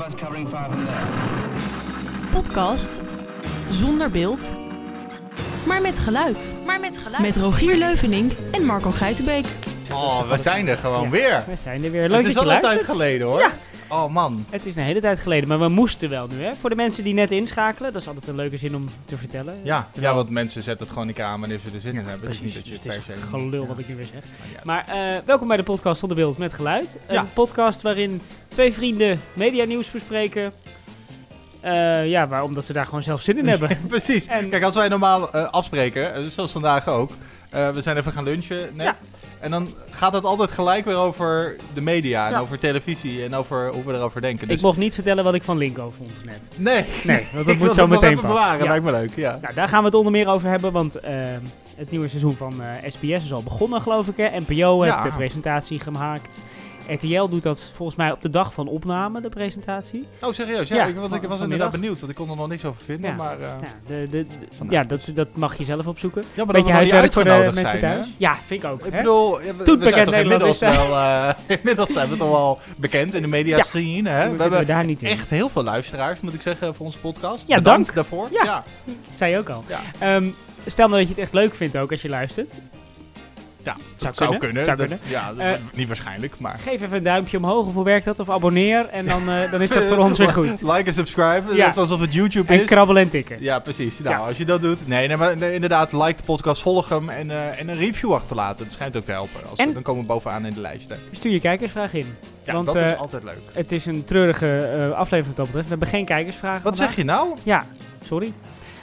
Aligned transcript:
of 0.00 0.06
us 0.06 0.14
covering. 0.14 0.48
Podcast 2.32 3.00
zonder 3.68 4.10
beeld, 4.10 4.50
maar 5.66 5.82
met 5.82 5.98
geluid. 5.98 6.52
Maar 6.66 6.80
met 6.80 6.98
geluid. 6.98 7.22
Met 7.22 7.36
Rogier 7.36 7.76
Leuvenink 7.76 8.32
en 8.52 8.64
Marco 8.64 8.90
Geitenbeek. 8.90 9.46
Oh, 9.94 10.30
we 10.30 10.36
zijn 10.38 10.68
er 10.68 10.76
gewoon 10.76 11.10
weer. 11.10 11.44
We 11.46 11.56
zijn 11.56 11.84
er 11.84 11.90
weer. 11.90 12.08
Leuk 12.08 12.16
het 12.16 12.26
is 12.26 12.36
al 12.36 12.52
een 12.52 12.60
tijd 12.60 12.82
geleden 12.84 13.26
hoor. 13.26 13.40
Ja. 13.40 13.50
Oh 13.88 14.06
man. 14.12 14.46
Het 14.50 14.66
is 14.66 14.76
een 14.76 14.82
hele 14.82 15.00
tijd 15.00 15.18
geleden, 15.20 15.48
maar 15.48 15.58
we 15.58 15.68
moesten 15.68 16.10
wel 16.10 16.26
nu. 16.26 16.42
Hè? 16.44 16.50
Voor 16.60 16.70
de 16.70 16.76
mensen 16.76 17.04
die 17.04 17.14
net 17.14 17.32
inschakelen, 17.32 17.92
dat 17.92 18.00
is 18.02 18.08
altijd 18.08 18.26
een 18.28 18.34
leuke 18.34 18.56
zin 18.56 18.74
om 18.76 18.88
te 19.04 19.16
vertellen. 19.16 19.54
Ja, 19.62 19.88
Terwijl- 19.90 20.12
ja, 20.14 20.18
want 20.20 20.30
mensen 20.34 20.62
zetten 20.62 20.82
het 20.84 20.92
gewoon 20.92 21.08
niet 21.08 21.20
aan 21.20 21.40
wanneer 21.40 21.58
ze 21.58 21.68
er 21.74 21.80
zin 21.80 21.90
in 21.96 22.04
hebben. 22.06 22.20
Het 22.20 22.30
is 22.30 22.40
niet 22.40 22.54
dat 22.54 22.66
je 22.66 22.72
het 22.72 22.82
per 22.82 22.96
is 22.96 23.04
se... 23.04 23.12
gelul 23.30 23.60
Ja, 23.62 23.66
wat 23.66 23.78
ik 23.78 23.88
nu 23.88 23.96
weer 23.96 24.08
zeg. 24.12 24.24
Maar 24.64 24.84
eh, 24.88 25.16
welkom 25.24 25.48
bij 25.48 25.56
de 25.56 25.62
podcast 25.62 25.98
Zonder 26.00 26.16
Beeld 26.18 26.38
met 26.38 26.52
Geluid. 26.52 26.98
Een 27.06 27.14
Ja. 27.14 27.26
podcast 27.34 27.82
waarin 27.82 28.22
twee 28.48 28.72
vrienden 28.72 29.20
medianieuws 29.32 29.90
bespreken. 29.90 30.52
Eh, 31.60 32.06
ja, 32.06 32.28
waar, 32.28 32.42
omdat 32.42 32.64
ze 32.64 32.72
daar 32.72 32.84
gewoon 32.84 33.02
zelf 33.02 33.22
zin 33.22 33.38
in 33.38 33.48
hebben. 33.54 33.78
Precies. 33.88 34.26
En- 34.26 34.48
Kijk, 34.48 34.62
als 34.64 34.74
wij 34.74 34.88
normaal 34.88 35.32
eh, 35.32 35.50
afspreken, 35.52 36.30
zoals 36.30 36.52
vandaag 36.52 36.88
ook. 36.88 37.10
we 37.50 37.80
zijn 37.80 37.96
even 37.96 38.12
gaan 38.12 38.24
lunchen 38.24 38.68
net. 38.72 39.00
En 39.40 39.50
dan 39.50 39.74
gaat 39.90 40.12
het 40.12 40.24
altijd 40.24 40.50
gelijk 40.50 40.84
weer 40.84 40.96
over 40.96 41.56
de 41.74 41.80
media 41.80 42.26
en 42.26 42.32
Ja. 42.32 42.38
over 42.38 42.58
televisie 42.58 43.24
en 43.24 43.34
over 43.34 43.68
hoe 43.68 43.84
we 43.84 43.92
erover 43.94 44.20
denken. 44.20 44.46
Dus 44.46 44.56
Ik 44.56 44.62
mocht 44.62 44.76
niet 44.78 44.94
vertellen 44.94 45.24
wat 45.24 45.34
ik 45.34 45.42
van 45.42 45.58
Linko 45.58 45.92
vond 45.96 46.24
net. 46.24 46.48
Nee, 46.56 46.84
Nee, 47.04 47.26
want 47.32 47.46
dat 47.46 47.54
ik 47.54 47.60
moet 47.60 47.74
zo 47.74 47.86
meteen 47.86 48.12
pas. 48.14 48.22
bewaren. 48.22 48.58
Ja. 48.64 48.68
Lijkt 48.70 48.84
me 48.84 48.90
leuk, 48.90 49.10
ja. 49.16 49.38
Nou, 49.42 49.54
daar 49.54 49.68
gaan 49.68 49.78
we 49.80 49.86
het 49.86 49.94
onder 49.94 50.12
meer 50.12 50.28
over 50.28 50.48
hebben, 50.48 50.72
want 50.72 50.94
eh, 50.94 51.14
het 51.76 51.90
nieuwe 51.90 52.08
seizoen 52.08 52.36
van 52.36 52.62
eh, 52.62 52.90
SBS 52.90 53.24
is 53.24 53.32
al 53.32 53.42
begonnen, 53.42 53.80
geloof 53.80 54.08
ik. 54.08 54.16
Hè? 54.16 54.28
NPO 54.40 54.82
heeft 54.82 55.02
de 55.02 55.12
presentatie 55.16 55.78
gemaakt. 55.80 56.42
RTL 56.88 57.28
doet 57.28 57.42
dat 57.42 57.70
volgens 57.74 57.96
mij 57.98 58.12
op 58.12 58.20
de 58.22 58.30
dag 58.30 58.52
van 58.52 58.68
opname, 58.68 59.20
de 59.20 59.28
presentatie. 59.28 60.06
Oh, 60.20 60.32
serieus? 60.32 60.68
Ja, 60.68 60.76
Ja, 60.76 60.84
ik, 60.86 60.96
want 60.96 61.14
ik 61.14 61.22
was 61.22 61.40
inderdaad 61.40 61.70
benieuwd, 61.70 61.98
want 62.00 62.10
ik 62.10 62.16
kon 62.16 62.30
er 62.30 62.36
nog 62.36 62.48
niks 62.48 62.64
over 62.64 62.82
vinden. 62.84 63.10
Ja. 63.10 63.16
Maar, 63.16 63.40
eh, 63.40 63.46
Ja, 63.60 63.68
de, 63.86 64.08
de, 64.10 64.26
ja 64.68 64.84
dat, 64.84 65.10
dat 65.14 65.28
mag 65.36 65.58
je 65.58 65.64
zelf 65.64 65.86
opzoeken. 65.86 66.24
ja, 66.34 66.44
maar 66.44 66.54
Beetje 66.54 66.72
huiswerk 66.72 67.12
voor 67.12 67.24
de 67.24 67.50
mensen 67.54 67.74
hè? 67.74 67.78
thuis. 67.80 68.08
Ja, 68.16 68.38
vind 68.46 68.62
ik 68.64 68.70
ook. 68.70 68.84
Ik 68.86 68.92
hè? 68.92 68.98
bedoel, 68.98 69.42
ja, 69.42 69.54
we, 69.56 69.62
Toen 69.64 69.78
we 69.78 69.88
zijn 69.88 70.04
toch 70.04 70.14
inmiddels 70.14 70.58
wel... 70.58 70.96
eh, 70.96 71.28
inmiddels 71.58 71.92
zijn 71.92 72.08
we 72.08 72.16
toch 72.16 72.30
wel 72.30 72.58
bekend 72.76 73.14
in 73.14 73.22
de 73.22 73.28
media 73.28 73.62
scene, 73.62 74.08
hè? 74.08 74.30
We 74.36 74.42
hebben 74.42 74.66
daar 74.66 74.84
niet 74.84 75.02
in. 75.02 75.08
echt 75.08 75.30
heel 75.30 75.48
veel 75.48 75.62
luisteraars, 75.62 76.20
moet 76.20 76.34
ik 76.34 76.42
zeggen, 76.42 76.74
voor 76.74 76.86
onze 76.86 76.98
podcast. 76.98 77.46
Ja, 77.46 77.56
Bedankt 77.56 77.84
dank. 77.84 77.94
daarvoor. 77.94 78.28
Ja. 78.32 78.64
Dat 78.84 78.94
zei 79.16 79.32
je 79.32 79.38
ook 79.38 79.48
al. 79.48 79.64
Ehm, 79.98 80.28
stel 80.66 80.86
nou 80.88 80.98
dat 81.00 81.08
je 81.08 81.14
het 81.14 81.22
echt 81.24 81.32
leuk 81.32 81.54
vindt 81.54 81.76
ook 81.76 81.90
als 81.90 82.02
je 82.02 82.08
luistert. 82.08 82.54
Ja, 83.64 83.76
Zou 83.96 84.30
dat 84.30 84.38
kunnen, 84.38 84.64
Zou 84.64 84.76
zou 84.76 84.88
Dat- 84.88 84.98
Ja, 85.08 85.28
dat- 85.28 85.38
Eh, 85.38 85.52
niet 85.74 85.86
waarschijnlijk, 85.86 86.34
maar... 86.38 86.58
Geef 86.58 86.82
even 86.82 86.96
een 86.96 87.02
duimpje 87.02 87.36
omhoog 87.36 87.66
of 87.66 87.74
hoe 87.74 87.84
werkt 87.84 88.04
dat? 88.04 88.18
Of 88.18 88.30
abonneer 88.30 88.88
en 88.88 89.06
dan, 89.06 89.28
eh, 89.30 89.50
dan 89.50 89.60
is 89.62 89.70
dat 89.70 89.84
voor 89.84 89.96
ons 90.06 90.18
weer 90.18 90.28
goed. 90.28 90.62
Like 90.62 90.82
en 90.84 90.94
subscribe, 90.94 91.54
Ja. 91.54 91.66
net 91.66 91.76
alsof 91.76 92.00
het 92.00 92.14
YouTube 92.14 92.52
En 92.52 92.60
is. 92.60 92.64
krabbelen 92.66 93.02
en 93.02 93.08
tikken. 93.08 93.36
Ja, 93.40 93.58
precies. 93.58 93.98
Nou, 93.98 94.16
Ja. 94.16 94.26
als 94.26 94.38
je 94.38 94.44
dat 94.44 94.62
doet... 94.62 94.86
Nee, 94.86 95.08
nee 95.08 95.16
maar 95.16 95.36
nee, 95.36 95.54
inderdaad, 95.54 95.92
like 95.92 96.14
de 96.16 96.22
podcast, 96.22 96.62
volg 96.62 96.88
hem 96.88 97.08
en, 97.08 97.30
eh, 97.30 97.60
en 97.60 97.68
een 97.68 97.76
review 97.76 98.12
achterlaten. 98.14 98.64
Dat 98.64 98.72
schijnt 98.72 98.96
ook 98.96 99.04
te 99.04 99.12
helpen. 99.12 99.40
Als, 99.50 99.58
En- 99.58 99.72
Dan 99.72 99.82
komen 99.82 100.02
we 100.02 100.06
bovenaan 100.08 100.46
in 100.46 100.52
de 100.54 100.60
lijsten. 100.60 100.98
Stuur 101.10 101.32
je 101.32 101.40
kijkersvraag 101.40 101.94
in. 101.94 102.14
Ja, 102.44 102.52
Want, 102.52 102.66
dat 102.66 102.80
is 102.80 102.96
altijd 102.96 103.22
leuk. 103.24 103.38
Het 103.52 103.72
is 103.72 103.86
een 103.86 104.04
treurige 104.04 104.92
aflevering 104.96 105.26
wat 105.26 105.36
dat 105.36 105.44
betreft. 105.46 105.64
We 105.68 105.70
hebben 105.70 105.88
geen 105.88 106.04
kijkersvragen 106.04 106.62
Wat 106.62 106.76
zeg 106.76 106.96
je 106.96 107.04
nou? 107.04 107.28
Ja, 107.42 107.66
sorry. 108.04 108.32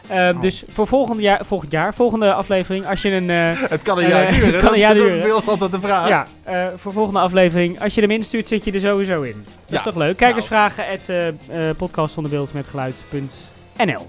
Eh, 0.08 0.30
Oh. 0.36 0.42
Dus 0.42 0.64
voor 0.68 0.88
volgend 0.88 1.20
jaar, 1.20 1.46
volgend 1.46 1.72
jaar, 1.72 1.94
volgende 1.94 2.34
aflevering, 2.34 2.88
als 2.88 3.02
je 3.02 3.10
een... 3.12 3.30
eh, 3.30 3.70
Het 3.70 3.82
kan 3.82 3.98
een 3.98 4.04
Eh, 4.04 4.10
jaar 4.10 4.26
het 4.28 4.36
duren. 4.36 4.52
kan 4.52 4.62
dat, 4.62 4.72
een 4.74 4.80
jaar 4.80 4.96
dat 4.96 5.06
is 5.08 5.14
bij 5.22 5.32
ons 5.32 5.48
altijd 5.48 5.72
de 5.72 5.82
vraag. 5.82 6.08
ja, 6.08 6.28
eh, 6.44 6.68
voor 6.76 6.94
volgende 6.94 7.20
aflevering, 7.20 7.82
als 7.82 7.96
je 7.96 8.02
hem 8.02 8.12
instuurt, 8.12 8.48
zit 8.48 8.64
je 8.66 8.72
er 8.72 8.80
sowieso 8.80 9.22
in. 9.22 9.34
Dat 9.46 9.54
Ja. 9.66 9.78
is 9.78 9.84
toch 9.84 9.96
leuk? 9.96 10.18
Kijkersvragen 10.18 10.86
at 10.88 11.10
uh, 11.10 11.70
podcast 11.78 12.14
zonder 12.14 12.32
beeld 12.32 12.54
met 12.54 12.68
geluid.nl 12.68 13.28
Zullen 13.76 14.06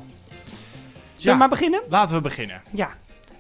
Ja. 1.17 1.33
we 1.33 1.37
maar 1.39 1.49
beginnen? 1.49 1.83
Laten 1.89 2.17
we 2.17 2.21
beginnen. 2.23 2.63
Ja. 2.71 2.89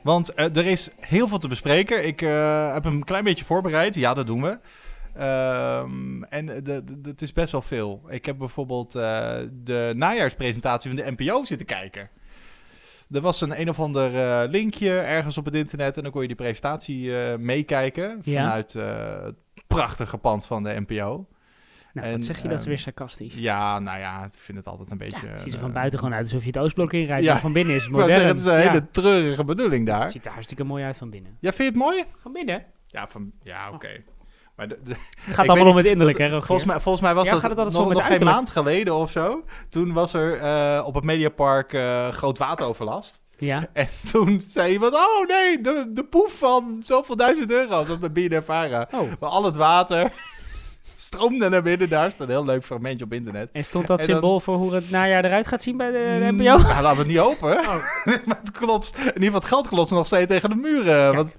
Want 0.03 0.35
eh, 0.35 0.57
er 0.57 0.67
is 0.67 0.91
heel 1.01 1.29
veel 1.29 1.39
te 1.39 1.49
bespreken. 1.49 2.07
Ik 2.07 2.23
eh, 2.23 2.73
heb 2.75 2.85
hem 2.85 2.93
een 2.95 3.05
klein 3.05 3.25
beetje 3.25 3.45
voorbereid. 3.45 3.95
Ja, 3.95 4.15
dat 4.15 4.27
doen 4.27 4.43
we. 4.43 4.59
Ehm, 5.19 6.23
en 6.23 6.47
de- 6.47 6.63
de- 6.63 6.85
de- 6.85 7.09
het 7.09 7.23
is 7.23 7.33
best 7.33 7.53
wel 7.53 7.63
veel. 7.63 8.03
Ik 8.09 8.27
heb 8.27 8.39
bijvoorbeeld 8.39 8.95
eh, 8.95 9.29
de 9.65 9.93
najaarspresentatie 9.97 10.91
van 10.95 11.05
de 11.05 11.15
NPO 11.17 11.45
zitten 11.45 11.67
kijken. 11.67 12.09
Er 13.11 13.21
was 13.21 13.41
een 13.41 13.61
een 13.61 13.69
of 13.69 13.81
ander 13.81 14.15
eh, 14.21 14.51
linkje 14.51 14.99
ergens 14.99 15.39
op 15.39 15.45
het 15.45 15.55
internet 15.55 15.97
en 15.97 16.03
dan 16.03 16.13
kon 16.13 16.21
je 16.23 16.27
die 16.27 16.37
presentatie 16.37 17.17
eh, 17.23 17.39
meekijken 17.39 18.19
vanuit 18.23 18.75
eh, 18.75 19.23
het 19.23 19.35
prachtige 19.67 20.19
pand 20.19 20.47
van 20.47 20.63
de 20.63 20.81
NPO. 20.87 21.27
Nou, 21.93 22.07
En, 22.07 22.13
wat 22.13 22.25
zeg 22.25 22.37
je? 22.37 22.43
dat 22.43 22.53
is 22.53 22.59
ehm, 22.61 22.69
weer 22.69 22.79
sarcastisch. 22.79 23.35
Ja, 23.35 23.79
nou 23.79 23.99
ja, 23.99 24.25
ik 24.25 24.33
vind 24.39 24.59
het 24.59 24.67
altijd 24.67 24.91
een 24.91 24.99
beetje... 24.99 25.27
Ja, 25.27 25.33
het 25.33 25.41
ziet 25.41 25.55
er 25.55 25.59
van 25.61 25.73
buiten 25.73 25.99
gewoon 25.99 26.15
uit 26.15 26.25
alsof 26.25 26.41
je 26.41 26.47
het 26.47 26.59
Oostblok 26.59 26.93
inrijdt, 26.93 27.25
Ja. 27.25 27.33
maar 27.33 27.41
van 27.41 27.53
binnen 27.53 27.75
is 27.75 27.83
het 27.83 27.91
modern. 27.93 28.11
zeggen, 28.11 28.29
het 28.29 28.39
is 28.39 28.45
een 28.45 28.53
Ja. 28.53 28.59
hele 28.59 28.91
treurige 28.91 29.45
bedoeling 29.45 29.87
daar. 29.87 30.03
Het 30.03 30.13
ziet 30.13 30.27
er 30.27 30.33
hartstikke 30.33 30.65
mooi 30.65 30.85
uit 30.85 30.97
van 30.97 31.11
binnen. 31.11 31.37
Ja, 31.41 31.53
vind 31.53 31.59
je 31.75 31.81
het 31.81 31.89
mooi? 31.89 32.05
Van 32.17 32.33
binnen? 32.33 32.65
Ja, 32.87 33.07
van, 33.09 33.33
ja 33.43 33.71
oké. 33.73 33.89
Maar 34.59 34.69
de, 34.69 34.79
de- 34.85 34.95
Het 35.21 35.35
gaat 35.35 35.49
allemaal 35.49 35.71
om 35.71 35.77
het 35.77 35.87
innerlijk, 35.87 36.19
hè, 36.19 36.29
volgens, 36.31 36.65
mij, 36.65 36.81
volgens 36.81 37.05
mij 37.05 37.15
was 37.15 37.25
Ja, 37.25 37.31
dat 37.31 37.41
gaat 37.41 37.51
het 37.51 37.59
nog, 37.59 37.73
nog 37.73 37.89
de 37.89 37.95
geen 37.95 38.03
uiterlijk? 38.03 38.37
maand 38.37 38.51
geleden 38.51 38.95
of 38.95 39.11
zo. 39.11 39.45
Toen 39.69 39.93
was 39.93 40.13
er 40.13 40.37
eh, 40.41 40.83
op 40.87 40.95
het 40.95 41.05
Mediapark 41.05 41.73
eh 41.73 42.09
groot 42.09 42.39
wateroverlast. 42.39 43.21
Ja. 43.37 43.67
En 43.73 43.89
toen 44.13 44.41
zei 44.41 44.73
iemand, 44.73 44.95
oh 44.95 45.27
nee, 45.29 45.61
de, 45.61 45.85
de 45.89 46.05
poef 46.05 46.33
van 46.39 46.77
zoveel 46.81 47.17
duizend 47.17 47.51
euro. 47.51 47.85
Dat 47.85 48.01
met 48.01 48.13
BNF 48.13 48.45
Vara. 48.45 48.89
Oh. 48.95 49.01
Maar 49.21 49.31
al 49.31 49.45
het 49.45 49.57
water 49.57 50.13
stroomde 50.97 51.49
naar 51.49 51.63
binnen. 51.63 51.89
Daar 51.89 52.11
staat 52.13 52.27
een 52.27 52.33
heel 52.35 52.45
leuk 52.45 52.65
fragmentje 52.65 53.05
op 53.05 53.13
internet. 53.13 53.51
En 53.53 53.65
stond 53.65 53.87
dat 53.87 54.01
En 54.01 54.07
dan- 54.07 54.15
symbool 54.17 54.41
voor 54.41 54.57
hoe 54.57 54.75
het 54.75 54.91
najaar 54.91 55.25
eruit 55.25 55.47
gaat 55.47 55.63
zien 55.63 55.77
bij 55.77 55.91
de, 55.91 56.19
de 56.21 56.33
Mm, 56.33 56.37
NPO? 56.37 56.43
Nou, 56.45 56.83
laten 56.83 56.91
we 56.91 56.97
het 56.99 57.07
niet 57.07 57.19
open. 57.19 57.59
Oh. 57.59 57.67
maar 58.27 58.39
het 58.41 58.51
klotst, 58.51 58.97
in 58.99 59.05
ieder 59.05 59.23
geval 59.23 59.39
het 59.41 59.45
geld 59.49 59.69
klotst 59.69 59.93
nog 59.93 60.07
steeds 60.07 60.27
tegen 60.27 60.49
de 60.51 60.57
muren. 60.57 61.15
Want 61.15 61.35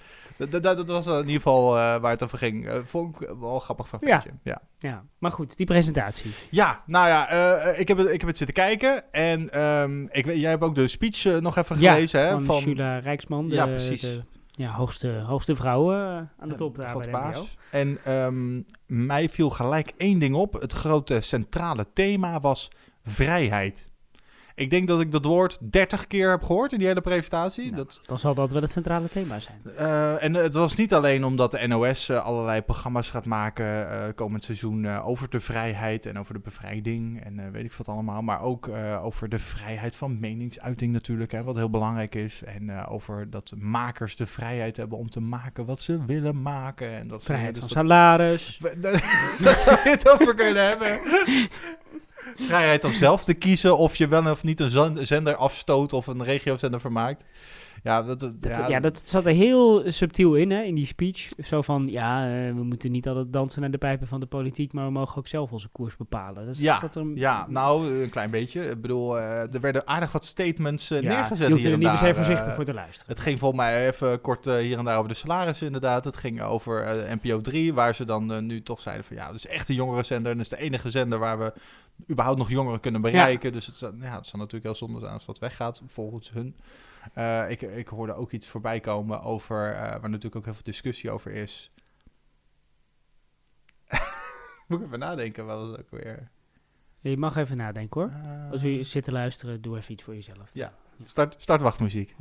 dat, 0.49 0.63
dat, 0.63 0.63
dat 0.63 0.87
was 0.87 1.07
in 1.07 1.17
ieder 1.17 1.33
geval 1.33 1.77
eh, 1.77 1.97
waar 1.97 2.11
het 2.11 2.23
over 2.23 2.37
ging. 2.37 2.67
Eh, 2.67 2.79
vond 2.83 3.21
ik 3.21 3.29
wel 3.39 3.53
een 3.55 3.61
grappig 3.61 3.87
fragmentje. 3.87 4.29
Ja. 4.43 4.61
Ja, 4.79 5.03
maar 5.17 5.31
goed, 5.31 5.57
die 5.57 5.65
presentatie. 5.65 6.31
Ja, 6.51 6.83
nou 6.85 7.07
ja, 7.07 7.29
eh, 7.29 7.79
ik, 7.79 7.87
heb 7.87 7.97
het, 7.97 8.07
ik 8.09 8.19
heb 8.19 8.27
het 8.27 8.37
zitten 8.37 8.55
kijken. 8.55 9.11
En 9.11 9.49
ehm, 9.49 10.03
ik, 10.03 10.25
jij 10.25 10.49
hebt 10.49 10.63
ook 10.63 10.75
de 10.75 10.87
speech 10.87 11.41
nog 11.41 11.57
even 11.57 11.79
Ja, 11.79 11.93
gelezen. 11.93 12.27
hè, 12.27 12.39
van, 12.39 12.63
Jula 12.63 12.97
Rijksman, 12.99 13.49
de, 13.49 13.55
Ja, 13.55 13.65
precies. 13.65 14.01
de 14.01 14.23
ja, 14.51 14.71
hoogste, 14.71 15.23
hoogste 15.27 15.55
vrouw 15.55 15.91
eh, 15.93 15.97
aan 16.39 16.49
de 16.49 16.55
top 16.55 16.77
daar 16.77 16.93
bij 16.97 17.05
de 17.05 17.11
baas. 17.11 17.57
En 17.71 17.97
ehm, 18.03 18.61
mij 19.07 19.29
viel 19.29 19.49
gelijk 19.49 19.93
één 19.97 20.19
ding 20.19 20.35
op. 20.35 20.53
Het 20.53 20.73
grote 20.73 21.21
centrale 21.21 21.85
thema 21.93 22.39
was 22.39 22.71
vrijheid. 23.03 23.88
Ik 24.59 24.69
denk 24.69 24.87
dat 24.87 24.99
ik 24.99 25.11
dat 25.11 25.25
woord 25.25 25.57
30 25.71 26.07
keer 26.07 26.29
heb 26.29 26.43
gehoord 26.43 26.71
in 26.71 26.77
die 26.77 26.87
hele 26.87 27.01
presentatie. 27.01 27.63
Nou, 27.63 27.75
dat, 27.75 27.99
Dan 28.05 28.19
zal 28.19 28.33
dat 28.33 28.51
wel 28.51 28.61
het 28.61 28.71
centrale 28.71 29.09
thema 29.09 29.39
zijn. 29.39 29.61
Eh, 29.77 30.23
en 30.23 30.33
het 30.33 30.53
was 30.53 30.75
niet 30.75 30.93
alleen 30.93 31.23
omdat 31.23 31.51
de 31.51 31.67
NOS 31.67 32.09
eh, 32.09 32.25
allerlei 32.25 32.61
programma's 32.61 33.09
gaat 33.09 33.25
maken 33.25 33.91
eh, 33.91 34.03
komend 34.15 34.43
seizoen 34.43 34.87
over 34.87 35.29
de 35.29 35.39
vrijheid 35.39 36.05
en 36.05 36.19
over 36.19 36.33
de 36.33 36.39
bevrijding 36.39 37.23
en 37.23 37.51
weet 37.51 37.65
ik 37.65 37.73
wat 37.73 37.87
allemaal, 37.87 38.21
maar 38.21 38.41
ook 38.41 38.69
over 39.03 39.29
de 39.29 39.39
vrijheid 39.39 39.95
van 39.95 40.19
meningsuiting 40.19 40.93
natuurlijk, 40.93 41.31
hè, 41.31 41.43
wat 41.43 41.55
heel 41.55 41.69
belangrijk 41.69 42.15
is. 42.15 42.43
En 42.43 42.85
over 42.87 43.29
dat 43.29 43.53
makers 43.57 44.15
de 44.15 44.25
vrijheid 44.25 44.77
hebben 44.77 44.97
om 44.97 45.09
te 45.09 45.19
maken 45.19 45.65
wat 45.65 45.81
ze 45.81 46.05
willen 46.05 46.41
maken. 46.41 46.91
En 46.91 47.07
dat 47.07 47.23
Vrijheid 47.23 47.53
dus 47.53 47.63
van 47.63 47.73
dat- 47.73 47.77
salaris. 47.77 48.57
Daar 49.43 49.55
zou 49.57 49.77
je 49.83 49.89
het 49.89 50.09
over 50.09 50.35
kunnen 50.35 50.67
hebben. 50.67 50.99
Vrijheid 52.35 52.83
om 52.83 52.93
zelf 52.93 53.23
te 53.23 53.33
kiezen 53.33 53.77
of 53.77 53.95
je 53.95 54.07
wel 54.07 54.31
of 54.31 54.43
niet 54.43 54.59
een 54.59 54.69
zend- 54.69 55.07
zender 55.07 55.35
afstoot 55.35 55.93
of 55.93 56.07
een 56.07 56.23
regiozender 56.23 56.79
vermaakt. 56.79 57.25
Ja, 57.83 58.01
dat, 58.03 58.19
dat- 58.19 58.41
Dat, 58.41 58.67
ja, 58.67 58.79
dat 58.79 58.97
zat 59.07 59.25
er 59.25 59.33
heel 59.33 59.91
subtiel 59.91 60.35
in, 60.35 60.51
hè, 60.51 60.61
in 60.61 60.75
die 60.75 60.85
speech. 60.85 61.27
Zo 61.43 61.61
van, 61.61 61.87
ja, 61.87 62.25
eh, 62.25 62.53
we 62.53 62.63
moeten 62.63 62.91
niet 62.91 63.07
altijd 63.07 63.33
dansen 63.33 63.61
naar 63.61 63.71
de 63.71 63.77
pijpen 63.77 64.07
van 64.07 64.19
de 64.19 64.25
politiek, 64.25 64.73
maar 64.73 64.85
we 64.85 64.91
mogen 64.91 65.17
ook 65.17 65.27
zelf 65.27 65.51
onze 65.51 65.67
koers 65.67 65.95
bepalen. 65.97 66.45
Dus 66.45 66.59
Ja, 66.59 66.79
zat 66.79 66.95
er, 66.95 67.05
Ja, 67.15 67.45
nou, 67.49 68.01
een 68.01 68.09
klein 68.09 68.29
beetje. 68.31 68.69
Ik 68.69 68.81
bedoel, 68.81 69.17
eh, 69.17 69.53
er 69.53 69.59
werden 69.61 69.87
aardig 69.87 70.11
wat 70.11 70.25
statements 70.25 70.91
eh, 70.91 71.01
ja, 71.01 71.07
neergezet 71.15 71.47
je 71.47 71.53
hier 71.55 71.71
er 71.71 71.77
niet 71.77 71.87
per 71.89 71.97
se 71.97 72.03
daar. 72.03 72.15
voorzichtig 72.15 72.53
voor 72.55 72.63
te 72.63 72.73
luisteren. 72.73 73.13
Het 73.13 73.19
ging 73.23 73.39
volgens 73.39 73.61
mij 73.61 73.87
even 73.87 74.21
kort 74.21 74.45
hier 74.45 74.77
en 74.77 74.85
daar 74.85 74.97
over 74.97 75.09
de 75.09 75.15
salarissen 75.15 75.65
inderdaad. 75.65 76.03
Het 76.05 76.17
ging 76.17 76.41
over 76.41 77.05
NPO 77.21 77.41
3, 77.41 77.73
waar 77.73 77.95
ze 77.95 78.05
dan 78.05 78.45
nu 78.45 78.61
toch 78.63 78.79
zeiden 78.79 79.05
van... 79.05 79.15
ja, 79.15 79.25
dat 79.25 79.35
is 79.35 79.47
echt 79.47 79.69
een 79.69 79.75
jongerenzender 79.75 80.31
en 80.31 80.37
dat 80.37 80.51
is 80.51 80.57
de 80.57 80.63
enige 80.65 80.89
zender 80.89 81.19
waar 81.19 81.39
we 81.39 81.53
überhaupt 82.09 82.37
nog 82.39 82.49
jongeren 82.49 82.79
kunnen 82.79 83.01
bereiken. 83.01 83.51
Dus 83.51 83.65
het, 83.65 83.75
zou- 83.75 84.01
ja, 84.01 84.15
het 84.15 84.25
zal 84.25 84.39
natuurlijk 84.39 84.65
heel 84.65 84.75
zonde 84.75 84.99
zijn 84.99 85.13
als 85.13 85.25
dat 85.25 85.39
weggaat, 85.39 85.81
volgens 85.87 86.31
hun. 86.31 86.55
Eh, 87.13 87.49
ik, 87.49 87.61
ik 87.61 87.87
hoorde 87.87 88.13
ook 88.13 88.31
iets 88.31 88.47
voorbij 88.47 88.79
komen 88.79 89.21
over, 89.21 89.71
eh, 89.73 89.79
waar 89.81 89.99
natuurlijk 90.09 90.35
ook 90.35 90.45
heel 90.45 90.53
veel 90.53 90.63
discussie 90.63 91.11
over 91.11 91.31
is. 91.31 91.71
Moet 94.67 94.79
ik 94.79 94.85
even 94.85 94.99
nadenken, 94.99 95.45
wat 95.45 95.59
was 95.59 95.69
het 95.69 95.79
ook 95.79 95.89
weer? 95.89 96.29
Je 97.01 97.17
mag 97.17 97.35
even 97.35 97.57
nadenken 97.57 98.01
hoor. 98.01 98.09
Eh, 98.11 98.51
Als 98.51 98.63
u 98.63 98.83
zit 98.83 99.03
te 99.03 99.11
luisteren, 99.11 99.61
doe 99.61 99.77
even 99.77 99.91
iets 99.91 100.03
voor 100.03 100.15
jezelf. 100.15 100.49
Ja. 100.53 100.73
Start, 101.03 101.35
startwachtmuziek. 101.41 102.15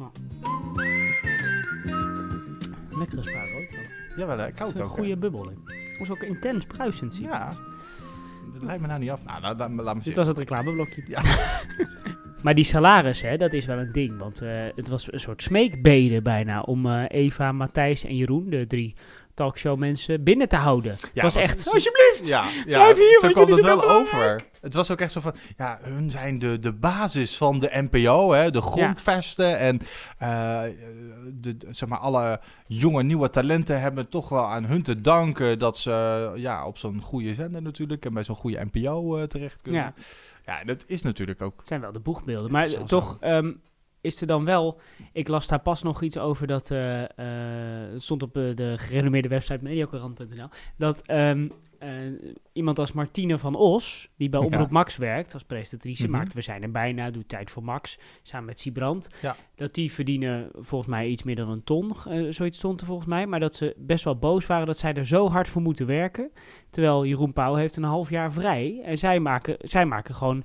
Lekkere 2.90 3.22
spaarrood. 3.22 3.70
wel. 3.70 3.80
Jawel, 4.16 4.52
koud 4.52 4.78
een 4.78 4.82
ook. 4.84 4.88
hè? 4.90 4.94
goede 4.96 5.16
bubbel 5.16 5.48
in. 5.50 5.62
Het 5.66 5.98
was 5.98 6.10
ook 6.10 6.22
intens 6.22 6.66
bruisend 6.66 7.14
zien. 7.14 7.24
Ja. 7.24 7.52
Dat 8.52 8.62
lijkt 8.62 8.80
me 8.80 8.86
nou 8.86 9.00
niet 9.00 9.10
af. 9.10 9.24
Nou, 9.24 9.40
nou, 9.40 9.56
laat, 9.56 9.70
laat 9.70 9.96
me 9.96 10.02
Dit 10.02 10.16
was 10.16 10.26
het 10.26 10.38
reclameblokje. 10.38 11.02
Ja. 11.06 11.22
maar 12.44 12.54
die 12.54 12.64
salaris, 12.64 13.22
hè, 13.22 13.36
dat 13.36 13.52
is 13.52 13.66
wel 13.66 13.78
een 13.78 13.92
ding. 13.92 14.18
Want 14.18 14.40
eh, 14.40 14.50
het 14.74 14.88
was 14.88 15.12
een 15.12 15.20
soort 15.20 15.42
smeekbede 15.42 16.22
bijna 16.22 16.60
om 16.60 16.86
eh, 16.86 17.04
Eva, 17.08 17.52
Matthijs 17.52 18.04
en 18.04 18.16
Jeroen, 18.16 18.50
de 18.50 18.66
drie 18.66 18.94
talkshow 19.38 19.78
mensen, 19.78 20.22
binnen 20.22 20.48
te 20.48 20.56
houden. 20.56 20.90
het 20.90 21.22
was 21.22 21.36
echt, 21.36 21.72
alsjeblieft! 21.72 22.26
Ja, 22.26 22.44
ja 22.44 22.62
Blijf 22.64 22.96
hier, 22.96 23.18
zo 23.20 23.28
kwam 23.28 23.50
het 23.50 23.62
wel 23.62 23.90
over. 23.90 24.42
Het 24.60 24.74
was 24.74 24.90
ook 24.90 25.00
echt 25.00 25.12
zo 25.12 25.20
van, 25.20 25.34
ja, 25.56 25.78
hun 25.82 26.10
zijn 26.10 26.38
de, 26.38 26.58
de 26.58 26.72
basis 26.72 27.36
van 27.36 27.58
de 27.58 27.86
NPO, 27.90 28.32
hè, 28.32 28.50
de 28.50 28.60
grondvesten. 28.60 29.58
En 29.58 29.80
eh, 30.18 30.62
de, 31.32 31.56
zeg 31.70 31.88
maar, 31.88 31.98
alle 31.98 32.40
jonge 32.66 33.02
nieuwe 33.02 33.30
talenten 33.30 33.80
hebben 33.80 34.08
toch 34.08 34.28
wel 34.28 34.44
aan 34.44 34.64
hun 34.64 34.82
te 34.82 35.00
danken 35.00 35.58
dat 35.58 35.78
ze 35.78 36.30
ja, 36.36 36.66
op 36.66 36.78
zo'n 36.78 37.00
goede 37.00 37.34
zender 37.34 37.62
natuurlijk 37.62 38.04
en 38.04 38.14
bij 38.14 38.24
zo'n 38.24 38.36
goede 38.36 38.66
NPO 38.72 39.16
eh, 39.16 39.22
terecht 39.22 39.62
kunnen. 39.62 39.82
Ja. 39.82 39.92
Ja, 40.46 40.64
dat 40.64 40.84
is 40.86 41.02
natuurlijk 41.02 41.42
ook. 41.42 41.56
Het 41.56 41.66
zijn 41.66 41.80
wel 41.80 41.92
de 41.92 42.00
boegbeelden. 42.00 42.50
Maar 42.50 42.68
toch. 42.84 43.18
Is 44.00 44.20
er 44.20 44.26
dan 44.26 44.44
wel... 44.44 44.80
Ik 45.12 45.28
las 45.28 45.48
daar 45.48 45.60
pas 45.60 45.82
nog 45.82 46.02
iets 46.02 46.18
over 46.18 46.46
dat... 46.46 46.70
eh, 46.70 47.02
eh, 47.02 47.98
stond 47.98 48.22
op 48.22 48.36
eh, 48.36 48.42
de 48.54 48.74
gerenommeerde 48.78 49.28
website 49.28 49.58
mediacorant.nl. 49.62 50.48
Dat 50.76 51.02
ehm, 51.06 51.48
eh, 51.78 51.88
iemand 52.52 52.78
als 52.78 52.92
Martine 52.92 53.38
van 53.38 53.54
Os, 53.54 54.08
die 54.16 54.28
bij 54.28 54.40
Ja. 54.40 54.46
Omroep 54.46 54.70
Max 54.70 54.96
werkt 54.96 55.34
als 55.34 55.44
presentatrice, 55.44 56.02
Mhm. 56.02 56.12
maakt 56.12 56.32
We 56.32 56.40
zijn 56.40 56.62
er 56.62 56.70
bijna, 56.70 57.10
doet 57.10 57.28
Tijd 57.28 57.50
voor 57.50 57.64
Max, 57.64 57.98
samen 58.22 58.46
met 58.46 58.60
Siebrand. 58.60 59.08
Ja. 59.22 59.36
Dat 59.54 59.74
die 59.74 59.92
verdienen 59.92 60.48
volgens 60.54 60.90
mij 60.90 61.06
iets 61.08 61.22
meer 61.22 61.36
dan 61.36 61.48
een 61.50 61.64
ton, 61.64 61.92
zoiets 62.30 62.58
stond 62.58 62.80
er 62.80 62.86
volgens 62.86 63.08
mij. 63.08 63.26
Maar 63.26 63.40
dat 63.40 63.54
ze 63.54 63.74
best 63.78 64.04
wel 64.04 64.16
boos 64.16 64.46
waren 64.46 64.66
dat 64.66 64.78
zij 64.78 64.94
er 64.94 65.06
zo 65.06 65.28
hard 65.30 65.48
voor 65.48 65.62
moeten 65.62 65.86
werken. 65.86 66.30
Terwijl 66.70 67.04
Jeroen 67.06 67.32
Pauw 67.32 67.54
heeft 67.54 67.76
een 67.76 67.82
half 67.82 68.10
jaar 68.10 68.32
vrij. 68.32 68.80
En 68.84 68.98
zij 68.98 69.20
maken, 69.20 69.56
zij 69.58 69.86
maken 69.86 70.14
gewoon 70.14 70.44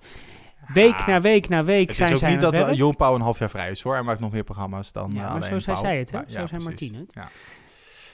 week 0.73 1.05
na 1.07 1.21
week 1.21 1.49
na 1.49 1.63
week 1.63 1.87
Het 1.87 1.97
zijn 1.97 2.07
is 2.07 2.13
ook 2.13 2.19
zij 2.19 2.31
niet 2.31 2.41
het 2.41 2.53
dat. 2.53 2.77
Johan 2.77 2.95
Pauw 2.95 3.15
een 3.15 3.21
half 3.21 3.39
jaar 3.39 3.49
vrij 3.49 3.71
is 3.71 3.81
hoor. 3.81 3.93
Hij 3.93 4.03
maakt 4.03 4.19
nog 4.19 4.31
meer 4.31 4.43
programma's 4.43 4.91
dan 4.91 5.11
Ja, 5.13 5.25
eh, 5.25 5.33
maar 5.33 5.43
zo 5.43 5.59
zei 5.59 5.77
zij 5.77 5.97
het, 5.97 6.11
hè? 6.11 6.19
Zo 6.27 6.47
zei. 6.47 6.63
Martine 6.63 6.97
het. 6.97 7.13
Ja. 7.13 7.29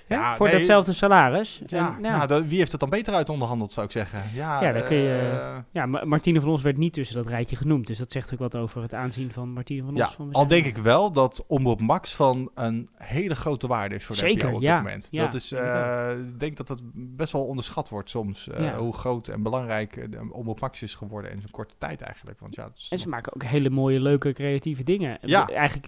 Ja, 0.09 0.35
voor 0.35 0.47
nee, 0.47 0.55
datzelfde 0.55 0.93
salaris. 0.93 1.61
Ja, 1.65 1.95
En, 1.97 2.03
ja. 2.03 2.15
nou, 2.15 2.27
dan- 2.27 2.47
wie 2.47 2.57
heeft 2.57 2.71
het 2.71 2.79
dan 2.79 2.89
beter 2.89 3.13
uit 3.13 3.29
onderhandeld, 3.29 3.71
zou 3.71 3.85
ik 3.85 3.91
zeggen. 3.91 4.19
Ja, 4.33 4.61
Ja, 4.63 4.71
dan 4.71 4.83
kun 4.83 4.97
je- 4.97 5.39
eh, 5.41 5.57
ja, 5.71 5.85
Ma- 5.85 6.05
Martine 6.05 6.41
van 6.41 6.49
Ons 6.49 6.61
werd 6.61 6.77
niet 6.77 6.93
tussen 6.93 7.15
dat 7.15 7.27
rijtje 7.27 7.55
genoemd. 7.55 7.87
Dus 7.87 7.97
dat 7.97 8.11
zegt 8.11 8.33
ook 8.33 8.39
wat 8.39 8.55
over 8.55 8.81
het 8.81 8.93
aanzien 8.93 9.31
van 9.31 9.49
Martine 9.49 9.83
van 9.83 9.95
ja, 9.95 10.05
Ons. 10.05 10.13
Van 10.15 10.31
al 10.31 10.47
denk 10.47 10.65
ik 10.65 10.77
wel 10.77 11.11
dat 11.11 11.43
Omroep 11.47 11.81
Max 11.81 12.15
van 12.15 12.51
een 12.55 12.89
hele 12.95 13.35
grote 13.35 13.67
waarde 13.67 13.95
is 13.95 14.05
voor 14.05 14.15
de 14.15 14.21
Zeker, 14.21 14.51
op 14.53 14.61
dit 14.61 14.69
moment. 14.71 15.07
Dat 15.11 15.33
is, 15.33 15.51
eh, 15.51 16.09
ik 16.19 16.39
denk 16.39 16.57
dat 16.57 16.67
dat 16.67 16.81
best 16.93 17.33
wel 17.33 17.45
onderschat 17.45 17.89
wordt 17.89 18.09
soms. 18.09 18.47
eh. 18.49 18.77
Hoe 18.77 18.93
groot 18.93 19.27
en 19.27 19.43
belangrijk 19.43 20.07
Omroep 20.31 20.59
Max 20.59 20.81
is 20.81 20.95
geworden 20.95 21.31
in 21.31 21.41
zo'n 21.41 21.51
korte 21.51 21.75
tijd 21.77 22.01
eigenlijk. 22.01 22.39
Want 22.39 22.55
ja, 22.55 22.63
En 22.63 22.71
ze 22.73 22.95
nog- 22.95 23.05
maken 23.05 23.35
ook 23.35 23.43
hele 23.43 23.69
mooie, 23.69 23.99
leuke, 23.99 24.33
creatieve 24.33 24.83
dingen. 24.83 25.17
Ja. 25.21 25.47
Eigenlijk, 25.47 25.87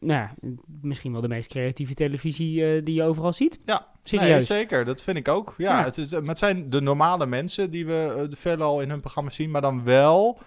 nou, 0.00 0.20
ja, 0.20 0.34
misschien 0.80 1.12
wel 1.12 1.20
de 1.20 1.28
meest 1.28 1.50
creatieve 1.50 1.94
televisie 1.94 2.64
eh, 2.64 2.84
die 2.84 2.94
je 2.94 3.02
overal 3.02 3.32
ziet. 3.32 3.58
Ja, 3.64 3.86
Serieus. 4.02 4.48
Nee, 4.48 4.58
zeker. 4.58 4.84
Dat 4.84 5.02
vind 5.02 5.16
ik 5.16 5.28
ook. 5.28 5.54
Ja, 5.56 5.78
Ja. 5.78 5.84
Het, 5.84 5.98
is, 5.98 6.10
het 6.10 6.38
zijn 6.38 6.70
de 6.70 6.80
normale 6.80 7.26
mensen 7.26 7.70
die 7.70 7.86
we 7.86 8.14
uh, 8.16 8.36
veelal 8.36 8.80
in 8.80 8.90
hun 8.90 9.00
programma 9.00 9.30
zien, 9.30 9.50
maar 9.50 9.60
dan 9.60 9.84
wel 9.84 10.38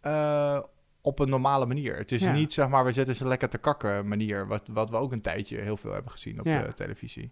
eh, 0.00 0.58
op 1.06 1.18
een 1.18 1.28
normale 1.28 1.66
manier. 1.66 1.96
Het 1.96 2.12
is 2.12 2.22
Ja. 2.22 2.32
niet, 2.32 2.52
zeg 2.52 2.68
maar, 2.68 2.84
we 2.84 2.92
zetten 2.92 3.14
ze 3.14 3.26
lekker 3.28 3.48
te 3.48 3.58
kakken 3.58 4.08
manier, 4.08 4.46
wat, 4.46 4.68
wat 4.72 4.90
we 4.90 4.96
ook 4.96 5.12
een 5.12 5.20
tijdje 5.20 5.58
heel 5.58 5.76
veel 5.76 5.92
hebben 5.92 6.10
gezien 6.12 6.40
op 6.40 6.46
Ja. 6.46 6.62
de 6.62 6.72
televisie. 6.72 7.30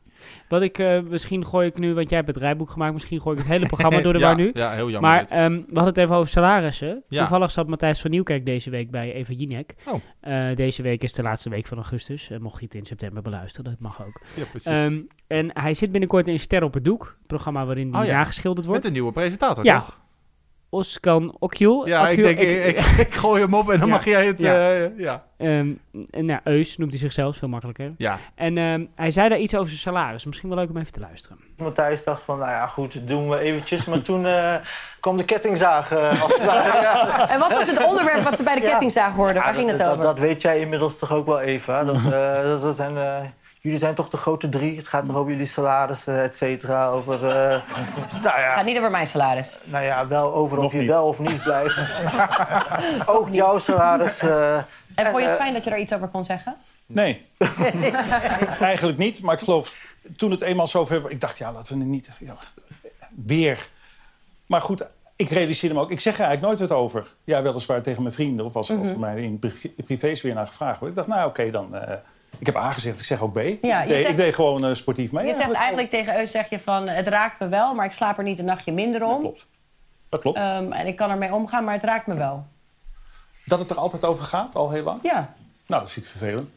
Wat 0.48 0.62
ik, 0.62 0.78
eh, 0.78 1.00
misschien 1.00 1.46
gooi 1.46 1.66
ik 1.68 1.78
nu, 1.78 1.94
want 1.94 2.08
jij 2.08 2.18
hebt 2.18 2.30
het 2.34 2.42
rijboek 2.42 2.70
gemaakt, 2.70 2.92
misschien 2.92 3.20
gooi 3.20 3.36
ik 3.36 3.42
het 3.42 3.50
hele 3.52 3.66
programma 3.66 4.00
door 4.02 4.12
de 4.12 4.18
ja, 4.18 4.26
war 4.26 4.36
nu. 4.36 4.50
Ja, 4.54 4.70
heel 4.72 4.90
jammer. 4.90 5.10
Maar 5.10 5.24
ehm, 5.24 5.52
we 5.52 5.64
hadden 5.66 5.84
het 5.84 5.98
even 5.98 6.14
over 6.16 6.28
salarissen. 6.30 7.02
Toevallig 7.08 7.50
zat 7.50 7.66
Matthijs 7.66 8.00
van 8.00 8.10
Nieuwkerk 8.10 8.46
deze 8.46 8.70
week 8.70 8.90
bij 8.90 9.12
Eva 9.12 9.32
Jinek. 9.32 9.74
Oh. 9.86 10.00
Eh, 10.20 10.56
deze 10.56 10.82
week 10.82 11.02
is 11.02 11.12
de 11.12 11.22
laatste 11.22 11.48
week 11.50 11.66
van 11.66 11.76
augustus. 11.76 12.30
Eh, 12.30 12.38
mocht 12.38 12.58
je 12.58 12.64
het 12.64 12.74
in 12.74 12.84
september 12.86 13.22
beluisteren, 13.22 13.70
dat 13.70 13.80
mag 13.80 14.06
ook. 14.06 14.20
ja, 14.36 14.44
precies. 14.44 14.72
Ehm, 14.72 15.00
en 15.26 15.50
hij 15.60 15.74
zit 15.74 15.90
binnenkort 15.90 16.28
in 16.28 16.38
Ster 16.38 16.62
op 16.62 16.74
het 16.74 16.84
Doek. 16.84 17.16
Het 17.18 17.26
programma 17.26 17.66
waarin 17.66 17.90
die 17.90 18.00
Oh 18.00 18.06
ja. 18.06 18.12
nageschilderd 18.12 18.66
wordt. 18.66 18.80
Met 18.82 18.90
een 18.90 18.96
nieuwe 18.96 19.12
presentator, 19.12 19.64
Ja. 19.64 19.78
toch? 19.78 20.02
Oskan 20.74 21.36
Okjul. 21.38 21.86
Ja, 21.88 22.08
ik 22.08 22.22
denk, 22.22 22.38
ik, 22.38 22.64
ik, 22.64 22.78
ik 23.06 23.14
gooi 23.14 23.42
hem 23.42 23.54
op 23.54 23.70
en 23.70 23.78
dan 23.78 23.88
Ja. 23.88 23.94
mag 23.94 24.04
jij 24.04 24.26
het... 24.26 24.40
Ja. 24.40 24.54
eh, 24.70 24.98
ja. 24.98 25.24
Ehm, 25.38 25.68
en 26.10 26.24
nou, 26.24 26.40
Eus 26.44 26.76
noemt 26.76 26.90
hij 26.90 27.00
zichzelf, 27.00 27.36
veel 27.36 27.48
makkelijker. 27.48 27.92
ja. 27.98 28.18
En 28.34 28.58
ehm, 28.58 28.84
hij 28.94 29.10
zei 29.10 29.28
daar 29.28 29.38
iets 29.38 29.54
over 29.54 29.68
zijn 29.68 29.80
salaris. 29.80 30.24
Misschien 30.24 30.48
wel 30.48 30.58
leuk 30.58 30.70
om 30.70 30.76
even 30.76 30.92
te 30.92 31.00
luisteren. 31.00 31.38
Matthijs 31.56 32.04
dacht 32.04 32.22
van, 32.22 32.38
nou 32.38 32.50
ja, 32.50 32.66
goed, 32.66 33.08
doen 33.08 33.28
we 33.28 33.38
eventjes. 33.38 33.84
Maar 33.84 34.02
toen 34.02 34.26
eh, 34.26 34.54
kwam 35.00 35.16
de 35.16 35.24
kettingzaag. 35.24 35.92
eh, 35.92 36.22
als 36.22 36.36
ware. 36.46 36.80
ja. 36.80 37.28
En 37.30 37.38
wat 37.38 37.52
was 37.52 37.66
het 37.70 37.84
onderwerp 37.86 38.22
wat 38.22 38.36
ze 38.36 38.42
bij 38.44 38.54
de 38.54 38.60
kettingzaag 38.60 39.14
hoorden? 39.14 39.34
Ja, 39.36 39.42
Waar 39.42 39.54
ging 39.54 39.70
dat, 39.70 39.78
het 39.78 39.86
dat- 39.88 39.92
over? 39.96 40.04
Dat, 40.04 40.18
weet 40.18 40.42
jij 40.42 40.60
inmiddels 40.60 40.98
toch 40.98 41.12
ook 41.12 41.26
wel, 41.26 41.40
Eva. 41.40 41.84
Dat, 41.84 41.96
eh, 41.96 42.42
dat, 42.42 42.62
dat 42.62 42.76
zijn, 42.76 42.96
eh, 42.96 43.20
jullie 43.64 43.78
zijn 43.78 43.94
toch 43.94 44.08
de 44.08 44.16
grote 44.16 44.48
drie. 44.48 44.76
Het 44.76 44.88
gaat 44.88 45.06
toch 45.06 45.16
over 45.16 45.30
jullie 45.30 45.46
salarissen, 45.46 46.22
et 46.22 46.34
cetera. 46.36 46.86
Over, 46.88 47.14
eh, 47.14 47.22
nou, 47.28 47.62
Het 48.12 48.22
ja, 48.22 48.54
gaat 48.54 48.64
niet 48.64 48.76
over 48.78 48.90
mijn 48.90 49.06
salaris. 49.06 49.58
nou 49.64 49.84
ja, 49.84 50.06
wel 50.06 50.34
over 50.34 50.56
Nog 50.56 50.66
of 50.66 50.72
je 50.72 50.78
niet. 50.78 50.88
wel 50.88 51.06
of 51.06 51.18
niet 51.18 51.42
blijft. 51.42 51.86
ook 53.16 53.28
jouw 53.30 53.58
salaris. 53.58 54.18
eh, 54.20 54.56
En 54.56 54.64
vond 55.06 55.16
je 55.16 55.22
eh, 55.22 55.28
het 55.28 55.36
fijn 55.36 55.52
dat 55.52 55.64
je 55.64 55.70
er 55.70 55.78
iets 55.78 55.92
over 55.94 56.08
kon 56.08 56.24
zeggen? 56.24 56.54
Nee, 56.86 57.26
eigenlijk 58.60 58.98
niet. 58.98 59.20
Maar 59.20 59.34
ik 59.34 59.40
geloof, 59.40 59.86
toen 60.16 60.30
het 60.30 60.40
eenmaal 60.40 60.66
zover 60.66 61.00
was... 61.02 61.10
Ik 61.10 61.20
dacht, 61.20 61.38
ja, 61.38 61.52
laten 61.52 61.74
we 61.74 61.80
het 61.80 61.88
niet... 61.88 62.10
Ja, 62.20 62.36
weer. 63.24 63.68
Maar 64.46 64.60
goed, 64.60 64.86
ik 65.16 65.30
realiseerde 65.30 65.74
me 65.74 65.80
ook... 65.80 65.90
Ik 65.90 66.00
zeg 66.00 66.18
er 66.18 66.24
eigenlijk 66.24 66.58
nooit 66.58 66.70
wat 66.70 66.78
over. 66.78 67.06
Ja, 67.24 67.42
weliswaar 67.42 67.82
tegen 67.82 68.02
mijn 68.02 68.14
vrienden. 68.14 68.44
Of 68.46 68.56
als, 68.56 68.68
er 68.68 68.98
mij 68.98 69.22
in 69.22 69.38
privé- 69.84 70.20
weer 70.22 70.34
naar 70.34 70.46
gevraagd 70.46 70.78
wordt. 70.80 70.98
Ik 70.98 71.04
dacht, 71.06 71.18
nou 71.18 71.28
oké, 71.28 71.50
dan... 71.50 71.74
eh, 71.76 71.94
ik 72.38 72.46
heb 72.46 72.56
A 72.56 72.72
gezegd, 72.72 72.98
ik 72.98 73.04
zeg 73.04 73.20
ook 73.20 73.32
B. 73.32 73.36
ik, 73.38 73.62
deed, 73.62 73.70
zegt- 73.88 74.08
ik 74.08 74.16
deed 74.16 74.34
gewoon 74.34 74.64
eh, 74.64 74.74
sportief 74.74 75.12
mee. 75.12 75.26
Je 75.26 75.34
zegt 75.34 75.52
eigenlijk 75.52 75.90
tegen 75.90 76.18
Eus 76.18 76.30
zeg 76.30 76.48
je 76.50 76.60
van... 76.60 76.88
het 76.88 77.08
raakt 77.08 77.40
me 77.40 77.48
wel, 77.48 77.74
maar 77.74 77.84
ik 77.86 77.92
slaap 77.92 78.18
er 78.18 78.24
niet 78.24 78.38
een 78.38 78.44
nachtje 78.44 78.72
minder 78.72 79.00
Dat 79.00 79.08
om. 79.10 79.20
klopt. 79.20 79.46
Dat 80.08 80.20
klopt. 80.20 80.38
Ehm, 80.38 80.72
en 80.72 80.86
ik 80.86 80.96
kan 80.96 81.10
ermee 81.10 81.32
omgaan, 81.34 81.64
maar 81.64 81.74
het 81.74 81.84
raakt 81.84 82.06
me 82.06 82.14
wel. 82.14 82.46
Dat 83.44 83.58
het 83.58 83.70
er 83.70 83.76
altijd 83.76 84.04
over 84.04 84.24
gaat, 84.24 84.54
al 84.54 84.70
heel 84.70 84.82
lang. 84.84 84.98
Ja, 85.02 85.34
Nou, 85.66 85.80
dat 85.82 85.90
vind 85.92 86.04
ik 86.04 86.10
vervelend. 86.10 86.50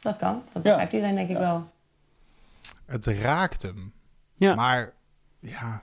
dat 0.00 0.16
kan. 0.16 0.42
Dat 0.52 0.62
Ja. 0.62 0.70
begrijpt 0.70 0.92
iedereen 0.92 1.14
denk 1.14 1.28
ik 1.28 1.36
wel. 1.36 1.70
Het 2.86 3.06
raakt 3.06 3.62
hem. 3.62 3.92
Ja. 4.34 4.54
Maar 4.54 4.92
ja, 5.40 5.82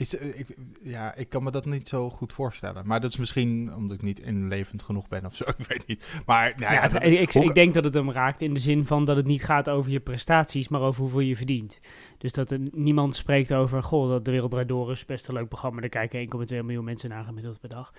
is, 0.00 0.16
eh, 0.16 0.38
ik, 0.38 0.56
ja, 0.82 1.14
ik 1.14 1.28
kan 1.28 1.42
me 1.42 1.50
dat 1.50 1.64
niet 1.64 1.88
zo 1.88 2.10
goed 2.10 2.32
voorstellen. 2.32 2.86
Maar 2.86 3.00
dat 3.00 3.10
is 3.10 3.16
misschien 3.16 3.74
omdat 3.74 3.96
ik 3.96 4.02
niet 4.02 4.20
inlevend 4.20 4.82
genoeg 4.82 5.08
ben 5.08 5.24
of 5.26 5.34
zo. 5.36 5.44
Ik 5.58 5.66
weet 5.66 5.86
niet. 5.86 6.20
Maar 6.26 6.52
nou 6.56 6.62
Ja, 6.62 6.72
ja, 6.72 6.80
het- 6.82 6.90
dat- 6.90 7.02
ik, 7.02 7.34
ik 7.34 7.54
denk 7.54 7.74
dat 7.74 7.84
het 7.84 7.94
hem 7.94 8.10
raakt 8.10 8.42
in 8.42 8.54
de 8.54 8.60
zin 8.60 8.86
van 8.86 9.04
dat 9.04 9.16
het 9.16 9.26
niet 9.26 9.44
gaat 9.44 9.68
over 9.70 9.90
je 9.90 10.00
prestaties, 10.00 10.68
maar 10.68 10.80
over 10.80 11.00
hoeveel 11.00 11.20
je 11.20 11.36
verdient. 11.36 11.80
Dus 12.18 12.32
dat 12.32 12.50
er 12.50 12.60
niemand 12.72 13.14
spreekt 13.14 13.52
over, 13.54 13.82
goh, 13.82 14.08
dat 14.08 14.24
De 14.24 14.30
Wereld 14.30 14.50
Draait 14.50 14.68
Door 14.68 14.90
is 14.92 15.04
best 15.04 15.28
een 15.28 15.34
leuk 15.34 15.48
programma. 15.48 15.80
Daar 15.80 15.90
kijken 15.90 16.20
1,2 16.20 16.62
miljoen 16.64 16.84
mensen 16.84 17.08
naar 17.08 17.24
gemiddeld 17.24 17.60
per 17.60 17.68
dag. 17.68 17.92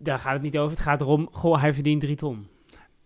Daar 0.00 0.18
gaat 0.18 0.32
het 0.32 0.42
niet 0.42 0.58
over. 0.58 0.70
Het 0.70 0.80
gaat 0.80 1.00
erom, 1.00 1.28
goh, 1.32 1.60
hij 1.60 1.74
verdient 1.74 2.00
drie 2.00 2.16
ton. 2.16 2.46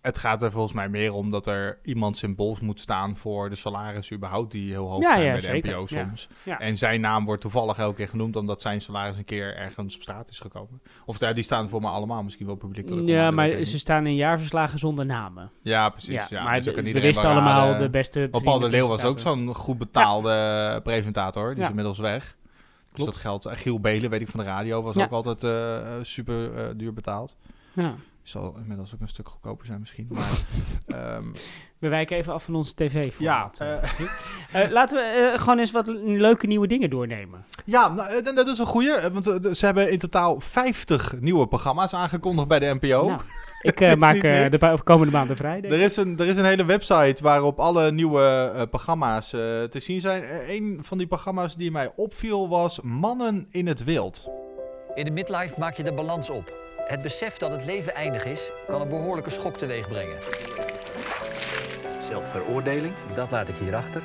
Het 0.00 0.18
gaat 0.18 0.42
er 0.42 0.50
volgens 0.50 0.72
mij 0.72 0.88
meer 0.88 1.12
om 1.12 1.30
dat 1.30 1.46
er 1.46 1.78
iemand 1.82 2.16
symbool 2.16 2.56
moet 2.60 2.80
staan 2.80 3.16
voor 3.16 3.48
de 3.50 3.54
salaris 3.56 4.12
überhaupt 4.12 4.50
die 4.50 4.70
heel 4.70 4.88
hoog 4.88 5.02
Ja, 5.02 5.10
zijn 5.10 5.24
ja, 5.24 5.30
bij 5.30 5.40
de 5.40 5.46
zeker. 5.46 5.70
NPO 5.70 5.86
soms. 5.86 6.28
Ja. 6.42 6.58
En 6.58 6.76
zijn 6.76 7.00
naam 7.00 7.24
wordt 7.24 7.40
toevallig 7.40 7.78
elke 7.78 7.94
keer 7.96 8.08
genoemd 8.08 8.36
omdat 8.36 8.60
zijn 8.60 8.80
salaris 8.80 9.16
een 9.16 9.24
keer 9.24 9.56
ergens 9.56 9.94
op 9.94 10.02
straat 10.02 10.30
is 10.30 10.40
gekomen. 10.40 10.80
Of 11.04 11.20
ja, 11.20 11.32
die 11.32 11.44
staan 11.44 11.68
voor 11.68 11.80
mij 11.80 11.90
allemaal 11.90 12.22
misschien 12.22 12.46
wel 12.46 12.54
publiek. 12.54 12.88
door 12.88 12.96
de 12.96 13.12
Ja, 13.12 13.30
maar 13.30 13.64
ze 13.64 13.78
staan 13.78 14.06
in 14.06 14.14
jaarverslagen 14.14 14.78
zonder 14.78 15.06
namen. 15.06 15.50
Ja, 15.62 15.88
precies. 15.88 16.28
Ja, 16.28 16.42
maar 16.42 16.56
dus 16.62 16.74
de- 16.74 16.82
iedereen 16.82 17.16
allemaal 17.16 17.76
de 17.76 17.90
beste... 17.90 18.28
Maar 18.30 18.42
Paul 18.42 18.58
de 18.58 18.68
Leeuw 18.68 18.86
was 18.88 19.04
ook 19.04 19.18
zo'n 19.18 19.54
goed 19.54 19.78
betaalde 19.78 20.80
presentator. 20.82 21.54
Die 21.54 21.62
is 21.62 21.68
inmiddels 21.68 21.98
weg. 21.98 22.22
Dus 22.24 22.90
Klopt. 22.92 23.10
dat 23.10 23.20
geldt. 23.20 23.58
Giel 23.58 23.80
Belen, 23.80 24.10
weet 24.10 24.20
ik 24.20 24.28
van 24.28 24.40
de 24.40 24.46
radio, 24.46 24.82
was 24.82 24.96
ook 24.96 25.10
altijd 25.10 25.44
eh, 25.44 25.88
super 26.02 26.56
eh, 26.56 26.64
duur 26.76 26.92
betaald. 26.92 27.36
Ja. 27.72 27.94
Zal 28.28 28.54
inmiddels 28.58 28.94
ook 28.94 29.00
een 29.00 29.08
stuk 29.08 29.28
goedkoper 29.28 29.66
zijn 29.66 29.80
misschien. 29.80 30.06
Maar, 30.10 30.28
ehm, 30.86 31.24
We 31.78 31.88
wijken 31.88 32.16
even 32.16 32.32
af 32.32 32.44
van 32.44 32.54
onze 32.54 32.74
tv 32.74 33.04
ja, 33.18 33.50
format. 33.50 33.60
eh, 34.52 34.62
Eh, 34.64 34.70
laten 34.70 34.96
we 34.96 35.30
eh, 35.32 35.40
gewoon 35.40 35.58
eens 35.58 35.70
wat 35.70 35.86
leuke 36.04 36.46
nieuwe 36.46 36.66
dingen 36.66 36.90
doornemen. 36.90 37.44
ja 37.64 37.88
nou, 37.88 38.08
eh, 38.10 38.34
dat 38.34 38.46
is 38.46 38.58
een 38.58 38.66
goeie. 38.66 38.90
eh, 38.92 39.10
Want 39.12 39.26
eh, 39.26 39.52
ze 39.52 39.64
hebben 39.64 39.90
in 39.90 39.98
totaal 39.98 40.40
50 40.40 41.20
nieuwe 41.20 41.46
programma's 41.48 41.94
aangekondigd 41.94 42.48
bij 42.48 42.58
de 42.58 42.74
NPO. 42.80 43.06
Nou, 43.08 43.20
ik 43.60 43.80
eh, 43.80 43.94
maak 43.94 44.14
eh, 44.14 44.50
de 44.50 44.78
komende 44.84 45.12
maanden 45.12 45.36
vrij. 45.36 45.60
denk 45.60 45.72
Er 45.72 45.80
is, 45.80 45.96
een, 45.96 46.18
er 46.18 46.26
is 46.26 46.36
een 46.36 46.44
hele 46.44 46.64
website 46.64 47.22
waarop 47.22 47.58
alle 47.58 47.92
nieuwe 47.92 48.52
eh, 48.54 48.62
programma's 48.70 49.32
eh, 49.32 49.40
te 49.62 49.80
zien 49.80 50.00
zijn. 50.00 50.22
Eh, 50.22 50.48
een 50.48 50.78
van 50.82 50.98
die 50.98 51.06
programma's 51.06 51.56
die 51.56 51.70
mij 51.70 51.92
opviel 51.96 52.48
was 52.48 52.80
Mannen 52.80 53.46
in 53.50 53.66
het 53.66 53.84
Wild. 53.84 54.28
In 54.94 55.04
de 55.04 55.10
midlife 55.10 55.60
maak 55.60 55.74
je 55.74 55.82
de 55.82 55.92
balans 55.94 56.30
op. 56.30 56.57
Het 56.88 57.02
besef 57.02 57.36
dat 57.36 57.52
het 57.52 57.64
leven 57.64 57.94
eindig 57.94 58.24
is, 58.24 58.52
kan 58.66 58.80
een 58.80 58.88
behoorlijke 58.88 59.30
schok 59.30 59.56
teweeg 59.56 59.88
brengen. 59.88 60.18
Zelfveroordeling, 62.08 62.94
dat 63.14 63.30
laat 63.30 63.48
ik 63.48 63.56
hier 63.56 63.74
achter. 63.76 64.02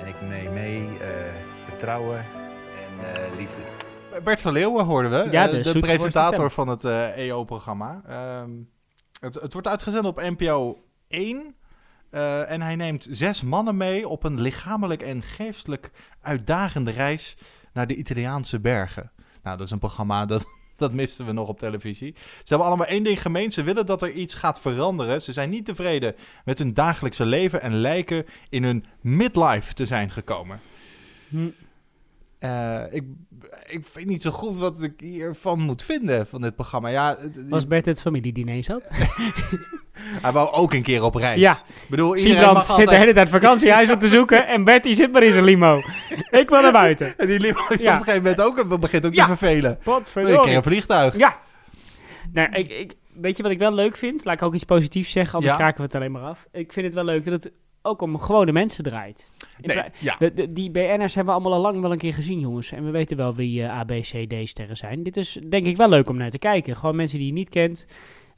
En 0.00 0.06
ik 0.06 0.20
neem 0.20 0.52
mee 0.52 0.80
eh, 0.80 1.08
vertrouwen 1.64 2.18
en 2.18 3.14
eh, 3.14 3.36
liefde. 3.38 3.62
Bert 4.24 4.40
van 4.40 4.52
Leeuwen 4.52 4.84
hoorden 4.84 5.10
we. 5.10 5.30
Ja, 5.30 5.46
eh, 5.46 5.62
de 5.62 5.72
de, 5.72 5.78
presentator 5.78 6.50
van 6.50 6.68
het 6.68 6.84
eh, 6.84 7.16
EO-programma. 7.16 8.02
Ehm, 8.08 8.50
het, 9.20 9.34
het 9.34 9.52
wordt 9.52 9.68
uitgezonden 9.68 10.10
op 10.10 10.20
NPO 10.38 10.78
1. 11.08 11.54
eh, 12.10 12.50
en 12.50 12.62
hij 12.62 12.76
neemt 12.76 13.06
zes 13.10 13.42
mannen 13.42 13.76
mee 13.76 14.08
op 14.08 14.24
een 14.24 14.40
lichamelijk 14.40 15.02
en 15.02 15.22
geestelijk 15.22 15.90
uitdagende 16.20 16.90
reis 16.90 17.36
naar 17.72 17.86
de 17.86 17.94
Italiaanse 17.94 18.60
bergen. 18.60 19.12
Nou, 19.42 19.56
dat 19.56 19.66
is 19.66 19.72
een 19.72 19.78
programma 19.78 20.26
dat, 20.26 20.44
dat 20.76 20.92
misten 20.92 21.26
we 21.26 21.32
nog 21.32 21.48
op 21.48 21.58
televisie. 21.58 22.14
Ze 22.16 22.42
hebben 22.44 22.66
allemaal 22.66 22.86
één 22.86 23.02
ding 23.02 23.22
gemeen. 23.22 23.50
Ze 23.52 23.62
willen 23.62 23.86
dat 23.86 24.02
er 24.02 24.10
iets 24.10 24.34
gaat 24.34 24.60
veranderen. 24.60 25.22
Ze 25.22 25.32
zijn 25.32 25.50
niet 25.50 25.64
tevreden 25.66 26.14
met 26.44 26.58
hun 26.58 26.74
dagelijkse 26.74 27.24
leven 27.26 27.60
en 27.62 27.74
lijken 27.74 28.24
in 28.48 28.64
hun 28.64 28.84
midlife 29.00 29.74
te 29.74 29.86
zijn 29.86 30.10
gekomen. 30.10 30.60
Hm. 31.28 31.48
Eh, 32.38 32.82
ik, 32.90 33.04
ik 33.66 33.86
weet 33.92 34.06
niet 34.06 34.22
zo 34.22 34.30
goed 34.30 34.56
wat 34.56 34.82
ik 34.82 34.92
hiervan 35.00 35.60
moet 35.60 35.82
vinden 35.82 36.26
van 36.26 36.40
dit 36.40 36.54
programma. 36.54 36.88
Ja, 36.88 37.16
het- 37.20 37.48
Was 37.48 37.66
Bert 37.66 37.86
het 37.86 38.00
familiediner 38.00 38.64
zat? 38.64 38.88
hij 40.22 40.32
wou 40.32 40.52
ook 40.52 40.72
een 40.72 40.82
keer 40.82 41.02
op 41.02 41.14
reis. 41.14 41.40
Ja. 41.40 41.52
Ik 41.52 41.88
bedoel, 41.88 42.16
iedereen 42.16 42.32
Siebrand 42.36 42.54
mag 42.54 42.64
zit 42.66 42.74
de 42.76 42.80
altijd... 42.82 43.00
hele 43.00 43.12
tijd 43.12 43.28
vakantiehuis 43.28 43.90
op 43.90 44.00
te 44.00 44.08
zoeken 44.18 44.46
en 44.46 44.64
Bert 44.64 44.82
die 44.82 44.94
zit 44.94 45.12
maar 45.12 45.22
in 45.22 45.32
zijn 45.32 45.44
limo. 45.44 45.80
Ik 46.30 46.48
wil 46.48 46.62
naar 46.62 46.72
buiten. 46.72 47.14
En 47.18 47.26
die 47.26 47.40
limo 47.40 47.60
is 47.68 47.80
Ja. 47.80 47.92
op 47.92 47.98
een 47.98 48.04
gegeven 48.04 48.22
moment 48.22 48.40
ook 48.42 48.80
begint 48.80 49.06
ook 49.06 49.14
Ja. 49.14 49.26
te 49.26 49.36
vervelen. 49.36 49.78
Potverdorie. 49.84 50.40
keer 50.40 50.56
een 50.56 50.62
vliegtuig? 50.62 51.16
Ja. 51.16 51.38
Nou, 52.32 52.52
ik, 52.52 52.68
ik, 52.68 52.92
weet 53.20 53.36
je 53.36 53.42
wat 53.42 53.52
ik 53.52 53.58
wel 53.58 53.74
leuk 53.74 53.96
vind? 53.96 54.24
Laat 54.24 54.34
ik 54.34 54.42
ook 54.42 54.54
iets 54.54 54.64
positiefs 54.64 55.10
zeggen, 55.10 55.34
anders 55.34 55.52
Ja. 55.52 55.58
kraken 55.58 55.76
we 55.76 55.82
het 55.82 55.94
alleen 55.94 56.12
maar 56.12 56.22
af. 56.22 56.46
Ik 56.52 56.72
vind 56.72 56.86
het 56.86 56.94
wel 56.94 57.04
leuk 57.04 57.24
dat 57.24 57.32
het 57.42 57.52
ook 57.82 58.02
om 58.02 58.18
gewone 58.18 58.52
mensen 58.52 58.84
draait. 58.84 59.30
Nee, 59.60 59.82
ja. 59.98 60.16
de, 60.18 60.32
de- 60.34 60.52
die 60.52 60.70
BN'ers 60.70 61.14
hebben 61.14 61.34
we 61.34 61.40
allemaal 61.40 61.52
al 61.58 61.60
lang 61.72 61.80
wel 61.80 61.92
een 61.92 61.98
keer 61.98 62.14
gezien, 62.14 62.40
jongens. 62.40 62.72
En 62.72 62.84
we 62.84 62.90
weten 62.90 63.16
wel 63.16 63.34
wie 63.34 63.62
eh, 63.62 63.70
A, 63.78 63.84
B, 63.84 63.90
C, 63.90 64.28
D-sterren 64.28 64.76
zijn. 64.76 65.02
Dit 65.02 65.16
is 65.16 65.38
denk 65.48 65.66
ik 65.66 65.76
wel 65.76 65.88
leuk 65.88 66.08
om 66.08 66.16
naar 66.16 66.30
te 66.30 66.38
kijken. 66.38 66.76
Gewoon 66.76 66.96
mensen 66.96 67.18
die 67.18 67.26
je 67.26 67.32
niet 67.32 67.48
kent, 67.48 67.86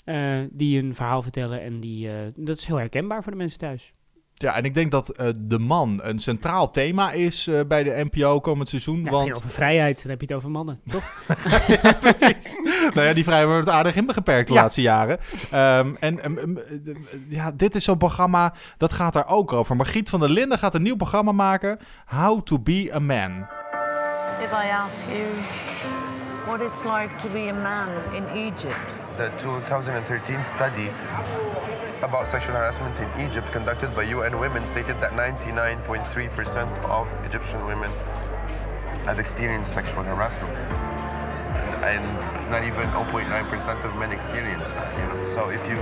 eh, 0.06 0.38
die 0.50 0.82
een 0.82 0.94
verhaal 0.94 1.22
vertellen. 1.22 1.62
En 1.62 1.80
die, 1.80 2.08
eh, 2.08 2.14
dat 2.34 2.58
is 2.58 2.66
heel 2.66 2.76
herkenbaar 2.76 3.22
voor 3.22 3.32
de 3.32 3.38
mensen 3.38 3.58
thuis. 3.58 3.92
Ja, 4.38 4.56
en 4.56 4.64
ik 4.64 4.74
denk 4.74 4.90
dat 4.90 5.08
eh, 5.08 5.28
de 5.40 5.58
man 5.58 6.00
een 6.02 6.18
centraal 6.18 6.70
thema 6.70 7.12
is 7.12 7.46
eh, 7.46 7.60
bij 7.68 7.82
de 7.82 8.08
NPO 8.10 8.40
komend 8.40 8.68
seizoen. 8.68 8.96
Ja, 8.96 9.02
het 9.02 9.10
want 9.10 9.22
ging 9.22 9.36
over 9.36 9.50
vrijheid, 9.50 10.02
dan 10.02 10.10
heb 10.10 10.20
je 10.20 10.26
het 10.26 10.36
over 10.36 10.50
mannen, 10.50 10.80
toch? 10.86 11.24
ja, 11.82 11.92
precies. 11.92 12.58
nou 12.94 13.06
ja, 13.06 13.12
die 13.12 13.24
vrijheid 13.24 13.48
wordt 13.48 13.68
aardig 13.68 13.96
ingeperkt 13.96 14.48
de 14.48 14.54
Ja. 14.54 14.60
laatste 14.60 14.80
jaren. 14.80 15.18
Ehm, 15.50 15.94
en 16.00 16.20
ehm, 16.22 16.38
ehm, 16.38 16.56
eh, 16.56 16.94
ja, 17.28 17.50
dit 17.52 17.74
is 17.74 17.84
zo'n 17.84 17.98
programma, 17.98 18.54
dat 18.76 18.92
gaat 18.92 19.12
daar 19.12 19.28
ook 19.28 19.52
over. 19.52 19.76
Margriet 19.76 20.08
van 20.08 20.20
der 20.20 20.30
Linden 20.30 20.58
gaat 20.58 20.74
een 20.74 20.82
nieuw 20.82 20.96
programma 20.96 21.32
maken. 21.32 21.78
How 22.06 22.42
to 22.42 22.58
be 22.58 22.90
a 22.94 22.98
man. 22.98 23.46
If 24.42 24.50
I 24.52 24.70
ask 24.70 25.06
you 25.08 25.75
what 26.56 26.66
it's 26.66 26.86
like 26.86 27.18
to 27.18 27.28
be 27.28 27.48
a 27.48 27.52
man 27.52 27.92
in 28.14 28.24
Egypt, 28.48 28.80
The 29.18 29.28
2013 29.42 30.42
study 30.42 30.88
about 32.00 32.28
sexual 32.28 32.56
harassment 32.56 32.96
in 32.96 33.28
Egypt 33.28 33.52
conducted 33.52 33.94
by 33.94 34.04
UN 34.04 34.38
Women 34.38 34.64
stated 34.64 34.98
that 35.02 35.12
99.3% 35.12 36.84
of 36.88 37.06
Egyptian 37.26 37.66
women 37.66 37.90
have 39.04 39.18
experienced 39.18 39.74
sexual 39.74 40.02
harassment. 40.04 40.56
And, 41.84 42.06
and 42.24 42.50
not 42.50 42.64
even 42.64 42.88
0.9% 42.88 43.84
of 43.84 43.94
men 43.96 44.12
experience 44.12 44.70
that. 44.70 44.88
You 44.96 45.06
know? 45.12 45.34
So 45.34 45.50
if 45.50 45.60
you 45.68 45.76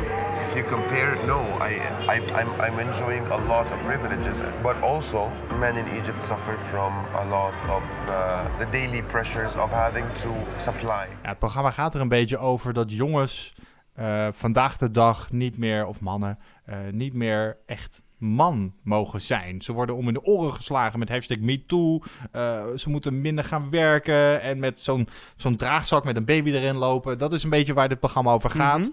if 0.54 0.60
you 0.60 0.76
compare, 0.78 1.26
no, 1.26 1.40
I, 1.60 1.72
I 2.08 2.16
I'm, 2.40 2.48
I'm 2.60 2.78
enjoying 2.78 3.26
a 3.26 3.38
lot 3.48 3.66
of 3.72 3.78
privileges, 3.86 4.38
but 4.62 4.82
also 4.82 5.30
men 5.58 5.76
in 5.76 5.86
Egypt 5.96 6.24
suffer 6.24 6.58
from 6.58 6.92
a 7.14 7.24
lot 7.24 7.54
of 7.68 7.82
uh, 8.08 8.58
the 8.58 8.66
daily 8.70 9.02
pressures 9.02 9.56
of 9.56 9.70
having 9.70 10.04
to 10.22 10.30
supply. 10.58 11.06
Ja, 11.22 11.28
het 11.28 11.38
programma 11.38 11.70
gaat 11.70 11.94
er 11.94 12.00
een 12.00 12.08
beetje 12.08 12.38
over 12.38 12.72
dat 12.72 12.92
jongens 12.92 13.54
eh, 13.94 14.28
vandaag 14.32 14.76
de 14.76 14.90
dag 14.90 15.32
niet 15.32 15.58
meer, 15.58 15.86
of 15.86 16.00
mannen, 16.00 16.38
eh, 16.64 16.76
niet 16.90 17.14
meer 17.14 17.56
echt 17.66 18.02
man 18.18 18.74
mogen 18.82 19.20
zijn. 19.20 19.62
Ze 19.62 19.72
worden 19.72 19.96
om 19.96 20.08
in 20.08 20.14
de 20.14 20.24
oren 20.24 20.54
geslagen 20.54 20.98
met 20.98 21.08
hashtag 21.08 21.38
MeToo. 21.38 22.00
Eh, 22.32 22.64
ze 22.76 22.90
moeten 22.90 23.20
minder 23.20 23.44
gaan 23.44 23.70
werken 23.70 24.42
en 24.42 24.58
met 24.58 24.78
zo'n 24.78 25.08
zo'n 25.36 25.56
draagzak 25.56 26.04
met 26.04 26.16
een 26.16 26.24
baby 26.24 26.50
erin 26.50 26.76
lopen. 26.76 27.18
Dat 27.18 27.32
is 27.32 27.42
een 27.42 27.50
beetje 27.50 27.74
waar 27.74 27.88
dit 27.88 27.98
programma 27.98 28.32
over 28.32 28.50
gaat. 28.50 28.78
Mhm. 28.78 28.90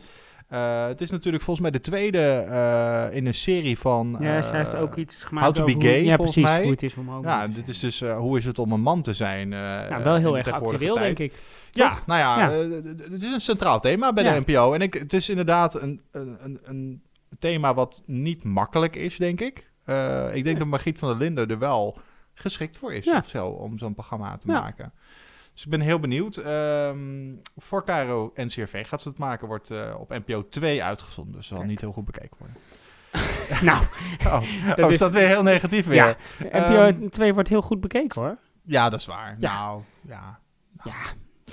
Eh, 0.52 0.86
het 0.86 1.02
is 1.02 1.10
natuurlijk 1.12 1.44
volgens 1.44 1.70
mij 1.70 1.80
de 1.80 1.82
tweede 1.86 2.20
eh, 2.32 3.16
in 3.16 3.26
een 3.26 3.34
serie 3.34 3.78
van... 3.80 4.16
Ja, 4.20 4.38
eh, 4.38 4.44
zij 4.50 4.58
heeft 4.58 4.76
ook 4.76 4.96
iets 4.96 5.16
gemaakt 5.16 5.46
How 5.46 5.56
to 5.56 5.64
over 5.64 5.78
be 5.78 5.86
hoe- 5.88 6.04
ja, 6.06 6.16
precies, 6.18 6.44
mij. 6.44 6.62
hoe 6.62 6.72
het 6.72 6.84
is 6.84 6.96
om 6.96 7.08
homo 7.10 7.28
Ja, 7.28 7.48
dit 7.48 7.68
is 7.70 7.80
dus 7.80 8.02
eh, 8.02 8.18
hoe 8.18 8.38
is 8.38 8.46
het 8.46 8.60
om 8.60 8.72
een 8.72 8.82
man 8.82 9.02
te 9.02 9.14
zijn. 9.14 9.54
eh, 9.54 9.60
Nou, 9.90 10.04
wel 10.04 10.16
heel 10.16 10.38
erg 10.38 10.52
actueel, 10.52 10.96
tijd. 10.96 11.18
denk 11.18 11.32
ik. 11.34 11.40
Ja, 11.72 11.90
Toch? 11.90 12.06
nou 12.06 12.20
ja, 12.20 12.52
eh, 12.52 12.58
het 13.12 13.24
is 13.24 13.32
een 13.34 13.42
centraal 13.42 13.80
thema 13.80 14.14
bij 14.14 14.24
Ja. 14.24 14.34
de 14.40 14.40
NPO. 14.52 14.74
En 14.74 14.82
ik, 14.82 14.94
het 14.94 15.14
is 15.14 15.30
inderdaad 15.30 15.82
een, 15.82 16.02
een, 16.12 16.60
een, 16.64 17.02
thema 17.40 17.74
wat 17.74 18.04
niet 18.06 18.44
makkelijk 18.44 18.96
is, 18.96 19.18
denk 19.18 19.42
ik. 19.42 19.70
Eh, 19.86 20.36
ik 20.36 20.44
denk 20.44 20.58
dat 20.58 20.68
Margriet 20.68 21.00
van 21.00 21.10
der 21.10 21.18
Linden 21.18 21.48
er 21.50 21.60
wel 21.60 21.98
geschikt 22.34 22.78
voor 22.78 22.94
is 22.94 23.08
om 23.40 23.78
zo'n 23.78 23.94
programma 23.94 24.38
te 24.38 24.52
Ja. 24.52 24.60
maken. 24.60 24.94
Dus 25.64 25.72
ik 25.72 25.78
ben 25.78 25.88
heel 25.88 26.00
benieuwd. 26.00 26.38
Ehm, 26.38 27.34
voor 27.58 27.84
Caro 27.86 28.32
NCRV 28.36 28.88
gaat 28.88 29.02
ze 29.02 29.10
het 29.10 29.18
maken, 29.18 29.48
wordt 29.48 29.70
eh, 29.70 29.96
op 30.00 30.10
NPO 30.10 30.50
2 30.50 30.84
uitgezonden. 30.84 31.36
Dus 31.36 31.48
zal 31.48 31.58
Kijk. 31.58 31.70
niet 31.70 31.82
heel 31.82 31.92
goed 31.92 32.06
bekeken 32.06 32.38
worden. 32.38 32.56
Nou, 33.68 33.86
Oh, 34.34 34.42
dat 34.76 34.86
oh, 34.86 34.92
is- 34.92 34.98
dat 34.98 35.12
weer 35.12 35.28
heel 35.28 35.44
negatief 35.44 35.86
weer? 35.86 35.96
Ja, 35.96 36.16
Ehm, 36.52 36.96
NPO 36.98 37.10
2 37.10 37.34
wordt 37.34 37.50
heel 37.50 37.62
goed 37.62 37.80
bekeken, 37.82 38.22
hoor. 38.22 38.38
Ja, 38.64 38.90
dat 38.90 39.00
is 39.00 39.06
waar. 39.06 39.36
Ja. 39.40 39.56
Nou, 39.56 39.82
ja. 40.02 40.40
Ja. 40.84 40.94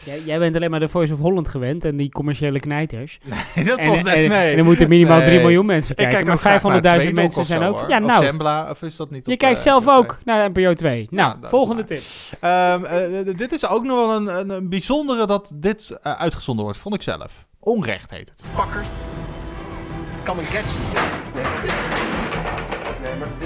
Jij, 0.05 0.21
jij 0.25 0.38
bent 0.38 0.57
alleen 0.57 0.71
maar 0.71 0.81
de 0.81 0.88
Voice 0.88 1.12
of 1.12 1.19
Holland 1.19 1.49
gewend 1.49 1.85
en 1.85 1.97
die 1.97 2.11
commerciële 2.11 2.61
knijters. 2.61 3.19
Nee, 3.55 3.64
dat 3.64 3.78
en, 3.78 3.87
valt 3.87 4.02
best 4.02 4.17
en, 4.17 4.28
mee. 4.28 4.52
en 4.52 4.59
er 4.59 4.64
moeten 4.64 4.88
minimaal 4.88 5.21
3 5.21 5.31
Nee. 5.31 5.40
miljoen 5.40 5.67
mensen 5.67 5.90
Ik 5.90 5.97
kijken. 5.97 6.25
kijk 6.26 6.43
maar 6.62 6.71
naar 6.71 6.83
500.000 6.83 6.88
Tweedok 6.97 7.14
mensen 7.14 7.40
of 7.40 7.47
zijn 7.47 7.62
ook... 7.62 7.78
hoor. 7.81 7.88
Ja, 7.88 7.99
Of 8.00 8.07
nou, 8.07 8.25
Zembla, 8.25 8.71
of 8.71 8.83
is 8.83 8.97
dat 8.97 9.11
niet 9.11 9.26
je 9.26 9.33
op, 9.33 9.38
kijkt 9.38 9.59
eh, 9.59 9.64
zelf 9.64 9.85
NPO 9.85 9.93
ook 9.97 10.19
naar 10.25 10.50
NPO 10.50 10.75
2. 10.75 11.07
Nou, 11.11 11.37
volgende 11.43 11.85
tip. 11.85 12.00
Ehm, 12.40 12.85
eh, 12.85 13.37
dit 13.37 13.52
is 13.52 13.69
ook 13.69 13.85
nog 13.85 14.07
wel 14.07 14.17
een, 14.17 14.38
een, 14.38 14.50
een 14.50 14.69
bijzondere 14.69 15.26
dat 15.26 15.52
dit 15.55 15.99
eh, 16.02 16.12
uitgezonden 16.12 16.64
wordt, 16.64 16.78
vond 16.81 16.95
ik 16.95 17.02
zelf. 17.02 17.47
Onrecht 17.61 18.11
heet 18.11 18.28
het. 18.28 18.43
Fuckers. 18.55 18.88
Come 20.25 20.40
and 20.40 20.49
catch 20.49 20.75
Nee, 21.35 21.45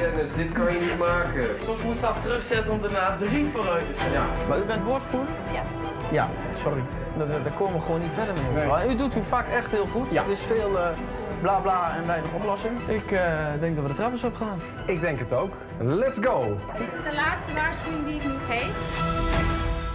maar 0.03 0.11
Dennis, 0.11 0.35
dit 0.35 0.53
kan 0.53 0.73
je 0.73 0.81
niet 0.81 0.99
maken. 0.99 1.47
Soms 1.65 1.83
moet 1.83 1.93
je 1.93 1.99
stap 1.99 2.21
terugzetten 2.21 2.73
om 2.73 2.81
daarna 2.81 3.17
drie 3.17 3.47
vooruit 3.47 3.87
te 3.87 3.95
zetten. 3.95 4.23
Maar 4.49 4.59
u 4.59 4.65
bent 4.65 4.85
woordvoerder? 4.85 5.35
Ja. 5.53 5.63
Ja, 6.11 6.29
sorry. 6.55 6.83
Daar- 7.17 7.53
komen 7.53 7.75
we 7.75 7.81
gewoon 7.81 8.01
niet 8.01 8.11
verder 8.13 8.35
mee, 8.35 8.53
mevrouw. 8.53 8.77
En 8.77 8.91
u 8.91 8.95
doet 8.95 9.15
uw 9.15 9.23
vak 9.23 9.47
echt 9.47 9.71
heel 9.71 9.87
goed. 9.87 10.11
Het 10.11 10.29
is 10.29 10.41
veel 10.41 10.79
eh, 10.79 10.97
bla 11.41 11.59
bla 11.61 11.97
en 11.97 12.07
weinig 12.07 12.33
oplossing. 12.33 12.89
Ik 12.89 13.11
eh, 13.11 13.21
denk 13.61 13.75
dat 13.77 13.85
we 13.85 13.91
de 13.91 13.97
trap 13.97 14.13
eens 14.13 14.25
op 14.25 14.37
gaan. 14.37 14.61
Ik 14.87 15.01
denk 15.01 15.19
het 15.19 15.33
ook. 15.33 15.53
Let's 15.79 16.19
go! 16.21 16.59
Dit 16.79 16.93
is 16.93 17.03
de 17.03 17.15
laatste 17.15 17.55
waarschuwing 17.55 18.07
die 18.07 18.15
ik 18.15 18.25
nu 18.25 18.35
geef. 18.49 18.71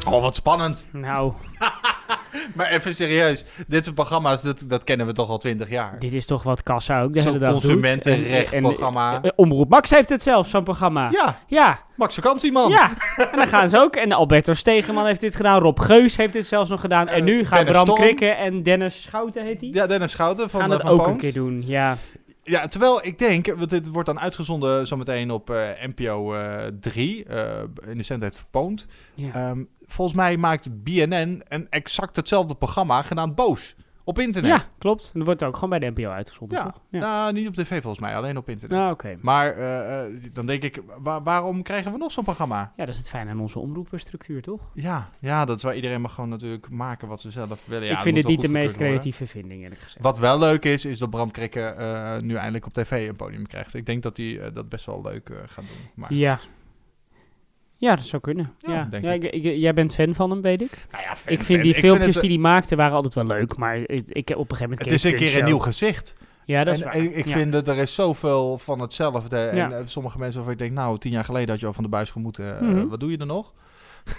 Oh, 0.06 0.22
wat 0.22 0.36
spannend. 0.36 0.86
Nou, 0.92 1.34
Maar 2.54 2.68
even 2.72 2.96
serieus, 2.96 3.46
dit 3.68 3.84
soort 3.84 3.96
programma's, 3.96 4.42
dat, 4.42 4.66
dat 4.68 4.84
kennen 4.84 5.06
we 5.06 5.14
toch 5.14 5.30
al 5.30 5.38
twintig 5.38 5.70
jaar. 5.70 6.00
dit 6.00 6.14
is 6.14 6.26
toch 6.26 6.44
wat 6.44 6.64
Kassa 6.64 7.02
ook 7.02 7.14
de 7.14 7.22
hele 7.22 7.38
dag 7.38 7.52
doet. 7.52 7.62
consumentenrechtprogramma. 7.62 9.16
En- 9.16 9.22
en- 9.24 9.34
Omroep 9.36 9.70
Max 9.70 9.90
heeft 9.90 10.10
het 10.10 10.22
zelf, 10.22 10.48
zo'n 10.48 10.64
programma. 10.64 11.10
Ja, 11.12 11.40
Ja, 11.48 11.80
Max 11.96 12.16
Vakantieman. 12.16 12.70
ja. 12.70 12.90
En 13.32 13.38
dan 13.38 13.48
gaan 13.48 13.70
ze 13.70 13.78
ook. 13.78 13.96
En 13.96 14.12
Alberto 14.12 14.54
Stegeman 14.54 15.06
heeft 15.06 15.20
dit 15.22 15.36
gedaan. 15.36 15.62
Rob 15.62 15.80
Geus 15.80 16.18
heeft 16.18 16.34
dit 16.34 16.46
zelfs 16.48 16.70
nog 16.70 16.82
gedaan. 16.82 17.08
En 17.08 17.16
Eh, 17.18 17.24
nu 17.24 17.46
gaan 17.46 17.66
Dennis 17.66 17.84
Bram. 17.84 17.96
Krikken 17.96 18.38
en 18.38 18.64
Dennis 18.64 19.02
Schouten, 19.02 19.44
heet 19.46 19.60
hij? 19.60 19.70
Ja, 19.74 19.88
Dennis 19.88 20.12
Schouten 20.12 20.50
van, 20.50 20.60
gaan 20.60 20.72
eh, 20.72 20.78
dat 20.78 20.88
van 20.88 21.00
ook 21.00 21.08
een 21.08 21.18
keer 21.18 21.34
doen. 21.34 21.64
Ja, 21.66 21.98
Ja, 22.48 22.68
terwijl 22.68 23.06
ik 23.06 23.18
denk, 23.18 23.48
want 23.48 23.70
dit 23.70 23.88
wordt 23.88 24.08
dan 24.08 24.20
uitgezonden 24.20 24.88
zometeen 24.88 25.32
op 25.32 25.48
NPO 25.82 26.34
eh 26.34 26.66
3, 26.80 27.26
eh, 27.26 27.64
in 27.88 27.98
de 27.98 28.04
zendtijd 28.04 28.36
verpoond. 28.36 28.86
Ja. 29.14 29.34
Ehm, 29.34 29.64
volgens 29.86 30.18
mij 30.18 30.38
maakt 30.38 30.84
BNN 30.84 31.42
een 31.48 31.68
exact 31.70 32.16
hetzelfde 32.16 32.56
programma 32.56 33.02
genaamd 33.02 33.36
Boos 33.36 33.76
op 34.08 34.20
internet. 34.20 34.52
ja 34.52 34.64
klopt. 34.78 35.04
En 35.06 35.12
dat 35.14 35.24
wordt 35.26 35.44
ook 35.44 35.54
gewoon 35.54 35.70
bij 35.70 35.80
de 35.80 35.90
NPO 36.02 36.10
uitgezonden, 36.10 36.58
Ja. 36.58 36.64
toch? 36.64 36.82
Ja. 36.90 37.00
Nou, 37.00 37.34
niet 37.34 37.48
op 37.48 37.54
tv 37.56 37.68
volgens 37.82 38.00
mij, 38.00 38.16
alleen 38.16 38.38
op 38.38 38.50
internet. 38.50 38.78
Nou, 38.78 38.92
oké. 38.92 39.18
Maar 39.22 39.58
eh, 39.58 40.06
eh, 40.06 40.14
dan 40.34 40.46
denk 40.46 40.64
ik, 40.64 40.82
wa- 41.00 41.24
waarom 41.24 41.62
krijgen 41.64 41.92
we 41.92 41.98
nog 41.98 42.12
zo'n 42.12 42.24
programma? 42.24 42.74
Ja, 42.76 42.86
dat 42.86 42.94
is 42.94 42.98
het 42.98 43.10
fijne 43.10 43.30
aan 43.32 43.40
onze 43.40 43.60
omroepenstructuur, 43.60 44.42
toch? 44.42 44.62
Ja, 44.74 45.10
ja, 45.20 45.46
dat 45.46 45.58
is 45.58 45.64
waar 45.64 45.76
iedereen 45.76 46.02
mag 46.02 46.14
gewoon 46.14 46.30
natuurlijk 46.30 46.70
maken 46.70 47.08
wat 47.08 47.22
ze 47.22 47.32
zelf 47.32 47.60
willen. 47.66 47.88
Ja, 47.88 47.94
ik 47.94 48.00
vind 48.00 48.18
het 48.18 48.28
niet 48.28 48.42
de 48.42 48.48
meest 48.48 48.64
goedgekeurd 48.72 48.92
worden. 48.92 49.00
creatieve 49.12 49.28
vinding, 49.40 49.62
eerlijk 49.64 49.82
gezegd. 49.82 50.04
Wat 50.04 50.18
wel 50.20 50.40
leuk 50.40 50.66
is, 50.66 50.86
is 50.86 51.00
dat 51.00 51.10
Bram 51.10 51.32
Krikke 51.32 51.62
eh, 51.62 52.18
nu 52.20 52.36
eindelijk 52.36 52.66
op 52.66 52.74
tv 52.74 53.08
een 53.10 53.16
podium 53.16 53.48
krijgt. 53.48 53.74
Ik 53.74 53.86
denk 53.86 54.04
dat 54.04 54.18
hij 54.18 54.52
dat 54.54 54.70
best 54.70 54.86
wel 54.86 55.02
leuk 55.02 55.30
gaat 55.46 55.64
doen. 55.68 55.90
Maar, 55.96 56.14
Ja. 56.14 56.40
Ja, 57.78 57.96
dat 57.96 58.06
zou 58.06 58.22
kunnen. 58.22 58.54
Ja, 58.60 58.74
Ja, 58.74 58.84
denk 58.92 59.04
Ja, 59.04 59.12
ik. 59.12 59.24
ik- 59.24 59.44
ik- 59.44 59.56
jij 59.58 59.74
bent 59.74 59.94
fan 59.96 60.16
van 60.16 60.30
hem, 60.30 60.42
weet 60.42 60.62
ik. 60.62 60.72
Nou 60.92 61.04
ja, 61.04 61.16
fan, 61.16 61.34
ik 61.34 61.40
vind 61.40 61.46
fan. 61.48 61.62
die 61.62 61.74
Ik 61.74 61.80
filmpjes 61.80 62.04
vind 62.04 62.14
het, 62.16 62.24
die 62.24 62.32
hij 62.32 62.40
maakte 62.42 62.76
waren 62.76 62.96
altijd 62.96 63.14
wel 63.14 63.26
leuk, 63.26 63.58
maar 63.58 63.78
ik, 63.78 63.88
ik 64.08 64.30
op 64.30 64.30
een 64.30 64.36
gegeven 64.36 64.60
moment... 64.62 64.80
Het 64.80 64.92
is 64.92 65.04
een 65.04 65.16
keer 65.16 65.22
een 65.28 65.28
show. 65.34 65.46
nieuw 65.46 65.58
gezicht. 65.58 66.16
Ja, 66.46 66.64
dat 66.64 66.74
is 66.76 66.80
en, 66.82 66.86
waar. 66.88 66.96
en 66.96 67.18
ik 67.18 67.26
Ja. 67.28 67.32
vind 67.38 67.52
dat 67.52 67.68
er 67.68 67.78
is 67.78 67.96
zoveel 67.96 68.58
van 68.58 68.80
hetzelfde. 68.80 69.38
En 69.38 69.56
Ja. 69.56 69.72
eh, 69.72 69.82
sommige 69.86 70.18
mensen 70.18 70.36
waarvan 70.36 70.54
ik 70.54 70.60
denk, 70.60 70.72
nou, 70.72 70.98
tien 71.00 71.12
jaar 71.12 71.24
geleden 71.24 71.50
had 71.50 71.60
je 71.60 71.66
al 71.66 71.74
van 71.74 71.84
de 71.84 71.90
buis 71.90 72.12
gemoeten. 72.12 72.66
Mhm. 72.70 72.88
Wat 72.88 73.00
doe 73.00 73.12
je 73.12 73.18
er 73.18 73.26
nog? 73.26 73.54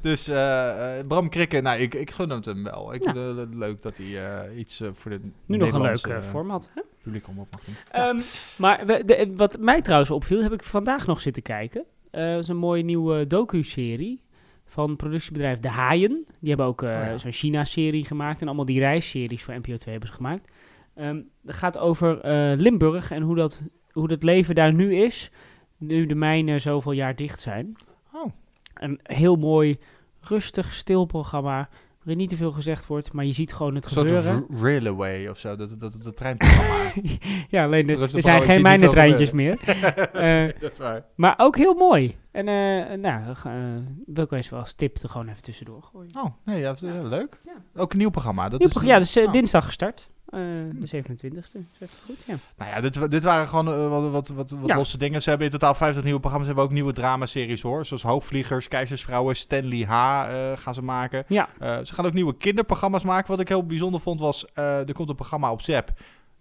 Dus 0.00 0.28
eh, 0.28 0.92
Bram 1.08 1.28
Krikke, 1.28 1.60
nou, 1.60 1.78
ik, 1.80 1.94
ik 1.94 2.10
gun 2.10 2.30
het 2.30 2.44
hem 2.44 2.64
wel. 2.64 2.94
Ik 2.94 3.04
Ja. 3.04 3.12
vind 3.12 3.38
het 3.38 3.54
leuk 3.54 3.82
dat 3.82 3.96
hij 3.98 4.26
eh, 4.46 4.58
iets 4.58 4.82
voor 4.92 5.10
de 5.10 5.18
Nu 5.22 5.56
nog 5.56 5.72
een 5.72 5.80
leuk 5.80 5.92
Nederlandse, 5.92 6.30
format. 6.30 6.70
Hè? 6.74 6.80
publiek 7.02 7.28
omroep 7.28 7.48
mag 7.52 7.64
doen. 7.64 7.74
Ehm, 7.90 8.18
maar 8.58 8.86
we- 8.86 9.02
de- 9.04 9.32
wat 9.36 9.58
mij 9.60 9.82
trouwens 9.82 10.10
opviel, 10.10 10.42
heb 10.42 10.52
ik 10.52 10.62
vandaag 10.62 11.06
nog 11.06 11.20
zitten 11.20 11.42
kijken. 11.42 11.84
Eh 12.10 12.32
dat 12.32 12.42
is 12.42 12.48
een 12.48 12.56
mooie 12.56 12.82
nieuwe 12.82 13.26
docu-serie 13.26 14.22
van 14.64 14.96
productiebedrijf 14.96 15.58
De 15.58 15.68
Haaien. 15.68 16.26
Die 16.40 16.48
hebben 16.48 16.66
ook 16.66 16.82
eh, 16.82 16.88
Oh 16.88 16.94
ja. 16.94 17.18
zo'n 17.18 17.32
China-serie 17.32 18.04
gemaakt 18.04 18.40
en 18.40 18.46
allemaal 18.46 18.64
die 18.64 18.80
reisseries 18.80 19.42
voor 19.44 19.54
NPO 19.54 19.76
2 19.76 19.78
hebben 19.84 20.08
ze 20.08 20.14
gemaakt. 20.14 20.50
Ehm 20.94 21.20
dat 21.42 21.54
gaat 21.54 21.78
over 21.78 22.20
eh, 22.20 22.58
Limburg 22.58 23.10
en 23.10 23.22
hoe 23.22 23.36
dat, 23.36 23.62
hoe 23.92 24.08
dat 24.08 24.22
leven 24.22 24.54
daar 24.54 24.74
nu 24.74 24.96
is, 24.96 25.30
nu 25.76 26.06
de 26.06 26.14
mijnen 26.14 26.60
zoveel 26.60 26.92
jaar 26.92 27.16
dicht 27.16 27.40
zijn. 27.40 27.76
Oh. 28.12 28.32
Een 28.74 29.00
heel 29.02 29.36
mooi, 29.36 29.78
rustig, 30.20 30.74
stil 30.74 31.04
programma, 31.04 31.68
waarin 32.08 32.16
niet 32.26 32.28
te 32.28 32.36
veel 32.44 32.50
gezegd 32.52 32.86
wordt, 32.86 33.12
maar 33.12 33.24
je 33.24 33.32
ziet 33.32 33.52
gewoon 33.54 33.74
het 33.74 33.84
Een 33.84 33.90
soort 33.90 34.06
gebeuren. 34.06 34.46
r- 34.50 34.62
railway 34.62 35.28
of 35.28 35.38
zo, 35.38 35.56
dat, 35.56 35.80
dat, 35.80 35.98
dat, 36.02 36.16
treinprogramma. 36.16 36.92
Ja, 37.48 37.64
alleen 37.64 37.86
de- 37.86 37.96
er 37.96 38.22
zijn 38.22 38.42
geen 38.42 38.62
mijnentreintjes 38.62 39.30
meer. 39.30 39.58
Eh, 40.12 40.48
Dat 40.60 40.72
is 40.72 40.78
waar. 40.78 41.04
Maar 41.14 41.34
ook 41.36 41.56
heel 41.56 41.74
mooi. 41.74 42.16
En 42.32 42.48
eh, 42.48 42.98
nou, 42.98 43.34
ga- 43.34 43.54
eh, 43.54 43.82
wil 44.06 44.24
ik 44.24 44.32
eens 44.32 44.48
wel 44.48 44.60
als 44.60 44.72
tip 44.72 44.96
er 44.96 45.08
gewoon 45.08 45.28
even 45.28 45.42
tussendoor 45.42 45.82
gooien. 45.82 46.10
Oh, 46.16 46.24
nee, 46.44 46.60
ja, 46.60 46.74
ja, 46.80 47.02
leuk. 47.02 47.40
Ook 47.76 47.92
een 47.92 47.98
nieuw 47.98 48.10
programma. 48.10 48.48
Dat 48.48 48.60
Nieuw 48.60 48.68
is, 48.68 48.80
ja, 48.82 48.98
dus 48.98 49.16
oh. 49.16 49.32
dinsdag 49.32 49.64
gestart. 49.64 50.08
Eh, 50.28 50.40
de 50.72 50.86
27e. 50.86 51.42
Zegt 51.42 51.54
het 51.78 52.02
goed? 52.06 52.16
Ja. 52.26 52.34
Nou 52.56 52.70
ja, 52.70 52.80
dit, 52.80 53.10
dit 53.10 53.24
waren 53.24 53.48
gewoon 53.48 53.68
eh, 53.68 53.88
wat, 53.88 54.10
wat, 54.10 54.28
wat, 54.28 54.50
wat 54.50 54.68
Ja. 54.68 54.76
losse 54.76 54.98
dingen. 54.98 55.22
Ze 55.22 55.28
hebben 55.28 55.46
in 55.46 55.52
totaal 55.52 55.74
50 55.74 56.04
nieuwe 56.04 56.20
programma's. 56.20 56.48
Ze 56.48 56.54
hebben 56.54 56.70
ook 56.70 56.76
nieuwe 56.78 56.96
dramaseries 57.00 57.62
hoor. 57.62 57.84
Zoals 57.86 58.02
Hoogvliegers, 58.02 58.68
Keizersvrouwen, 58.68 59.36
Stanley 59.36 59.84
H. 59.84 59.90
eh, 60.28 60.52
gaan 60.56 60.74
ze 60.74 60.82
maken. 60.82 61.24
Ja. 61.28 61.48
Ze 61.84 61.94
gaan 61.94 62.06
ook 62.06 62.12
nieuwe 62.12 62.36
kinderprogramma's 62.36 63.02
maken. 63.02 63.30
Wat 63.30 63.40
ik 63.40 63.48
heel 63.48 63.66
bijzonder 63.66 64.00
vond 64.00 64.20
was, 64.20 64.46
er 64.54 64.92
komt 64.92 65.08
een 65.08 65.14
programma 65.14 65.50
op 65.52 65.62
ZEP. 65.62 65.90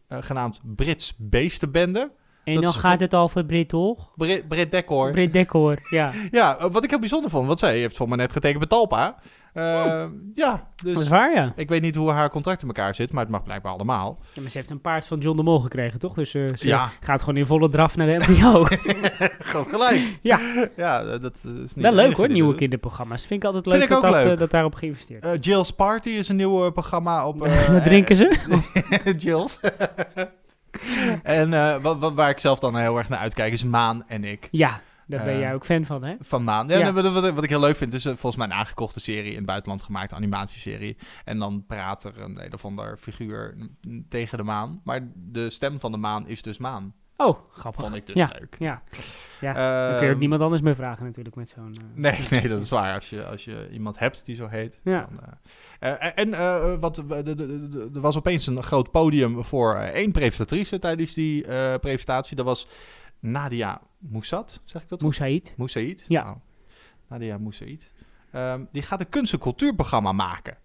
genaamd 0.10 0.60
Brits 0.76 1.14
Beestenbende. 1.18 2.12
En 2.44 2.54
Dat 2.54 2.64
dan 2.64 2.74
is 2.74 2.80
gaat 2.80 3.00
het 3.00 3.16
voor 3.32 3.46
Brit, 3.46 3.70
toch? 3.70 4.12
Brit, 4.16 4.48
Brit 4.48 4.72
Decor. 4.72 5.12
Brit 5.12 5.34
Decor, 5.34 5.80
ja. 5.90 6.12
Ja, 6.32 6.70
wat 6.70 6.84
ik 6.84 6.90
heel 6.90 7.00
bijzonder 7.00 7.30
vond. 7.30 7.48
Want 7.48 7.60
zij 7.60 7.78
heeft 7.80 7.98
voor 7.98 8.08
mij 8.08 8.18
net 8.18 8.32
getekend 8.32 8.60
bij 8.60 8.68
Talpa. 8.68 9.16
Eh, 9.58 10.06
Ja, 10.34 10.68
dus... 10.84 10.94
Dat 10.94 11.04
is 11.04 11.10
waar, 11.10 11.34
ja. 11.34 11.54
Ik 11.56 11.70
weet 11.70 11.82
niet 11.82 11.96
hoe 11.96 12.12
haar 12.12 12.30
contract 12.30 12.62
in 12.62 12.68
elkaar 12.68 12.96
zit, 12.96 13.12
maar 13.12 13.22
het 13.24 13.32
mag 13.32 13.44
blijkbaar 13.44 13.72
allemaal. 13.72 14.18
ja. 14.34 14.42
Maar 14.42 14.52
ze 14.52 14.58
heeft 14.58 14.70
een 14.70 14.82
paard 14.82 15.06
van 15.08 15.20
John 15.20 15.38
de 15.38 15.44
Mol 15.44 15.60
gekregen, 15.60 16.00
toch? 16.00 16.14
Dus 16.14 16.34
eh, 16.34 16.44
ze 16.56 16.68
Ja. 16.68 16.90
gaat 17.00 17.20
gewoon 17.20 17.38
in 17.38 17.46
volle 17.46 17.70
draf 17.70 17.96
naar 17.96 18.08
de 18.08 18.26
NPO. 18.28 18.66
Groot 19.50 19.68
gelijk. 19.68 20.02
ja. 20.22 20.40
Ja, 20.76 21.02
eh, 21.02 21.22
dat 21.22 21.36
is 21.36 21.44
niet 21.76 21.76
Wel 21.86 21.94
leuk 21.94 22.16
hoor, 22.16 22.30
nieuwe 22.30 22.56
kinderprogramma's. 22.56 23.26
Vind 23.26 23.44
ik 23.44 23.48
altijd 23.50 23.66
leuk 23.66 23.82
ik 23.84 23.90
dat, 23.90 24.02
dat, 24.02 24.16
eh, 24.16 24.24
leuk. 24.24 24.38
dat 24.38 24.52
daarop 24.52 24.76
geïnvesteerd 24.76 25.24
Eh, 25.24 25.32
Jill's 25.40 25.72
Party 25.72 26.10
is 26.10 26.30
een 26.30 26.36
nieuw 26.36 26.66
eh, 26.66 26.72
programma 26.72 27.28
op... 27.28 27.42
eh, 27.46 27.68
Wat 27.70 27.84
drinken 27.84 28.16
ze? 28.16 28.40
eh, 29.04 29.14
Jill's. 29.24 29.60
en 31.24 31.54
eh, 31.54 31.76
wat, 31.82 32.00
wat, 32.00 32.14
waar 32.14 32.30
ik 32.30 32.40
zelf 32.40 32.60
dan 32.60 32.76
heel 32.78 32.98
erg 32.98 33.10
naar 33.10 33.20
uitkijk 33.20 33.54
is 33.54 33.64
Maan 33.64 34.04
en 34.08 34.24
ik. 34.24 34.48
Ja, 34.52 34.82
daar 35.08 35.24
ben 35.24 35.34
Eh, 35.34 35.40
jij 35.40 35.54
ook 35.54 35.66
fan 35.66 35.86
van, 35.86 36.04
hè? 36.04 36.16
Van 36.20 36.44
Maan. 36.44 36.68
Ja, 36.68 36.94
Wat, 36.94 37.12
wat, 37.12 37.30
wat 37.34 37.44
ik 37.44 37.50
heel 37.50 37.60
leuk 37.60 37.76
vind, 37.76 37.94
is 37.94 38.06
eh, 38.06 38.12
volgens 38.12 38.36
mij 38.36 38.46
een 38.46 38.62
aangekochte 38.62 39.00
serie 39.00 39.32
in 39.32 39.38
het 39.38 39.46
buitenland 39.46 39.84
gemaakt, 39.84 40.14
animatieserie. 40.14 40.98
En 41.26 41.40
dan 41.40 41.64
praat 41.68 42.04
er 42.04 42.20
een, 42.22 42.46
een 42.46 42.54
of 42.54 42.66
ander 42.66 42.98
figuur 42.98 43.70
tegen 44.10 44.38
de 44.38 44.44
maan. 44.44 44.82
Maar 44.84 45.08
de 45.16 45.50
stem 45.50 45.80
van 45.80 45.92
de 45.92 45.98
maan 45.98 46.28
is 46.28 46.42
dus 46.42 46.58
Maan. 46.58 46.94
Oh, 47.20 47.38
grappig. 47.52 47.82
Vond 47.84 47.96
ik 47.96 48.06
dus 48.08 48.16
ja. 48.16 48.30
leuk. 48.40 48.56
Ja, 48.60 48.82
ja. 49.42 49.54
dan 49.54 49.90
kun 49.90 50.02
je 50.02 50.06
ook 50.06 50.12
Ehm, 50.12 50.18
niemand 50.20 50.42
anders 50.42 50.62
meer 50.62 50.76
vragen 50.76 51.06
natuurlijk 51.06 51.36
met 51.36 51.50
zo'n... 51.56 51.74
eh, 51.74 51.84
Nee, 52.12 52.20
nee, 52.30 52.48
dat 52.48 52.64
is 52.64 52.70
waar. 52.70 52.94
Als 52.94 53.10
je, 53.10 53.26
als 53.26 53.46
je 53.46 53.70
iemand 53.72 54.00
hebt 54.00 54.26
die 54.26 54.36
zo 54.36 54.48
heet. 54.48 54.80
Ja. 54.84 55.08
Dan, 55.10 55.20
eh, 55.80 55.92
eh, 56.08 56.12
en 56.16 56.34
eh, 56.34 56.80
wat, 56.80 56.98
er 56.98 58.02
was 58.02 58.18
opeens 58.18 58.48
een 58.48 58.64
groot 58.64 58.92
podium 58.92 59.44
voor 59.44 59.76
eh, 59.76 59.84
één 59.94 60.12
presentatrice 60.12 60.80
tijdens 60.80 61.14
die 61.14 61.46
eh, 61.46 61.80
presentatie. 61.80 62.36
Dat 62.36 62.46
was 62.46 62.68
Nadia 63.20 63.82
Moussat, 63.98 64.62
zeg 64.64 64.82
ik 64.82 64.90
dat? 64.90 65.02
Moussaïd. 65.02 65.54
Moussaïd? 65.58 66.06
Ja. 66.08 66.42
Nadia 67.08 67.38
Moussaïd. 67.38 67.94
Ehm, 68.32 68.64
die 68.72 68.82
gaat 68.82 69.00
een 69.00 69.10
kunst- 69.10 69.34
en 69.34 69.40
cultuurprogramma 69.40 70.12
maken. 70.12 70.58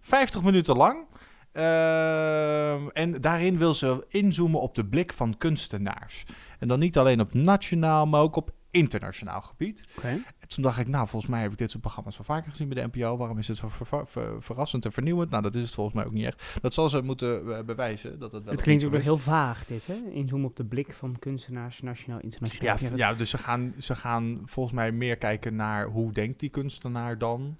50 0.00 0.42
minuten 0.42 0.76
lang. 0.76 1.06
Ehm, 1.52 2.88
en 2.92 3.20
daarin 3.20 3.58
wil 3.58 3.74
ze 3.74 4.04
inzoomen 4.08 4.60
op 4.60 4.74
de 4.74 4.84
blik 4.84 5.12
van 5.12 5.38
kunstenaars. 5.38 6.24
En 6.58 6.68
dan 6.68 6.78
niet 6.78 6.98
alleen 6.98 7.20
op 7.20 7.34
nationaal, 7.34 8.06
maar 8.06 8.20
ook 8.20 8.36
op 8.36 8.52
internationaal 8.74 9.40
gebied. 9.40 9.86
Oké. 9.96 10.22
Toen 10.46 10.62
dacht 10.62 10.78
ik, 10.78 10.88
nou, 10.88 11.08
volgens 11.08 11.30
mij 11.30 11.42
heb 11.42 11.52
ik 11.52 11.58
dit 11.58 11.70
soort 11.70 11.82
programma's 11.82 12.16
wel 12.16 12.26
vaker 12.36 12.50
gezien 12.50 12.68
bij 12.68 12.82
de 12.82 12.88
NPO. 12.92 13.16
Waarom 13.16 13.38
is 13.38 13.48
het 13.48 13.56
zo 13.56 13.68
ver- 13.68 14.06
ver- 14.06 14.42
verrassend 14.42 14.84
en 14.84 14.92
vernieuwend? 14.92 15.30
Nou, 15.30 15.42
dat 15.42 15.54
is 15.54 15.62
het 15.62 15.74
volgens 15.74 15.96
mij 15.96 16.04
ook 16.04 16.12
niet 16.12 16.24
echt. 16.26 16.58
Dat 16.60 16.74
zal 16.74 16.88
ze 16.88 17.02
moeten 17.02 17.56
eh, 17.58 17.64
bewijzen. 17.64 18.18
Dat 18.18 18.32
het 18.32 18.44
wel 18.44 18.52
Het 18.52 18.62
klinkt 18.62 18.84
ook 18.84 18.92
nog 18.92 19.02
heel 19.02 19.18
vaag, 19.18 19.64
dit, 19.64 19.86
hè? 19.86 19.94
Inzoomen 20.10 20.48
op 20.48 20.56
de 20.56 20.64
blik 20.64 20.92
van 20.92 21.18
kunstenaars, 21.18 21.80
nationaal, 21.82 22.20
internationaal. 22.20 22.76
Ja, 22.80 22.90
ja, 22.96 23.14
dus 23.14 23.30
ze 23.30 23.38
gaan, 23.38 23.74
ze 23.78 23.94
gaan 23.94 24.42
volgens 24.44 24.74
mij 24.74 24.92
meer 24.92 25.16
kijken 25.16 25.56
naar 25.56 25.86
hoe 25.86 26.12
denkt 26.12 26.40
die 26.40 26.50
kunstenaar 26.50 27.18
dan? 27.18 27.56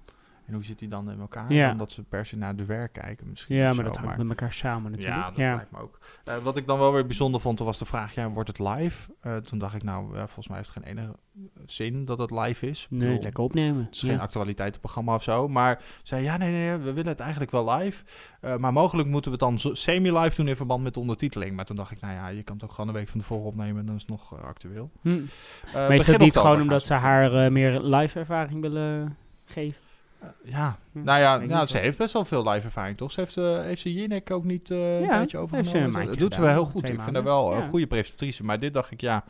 En 0.47 0.53
hoe 0.53 0.63
zit 0.63 0.79
hij 0.79 0.89
dan 0.89 1.11
in 1.11 1.19
elkaar? 1.19 1.53
Ja. 1.53 1.67
Dan 1.67 1.77
dat 1.77 1.91
ze 1.91 2.03
per 2.03 2.25
se 2.25 2.37
naar 2.37 2.55
de 2.55 2.65
werk 2.65 2.93
kijken 2.93 3.29
misschien. 3.29 3.55
Ja, 3.55 3.65
maar 3.65 3.73
zo, 3.75 3.81
dat 3.83 3.97
hangt 3.97 4.17
met 4.17 4.29
elkaar 4.29 4.53
samen 4.53 4.91
natuurlijk. 4.91 5.21
Ja, 5.21 5.27
dat 5.29 5.37
Ja. 5.37 5.55
lijkt 5.55 5.71
me 5.71 5.77
ook. 5.79 5.99
Eh, 6.23 6.37
wat 6.37 6.57
ik 6.57 6.67
dan 6.67 6.79
wel 6.79 6.93
weer 6.93 7.05
bijzonder 7.05 7.41
vond, 7.41 7.59
was 7.59 7.77
de 7.79 7.85
vraag, 7.85 8.13
ja, 8.15 8.29
wordt 8.29 8.49
het 8.57 8.59
live? 8.59 9.11
Eh, 9.21 9.35
toen 9.35 9.59
dacht 9.59 9.75
ik, 9.75 9.83
nou, 9.83 10.15
volgens 10.15 10.47
mij 10.47 10.57
heeft 10.57 10.73
het 10.73 10.83
geen 10.83 10.97
enige 10.97 11.15
zin 11.65 12.05
dat 12.05 12.17
het 12.17 12.31
live 12.31 12.67
is. 12.67 12.87
Nee, 12.89 12.99
bedoel, 12.99 13.23
lekker 13.23 13.43
opnemen. 13.43 13.83
Het 13.85 13.95
is 13.95 13.99
geen 14.01 14.11
Ja. 14.11 14.17
actualiteitenprogramma 14.17 15.15
of 15.15 15.23
zo. 15.23 15.47
Maar 15.47 15.81
zei, 16.03 16.23
ja, 16.23 16.37
nee, 16.37 16.51
nee, 16.51 16.77
we 16.77 16.93
willen 16.93 17.07
het 17.11 17.19
eigenlijk 17.19 17.51
wel 17.51 17.75
live. 17.77 18.03
Eh, 18.41 18.55
maar 18.57 18.73
mogelijk 18.73 19.09
moeten 19.09 19.31
we 19.31 19.45
het 19.45 19.59
dan 19.61 19.75
semi-live 19.75 20.35
doen 20.35 20.47
in 20.47 20.55
verband 20.55 20.83
met 20.83 20.93
de 20.93 20.99
ondertiteling. 20.99 21.55
Maar 21.55 21.65
toen 21.65 21.75
dacht 21.75 21.91
ik, 21.91 22.01
nou 22.01 22.13
ja, 22.13 22.27
je 22.27 22.43
kan 22.43 22.55
het 22.55 22.63
ook 22.65 22.71
gewoon 22.71 22.87
een 22.87 22.95
week 22.95 23.07
van 23.09 23.19
tevoren 23.19 23.45
opnemen. 23.45 23.79
en 23.79 23.85
Dan 23.85 23.95
is 23.95 24.01
het 24.01 24.11
nog 24.11 24.41
actueel. 24.43 24.91
Hm. 25.01 25.19
Maar 25.73 25.95
is 25.95 26.05
dat 26.05 26.19
niet 26.19 26.37
gewoon 26.37 26.61
omdat 26.61 26.83
ze 26.83 26.93
haar 26.93 27.51
meer 27.51 27.79
live 27.81 28.19
ervaring 28.19 28.61
willen 28.61 29.17
geven? 29.45 29.83
Ja, 30.43 30.77
Hm, 30.91 31.03
nou 31.03 31.19
ja, 31.19 31.37
nou, 31.37 31.65
ze 31.67 31.77
heeft 31.77 31.97
best 31.97 32.13
wel 32.13 32.25
veel 32.25 32.49
live 32.49 32.65
ervaring, 32.65 32.97
toch? 32.97 33.11
Ze 33.11 33.19
heeft, 33.19 33.37
eh 33.37 33.61
heeft 33.61 33.81
ze 33.81 33.93
Jinek 33.93 34.31
ook 34.31 34.43
niet 34.43 34.71
eh, 34.71 34.95
een 34.95 35.01
Ja, 35.01 35.09
tijdje 35.09 35.37
overgenomen? 35.37 36.05
Dat 36.05 36.17
doet 36.19 36.33
ze 36.33 36.41
wel 36.41 36.49
heel 36.49 36.65
goed. 36.65 36.89
Ik 36.89 37.01
vind 37.01 37.15
haar 37.15 37.23
wel 37.23 37.53
een 37.53 37.63
goede 37.63 37.87
presentatrice. 37.87 38.43
Maar 38.43 38.59
dit 38.59 38.73
dacht 38.73 38.91
ik, 38.91 39.01
ja, 39.01 39.23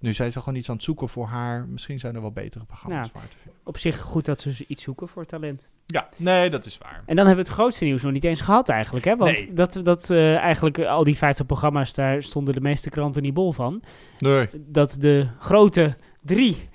nu 0.00 0.12
zijn 0.12 0.32
ze 0.32 0.38
gewoon 0.38 0.54
iets 0.58 0.68
aan 0.68 0.74
het 0.74 0.84
zoeken 0.84 1.08
voor 1.08 1.26
haar. 1.26 1.66
Misschien 1.68 1.98
zijn 1.98 2.14
er 2.14 2.20
wel 2.20 2.30
betere 2.32 2.64
programma's 2.64 3.10
waar 3.12 3.28
te 3.28 3.36
vinden. 3.42 3.60
op 3.64 3.78
zich 3.78 4.00
goed 4.00 4.24
dat 4.24 4.40
ze 4.40 4.64
iets 4.68 4.82
zoeken 4.82 5.08
voor 5.08 5.26
talent. 5.26 5.66
Ja, 5.86 6.08
nee, 6.16 6.50
dat 6.50 6.66
is 6.66 6.78
waar. 6.78 7.02
En 7.06 7.16
dan 7.16 7.26
hebben 7.26 7.44
we 7.44 7.50
het 7.50 7.58
grootste 7.60 7.84
nieuws 7.84 8.02
nog 8.02 8.12
niet 8.12 8.24
eens 8.24 8.40
gehad 8.40 8.68
eigenlijk. 8.68 9.04
Hè? 9.04 9.16
Want 9.16 9.30
Nee. 9.32 9.52
dat, 9.54 9.80
dat 9.82 10.10
eh, 10.10 10.36
eigenlijk 10.36 10.78
al 10.78 11.04
die 11.04 11.16
50 11.16 11.46
programma's, 11.46 11.94
daar 11.94 12.22
stonden 12.22 12.54
de 12.54 12.60
meeste 12.60 12.90
kranten 12.90 13.22
niet 13.22 13.34
bol 13.34 13.52
van. 13.52 13.82
Nee. 14.18 14.48
Dat 14.52 14.96
de 14.98 15.26
grote 15.38 15.96
drie 16.22 16.68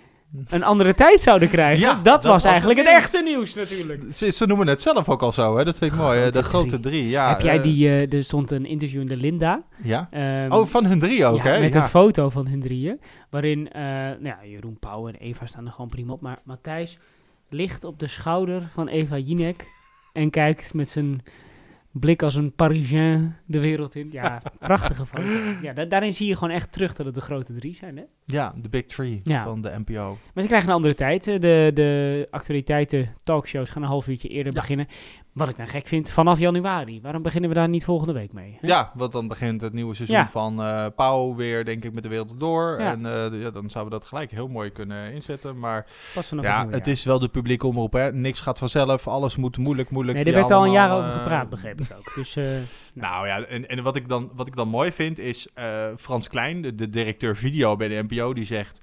een 0.47 0.63
andere 0.63 0.93
tijd 0.93 1.21
zouden 1.21 1.49
krijgen. 1.49 1.81
Ja, 1.87 1.93
dat, 1.93 2.03
dat 2.03 2.23
was 2.23 2.31
was 2.31 2.43
eigenlijk 2.43 2.79
het 2.79 2.87
echte 2.87 3.21
nieuws 3.23 3.53
natuurlijk. 3.53 4.03
Ze, 4.13 4.31
ze 4.31 4.45
noemen 4.45 4.67
het 4.67 4.81
zelf 4.81 5.09
ook 5.09 5.21
al 5.21 5.31
zo, 5.31 5.57
hè? 5.57 5.63
Dat 5.63 5.77
vind 5.77 5.91
ik 5.91 5.97
mooi. 5.97 6.19
hè? 6.19 6.29
De 6.29 6.43
grote 6.43 6.79
drie. 6.79 7.09
Ja, 7.09 7.29
Heb 7.29 7.41
jij 7.41 7.57
eh, 7.57 7.63
die, 7.63 7.87
eh, 7.87 8.13
er 8.13 8.23
stond 8.23 8.51
een 8.51 8.65
interview 8.65 9.01
in 9.01 9.07
de 9.07 9.15
Linda. 9.17 9.63
Ja? 9.83 10.07
Ehm, 10.11 10.51
Oh, 10.51 10.67
van 10.67 10.85
hun 10.85 10.99
drie 10.99 11.25
ook, 11.25 11.37
ja, 11.37 11.43
hè? 11.43 11.59
Met 11.59 11.75
een 11.75 11.81
foto 11.81 12.29
van 12.29 12.47
hun 12.47 12.59
drieën. 12.59 12.99
Waarin 13.29 13.71
eh, 13.71 13.81
nou 13.83 14.23
ja, 14.23 14.37
Jeroen 14.45 14.77
Pauw 14.79 15.07
en 15.07 15.15
Eva 15.15 15.45
staan 15.45 15.65
er 15.65 15.71
gewoon 15.71 15.89
prima 15.89 16.13
op. 16.13 16.21
Maar 16.21 16.39
Matthijs 16.43 16.97
ligt 17.49 17.83
op 17.83 17.99
de 17.99 18.07
schouder 18.07 18.69
van 18.73 18.87
Eva 18.87 19.17
Jinek. 19.17 19.65
en 20.13 20.29
kijkt 20.29 20.73
met 20.73 20.89
zijn 20.89 21.23
blik 21.91 22.23
als 22.23 22.35
een 22.35 22.53
Parisien 22.53 23.35
de 23.45 23.59
wereld 23.59 23.95
in. 23.95 24.09
Ja, 24.11 24.41
prachtige 24.59 25.05
foto. 25.05 25.27
Ja, 25.61 25.73
da- 25.73 25.85
daarin 25.85 26.13
zie 26.13 26.27
je 26.27 26.35
gewoon 26.37 26.53
echt 26.53 26.71
terug 26.71 26.95
dat 26.95 27.05
het 27.05 27.15
de 27.15 27.21
grote 27.21 27.53
drie 27.53 27.75
zijn. 27.75 27.97
Hè? 27.97 28.03
Ja, 28.25 28.53
de 28.61 28.69
Big 28.69 28.85
Three 28.85 29.21
Ja. 29.23 29.43
van 29.43 29.61
de 29.61 29.73
NPO. 29.85 30.17
Maar 30.33 30.41
ze 30.43 30.47
krijgen 30.49 30.69
een 30.69 30.75
andere 30.75 30.95
tijd. 30.95 31.23
De, 31.23 31.71
de 31.73 32.27
actualiteiten 32.31 33.15
talkshows 33.23 33.69
gaan 33.69 33.81
een 33.81 33.87
half 33.87 34.07
uurtje 34.07 34.27
eerder 34.27 34.53
beginnen. 34.53 34.87
Wat 35.33 35.49
ik 35.49 35.57
dan 35.57 35.67
gek 35.67 35.87
vind, 35.87 36.09
vanaf 36.09 36.39
januari. 36.39 37.01
Waarom 37.01 37.21
beginnen 37.21 37.49
we 37.49 37.55
daar 37.55 37.69
niet 37.69 37.83
volgende 37.83 38.13
week 38.13 38.33
mee? 38.33 38.57
Ja, 38.61 38.91
want 38.93 39.11
dan 39.11 39.27
begint 39.27 39.61
het 39.61 39.73
nieuwe 39.73 39.95
seizoen 39.95 40.17
Ja. 40.17 40.29
van 40.29 40.61
eh 40.61 40.85
Pauw 40.95 41.35
weer, 41.35 41.65
denk 41.65 41.83
ik, 41.83 41.93
met 41.93 42.03
de 42.03 42.09
wereld 42.09 42.39
door. 42.39 42.79
Ja. 42.79 42.91
En 42.91 43.05
eh, 43.05 43.41
ja, 43.41 43.49
dan 43.51 43.69
zouden 43.69 43.93
we 43.93 43.99
dat 43.99 44.05
gelijk 44.07 44.31
heel 44.31 44.47
mooi 44.47 44.69
kunnen 44.71 45.13
inzetten. 45.13 45.59
Maar 45.59 45.85
ja, 46.41 46.67
het 46.69 46.87
is 46.87 47.03
wel 47.03 47.19
de 47.19 47.27
publieke 47.27 47.67
omroep, 47.67 47.93
hè. 47.93 48.13
Niks 48.13 48.39
gaat 48.39 48.59
vanzelf, 48.59 49.07
alles 49.07 49.35
moet 49.35 49.57
moeilijk, 49.57 49.89
moeilijk. 49.89 50.17
Nee, 50.17 50.25
er 50.25 50.33
werd 50.33 50.51
al 50.51 50.65
een 50.65 50.71
jaar 50.71 50.91
over 50.91 51.09
eh, 51.09 51.17
gepraat, 51.17 51.49
begreep 51.49 51.81
ik 51.81 51.87
ook. 51.97 52.13
Dus, 52.15 52.37
Nou 52.93 53.27
ja, 53.27 53.43
en, 53.43 53.69
en 53.69 53.83
wat, 53.83 53.95
ik 53.95 54.09
dan, 54.09 54.31
wat 54.35 54.47
ik 54.47 54.55
dan 54.55 54.67
mooi 54.67 54.91
vind 54.91 55.19
is 55.19 55.47
Frans 55.97 56.27
Klein, 56.29 56.61
de, 56.61 56.75
de 56.75 56.89
directeur 56.89 57.35
video 57.37 57.75
bij 57.75 57.87
de 57.87 58.05
NPO, 58.09 58.33
die 58.33 58.45
zegt... 58.45 58.81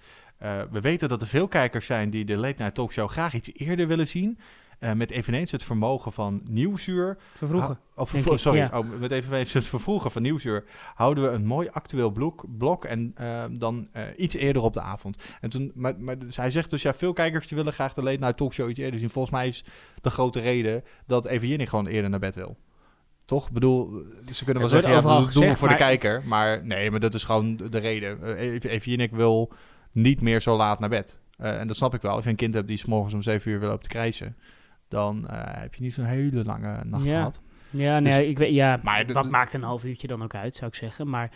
we 0.71 0.81
weten 0.81 1.09
dat 1.09 1.21
er 1.23 1.29
veel 1.29 1.49
kijkers 1.49 1.87
zijn 1.87 2.11
die 2.11 2.25
de 2.25 2.37
Late 2.37 2.55
Night 2.59 2.75
Talkshow 2.75 3.09
graag 3.09 3.35
iets 3.35 3.51
eerder 3.55 3.87
willen 3.87 4.09
zien. 4.09 4.39
Eh, 4.79 4.93
met 4.93 5.11
eveneens 5.11 5.51
het 5.51 5.63
vermogen 5.63 6.13
van 6.13 6.41
Nieuwsuur... 6.51 7.19
Vervroegen, 7.35 7.79
Of, 7.95 8.11
vervro- 8.11 8.33
ik, 8.33 8.39
sorry, 8.39 8.59
ja. 8.59 8.71
oh, 8.79 8.99
met 9.01 9.11
eveneens 9.11 9.53
het 9.53 9.65
vervroegen 9.65 10.11
van 10.11 10.23
Nieuwsuur... 10.23 10.65
houden 10.95 11.25
we 11.25 11.31
een 11.31 11.47
mooi 11.47 11.69
actueel 11.73 12.11
blok, 12.11 12.45
blok 12.59 12.85
en 12.85 13.13
eh, 13.15 13.45
dan 13.51 13.89
eh, 13.93 14.03
iets 14.17 14.35
eerder 14.35 14.63
op 14.63 14.75
de 14.75 14.81
avond. 14.81 15.23
En 15.41 15.51
toen, 15.51 15.73
maar, 15.75 16.01
maar 16.01 16.19
dus 16.19 16.37
hij 16.37 16.51
zegt 16.51 16.71
dus, 16.71 16.83
ja, 16.83 16.95
veel 16.95 17.13
kijkers 17.13 17.49
die 17.49 17.57
willen 17.57 17.73
graag 17.73 17.95
de 17.95 18.03
late 18.03 18.19
night 18.19 18.37
talkshow 18.37 18.71
iets 18.71 18.79
eerder 18.79 19.01
zien. 19.01 19.11
Volgens 19.11 19.35
mij 19.35 19.49
is 19.49 19.65
de 20.01 20.11
grote 20.11 20.41
reden 20.41 20.85
dat 21.07 21.27
Even 21.27 21.67
gewoon 21.69 21.87
eerder 21.87 22.11
naar 22.11 22.21
bed 22.21 22.35
wil. 22.35 22.57
Toch? 23.25 23.47
Ik 23.47 23.53
bedoel, 23.53 24.03
ze 24.33 24.45
kunnen 24.45 24.63
wel 24.63 24.71
zeggen, 24.71 24.91
ja, 24.91 25.01
dat 25.01 25.11
doen 25.11 25.21
we 25.21 25.27
gezegd, 25.33 25.59
voor 25.59 25.69
de 25.69 25.75
kijker. 25.75 26.23
Maar 26.27 26.67
nee, 26.67 26.91
maar 26.91 27.01
dat 27.01 27.15
is 27.15 27.25
gewoon 27.25 27.57
de 27.57 27.69
de 27.69 27.79
reden. 27.79 28.37
Eh, 28.37 28.53
Even 28.73 28.91
Jinnik 28.91 29.11
wil 29.11 29.53
niet 29.93 30.21
meer 30.21 30.41
zo 30.41 30.57
laat 30.57 30.79
naar 30.81 30.89
bed. 30.89 31.19
En 31.37 31.67
dat 31.67 31.77
snap 31.77 31.95
ik 31.95 32.01
wel. 32.03 32.13
Als 32.13 32.25
je 32.25 32.31
een 32.31 32.37
kind 32.37 32.55
hebt 32.55 32.69
die 32.69 32.77
's 32.77 32.85
morgens 32.85 33.15
om 33.15 33.23
7 33.23 33.51
uur 33.51 33.61
wil 33.61 33.73
op 33.73 33.83
te 33.83 33.89
krijsen, 33.89 34.37
dan 34.89 35.29
eh, 35.29 35.61
heb 35.61 35.75
je 35.75 35.83
niet 35.83 35.93
zo'n 35.93 36.05
hele 36.05 36.45
lange 36.45 36.81
nacht 36.85 37.05
ja. 37.05 37.17
gehad. 37.19 37.41
Ja, 37.71 37.99
nee, 37.99 38.19
Dus- 38.19 38.27
ik 38.29 38.39
weet, 38.39 38.55
ja 38.55 38.79
maar 38.83 39.07
wat 39.13 39.31
maakt 39.31 39.55
een 39.55 39.63
half 39.63 39.85
uurtje 39.85 40.07
dan 40.07 40.23
ook 40.23 40.35
uit, 40.35 40.55
zou 40.55 40.67
ik 40.71 40.77
zeggen. 40.77 41.09
Maar 41.09 41.31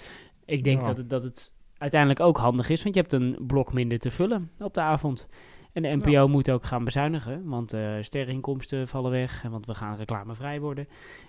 ik 0.44 0.64
denk 0.64 0.80
Ja. 0.80 0.86
dat, 0.86 0.96
het, 0.96 1.10
dat 1.10 1.22
het 1.22 1.52
uiteindelijk 1.78 2.20
ook 2.20 2.36
handig 2.36 2.68
is, 2.68 2.82
want 2.82 2.94
je 2.94 3.00
hebt 3.00 3.12
een 3.12 3.38
blok 3.46 3.72
minder 3.72 3.98
te 3.98 4.10
vullen 4.10 4.50
op 4.58 4.74
de 4.74 4.80
avond. 4.80 5.28
En 5.72 5.82
de 5.82 5.96
NPO 5.96 6.28
moet 6.28 6.50
ook 6.50 6.64
gaan 6.64 6.84
bezuinigen, 6.84 7.48
want 7.48 7.72
eh 7.72 7.94
sterreninkomsten 8.00 8.88
vallen 8.88 9.10
weg, 9.10 9.44
en 9.44 9.50
want 9.50 9.66
we 9.66 9.74
gaan 9.74 9.96
reclamevrij 9.96 10.60
worden. 10.60 10.88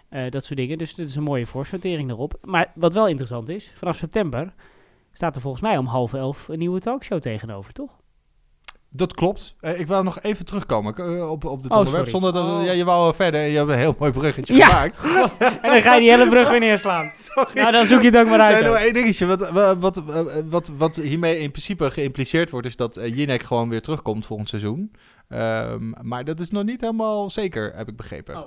Eh, 0.10 0.30
dat 0.30 0.44
soort 0.44 0.60
dingen. 0.60 0.78
Dus 0.78 0.94
dit 0.94 1.08
is 1.08 1.16
een 1.16 1.24
mooie 1.24 1.46
voorsortering 1.46 2.10
erop. 2.10 2.38
Maar 2.42 2.72
wat 2.76 2.94
wel 2.94 3.08
interessant 3.08 3.50
is, 3.50 3.72
vanaf 3.76 3.96
september 3.98 4.54
staat 5.12 5.36
er 5.36 5.42
volgens 5.42 5.64
mij 5.64 5.78
om 5.78 5.86
half 5.86 6.14
elf 6.14 6.48
een 6.48 6.58
nieuwe 6.60 6.80
talkshow 6.80 7.20
tegenover, 7.20 7.74
toch? 7.74 7.92
Dat 8.96 9.14
klopt. 9.14 9.56
Eh, 9.60 9.80
ik 9.80 9.88
wil 9.88 10.04
nog 10.04 10.22
even 10.22 10.46
terugkomen 10.46 10.96
eh, 10.96 11.30
op, 11.32 11.46
op 11.46 11.62
dit 11.62 11.72
Oh, 11.72 11.78
onderwerp. 11.78 12.08
sorry. 12.08 12.10
Zonder 12.10 12.34
dat, 12.34 12.60
Oh. 12.60 12.66
ja, 12.66 12.72
je 12.72 12.84
wou 12.84 13.16
verder 13.16 13.42
en 13.42 13.50
je 13.50 13.58
hebt 13.58 13.70
een 13.70 13.78
heel 13.78 13.96
mooi 14.00 14.12
bruggetje 14.12 14.56
Ja, 14.56 14.66
gemaakt. 14.66 14.98
God. 15.08 15.38
En 15.38 15.58
dan 15.62 15.82
ga 15.82 15.94
je 15.94 16.00
die 16.00 16.10
hele 16.10 16.30
brug 16.30 16.50
weer 16.50 16.60
neerslaan. 16.60 17.12
Nou, 17.54 17.72
dan 17.72 17.86
zoek 17.86 18.02
je 18.02 18.08
het 18.08 18.18
ook 18.18 18.28
maar 18.28 18.40
uit. 18.40 18.60
Nee, 18.62 18.70
nog 18.72 18.80
één 18.80 18.94
dingetje. 18.94 19.26
Wat, 19.26 19.50
wat, 19.80 20.02
wat, 20.50 20.72
wat, 20.78 20.96
hiermee 20.96 21.40
in 21.40 21.52
principe 21.52 21.92
geïmpliceerd 21.92 22.50
wordt, 22.50 22.68
is 22.68 22.76
dat 22.76 22.98
uh, 22.98 23.18
Jinek 23.18 23.44
gewoon 23.44 23.70
weer 23.70 23.82
terugkomt 23.82 24.26
volgend 24.26 24.50
seizoen. 24.50 24.92
Ehm, 25.30 25.92
maar 26.02 26.24
dat 26.24 26.40
is 26.40 26.50
nog 26.50 26.64
niet 26.64 26.82
helemaal 26.82 27.30
zeker, 27.30 27.74
heb 27.76 27.88
ik 27.88 27.96
begrepen. 27.98 28.38
Oh. 28.38 28.44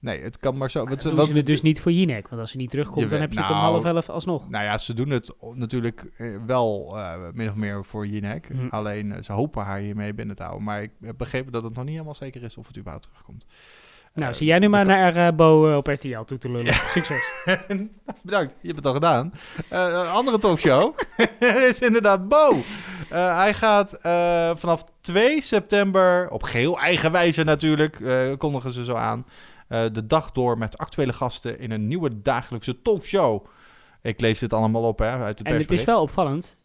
Nee, 0.00 0.22
het 0.22 0.38
kan 0.38 0.56
maar 0.56 0.70
zo. 0.70 0.84
Wat, 0.86 1.02
wat- 1.02 1.16
doen 1.16 1.24
ze 1.32 1.36
het 1.36 1.46
dus 1.46 1.62
niet 1.62 1.80
voor 1.80 1.92
Jinek, 1.92 2.28
want 2.28 2.40
als 2.40 2.50
ze 2.50 2.56
niet 2.56 2.70
terugkomt, 2.70 3.10
dan 3.10 3.20
heb 3.20 3.32
je 3.32 3.40
het 3.40 3.50
om 3.50 3.56
nou, 3.56 3.70
half 3.70 3.84
elf 3.84 4.08
alsnog. 4.08 4.48
Nou 4.48 4.64
ja, 4.64 4.78
ze 4.78 4.94
doen 4.94 5.10
het 5.10 5.34
natuurlijk 5.54 6.04
eh, 6.16 6.26
wel 6.46 6.92
eh, 6.98 7.14
min 7.32 7.48
of 7.48 7.54
meer 7.54 7.84
voor 7.84 8.06
Jinek. 8.06 8.48
Hm. 8.52 8.66
Alleen 8.70 9.12
eh, 9.12 9.22
ze 9.22 9.32
hopen 9.32 9.64
haar 9.64 9.78
hiermee 9.78 10.14
binnen 10.14 10.36
te 10.36 10.42
houden. 10.42 10.64
Maar 10.64 10.82
ik 10.82 10.90
heb 11.02 11.18
begrepen 11.18 11.52
dat 11.52 11.62
het 11.62 11.74
nog 11.74 11.84
niet 11.84 11.92
helemaal 11.92 12.14
zeker 12.14 12.42
is 12.42 12.56
of 12.56 12.66
het 12.66 12.76
überhaupt 12.76 13.06
terugkomt. 13.06 13.46
Nou, 14.14 14.34
zie 14.34 14.46
jij 14.46 14.58
nu 14.58 14.68
maar 14.68 14.86
naar 14.86 15.16
eh, 15.16 15.34
Bo 15.34 15.76
op 15.76 15.86
RTL 15.86 16.20
toe 16.20 16.38
te 16.38 16.50
lullen. 16.50 16.74
Succes. 16.74 17.30
Bedankt, 18.22 18.56
je 18.60 18.66
hebt 18.66 18.76
het 18.76 18.86
al 18.86 18.94
gedaan. 18.94 19.32
Een 19.68 20.08
andere 20.08 20.38
talkshow 20.38 20.98
is 21.68 21.80
inderdaad 21.80 22.28
Bo. 22.28 22.56
Hij 23.08 23.54
gaat 23.54 23.98
vanaf 24.60 24.84
2 25.00 25.42
september, 25.42 26.30
op 26.30 26.42
geheel 26.42 26.78
eigen 26.78 27.12
wijze 27.12 27.44
natuurlijk, 27.44 27.98
kondigen 28.38 28.70
ze 28.70 28.84
zo 28.84 28.94
aan, 28.94 29.24
eh, 29.68 29.84
de 29.92 30.06
dag 30.06 30.32
door 30.32 30.58
met 30.58 30.78
actuele 30.78 31.12
gasten 31.12 31.58
in 31.58 31.70
een 31.70 31.86
nieuwe 31.88 32.22
dagelijkse 32.22 32.82
talkshow. 32.82 33.46
Ik 34.02 34.20
lees 34.20 34.38
dit 34.38 34.52
allemaal 34.52 34.82
op 34.82 34.98
hè, 34.98 35.10
uit 35.10 35.38
het 35.38 35.48
En 35.48 35.56
het 35.56 35.72
is 35.72 35.84
wel 35.84 36.02
opvallend. 36.02 36.56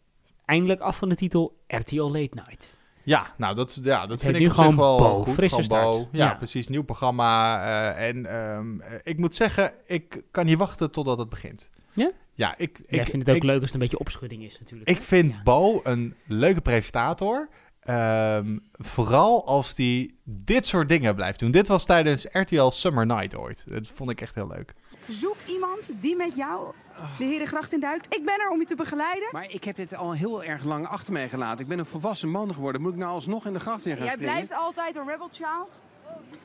Eindelijk 0.44 0.80
af 0.80 0.96
van 0.96 1.08
de 1.08 1.14
titel 1.16 1.56
RTL 1.66 2.02
Late 2.02 2.28
Night. 2.34 2.74
Ja, 3.02 3.34
nou 3.36 3.54
dat, 3.54 3.80
ja, 3.82 4.06
dat 4.06 4.20
vind 4.20 4.34
ik 4.34 4.40
nu 4.40 4.50
gewoon 4.50 4.76
wel 4.76 4.98
Bo, 4.98 5.22
goed. 5.22 5.34
frisse 5.34 5.62
start. 5.62 5.94
Ja, 5.96 6.06
Ja. 6.12 6.34
precies, 6.34 6.68
nieuw 6.68 6.82
programma. 6.82 7.62
eh, 7.94 8.08
en 8.08 8.26
ehm, 8.26 8.80
eh, 8.80 8.92
ik 9.02 9.18
moet 9.18 9.34
zeggen, 9.34 9.72
ik 9.86 10.22
kan 10.30 10.44
niet 10.46 10.58
wachten 10.58 10.90
totdat 10.90 11.18
het 11.18 11.28
begint. 11.28 11.70
Ja? 11.92 12.10
Ja, 12.32 12.54
ik, 12.56 12.78
ik 12.86 13.06
vindt 13.08 13.26
het 13.26 13.28
ook 13.28 13.34
ik- 13.36 13.42
leuk 13.42 13.54
als 13.54 13.64
het 13.64 13.74
een 13.74 13.80
beetje 13.80 13.98
opschudding 13.98 14.42
is 14.44 14.58
natuurlijk. 14.58 14.90
Ik 14.90 15.02
vind 15.02 15.42
Bo 15.42 15.80
een 15.82 16.14
leuke 16.26 16.60
presentator. 16.60 17.48
Ehm, 17.84 18.58
vooral 18.72 19.46
als 19.46 19.74
die 19.74 20.18
dit 20.24 20.66
soort 20.66 20.88
dingen 20.88 21.14
blijft 21.14 21.38
doen. 21.38 21.50
Dit 21.50 21.68
was 21.68 21.84
tijdens 21.84 22.26
RTL 22.32 22.68
Summer 22.70 23.06
Night 23.06 23.36
ooit. 23.36 23.64
Dat 23.66 23.90
vond 23.94 24.10
ik 24.10 24.20
echt 24.20 24.34
heel 24.34 24.46
leuk. 24.48 24.74
Zoek 25.08 25.36
iemand 25.46 25.90
die 26.00 26.16
met 26.16 26.36
jou 26.36 26.72
de 27.18 27.24
Herengracht 27.24 27.72
in 27.72 27.80
duikt. 27.80 28.14
Ik 28.14 28.24
ben 28.24 28.40
er 28.40 28.48
om 28.50 28.58
je 28.58 28.64
te 28.64 28.76
begeleiden. 28.76 29.28
Maar 29.32 29.50
ik 29.50 29.64
heb 29.64 29.76
dit 29.76 29.94
al 29.94 30.12
heel 30.12 30.44
erg 30.44 30.64
lang 30.64 30.88
achter 30.88 31.12
mij 31.12 31.28
gelaten. 31.28 31.60
Ik 31.60 31.68
ben 31.68 31.78
een 31.78 31.86
volwassen 31.86 32.30
man 32.30 32.54
geworden. 32.54 32.80
Moet 32.80 32.92
ik 32.92 32.98
nou 32.98 33.12
alsnog 33.12 33.46
in 33.46 33.52
de 33.52 33.60
gracht 33.60 33.86
in 33.86 33.96
gaan 33.96 34.04
Jij 34.04 34.14
springen? 34.14 34.34
blijft 34.34 34.54
altijd 34.62 34.96
een 34.96 35.06
rebel 35.08 35.28
child. 35.32 35.84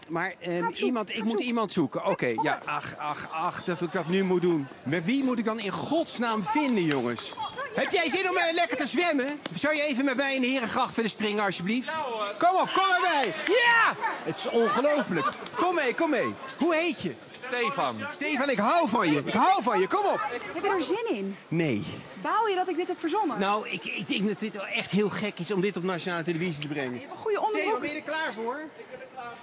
Maar 0.09 0.33
ehm, 0.39 0.71
iemand, 0.73 1.15
ik 1.15 1.23
moet 1.23 1.39
iemand 1.39 1.71
zoeken. 1.71 2.05
Oké, 2.05 2.33
ja, 2.41 2.59
ach, 2.65 2.97
ach, 2.97 3.29
ach, 3.31 3.63
dat 3.63 3.81
ik 3.81 3.91
dat 3.91 4.07
nu 4.07 4.23
moet 4.23 4.41
doen. 4.41 4.67
Maar 4.83 5.03
wie 5.03 5.23
moet 5.23 5.39
ik 5.39 5.45
dan 5.45 5.59
in 5.59 5.71
godsnaam 5.71 6.43
vinden, 6.43 6.83
jongens? 6.83 7.33
Heb 7.73 7.91
jij 7.91 8.09
zin 8.09 8.29
om 8.29 8.37
eh, 8.37 8.53
lekker 8.53 8.77
te 8.77 8.85
zwemmen? 8.85 9.39
Zou 9.53 9.75
je 9.75 9.81
even 9.81 10.05
met 10.05 10.15
mij 10.15 10.35
in 10.35 10.41
de 10.41 10.47
Herengracht 10.47 10.95
willen 10.95 11.09
springen, 11.09 11.43
alsjeblieft? 11.43 11.91
Kom 12.37 12.55
op, 12.61 12.69
kom 12.73 12.87
maar 12.87 13.01
bij. 13.01 13.33
Ja! 13.47 13.95
Het 14.23 14.37
is 14.37 14.49
ongelooflijk. 14.49 15.27
Kom 15.55 15.75
mee, 15.75 15.93
kom 15.93 16.09
mee. 16.09 16.33
Hoe 16.57 16.75
heet 16.75 17.01
je? 17.01 17.13
Stefan. 17.45 17.95
Stefan, 18.09 18.49
ik 18.49 18.57
hou 18.57 18.89
van 18.89 19.11
je. 19.11 19.21
Ik 19.25 19.33
hou 19.33 19.63
van 19.63 19.79
je. 19.79 19.87
Kom 19.87 20.05
op. 20.05 20.19
Heb 20.53 20.63
je 20.63 20.69
er 20.69 20.81
zin 20.81 21.15
in? 21.15 21.35
Nee. 21.47 21.83
Bouw 22.21 22.47
je 22.47 22.55
dat 22.55 22.69
ik 22.69 22.75
dit 22.75 22.87
heb 22.87 22.99
verzonnen? 22.99 23.39
Nou, 23.39 23.69
ik, 23.69 23.85
ik 23.85 24.07
denk 24.07 24.27
dat 24.27 24.39
dit 24.39 24.53
wel 24.53 24.65
echt 24.65 24.91
heel 24.91 25.09
gek 25.09 25.39
is 25.39 25.51
om 25.51 25.61
dit 25.61 25.77
op 25.77 25.83
nationale 25.83 26.23
televisie 26.23 26.61
te 26.61 26.67
brengen. 26.67 26.93
Een 26.93 27.17
goede 27.17 27.41
onderbroek. 27.41 27.63
Stefan, 27.63 27.79
ben 27.79 27.89
je 27.89 27.95
er 27.95 28.01
klaar 28.01 28.33
voor? 28.33 28.59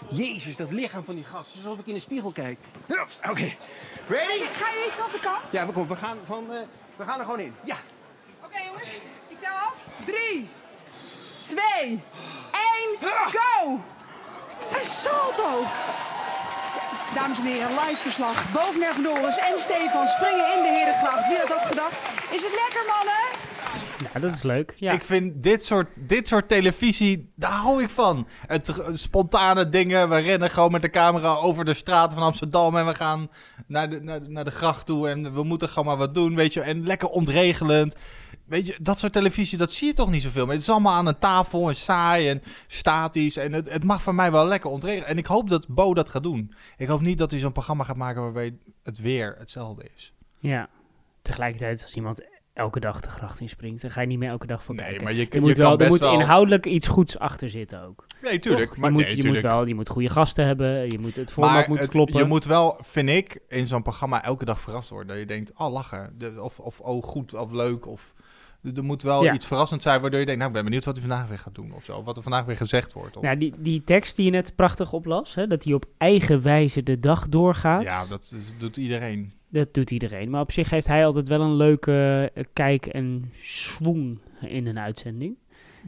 Jezus, 0.09 0.57
dat 0.57 0.73
lichaam 0.73 1.05
van 1.05 1.15
die 1.15 1.25
gast. 1.25 1.55
Alsof 1.57 1.79
ik 1.79 1.87
in 1.87 1.95
de 1.95 2.01
spiegel 2.01 2.33
kijk. 2.33 2.59
Ja, 2.87 3.07
Oké. 3.31 3.55
Ready? 4.09 4.43
Ga 4.53 4.71
je 4.71 4.83
niet 4.85 4.95
van 4.95 5.11
de 5.11 5.19
kant? 5.21 5.53
Ja, 5.53 5.67
we, 5.67 5.73
kom, 5.73 5.89
we, 5.89 5.97
gaan 5.97 6.19
van, 6.25 6.53
eh, 6.53 6.59
we 6.97 7.05
gaan 7.05 7.19
er 7.19 7.25
gewoon 7.25 7.41
in. 7.41 7.55
Ja. 7.65 7.77
Oké 8.57 8.65
jongens, 8.67 8.89
ik 9.29 9.39
tel 9.39 9.49
af. 9.69 9.75
Drie, 10.07 10.49
twee, 11.43 12.01
één, 12.73 13.11
go! 13.37 13.81
Een 14.79 14.85
salto! 14.85 15.65
Dames 17.15 17.39
en 17.39 17.45
heren, 17.45 17.69
live 17.71 17.97
verslag. 18.01 18.53
Boven 18.53 18.83
en 18.83 19.59
Stefan 19.59 20.07
springen 20.07 20.57
in 20.57 20.63
de 20.63 20.69
Herengracht. 20.69 21.29
Wie 21.29 21.39
had 21.39 21.49
dat 21.49 21.65
gedacht? 21.67 21.95
Is 22.31 22.43
het 22.43 22.53
lekker, 22.53 22.85
mannen? 22.97 23.23
Ja, 24.15 24.21
dat 24.21 24.33
is 24.35 24.43
leuk. 24.43 24.75
Ja. 24.77 24.93
Ik 24.93 25.05
vind 25.05 25.43
dit 25.43 25.65
soort, 25.65 25.89
dit 25.95 26.29
soort 26.29 26.49
televisie, 26.49 27.33
daar 27.35 27.51
hou 27.51 27.83
ik 27.83 27.91
van. 27.91 28.29
Het 28.47 28.75
spontane 28.93 29.69
dingen, 29.69 30.09
we 30.09 30.17
rennen 30.19 30.51
gewoon 30.51 30.73
met 30.73 30.83
de 30.83 30.91
camera 30.91 31.35
over 31.35 31.65
de 31.65 31.75
straten 31.75 32.17
van 32.17 32.27
Amsterdam 32.27 32.77
en 32.77 32.87
we 32.87 32.95
gaan 32.95 33.31
naar 33.67 33.91
de, 33.91 34.01
naar, 34.01 34.23
de- 34.23 34.29
naar 34.31 34.45
de 34.45 34.51
gracht 34.51 34.87
toe 34.87 35.09
en 35.09 35.35
we 35.35 35.43
moeten 35.43 35.69
gewoon 35.69 35.85
maar 35.85 35.97
wat 35.97 36.15
doen, 36.15 36.35
weet 36.35 36.53
je. 36.53 36.61
En 36.61 36.87
lekker 36.87 37.09
ontregelend. 37.09 37.97
Weet 38.47 38.67
je, 38.67 38.77
dat 38.81 38.99
soort 38.99 39.13
televisie, 39.13 39.59
dat 39.59 39.73
zie 39.73 39.87
je 39.87 39.93
toch 39.93 40.11
niet 40.11 40.23
zoveel 40.23 40.45
meer. 40.45 40.53
Het 40.55 40.63
is 40.63 40.71
allemaal 40.71 40.95
aan 40.95 41.07
een 41.07 41.19
tafel 41.19 41.69
en 41.69 41.77
saai 41.77 42.29
en 42.29 42.43
statisch. 42.67 43.37
En 43.37 43.53
het, 43.53 43.71
het 43.73 43.85
mag 43.85 44.03
voor 44.03 44.15
mij 44.15 44.33
wel 44.33 44.47
lekker 44.47 44.71
ontregelen. 44.71 45.09
En 45.09 45.19
ik 45.19 45.27
hoop 45.27 45.49
dat 45.49 45.69
Bo 45.69 45.95
dat 45.95 46.09
gaat 46.09 46.23
doen. 46.23 46.53
Ik 46.77 46.89
hoop 46.89 47.01
niet 47.01 47.19
dat 47.19 47.31
hij 47.31 47.41
zo'n 47.41 47.53
programma 47.53 47.85
gaat 47.85 47.97
maken 47.97 48.23
waarbij 48.23 48.55
het 48.83 48.99
weer 48.99 49.35
hetzelfde 49.39 49.89
is. 49.97 50.13
Ja. 50.39 50.69
Tegelijkertijd, 51.23 51.83
als 51.83 51.95
iemand 51.95 52.21
elke 52.53 52.81
dag 52.81 53.01
de 53.01 53.09
gracht 53.09 53.41
inspringt, 53.41 53.81
dan 53.83 53.91
ga 53.91 54.01
je 54.01 54.07
niet 54.07 54.19
meer 54.19 54.29
elke 54.31 54.47
dag 54.47 54.65
voor 54.65 54.75
Nee, 54.75 54.85
kijken. 54.85 55.05
maar 55.05 55.13
je- 55.13 55.27
je 55.31 55.41
moet, 55.41 55.57
wel, 55.57 55.79
er 55.79 55.89
moet 55.89 55.99
wel- 55.99 56.13
inhoudelijk 56.13 56.67
iets 56.67 56.87
goeds 56.87 57.19
achter 57.19 57.51
zitten 57.51 57.83
ook. 57.83 58.05
Nee, 58.23 58.39
tuurlijk. 58.39 58.69
Toch? 58.69 58.77
Maar 58.77 58.89
je 58.91 58.95
moet, 58.97 59.05
nee, 59.05 59.17
je, 59.17 59.23
tuurlijk. 59.23 59.43
moet 59.43 59.53
wel, 59.53 59.67
je 59.67 59.75
moet 59.75 59.89
goede 59.89 60.09
gasten 60.09 60.47
hebben, 60.47 60.91
je 60.91 60.99
moet, 60.99 61.17
het 61.17 61.33
format 61.33 61.53
Maar 61.53 61.69
moet 61.69 61.79
het- 61.79 61.89
kloppen. 61.91 62.17
je 62.19 62.25
moet 62.25 62.45
wel, 62.45 62.79
vind 62.83 63.09
ik, 63.09 63.41
in 63.49 63.67
zo'n 63.67 63.83
programma 63.83 64.25
elke 64.25 64.45
dag 64.45 64.61
verrast 64.61 64.89
worden. 64.89 65.09
Dat 65.09 65.19
je 65.19 65.27
denkt, 65.27 65.53
oh 65.57 65.73
lachen. 65.73 66.17
Of, 66.41 66.59
of 66.61 66.81
oh 66.81 67.03
goed 67.03 67.35
of 67.35 67.53
leuk. 67.53 67.87
Of, 67.87 68.15
er 68.77 68.85
moet 68.85 69.03
wel 69.03 69.25
Ja. 69.25 69.33
iets 69.35 69.47
verrassend 69.47 69.83
zijn 69.83 70.01
waardoor 70.01 70.21
je 70.21 70.27
denkt, 70.27 70.41
nou 70.41 70.51
ik 70.53 70.57
ben 70.57 70.65
benieuwd 70.67 70.85
wat 70.85 70.97
hij 70.97 71.07
vandaag 71.09 71.29
weer 71.29 71.39
gaat 71.39 71.55
doen. 71.55 71.73
Of 71.73 71.85
zo. 71.85 72.03
Wat 72.03 72.17
er 72.17 72.23
vandaag 72.23 72.45
weer 72.45 72.57
gezegd 72.57 72.93
wordt. 72.93 73.17
Of, 73.17 73.23
Nou, 73.23 73.39
die, 73.39 73.53
die 73.59 73.85
tekst 73.85 74.17
die 74.17 74.25
je 74.25 74.31
net 74.31 74.53
prachtig 74.57 74.93
oplas, 74.93 75.35
hè, 75.35 75.47
dat 75.47 75.65
hij 75.65 75.73
op 75.73 75.85
eigen 75.99 76.43
wijze 76.43 76.83
de 76.83 77.01
dag 77.01 77.29
doorgaat. 77.29 77.83
ja, 77.83 78.07
dat 78.07 78.35
is- 78.37 78.59
doet 78.59 78.77
iedereen. 78.77 79.33
Dat 79.51 79.75
doet 79.75 79.91
iedereen. 79.91 80.31
Maar 80.31 80.41
op 80.41 80.53
zich 80.53 80.71
heeft 80.71 80.87
hij 80.87 81.07
altijd 81.07 81.29
wel 81.29 81.41
een 81.41 81.55
leuke 81.55 82.31
eh, 82.35 82.45
kijk 82.53 82.87
en 82.87 83.31
swoon 83.41 84.21
in 84.41 84.67
een 84.67 84.79
uitzending. 84.79 85.37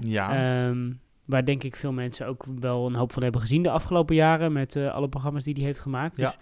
Ja. 0.00 0.30
Ehm, 0.68 0.92
waar 1.24 1.44
denk 1.44 1.62
ik 1.62 1.76
veel 1.76 1.92
mensen 1.92 2.26
ook 2.26 2.44
wel 2.60 2.86
een 2.86 2.94
hoop 2.94 3.12
van 3.12 3.22
hebben 3.22 3.40
gezien 3.40 3.62
de 3.62 3.70
afgelopen 3.70 4.14
jaren. 4.14 4.52
Met 4.52 4.76
eh, 4.76 4.94
alle 4.94 5.08
programma's 5.08 5.44
die 5.44 5.54
hij 5.54 5.62
heeft 5.64 5.80
gemaakt. 5.80 6.16
Ja. 6.16 6.26
Dus 6.26 6.38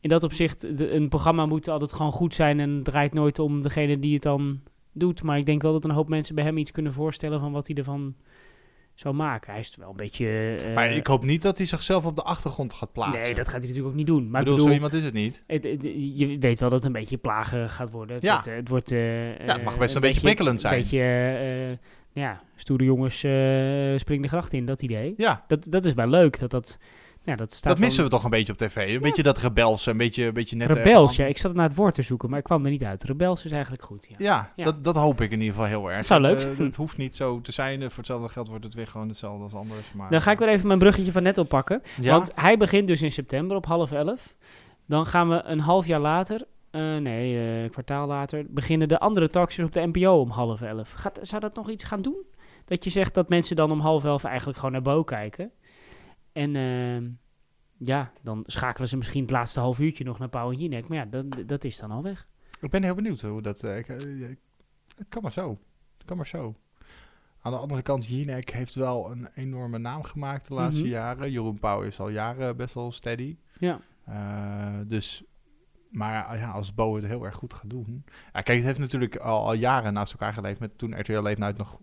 in 0.00 0.08
dat 0.08 0.22
opzicht, 0.22 0.76
de- 0.76 0.92
een 0.92 1.08
programma 1.08 1.46
moet 1.46 1.68
altijd 1.68 1.92
gewoon 1.92 2.12
goed 2.12 2.34
zijn. 2.34 2.60
En 2.60 2.82
draait 2.82 3.12
nooit 3.14 3.38
om 3.38 3.62
degene 3.62 3.98
die 3.98 4.14
het 4.14 4.22
dan 4.22 4.60
doet. 4.98 5.22
Maar 5.22 5.38
ik 5.38 5.46
denk 5.46 5.62
wel 5.62 5.72
dat 5.72 5.84
een 5.84 5.90
hoop 5.90 6.08
mensen 6.08 6.34
bij 6.34 6.44
hem 6.44 6.56
iets 6.56 6.70
kunnen 6.70 6.92
voorstellen 6.92 7.40
van 7.40 7.52
wat 7.52 7.66
hij 7.66 7.76
ervan 7.76 8.14
zou 8.94 9.14
maken. 9.14 9.50
Hij 9.52 9.60
is 9.60 9.72
wel 9.78 9.90
een 9.90 9.96
beetje... 9.96 10.56
eh, 10.66 10.74
maar 10.74 10.90
ik 10.92 11.06
hoop 11.06 11.24
niet 11.24 11.42
dat 11.42 11.58
hij 11.58 11.66
zichzelf 11.66 12.04
op 12.06 12.16
de 12.16 12.22
achtergrond 12.22 12.72
gaat 12.72 12.92
plaatsen. 12.92 13.20
Nee, 13.20 13.34
dat 13.34 13.44
gaat 13.48 13.52
hij 13.58 13.60
natuurlijk 13.62 13.88
ook 13.88 13.94
niet 13.94 14.06
doen. 14.06 14.30
Maar 14.30 14.40
Ik 14.40 14.46
bedoel, 14.46 14.66
zo 14.66 14.72
iemand 14.72 14.92
is 14.92 15.04
het 15.04 15.12
niet. 15.12 15.44
het- 15.46 15.64
het- 15.64 15.82
je 16.14 16.36
weet 16.40 16.58
wel 16.60 16.68
dat 16.70 16.78
het 16.78 16.86
een 16.86 17.00
beetje 17.00 17.16
plagen 17.16 17.68
gaat 17.68 17.90
worden. 17.90 18.14
Het 18.14 18.24
Ja. 18.24 18.32
wordt, 18.32 18.46
eh, 18.48 18.54
het, 18.56 18.68
wordt 18.68 18.92
eh, 18.92 19.46
Ja, 19.46 19.52
het 19.52 19.64
mag 19.64 19.78
best 19.78 19.94
een 19.94 20.00
beetje 20.00 20.20
prikkelend 20.20 20.60
zijn. 20.60 20.74
Een 20.74 20.80
beetje, 20.80 21.00
eh, 21.00 22.22
ja, 22.22 22.40
stoere 22.56 22.84
jongens 22.84 23.16
springen 24.00 24.22
de 24.22 24.28
gracht 24.28 24.52
in, 24.52 24.64
dat 24.64 24.82
idee. 24.82 25.14
Ja. 25.16 25.44
Dat, 25.46 25.66
dat 25.70 25.84
is 25.84 25.94
wel 25.94 26.06
leuk, 26.08 26.38
dat 26.38 26.50
dat, 26.50 26.78
Ja, 27.28 27.36
dat 27.36 27.52
staat 27.52 27.72
Dat 27.72 27.78
missen 27.82 27.96
dan- 28.02 28.10
we 28.10 28.16
toch 28.16 28.24
een 28.24 28.30
beetje 28.30 28.52
op 28.52 28.58
tv. 28.58 28.94
Een 28.94 29.00
beetje 29.00 29.22
dat 29.22 29.38
rebelse, 29.38 29.90
een 29.90 29.96
beetje, 29.96 30.24
een 30.24 30.32
beetje 30.34 30.56
net... 30.56 30.74
Rebels, 30.74 31.16
ja. 31.16 31.26
Ik 31.26 31.38
zat 31.38 31.54
naar 31.54 31.68
het 31.68 31.76
woord 31.76 31.94
te 31.94 32.02
zoeken, 32.02 32.30
maar 32.30 32.38
ik 32.38 32.44
kwam 32.44 32.64
er 32.64 32.70
niet 32.70 32.84
uit. 32.84 33.02
Rebels 33.02 33.44
is 33.44 33.50
eigenlijk 33.50 33.82
goed, 33.82 34.06
ja. 34.08 34.14
Ja, 34.18 34.52
Ja. 34.56 34.64
Dat, 34.64 34.84
dat 34.84 34.94
hoop 34.94 35.20
ik 35.20 35.30
in 35.30 35.38
ieder 35.40 35.54
geval 35.54 35.68
heel 35.68 35.86
erg. 35.86 35.96
Dat 35.96 36.06
zou 36.06 36.20
leuk 36.20 36.42
Eh, 36.42 36.58
het 36.58 36.76
hoeft 36.76 36.96
niet 36.96 37.16
zo 37.16 37.40
te 37.40 37.52
zijn. 37.52 37.80
Voor 37.80 37.96
hetzelfde 37.96 38.28
geld 38.28 38.48
wordt 38.48 38.64
het 38.64 38.74
weer 38.74 38.86
gewoon 38.86 39.08
hetzelfde 39.08 39.42
als 39.42 39.54
anders. 39.54 39.92
Maar, 39.92 40.10
Dan 40.10 40.22
ga 40.22 40.30
ik 40.30 40.38
weer 40.38 40.48
even 40.48 40.66
mijn 40.66 40.78
bruggetje 40.78 41.12
van 41.12 41.22
net 41.22 41.38
oppakken. 41.38 41.82
Ja? 42.00 42.12
Want 42.12 42.32
hij 42.34 42.56
begint 42.56 42.86
dus 42.86 43.02
in 43.02 43.12
september 43.12 43.56
op 43.56 43.66
half 43.66 43.92
elf. 43.92 44.34
Dan 44.86 45.06
gaan 45.06 45.28
we 45.28 45.42
een 45.44 45.60
half 45.60 45.86
jaar 45.86 46.00
later, 46.00 46.44
eh, 46.70 46.96
nee, 46.96 47.36
eh, 47.36 47.62
een 47.62 47.70
kwartaal 47.70 48.06
later, 48.06 48.44
beginnen 48.48 48.88
de 48.88 48.98
andere 48.98 49.28
talkshows 49.30 49.66
op 49.68 49.74
de 49.74 49.86
NPO 49.86 50.20
om 50.20 50.30
half 50.30 50.60
elf. 50.62 50.92
Gaat, 50.92 51.18
zou 51.22 51.40
dat 51.40 51.54
nog 51.54 51.70
iets 51.70 51.84
gaan 51.84 52.02
doen? 52.02 52.22
Dat 52.64 52.84
je 52.84 52.90
zegt 52.90 53.14
dat 53.14 53.28
mensen 53.28 53.56
dan 53.56 53.70
om 53.70 53.80
half 53.80 54.04
elf 54.04 54.24
eigenlijk 54.24 54.56
gewoon 54.58 54.72
naar 54.72 54.82
Bo 54.82 55.04
kijken. 55.04 55.50
En 56.32 56.56
ehm, 56.56 57.08
ja, 57.76 58.12
dan 58.22 58.42
schakelen 58.46 58.88
ze 58.88 58.96
misschien 58.96 59.22
het 59.22 59.30
laatste 59.30 59.60
half 59.60 59.78
uurtje 59.78 60.04
nog 60.04 60.18
naar 60.18 60.28
Pauw 60.28 60.50
en 60.52 60.58
Jinek. 60.58 60.88
Maar 60.88 60.98
ja, 60.98 61.04
dat, 61.04 61.48
dat 61.48 61.64
is 61.64 61.78
dan 61.78 61.90
al 61.90 62.02
weg. 62.02 62.28
Ik 62.60 62.70
ben 62.70 62.82
heel 62.82 62.94
benieuwd 62.94 63.20
hoe 63.20 63.42
dat... 63.42 63.62
eh, 63.62 63.78
ik, 63.78 63.88
eh, 63.88 64.30
ik- 64.30 64.38
het 64.96 65.06
kan 65.08 65.22
maar 65.22 65.32
zo. 65.32 65.58
Het 65.98 66.06
kan 66.06 66.16
maar 66.16 66.26
zo. 66.26 66.54
Aan 67.42 67.52
de 67.52 67.58
andere 67.58 67.82
kant, 67.82 68.06
Jinek 68.06 68.50
heeft 68.50 68.74
wel 68.74 69.10
een 69.10 69.28
enorme 69.34 69.78
naam 69.78 70.02
gemaakt 70.02 70.48
de 70.48 70.54
laatste 70.54 70.82
Mhm. 70.82 70.90
jaren. 70.90 71.30
Jeroen 71.30 71.58
Pauw 71.58 71.82
is 71.82 72.00
al 72.00 72.08
jaren 72.08 72.56
best 72.56 72.74
wel 72.74 72.92
steady. 72.92 73.36
Ja. 73.58 73.80
Eh, 74.04 74.78
dus... 74.86 75.22
Maar 75.90 76.36
ja, 76.38 76.50
als 76.50 76.74
Bo 76.74 76.94
het 76.94 77.06
heel 77.06 77.24
erg 77.24 77.34
goed 77.34 77.54
gaat 77.54 77.70
doen... 77.70 78.04
Ja, 78.32 78.40
kijk, 78.40 78.56
het 78.58 78.66
heeft 78.66 78.78
natuurlijk 78.78 79.16
al, 79.16 79.44
al 79.44 79.52
jaren 79.52 79.92
naast 79.92 80.12
elkaar 80.12 80.32
geleefd. 80.32 80.60
Met 80.60 80.78
toen 80.78 81.00
RTL 81.00 81.12
Late 81.20 81.38
Night 81.40 81.56
nog 81.58 81.78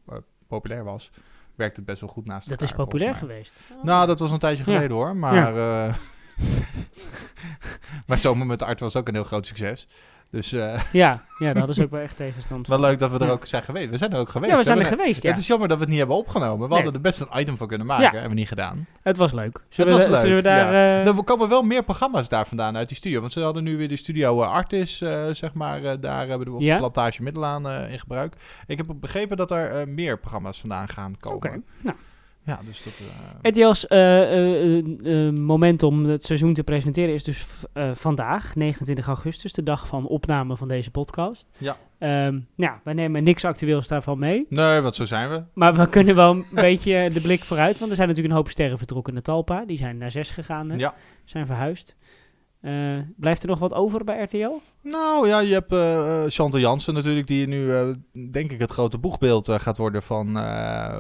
populair 0.48 0.84
was... 0.84 1.12
werkt 1.58 1.76
het 1.76 1.86
best 1.86 2.00
wel 2.02 2.10
goed 2.10 2.26
naast 2.26 2.50
Dat 2.50 2.62
elkaar. 2.62 2.78
is 2.78 2.84
populair 2.84 3.16
geweest. 3.16 3.60
Nou, 3.84 4.08
dat 4.08 4.20
was 4.20 4.32
een 4.32 4.40
tijdje 4.40 4.64
geleden 4.64 4.92
hoor. 4.92 5.16
Maar, 5.16 5.58
eh 5.88 5.94
maar 8.08 8.20
Zomer 8.20 8.46
met 8.46 8.62
Art 8.64 8.80
was 8.80 8.96
ook 8.96 9.08
een 9.08 9.14
heel 9.14 9.24
groot 9.24 9.46
succes. 9.46 9.88
Dus 10.36 10.54
eh, 10.54 10.80
Ja, 10.92 11.22
ja, 11.40 11.54
hadden 11.58 11.76
ze 11.76 11.84
ook 11.84 11.90
wel 11.92 12.02
echt 12.02 12.18
tegenstand 12.18 12.68
wel 12.68 12.80
leuk 12.80 13.00
dat 13.00 13.12
we 13.12 13.20
er 13.20 13.26
Ja. 13.26 13.32
ook 13.32 13.46
zijn 13.46 13.64
geweest. 13.64 13.90
We 13.90 13.98
zijn 13.98 14.14
er 14.14 14.20
ook 14.20 14.30
geweest. 14.30 14.52
Ja, 14.52 14.58
we 14.58 14.64
zijn 14.64 14.80
er 14.80 14.86
geweest, 14.86 15.24
ja. 15.24 15.30
Het 15.30 15.38
is 15.38 15.48
jammer 15.48 15.68
dat 15.68 15.78
we 15.78 15.82
het 15.84 15.90
niet 15.92 16.00
hebben 16.00 16.18
opgenomen. 16.18 16.60
We 16.60 16.66
Nee. 16.68 16.74
hadden 16.76 16.94
er 16.94 17.02
best 17.02 17.20
een 17.20 17.40
item 17.40 17.58
van 17.58 17.68
kunnen 17.68 17.88
maken. 17.88 18.04
Ja. 18.06 18.12
Hebben 18.12 18.30
we 18.30 18.36
niet 18.36 18.48
gedaan. 18.48 18.88
Het 19.02 19.18
was 19.18 19.32
leuk. 19.32 19.54
Het 19.54 19.64
Zullen 19.76 19.94
was 19.94 20.06
we, 20.22 20.28
leuk. 20.28 20.36
we 20.36 20.42
daar... 20.42 20.74
eh, 20.74 21.08
Er 21.08 21.24
komen 21.24 21.50
wel 21.50 21.62
meer 21.62 21.84
programma's 21.84 22.30
daar 22.30 22.48
vandaan 22.48 22.78
uit 22.78 22.88
die 22.88 22.98
studio. 22.98 23.20
Want 23.20 23.32
ze 23.32 23.40
hadden 23.42 23.64
nu 23.64 23.78
weer 23.78 23.88
de 23.88 23.96
studio 23.96 24.42
eh, 24.44 24.50
Artis, 24.52 24.98
zeg 25.32 25.54
maar. 25.54 26.00
daar 26.00 26.28
hebben 26.28 26.48
we 26.48 26.54
op 26.54 26.62
Ja? 26.62 26.78
Plantage 26.78 27.24
Middelaan 27.24 27.70
in 27.70 28.00
gebruik. 28.00 28.36
Ik 28.68 28.78
heb 28.78 28.88
begrepen 28.96 29.38
dat 29.38 29.52
er 29.52 29.88
meer 29.88 30.20
programma's 30.20 30.60
vandaan 30.60 30.88
gaan 30.88 31.18
komen. 31.20 31.38
Oké, 31.38 31.62
nou. 31.82 31.96
Ja, 32.46 32.60
dus 32.66 32.84
dat... 32.84 32.94
eh, 33.42 33.52
RTL's 33.52 33.88
eh, 33.88 34.78
eh, 34.78 35.34
moment 35.34 35.84
om 35.84 36.06
het 36.06 36.26
seizoen 36.26 36.54
te 36.54 36.64
presenteren 36.64 37.14
is 37.14 37.24
dus 37.24 37.46
vandaag, 37.94 38.56
29 38.56 39.08
augustus, 39.08 39.54
de 39.54 39.64
dag 39.64 39.88
van 39.88 40.08
opname 40.08 40.58
van 40.58 40.68
deze 40.68 40.92
podcast. 40.92 41.48
Ja. 41.58 41.78
Ehm, 41.98 42.40
ja, 42.56 42.82
wij 42.84 42.94
nemen 42.94 43.24
niks 43.24 43.46
actueels 43.46 43.88
daarvan 43.88 44.20
mee. 44.20 44.46
Nee, 44.50 44.82
wat 44.82 44.96
zo 44.96 45.06
zijn 45.06 45.30
we. 45.30 45.44
Maar 45.54 45.76
we 45.76 45.90
kunnen 45.90 46.16
wel 46.16 46.32
een 46.32 46.46
beetje 46.70 47.10
de 47.14 47.22
blik 47.22 47.40
vooruit, 47.40 47.78
want 47.80 47.90
er 47.90 47.96
zijn 47.96 48.08
natuurlijk 48.08 48.36
een 48.36 48.42
hoop 48.42 48.52
sterren 48.52 48.78
vertrokken 48.78 49.14
naar 49.14 49.22
Talpa. 49.22 49.66
Die 49.66 49.78
zijn 49.78 49.98
naar 49.98 50.12
zes 50.12 50.30
gegaan, 50.30 50.70
hè? 50.70 50.76
Ja. 50.76 50.94
zijn 51.26 51.46
verhuisd. 51.46 51.96
Eh, 52.66 53.00
blijft 53.18 53.44
er 53.44 53.50
nog 53.50 53.60
wat 53.60 53.74
over 53.74 54.04
bij 54.04 54.24
RTL? 54.24 54.52
Nou 54.82 55.28
ja, 55.28 55.40
je 55.40 55.54
hebt 55.54 55.72
eh, 55.72 56.24
Chantal 56.28 56.60
Jansen 56.60 56.94
natuurlijk, 56.94 57.28
die 57.28 57.48
nu 57.48 57.96
denk 58.32 58.52
ik 58.52 58.60
het 58.60 58.72
grote 58.72 58.98
boegbeeld 58.98 59.52
gaat 59.52 59.78
worden 59.78 60.04
van, 60.04 60.34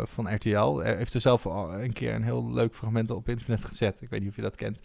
van 0.08 0.34
RTL. 0.34 0.78
Hij 0.78 0.96
heeft 0.96 1.14
er 1.14 1.22
zelf 1.22 1.46
al 1.46 1.74
een 1.74 1.94
keer 1.94 2.14
een 2.14 2.24
heel 2.24 2.52
leuk 2.52 2.76
fragment 2.76 3.12
op 3.12 3.30
internet 3.30 3.66
gezet. 3.66 4.02
Ik 4.02 4.10
weet 4.10 4.20
niet 4.20 4.30
of 4.30 4.36
je 4.36 4.42
dat 4.42 4.56
kent. 4.56 4.82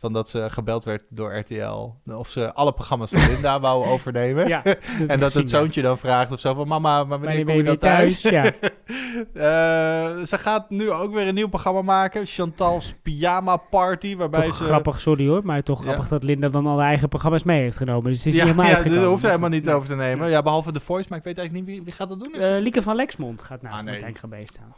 Van 0.00 0.12
dat 0.12 0.28
ze 0.28 0.50
gebeld 0.50 0.84
werd 0.84 1.02
door 1.08 1.36
RTL. 1.38 1.90
Of 2.12 2.28
ze 2.28 2.52
alle 2.54 2.72
programma's 2.72 3.10
van 3.10 3.26
Linda 3.26 3.60
wou 3.60 3.86
overnemen. 3.92 4.48
Ja, 4.48 4.62
dat 4.62 4.78
en 5.06 5.20
dat 5.20 5.32
het 5.32 5.50
ja. 5.50 5.58
zoontje 5.58 5.82
dan 5.82 5.98
vraagt 5.98 6.32
of 6.32 6.40
zo 6.40 6.54
van 6.54 6.68
mama, 6.68 7.04
maar 7.04 7.20
wanneer 7.20 7.44
kom 7.44 7.54
je 7.54 7.62
dan 7.62 7.78
thuis? 7.78 8.22
weer 8.22 8.54
Eh, 9.34 10.16
ze 10.24 10.38
gaat 10.38 10.70
nu 10.70 10.90
ook 10.90 11.14
weer 11.14 11.28
een 11.28 11.34
nieuw 11.34 11.48
programma 11.48 11.82
maken. 11.82 12.26
Chantal's 12.26 12.94
Pyjama 13.02 13.56
Party. 13.56 14.16
Waarbij 14.16 14.46
Toch 14.46 14.54
ze... 14.54 14.64
grappig, 14.64 15.00
sorry 15.00 15.26
hoor, 15.28 15.40
maar 15.44 15.62
toch 15.62 15.78
Ja. 15.78 15.84
grappig 15.84 16.08
dat 16.08 16.22
Linda 16.22 16.48
dan 16.48 16.66
al 16.66 16.78
haar 16.78 16.88
eigen 16.88 17.08
programma's 17.08 17.42
mee 17.42 17.60
heeft 17.62 17.76
genomen. 17.76 18.10
Dus 18.10 18.12
is 18.12 18.24
Ja, 18.24 18.30
niet 18.30 18.40
helemaal 18.40 18.64
ja 18.66 18.82
daar 18.82 19.04
hoeft 19.04 19.20
ze 19.20 19.26
helemaal 19.26 19.48
niet 19.48 19.70
over 19.70 19.88
te 19.88 19.94
nemen. 19.96 20.30
Ja, 20.30 20.42
behalve 20.42 20.72
The 20.72 20.80
Voice, 20.80 21.06
maar 21.08 21.18
ik 21.18 21.24
weet 21.24 21.38
eigenlijk 21.38 21.66
niet 21.66 21.76
wie, 21.76 21.84
wie 21.84 21.94
gaat 21.94 22.08
dat 22.08 22.20
doen. 22.24 22.34
Eh, 22.34 22.60
Lieke 22.60 22.82
van 22.82 22.96
Lexmond 22.96 23.42
gaat 23.42 23.62
naast 23.62 23.74
Ah, 23.78 23.82
nee. 23.82 23.90
Martijn 23.92 24.12
Krabbe 24.12 24.42
staan. 24.44 24.74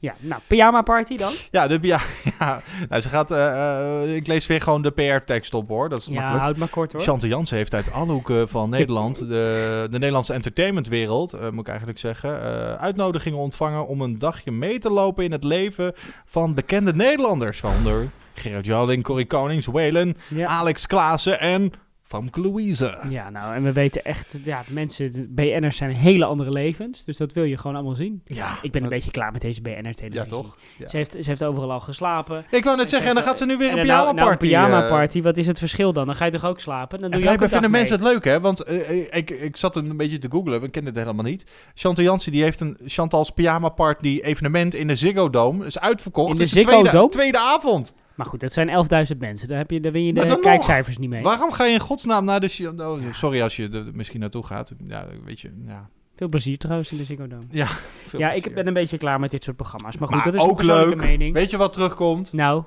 Ja, 0.00 0.14
nou, 0.18 0.40
pyjama 0.46 0.82
party 0.82 1.16
dan? 1.16 1.32
Ja, 1.50 1.66
de, 1.66 1.78
ja, 1.94 2.00
ja. 2.38 2.62
Nou, 2.88 3.02
ze 3.02 3.08
gaat, 3.08 3.30
eh, 3.30 4.02
eh, 4.02 4.14
ik 4.16 4.26
lees 4.26 4.46
weer 4.46 4.60
gewoon 4.60 4.82
de 4.82 4.90
PR-tekst 4.90 5.54
op 5.54 5.68
hoor. 5.68 5.88
Dat 5.88 5.98
is 6.00 6.06
Ja, 6.06 6.12
makkelijk. 6.12 6.42
houd 6.44 6.56
maar 6.56 6.68
kort, 6.68 6.92
hoor. 6.92 7.00
Chante 7.00 7.28
Jansen 7.28 7.56
heeft 7.56 7.74
uit 7.74 7.92
alle 7.92 8.12
hoeken 8.12 8.48
van 8.48 8.70
Nederland, 8.70 9.18
de, 9.18 9.86
de 9.90 9.98
Nederlandse 9.98 10.32
entertainmentwereld, 10.32 11.32
eh, 11.32 11.50
moet 11.50 11.60
ik 11.60 11.68
eigenlijk 11.68 11.98
zeggen, 11.98 12.42
eh, 12.42 12.74
uitnodigingen 12.74 13.38
ontvangen 13.38 13.86
om 13.86 14.00
een 14.00 14.18
dagje 14.18 14.50
mee 14.50 14.78
te 14.78 14.90
lopen 14.90 15.24
in 15.24 15.32
het 15.32 15.44
leven 15.44 15.92
van 16.24 16.54
bekende 16.54 16.94
Nederlanders. 16.94 17.60
Waaronder 17.60 18.08
Gerard 18.34 18.66
Joling, 18.66 19.02
Corrie 19.02 19.26
Konings, 19.26 19.66
Whalen, 19.66 20.16
Ja. 20.28 20.46
Alex 20.46 20.86
Klaassen 20.86 21.40
en 21.40 21.72
Famke 22.12 22.40
Louise. 22.40 22.98
Ja, 23.08 23.30
nou, 23.30 23.54
en 23.54 23.62
we 23.62 23.72
weten 23.72 24.04
echt, 24.04 24.36
ja, 24.44 24.62
mensen, 24.68 25.12
de 25.12 25.26
BN'ers 25.30 25.76
zijn 25.76 25.90
hele 25.90 26.24
andere 26.24 26.50
levens. 26.50 27.04
Dus 27.04 27.16
dat 27.16 27.32
wil 27.32 27.44
je 27.44 27.56
gewoon 27.56 27.76
allemaal 27.76 27.94
zien. 27.94 28.22
Ja. 28.24 28.58
Ik 28.62 28.72
ben 28.72 28.82
een 28.82 28.88
beetje 28.88 29.10
klaar 29.10 29.32
met 29.32 29.40
deze 29.40 29.60
BN'er-televisie. 29.62 30.12
Ja, 30.20 30.24
toch? 30.24 30.56
Ja. 30.78 30.88
Ze, 30.88 30.96
heeft, 30.96 31.10
ze 31.12 31.22
heeft 31.24 31.44
overal 31.44 31.72
al 31.72 31.80
geslapen. 31.80 32.44
Ik 32.50 32.64
wou 32.64 32.76
net 32.76 32.88
zeggen, 32.88 33.08
en 33.08 33.14
dan 33.14 33.24
gaat 33.24 33.38
ze 33.38 33.46
nu 33.46 33.56
weer 33.56 33.70
En 33.70 33.78
een 33.78 33.86
nou- 33.86 33.98
pyjama 33.98 34.12
nou, 34.12 34.28
party. 34.28 34.44
een 34.44 34.50
pyjama 34.50 34.82
eh, 34.82 34.88
party, 34.90 35.22
wat 35.22 35.36
is 35.36 35.46
het 35.46 35.58
verschil 35.58 35.92
dan? 35.92 36.06
Dan 36.06 36.14
ga 36.14 36.24
je 36.24 36.30
toch 36.30 36.44
ook 36.44 36.60
slapen? 36.60 36.98
Dan 36.98 37.10
doe 37.10 37.18
En 37.20 37.24
je 37.26 37.30
ook 37.30 37.36
blijkbaar 37.38 37.48
vinden 37.48 37.70
mee. 37.70 37.80
mensen 37.80 37.98
het 37.98 38.08
leuk, 38.14 38.24
hè? 38.24 38.40
Want 38.40 38.60
eh, 38.62 39.16
ik, 39.16 39.30
ik 39.30 39.56
zat 39.56 39.76
een 39.76 39.96
beetje 39.96 40.18
te 40.18 40.28
googlen, 40.30 40.60
we 40.60 40.68
kennen 40.68 40.92
het 40.94 41.02
helemaal 41.02 41.24
niet. 41.24 41.44
Chantal 41.74 42.04
Jansen 42.04 42.32
die 42.32 42.42
heeft 42.42 42.60
een 42.60 42.78
Chantal's 42.86 43.30
Pyjama 43.30 43.68
Party 43.68 44.20
evenement 44.22 44.74
in 44.74 44.86
de 44.86 44.96
Ziggo 44.96 45.30
Dome. 45.30 45.66
is 45.66 45.78
uitverkocht. 45.78 46.30
In 46.32 46.36
de 46.36 46.46
Ziggo 46.46 46.70
tweede, 46.70 46.90
Dome? 46.90 47.08
tweede 47.08 47.38
avond. 47.38 47.94
Maar 48.14 48.26
goed, 48.26 48.40
dat 48.40 48.52
zijn 48.52 48.68
11.000 49.12 49.18
mensen. 49.18 49.48
Daar, 49.48 49.58
heb 49.58 49.70
je, 49.70 49.80
daar 49.80 49.92
win 49.92 50.04
je 50.04 50.12
de 50.12 50.24
nog. 50.24 50.40
kijkcijfers 50.40 50.98
niet 50.98 51.10
mee. 51.10 51.22
Waarom 51.22 51.52
ga 51.52 51.64
je 51.64 51.72
in 51.72 51.80
godsnaam 51.80 52.24
naar 52.24 52.40
de... 52.40 52.72
Oh, 52.76 53.12
sorry 53.12 53.42
als 53.42 53.56
je 53.56 53.68
er 53.68 53.84
misschien 53.92 54.20
naartoe 54.20 54.46
gaat. 54.46 54.72
Ja, 54.86 55.06
weet 55.24 55.40
je, 55.40 55.62
ja. 55.66 55.88
Veel 56.16 56.28
plezier 56.28 56.58
trouwens 56.58 56.92
in 56.92 56.96
de 56.96 57.04
Ziggo 57.04 57.26
Dome. 57.26 57.44
Ja, 57.50 57.68
ja 58.16 58.32
ik 58.32 58.54
ben 58.54 58.66
een 58.66 58.72
beetje 58.72 58.98
klaar 58.98 59.20
met 59.20 59.30
dit 59.30 59.44
soort 59.44 59.56
programma's. 59.56 59.96
Maar 59.98 60.08
goed, 60.08 60.16
Maar 60.16 60.24
dat 60.24 60.34
is 60.34 60.40
ook 60.40 60.62
leuk. 60.62 60.96
mening. 60.96 61.34
Weet 61.34 61.50
je 61.50 61.56
wat 61.56 61.72
terugkomt? 61.72 62.32
Nou? 62.32 62.62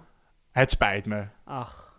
Het 0.51 0.71
spijt 0.71 1.05
me. 1.05 1.23
Ach. 1.43 1.93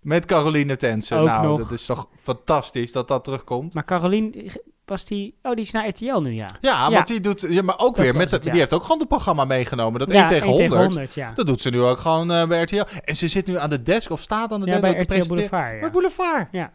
Met 0.00 0.26
Caroline 0.26 0.76
Tensen. 0.76 1.18
Ook 1.18 1.26
nou, 1.26 1.46
nog. 1.46 1.58
dat 1.58 1.70
is 1.70 1.86
toch 1.86 2.08
fantastisch 2.20 2.92
dat 2.92 3.08
dat 3.08 3.24
terugkomt. 3.24 3.74
Maar 3.74 3.84
Carolien, 3.84 4.50
was 4.84 5.04
die... 5.06 5.34
Oh, 5.42 5.54
die 5.54 5.64
is 5.64 5.70
naar 5.70 5.88
RTL 5.88 6.18
nu, 6.18 6.30
ja. 6.32 6.46
Ja, 6.60 6.90
want 6.90 7.06
die 7.06 7.20
doet, 7.20 7.40
ja, 7.48 7.62
maar 7.62 7.78
ook 7.78 7.96
Dat 7.96 8.04
weer 8.04 8.16
met, 8.16 8.30
het, 8.30 8.44
ja. 8.44 8.50
die 8.50 8.60
heeft 8.60 8.72
ook 8.72 8.82
gewoon 8.82 8.98
het 8.98 9.08
programma 9.08 9.44
meegenomen. 9.44 10.00
Dat 10.00 10.12
Ja, 10.12 10.18
1 10.18 10.26
tegen 10.28 10.42
1 10.46 10.50
100. 10.50 10.70
tegen 10.70 10.84
100, 10.84 11.14
ja. 11.14 11.32
Dat 11.34 11.46
doet 11.46 11.60
ze 11.60 11.70
nu 11.70 11.80
ook 11.80 11.98
gewoon 11.98 12.30
eh, 12.32 12.46
bij 12.46 12.62
RTL. 12.62 12.82
En 13.04 13.16
ze 13.16 13.28
zit 13.28 13.46
nu 13.46 13.58
aan 13.58 13.70
de 13.70 13.82
desk 13.82 14.10
of 14.10 14.20
staat 14.20 14.52
aan 14.52 14.60
de 14.60 14.66
Ja, 14.66 14.80
desk. 14.80 14.94
bij 15.08 15.18
RTL. 15.20 15.26
Boulevard, 15.28 15.74
ja. 15.74 15.80
Bij 15.80 15.90
Boulevard. 15.90 16.48
Ja. 16.52 16.72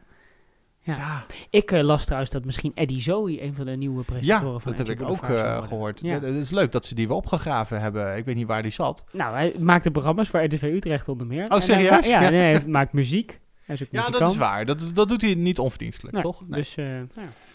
Ja. 0.81 1.25
Ik 1.49 1.71
eh, 1.71 1.81
las 1.83 2.03
trouwens 2.05 2.31
dat 2.31 2.45
misschien 2.45 2.71
Eddie 2.75 3.01
Zoe 3.01 3.43
een 3.43 3.53
van 3.55 3.65
de 3.65 3.71
nieuwe 3.71 3.97
Ja, 3.97 4.03
presentatoren 4.05 4.61
van 4.61 4.71
dat 4.75 4.87
heb 4.87 4.99
ik 4.99 5.07
ook 5.09 5.23
eh, 5.23 5.63
gehoord. 5.67 6.01
Ja. 6.01 6.07
Ja, 6.13 6.21
Het 6.21 6.35
is 6.35 6.49
leuk 6.49 6.71
dat 6.71 6.85
ze 6.85 6.95
die 6.95 7.07
weer 7.07 7.15
opgegraven 7.17 7.81
hebben. 7.81 8.17
Ik 8.17 8.25
weet 8.25 8.35
niet 8.35 8.47
waar 8.47 8.61
die 8.61 8.71
zat. 8.71 9.03
Nou, 9.11 9.33
hij 9.35 9.55
maakte 9.59 9.91
programma's 9.91 10.29
voor 10.29 10.43
RTV 10.43 10.61
Utrecht 10.63 11.07
onder 11.09 11.27
meer. 11.27 11.43
Oh, 11.43 11.49
hij 11.49 11.61
serieus? 11.61 11.89
ma- 11.89 11.97
ja, 12.07 12.21
Ja. 12.21 12.29
nee, 12.29 12.39
hij 12.55 12.63
maakt 12.67 12.93
muziek. 12.93 13.39
Hij 13.65 13.75
is 13.75 13.81
ook 13.81 13.87
Ja, 13.91 14.09
dat 14.09 14.27
is 14.29 14.37
waar. 14.37 14.65
Dat, 14.65 14.91
dat 14.93 15.07
doet 15.07 15.21
hij 15.21 15.33
niet 15.35 15.59
onverdienstelijk, 15.59 16.19
toch? 16.21 16.41
Nee. 16.47 16.59
Dus, 16.59 16.75
ja. 16.75 17.01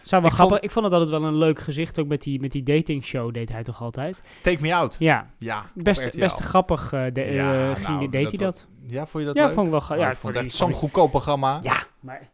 Zou 0.03 0.23
wel 0.23 0.31
Ik 0.31 0.37
grappig. 0.37 0.57
vond- 0.57 0.65
Ik 0.65 0.71
vond 0.71 0.85
het 0.85 0.95
altijd 0.95 1.11
wel 1.11 1.23
een 1.29 1.37
leuk 1.37 1.59
gezicht. 1.61 1.99
Ook 2.01 2.07
met 2.07 2.23
die, 2.23 2.41
met 2.41 2.51
die 2.53 2.63
datingshow 2.63 3.33
deed 3.35 3.49
hij 3.49 3.63
toch 3.63 3.83
altijd. 3.83 4.23
Take 4.43 4.63
Me 4.63 4.75
Out. 4.75 4.97
Ja. 4.99 5.31
Ja, 5.39 5.65
Best, 5.75 6.19
best 6.19 6.39
grappig 6.41 6.93
eh, 6.93 7.05
de, 7.13 7.23
eh, 7.23 7.35
Ja, 7.35 7.75
ging, 7.75 7.89
nou, 7.89 8.09
deed 8.09 8.23
dat 8.23 8.37
hij 8.37 8.45
dat. 8.47 8.69
Ja, 8.87 9.07
vond 9.07 9.23
je 9.25 9.29
dat 9.29 9.37
ja, 9.37 9.45
leuk? 9.45 9.55
vond 9.55 9.67
ik 9.67 9.73
wel. 9.73 9.81
ga- 9.81 9.95
Oh, 9.95 10.01
ja, 10.01 10.11
ik 10.11 10.17
vond 10.17 10.35
het 10.35 10.45
echt 10.45 10.55
zo'n 10.55 10.73
goedkoop 10.73 11.11
programma. 11.11 11.59
Ja, 11.63 11.83
maar... 12.01 12.31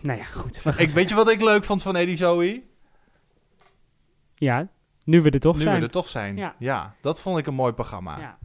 Nou 0.00 0.18
ja, 0.18 0.24
goed. 0.24 0.62
Ik, 0.78 0.88
weet 0.90 1.08
je 1.08 1.14
wat 1.14 1.30
ik 1.30 1.40
leuk 1.42 1.64
vond 1.64 1.82
van 1.82 1.96
Eddie 1.96 2.16
Zoe? 2.16 2.62
Ja, 4.34 4.68
nu 5.04 5.22
we 5.22 5.30
er 5.30 5.40
toch 5.40 5.56
nu 5.56 5.62
zijn. 5.62 5.76
we 5.78 5.82
er 5.82 5.90
toch 5.90 6.08
zijn. 6.08 6.36
Ja. 6.36 6.54
Ja. 6.58 6.94
dat 7.00 7.20
vond 7.20 7.38
ik 7.38 7.46
een 7.46 7.54
mooi 7.54 7.72
programma. 7.72 8.18
Ja. 8.18 8.37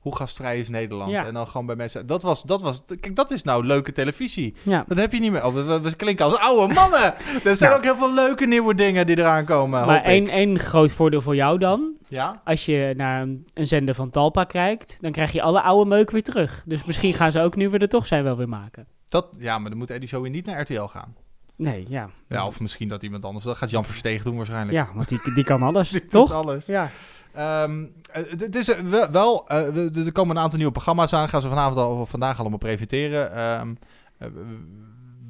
Hoe 0.00 0.16
gastvrij 0.16 0.58
is 0.58 0.68
Nederland? 0.68 1.10
Ja. 1.10 1.26
En 1.26 1.34
dan 1.34 1.46
gewoon 1.46 1.66
bij 1.66 1.76
mensen. 1.76 2.06
Dat 2.06 2.22
was, 2.22 2.42
dat 2.42 2.62
was. 2.62 2.82
Kijk, 2.86 3.16
dat 3.16 3.30
is 3.30 3.42
nou 3.42 3.66
leuke 3.66 3.92
televisie. 3.92 4.54
Ja. 4.62 4.84
Dat 4.88 4.98
heb 4.98 5.12
je 5.12 5.20
niet 5.20 5.32
meer. 5.32 5.44
Oh, 5.44 5.54
we, 5.82 5.96
klinken 5.96 6.24
als 6.24 6.38
oude 6.38 6.74
mannen. 6.74 7.14
er 7.44 7.56
zijn 7.56 7.70
Ja. 7.70 7.76
ook 7.76 7.82
heel 7.82 7.96
veel 7.96 8.14
leuke 8.14 8.46
nieuwe 8.46 8.74
dingen 8.74 9.06
die 9.06 9.18
eraan 9.18 9.44
komen. 9.44 9.86
Maar 9.86 10.02
één, 10.02 10.28
één 10.28 10.58
groot 10.58 10.92
voordeel 10.92 11.20
voor 11.20 11.34
jou 11.34 11.58
dan. 11.58 11.92
Ja? 12.08 12.40
Als 12.44 12.64
je 12.64 12.92
naar 12.96 13.22
een, 13.22 13.46
een 13.54 13.66
zender 13.66 13.94
van 13.94 14.10
Talpa 14.10 14.44
kijkt, 14.44 14.98
dan 15.00 15.12
krijg 15.12 15.32
je 15.32 15.42
alle 15.42 15.62
oude 15.62 15.88
meuk 15.88 16.10
weer 16.10 16.22
terug. 16.22 16.62
Dus 16.66 16.84
misschien 16.84 17.14
gaan 17.14 17.32
ze 17.32 17.40
ook 17.40 17.56
nu 17.56 17.68
we 17.68 17.78
er 17.78 17.88
toch 17.88 18.06
zijn 18.06 18.24
wel 18.24 18.36
weer 18.36 18.48
maken. 18.48 18.86
Dat, 19.08 19.26
ja, 19.38 19.58
maar 19.58 19.70
dan 19.70 19.78
moet 19.78 19.90
Eddie 19.90 20.08
Zoe 20.08 20.28
niet 20.28 20.46
naar 20.46 20.60
RTL 20.60 20.82
gaan. 20.84 21.14
Nee, 21.60 21.84
ja. 21.88 22.10
Ja, 22.28 22.46
of 22.46 22.60
misschien 22.60 22.88
dat 22.88 23.02
iemand 23.02 23.24
anders. 23.24 23.44
Dat 23.44 23.56
gaat 23.56 23.70
Jan 23.70 23.84
Versteeg 23.84 24.22
doen 24.22 24.36
waarschijnlijk. 24.36 24.76
Ja, 24.76 24.88
want 24.94 25.08
die, 25.08 25.34
die 25.34 25.44
kan 25.44 25.62
alles, 25.62 25.88
Die 26.00 26.06
toch? 26.06 26.32
alles. 26.32 26.66
Ja. 26.66 26.90
Ehm, 27.32 27.86
het, 28.12 28.40
het 28.40 28.54
is 28.54 28.68
eh, 28.68 29.04
wel, 29.04 29.48
eh, 29.48 29.96
er 30.06 30.12
komen 30.12 30.36
een 30.36 30.42
aantal 30.42 30.58
nieuwe 30.58 30.72
programma's 30.72 31.12
aan. 31.12 31.28
Gaan 31.28 31.42
ze 31.42 31.48
vanavond 31.48 31.76
al 31.76 32.00
of 32.00 32.10
vandaag 32.10 32.40
allemaal 32.40 32.58
presenteren. 32.58 33.32
Ehm, 33.32 33.74
eh, 34.18 34.28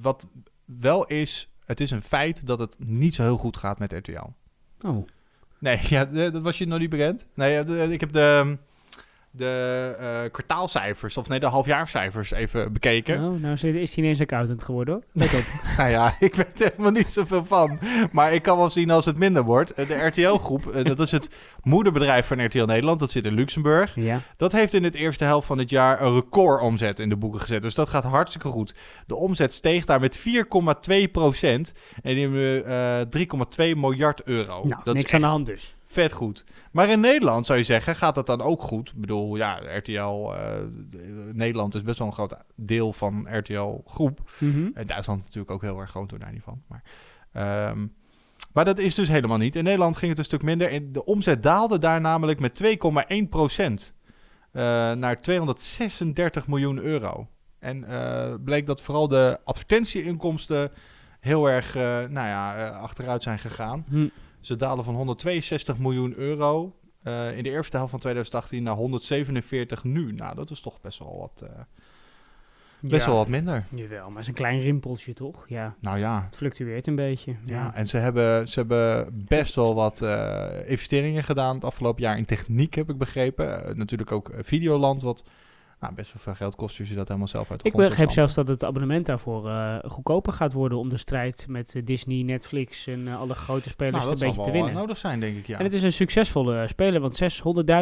wat 0.03 0.29
wel 0.65 1.07
is, 1.07 1.51
het 1.65 1.81
is 1.81 1.91
een 1.91 2.03
feit 2.03 2.47
dat 2.47 2.59
het 2.59 2.77
niet 2.79 3.15
zo 3.15 3.23
heel 3.23 3.37
goed 3.37 3.57
gaat 3.57 3.79
met 3.79 3.93
RTL. 3.93 4.27
Oh. 4.87 5.07
Nee, 5.59 5.79
ja, 5.95 6.05
dat 6.05 6.43
was 6.43 6.59
je 6.59 6.67
nog 6.67 6.79
niet 6.79 6.91
bekend. 6.91 7.29
Nee, 7.35 7.91
ik 7.91 8.01
heb 8.01 8.13
de, 8.13 8.59
de 9.33 9.97
eh, 10.01 10.31
kwartaalcijfers, 10.33 11.17
of 11.17 11.29
nee, 11.29 11.41
de 11.41 11.47
halfjaarcijfers 11.47 12.31
even 12.31 12.73
bekeken. 12.73 13.25
Oh, 13.25 13.41
nou 13.41 13.57
zit- 13.57 13.75
is 13.75 13.95
hij 13.95 14.05
ineens 14.05 14.21
accountant 14.21 14.63
geworden 14.63 14.95
hoor. 14.95 15.03
Let 15.13 15.35
op. 15.35 15.45
Nou 15.77 15.91
ja, 15.91 16.15
ik 16.19 16.35
weet 16.35 16.61
er 16.61 16.71
helemaal 16.71 16.93
niet 16.93 17.13
zoveel 17.13 17.45
van. 17.45 17.79
Maar 18.13 18.33
ik 18.33 18.43
kan 18.43 18.57
wel 18.57 18.71
zien 18.71 18.91
als 18.91 19.05
het 19.05 19.19
minder 19.19 19.43
wordt. 19.43 19.73
Eh, 19.73 19.89
De 19.89 19.95
RTL-groep, 20.07 20.67
eh, 20.67 20.85
dat 20.85 20.99
is 20.99 21.11
het 21.11 21.29
moederbedrijf 21.63 22.27
van 22.27 22.45
RTL 22.45 22.65
Nederland. 22.65 23.01
Dat 23.01 23.11
zit 23.11 23.25
in 23.25 23.35
Luxemburg. 23.35 23.95
Ja. 23.95 24.21
Dat 24.37 24.53
heeft 24.53 24.73
in 24.75 24.85
het 24.85 24.95
eerste 24.95 25.25
helft 25.25 25.47
van 25.47 25.59
het 25.59 25.71
jaar 25.71 26.03
een 26.03 26.15
recordomzet 26.15 26.99
in 26.99 27.09
de 27.09 27.17
boeken 27.17 27.41
gezet. 27.41 27.63
Dus 27.63 27.75
dat 27.75 27.89
gaat 27.89 28.05
hartstikke 28.05 28.49
goed. 28.49 28.75
De 29.07 29.15
omzet 29.15 29.53
steeg 29.55 29.85
daar 29.85 30.01
met 30.01 30.19
4,2 30.19 31.09
procent. 31.13 31.73
En 32.03 32.15
die 32.15 32.23
hebben 32.29 32.67
eh 32.67 33.01
3,2 33.73 33.77
miljard 33.77 34.23
euro. 34.23 34.65
Nou, 34.67 34.81
dat 34.85 34.95
niks 34.95 35.07
is 35.07 35.15
aan 35.15 35.21
de 35.21 35.27
hand 35.27 35.47
dus. 35.47 35.75
Vet 35.91 36.13
goed. 36.13 36.45
Maar 36.73 36.89
in 36.89 37.01
Nederland 37.01 37.47
zou 37.47 37.59
je 37.59 37.65
zeggen, 37.65 37.97
gaat 37.97 38.15
dat 38.15 38.27
dan 38.27 38.41
ook 38.41 38.63
goed? 38.63 38.89
Ik 38.89 39.01
bedoel, 39.01 39.37
ja, 39.37 39.61
RTL 39.77 40.33
eh, 40.33 40.63
Nederland 41.33 41.75
is 41.75 41.83
best 41.83 41.99
wel 41.99 42.07
een 42.07 42.13
groot 42.13 42.37
deel 42.57 42.93
van 42.93 43.27
RTL 43.31 43.81
groep. 43.87 44.31
Mhm. 44.39 44.69
En 44.75 44.87
Duitsland 44.87 45.19
is 45.21 45.25
natuurlijk 45.27 45.53
ook 45.53 45.63
heel 45.63 45.81
erg 45.81 45.91
groot, 45.91 46.09
door 46.11 46.19
daar 46.19 46.33
niet 46.33 46.43
van. 46.43 46.63
Maar, 46.69 46.83
ehm, 47.33 47.87
maar 48.53 48.65
dat 48.65 48.79
is 48.79 48.95
dus 48.95 49.09
helemaal 49.09 49.39
niet. 49.39 49.57
In 49.57 49.65
Nederland 49.65 49.97
ging 49.97 50.11
het 50.11 50.19
een 50.19 50.25
stuk 50.25 50.43
minder. 50.43 50.71
En 50.71 50.93
de 50.93 51.05
omzet 51.05 51.43
daalde 51.43 51.79
daar 51.79 52.01
namelijk 52.01 52.41
met 52.41 52.55
2,1 52.55 53.29
procent. 53.29 53.95
eh, 54.53 54.63
naar 54.93 55.21
236 55.21 56.47
miljoen 56.47 56.79
euro. 56.79 57.29
En 57.59 57.85
eh, 57.85 58.35
bleek 58.45 58.67
dat 58.67 58.83
vooral 58.83 59.09
de 59.09 59.39
advertentieinkomsten 59.45 60.71
heel 61.21 61.47
erg 61.49 61.75
nou 61.75 62.13
ja, 62.13 62.69
achteruit 62.69 63.23
zijn 63.23 63.39
gegaan. 63.39 63.85
Hm. 63.89 64.09
Ze 64.41 64.57
dalen 64.57 64.85
van 64.85 64.95
162 64.95 65.79
miljoen 65.79 66.15
euro 66.17 66.75
eh, 67.03 67.37
in 67.37 67.43
de 67.43 67.51
eerste 67.51 67.77
helft 67.77 67.91
van 67.91 68.01
2018 68.01 68.63
naar 68.63 68.75
147 68.75 69.85
nu. 69.85 70.13
Nou, 70.13 70.35
dat 70.35 70.51
is 70.51 70.61
toch 70.61 70.81
best 70.81 70.99
wel 70.99 71.19
wat, 71.19 71.43
eh, 71.51 71.59
best 72.81 73.03
Ja. 73.05 73.09
wel 73.09 73.19
wat 73.19 73.29
minder. 73.29 73.65
Jawel, 73.75 74.07
maar 74.07 74.11
het 74.13 74.21
is 74.23 74.29
een 74.29 74.35
klein 74.35 74.61
rimpeltje 74.61 75.13
toch? 75.13 75.45
Ja. 75.49 75.75
Nou 75.81 75.99
ja. 75.99 76.23
Het 76.25 76.37
fluctueert 76.37 76.87
een 76.87 76.95
beetje. 76.95 77.37
Ja, 77.47 77.75
en 77.75 77.87
ze 77.87 77.97
hebben, 77.97 78.49
ze 78.49 78.59
hebben 78.59 79.09
best 79.29 79.55
wel 79.55 79.75
wat 79.75 80.03
eh, 80.03 80.49
investeringen 80.71 81.25
gedaan 81.25 81.55
het 81.55 81.65
afgelopen 81.65 82.03
jaar 82.03 82.19
in 82.19 82.25
techniek, 82.25 82.75
heb 82.75 82.91
ik 82.91 82.99
begrepen. 82.99 83.77
Natuurlijk 83.79 84.13
ook 84.13 84.31
Videoland, 84.39 85.03
wat 85.03 85.25
nou, 85.81 85.95
best 85.95 86.13
wel 86.13 86.23
veel 86.23 86.35
geld 86.35 86.55
kost 86.57 86.79
als 86.81 86.89
je 86.89 86.95
dat 86.95 87.07
helemaal 87.07 87.29
zelf 87.29 87.51
uit 87.51 87.63
de 87.63 87.69
Ik 87.69 87.75
stampen. 87.91 88.13
zelfs 88.13 88.35
dat 88.35 88.49
het 88.49 88.65
abonnement 88.65 89.07
daarvoor 89.07 89.49
eh, 89.49 89.77
goedkoper 89.85 90.33
gaat 90.33 90.53
worden 90.53 90.79
om 90.79 90.89
de 90.89 90.97
strijd 90.97 91.45
met 91.49 91.75
eh, 91.75 91.83
Disney, 91.85 92.23
Netflix 92.23 92.87
en 92.87 93.09
eh, 93.09 93.21
alle 93.21 93.35
grote 93.35 93.69
spelers 93.69 93.97
Nou, 93.97 94.09
dat 94.11 94.21
een 94.21 94.29
beetje 94.29 94.43
te 94.45 94.51
winnen. 94.51 94.71
eh, 94.71 94.77
nodig 94.77 94.97
zijn, 94.97 95.21
denk 95.21 95.37
ik, 95.37 95.47
ja. 95.47 95.59
En 95.59 95.65
het 95.65 95.73
is 95.73 95.83
een 95.83 95.93
succesvolle 95.93 96.69
speler, 96.69 97.01
want 97.01 97.23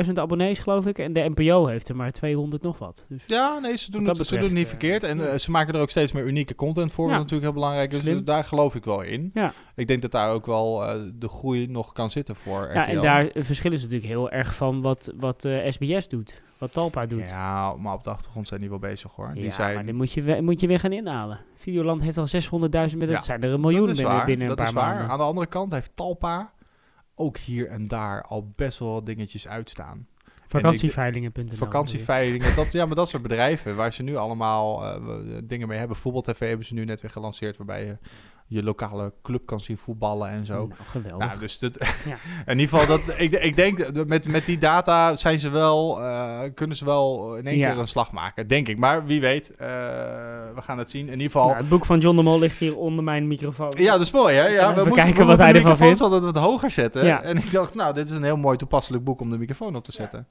600.000 0.07 0.13
abonnees 0.15 0.59
geloof 0.59 0.87
ik. 0.87 0.99
En 0.99 1.13
de 1.13 1.33
NPO 1.35 1.67
heeft 1.67 1.89
er 1.89 1.97
maar 1.97 2.13
200 2.13 2.63
nog 2.63 2.79
wat. 2.79 3.05
Dus 3.09 3.23
Ja, 3.27 3.59
nee, 3.59 3.77
ze 3.77 3.91
doen, 3.91 4.05
het, 4.07 4.17
dat 4.17 4.27
ze 4.27 4.35
doen 4.35 4.45
het 4.45 4.53
niet 4.53 4.69
verkeerd. 4.69 5.03
En 5.03 5.41
ze 5.41 5.51
maken 5.51 5.75
er 5.75 5.81
ook 5.81 5.91
steeds 5.91 6.13
meer 6.13 6.25
unieke 6.27 6.55
content 6.55 6.93
voor, 6.93 7.05
Ja. 7.05 7.11
wat 7.11 7.19
natuurlijk 7.21 7.45
heel 7.53 7.61
belangrijk 7.61 7.93
is. 7.93 8.05
Dus 8.05 8.25
daar 8.25 8.45
geloof 8.45 8.75
ik 8.75 8.85
wel 8.85 9.01
in. 9.03 9.31
Ja. 9.35 9.53
Ik 9.77 9.87
denk 9.87 10.03
dat 10.03 10.11
daar 10.11 10.31
ook 10.33 10.47
wel 10.47 10.79
de 11.15 11.29
groei 11.29 11.67
nog 11.67 11.93
kan 11.93 12.11
zitten 12.11 12.37
voor 12.37 12.71
Ja, 12.75 12.81
RTL. 12.81 12.91
en 12.91 13.01
daar 13.01 13.31
verschillen 13.35 13.79
ze 13.79 13.85
natuurlijk 13.85 14.13
heel 14.13 14.31
erg 14.31 14.55
van 14.55 14.81
wat, 14.81 15.13
wat 15.17 15.49
SBS 15.69 16.09
doet, 16.09 16.43
wat 16.59 16.73
Talpa 16.73 17.07
doet. 17.07 17.29
Ja, 17.29 17.75
maar 17.77 17.95
op 17.95 18.05
de 18.05 18.11
achtergrond 18.11 18.49
zijn 18.49 18.61
die 18.61 18.69
wel 18.69 18.79
bezig 18.79 19.13
hoor. 19.13 19.31
Die 19.35 19.43
Ja, 19.45 19.51
zijn... 19.51 19.75
maar 19.75 19.87
dan 19.87 19.95
moet 19.95 20.13
je, 20.13 20.23
we- 20.23 20.41
moet 20.43 20.61
je 20.61 20.67
weer 20.67 20.81
gaan 20.81 20.93
inhalen. 20.93 21.41
Videoland 21.55 22.03
heeft 22.03 22.19
al 22.19 22.27
600.000, 22.27 22.69
met 22.71 22.73
Ja, 22.73 23.07
dat 23.07 23.25
zijn 23.25 23.43
er 23.43 23.51
een 23.53 23.61
miljoen 23.61 23.87
binnen, 23.87 24.05
waar, 24.05 24.25
binnen 24.25 24.49
een 24.51 24.57
dat 24.57 24.59
paar 24.59 24.67
is 24.67 24.73
waar. 24.81 24.89
maanden. 24.95 25.11
Aan 25.11 25.19
de 25.19 25.25
andere 25.25 25.47
kant 25.47 25.73
heeft 25.73 25.91
Talpa 25.95 26.53
ook 27.15 27.37
hier 27.37 27.69
en 27.69 27.89
daar 27.89 28.23
al 28.23 28.53
best 28.57 28.79
wel 28.79 29.05
dingetjes 29.05 29.49
uitstaan. 29.49 30.07
Vakantieveilingen.nl. 30.47 31.55
Vakantieveilingen, 31.57 32.57
dat, 32.57 32.73
ja, 32.73 32.87
maar 32.87 32.95
dat 32.95 33.09
soort 33.09 33.23
bedrijven 33.23 33.77
waar 33.77 33.93
ze 33.93 34.03
nu 34.03 34.17
allemaal 34.17 34.85
eh, 34.85 35.39
dingen 35.45 35.69
mee 35.69 35.79
hebben. 35.79 35.97
Voetbal 35.97 36.23
TV 36.23 36.39
hebben 36.49 36.67
ze 36.67 36.75
nu 36.75 36.85
net 36.85 37.01
weer 37.01 37.11
gelanceerd, 37.11 37.57
waarbij 37.57 37.85
je 37.85 37.99
je 38.51 38.63
lokale 38.63 39.13
club 39.23 39.47
kan 39.47 39.61
zien 39.61 39.79
voetballen 39.79 40.29
en 40.31 40.47
zo. 40.47 40.55
Nou, 40.67 40.71
geweldig. 40.91 41.27
Nou, 41.27 41.39
dus 41.39 41.59
dat, 41.59 41.79
Ja. 42.05 42.17
in 42.53 42.59
ieder 42.59 42.79
geval, 42.79 42.99
dat, 42.99 43.15
ik, 43.19 43.33
ik 43.33 43.57
denk 43.57 43.95
dat 43.95 44.07
met, 44.07 44.29
met 44.29 44.47
die 44.47 44.59
data 44.59 45.17
zijn 45.17 45.39
ze 45.39 45.49
wel, 45.49 46.01
eh, 46.03 46.41
kunnen 46.55 46.77
ze 46.77 46.85
wel 46.85 47.37
in 47.37 47.47
één 47.47 47.59
Ja. 47.59 47.71
keer 47.71 47.79
een 47.81 47.89
slag 47.89 48.13
maken, 48.13 48.47
denk 48.47 48.69
ik. 48.69 48.79
Maar 48.79 49.05
wie 49.07 49.21
weet, 49.21 49.51
eh, 49.51 49.69
we 50.55 50.61
gaan 50.61 50.79
het 50.79 50.91
zien. 50.91 51.07
In 51.07 51.13
ieder 51.13 51.25
geval. 51.27 51.47
Nou, 51.47 51.57
het 51.59 51.69
boek 51.69 51.85
van 51.85 51.99
John 51.99 52.17
de 52.17 52.23
Mol 52.23 52.39
ligt 52.39 52.59
hier 52.59 52.77
onder 52.77 53.05
mijn 53.05 53.27
microfoon. 53.27 53.73
Ja, 53.77 53.93
dat 53.93 54.01
is 54.01 54.11
mooi, 54.11 54.35
hè? 54.35 54.47
Ja, 54.47 54.69
we 54.75 54.75
moeten, 54.85 54.93
kijken 55.03 55.21
we 55.21 55.25
wat 55.25 55.39
hij 55.39 55.53
ervan 55.55 55.77
vindt. 55.77 56.01
altijd 56.01 56.23
wat 56.23 56.37
hoger 56.37 56.71
zetten. 56.71 57.05
Ja. 57.05 57.23
En 57.23 57.37
ik 57.37 57.51
dacht, 57.51 57.75
nou, 57.75 57.95
dit 57.95 58.11
is 58.11 58.17
een 58.17 58.23
heel 58.25 58.37
mooi 58.37 58.57
toepasselijk 58.57 59.05
boek 59.05 59.21
om 59.21 59.31
de 59.31 59.39
microfoon 59.39 59.77
op 59.77 59.85
te 59.85 59.93
zetten. 59.93 60.27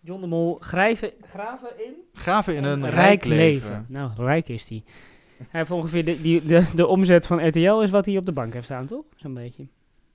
John 0.00 0.20
de 0.20 0.26
Mol, 0.26 0.56
grijven, 0.60 1.10
graven 1.22 1.68
in? 1.84 1.92
Graven 2.12 2.54
in 2.54 2.64
een 2.64 2.90
rijk 2.90 3.24
leven. 3.24 3.86
Nou, 3.88 4.10
rijk 4.16 4.48
is 4.48 4.68
hij. 4.68 4.84
Hij 5.50 5.60
heeft 5.60 5.70
ongeveer 5.72 6.04
de, 6.04 6.20
die, 6.22 6.46
de, 6.46 6.64
de 6.74 6.86
omzet 6.86 7.26
van 7.26 7.48
RTL 7.48 7.80
is 7.80 7.90
wat 7.90 8.06
hij 8.06 8.16
op 8.16 8.26
de 8.26 8.32
bank 8.32 8.52
heeft 8.52 8.64
staan, 8.64 8.86
toch? 8.86 9.04
Zo'n 9.16 9.34
beetje. 9.34 9.66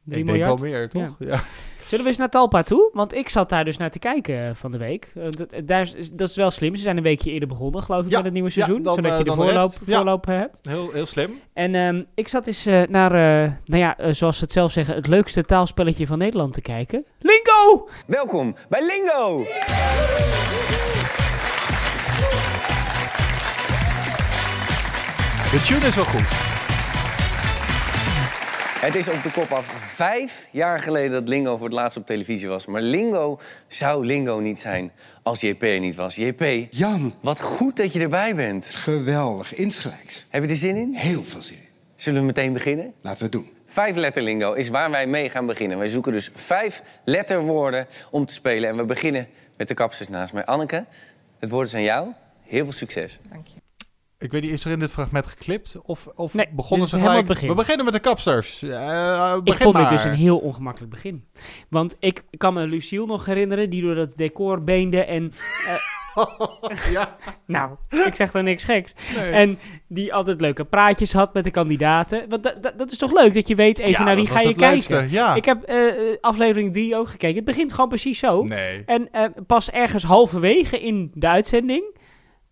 Drie 0.04 0.20
Ik 0.20 0.26
denk 0.26 0.38
miljard? 0.38 0.60
wel 0.60 0.70
meer, 0.70 0.89
toch? 0.89 1.15
Ja. 1.20 1.44
Zullen 1.86 2.04
we 2.04 2.10
eens 2.10 2.20
naar 2.20 2.30
Talpa 2.30 2.63
toe? 2.63 2.89
Want 2.94 3.13
ik 3.13 3.30
zat 3.30 3.50
daar 3.50 3.65
dus 3.65 3.78
naar 3.78 3.92
te 3.92 4.00
kijken 4.00 4.48
eh, 4.48 4.56
van 4.56 4.72
de 4.72 4.78
week. 4.78 5.12
Eh, 5.15 5.24
dat, 5.30 5.52
eh, 5.52 5.62
daar 5.65 5.82
is, 5.96 6.12
dat 6.12 6.30
is 6.30 6.36
wel 6.36 6.52
slim. 6.52 6.76
Ze 6.76 6.82
zijn 6.82 6.98
een 6.98 7.04
weekje 7.04 7.32
eerder 7.32 7.48
begonnen, 7.48 7.84
geloof 7.84 8.04
ik, 8.06 8.10
Ja, 8.10 8.15
met 8.15 8.26
het 8.26 8.34
nieuwe 8.34 8.50
ja, 8.50 8.56
seizoen. 8.56 8.82
dan, 8.82 8.94
zodat 8.96 9.18
je 9.18 9.24
de 9.24 9.34
voorloop, 9.34 9.72
voorloop 9.86 10.26
hebt. 10.26 10.60
Heel, 10.70 10.92
heel 10.92 11.06
slim. 11.06 11.39
En 11.54 11.76
ehm, 11.76 12.04
ik 12.15 12.28
zat 12.28 12.48
eens 12.48 12.65
eh, 12.65 12.82
naar, 12.89 13.12
eh, 13.12 13.52
nou 13.65 13.82
ja, 13.84 14.13
zoals 14.13 14.38
ze 14.38 14.44
het 14.44 14.52
zelf 14.54 14.72
zeggen, 14.72 14.96
het 14.96 15.08
leukste 15.08 15.44
taalspelletje 15.44 16.08
van 16.08 16.18
Nederland 16.18 16.54
te 16.54 16.62
kijken. 16.62 17.06
Lingo! 17.20 17.89
Welkom 18.08 18.56
bij 18.70 18.86
Lingo! 18.86 19.44
De 25.52 25.62
tune 25.62 25.88
is 25.88 25.96
wel 25.96 26.06
goed. 26.06 26.28
Het 28.82 28.96
is 28.96 29.08
op 29.08 29.24
de 29.24 29.32
kop 29.32 29.52
af 29.52 29.66
vijf 29.96 30.48
jaar 30.52 30.80
geleden 30.80 31.12
dat 31.12 31.28
Lingo 31.28 31.58
voor 31.58 31.66
het 31.66 31.76
laatst 31.76 31.98
op 31.98 32.06
televisie 32.06 32.48
was. 32.48 32.66
Maar 32.66 32.82
Lingo 32.82 33.40
zou 33.68 34.06
Lingo 34.06 34.40
niet 34.40 34.60
zijn 34.60 34.92
als 35.24 35.42
JP 35.42 35.64
er 35.64 35.80
niet 35.80 35.96
was. 35.96 36.16
JP, 36.16 36.68
Jan. 36.70 37.14
wat 37.22 37.42
goed 37.42 37.78
dat 37.78 37.94
je 37.94 38.00
erbij 38.00 38.36
bent. 38.36 38.66
Geweldig, 38.66 39.56
insgelijks. 39.56 40.28
Heb 40.30 40.44
je 40.44 40.50
er 40.50 40.56
zin 40.56 40.76
in? 40.76 40.94
Heel 40.94 41.24
veel 41.24 41.42
zin 41.42 41.58
in. 41.58 41.68
Zullen 41.96 42.20
we 42.20 42.26
meteen 42.26 42.54
beginnen? 42.54 42.94
Laten 43.02 43.20
we 43.20 43.24
het 43.24 43.32
doen. 43.32 43.50
Vijf 43.66 43.96
letter 43.96 44.22
lingo 44.22 44.54
is 44.54 44.70
waar 44.70 44.92
wij 44.92 45.08
mee 45.08 45.30
gaan 45.30 45.46
beginnen. 45.46 45.78
Wij 45.78 45.88
zoeken 45.88 46.12
dus 46.12 46.32
vijf 46.34 46.84
letterwoorden 47.06 47.88
om 48.12 48.26
te 48.26 48.34
spelen. 48.34 48.70
En 48.70 48.78
we 48.78 48.86
beginnen 48.86 49.28
met 49.58 49.68
de 49.68 49.74
kapsters 49.74 50.10
naast 50.10 50.34
mij. 50.34 50.46
Anneke, 50.46 50.86
het 51.40 51.50
woord 51.50 51.68
is 51.68 51.76
aan 51.76 51.84
jou. 51.84 52.08
Heel 52.42 52.64
veel 52.64 52.74
succes. 52.74 53.20
Ik 54.20 54.32
weet 54.32 54.42
niet, 54.42 54.52
is 54.52 54.66
er 54.66 54.72
in 54.72 54.80
dit 54.80 54.92
fragment 54.92 55.28
geklipt? 55.28 55.76
Of, 55.84 56.08
of 56.16 56.34
Nee, 56.34 56.48
begonnen 56.52 56.88
ze 56.88 56.98
gelijk? 56.98 57.18
het 57.18 57.26
begin. 57.28 57.48
We 57.50 57.56
beginnen 57.56 57.86
met 57.86 57.94
de 57.94 58.00
kapsters. 58.00 58.62
Eh, 58.64 59.34
Ik 59.38 59.44
begin 59.44 59.62
vond 59.62 59.76
dit 59.76 59.84
maar. 59.84 59.92
dus 59.94 60.04
een 60.04 60.14
heel 60.14 60.38
ongemakkelijk 60.38 60.92
begin. 60.92 61.24
Want 61.70 61.96
ik 62.00 62.22
kan 62.38 62.54
me 62.54 62.68
Lucille 62.68 63.06
nog 63.06 63.26
herinneren, 63.26 63.70
die 63.70 63.82
door 63.82 63.96
dat 63.96 64.14
decor 64.18 64.64
beende 64.64 65.04
en... 65.04 65.34
eh, 65.68 65.74
ja. 66.92 67.16
nou, 67.46 67.72
ik 68.06 68.16
zeg 68.16 68.34
er 68.34 68.44
niks 68.44 68.64
geks. 68.64 68.94
Nee. 69.16 69.32
En 69.32 69.60
die 69.88 70.14
altijd 70.14 70.42
leuke 70.42 70.66
praatjes 70.66 71.14
had 71.14 71.34
met 71.34 71.44
de 71.44 71.52
kandidaten. 71.52 72.26
Want 72.30 72.44
dat- 72.78 72.92
is 72.92 72.98
toch 72.98 73.14
leuk, 73.14 73.34
dat 73.34 73.48
je 73.48 73.56
weet 73.56 73.78
even 73.80 73.92
Ja, 73.92 74.04
naar 74.04 74.16
wie 74.16 74.28
ga 74.28 74.40
je 74.42 74.48
het 74.48 74.58
leukste, 74.60 74.94
kijken. 74.94 75.12
ja. 75.12 75.36
Ik 75.36 75.46
heb 75.46 75.64
eh, 75.64 75.78
aflevering 76.22 76.74
3 76.74 76.96
ook 76.96 77.10
gekeken. 77.10 77.36
Het 77.36 77.46
begint 77.46 77.74
gewoon 77.74 77.90
precies 77.90 78.20
zo. 78.20 78.44
Nee. 78.44 78.84
En 78.86 79.10
pas 79.48 79.72
ergens 79.72 80.04
halverwege 80.04 80.80
in 80.82 81.12
de 81.14 81.28
uitzending 81.28 81.98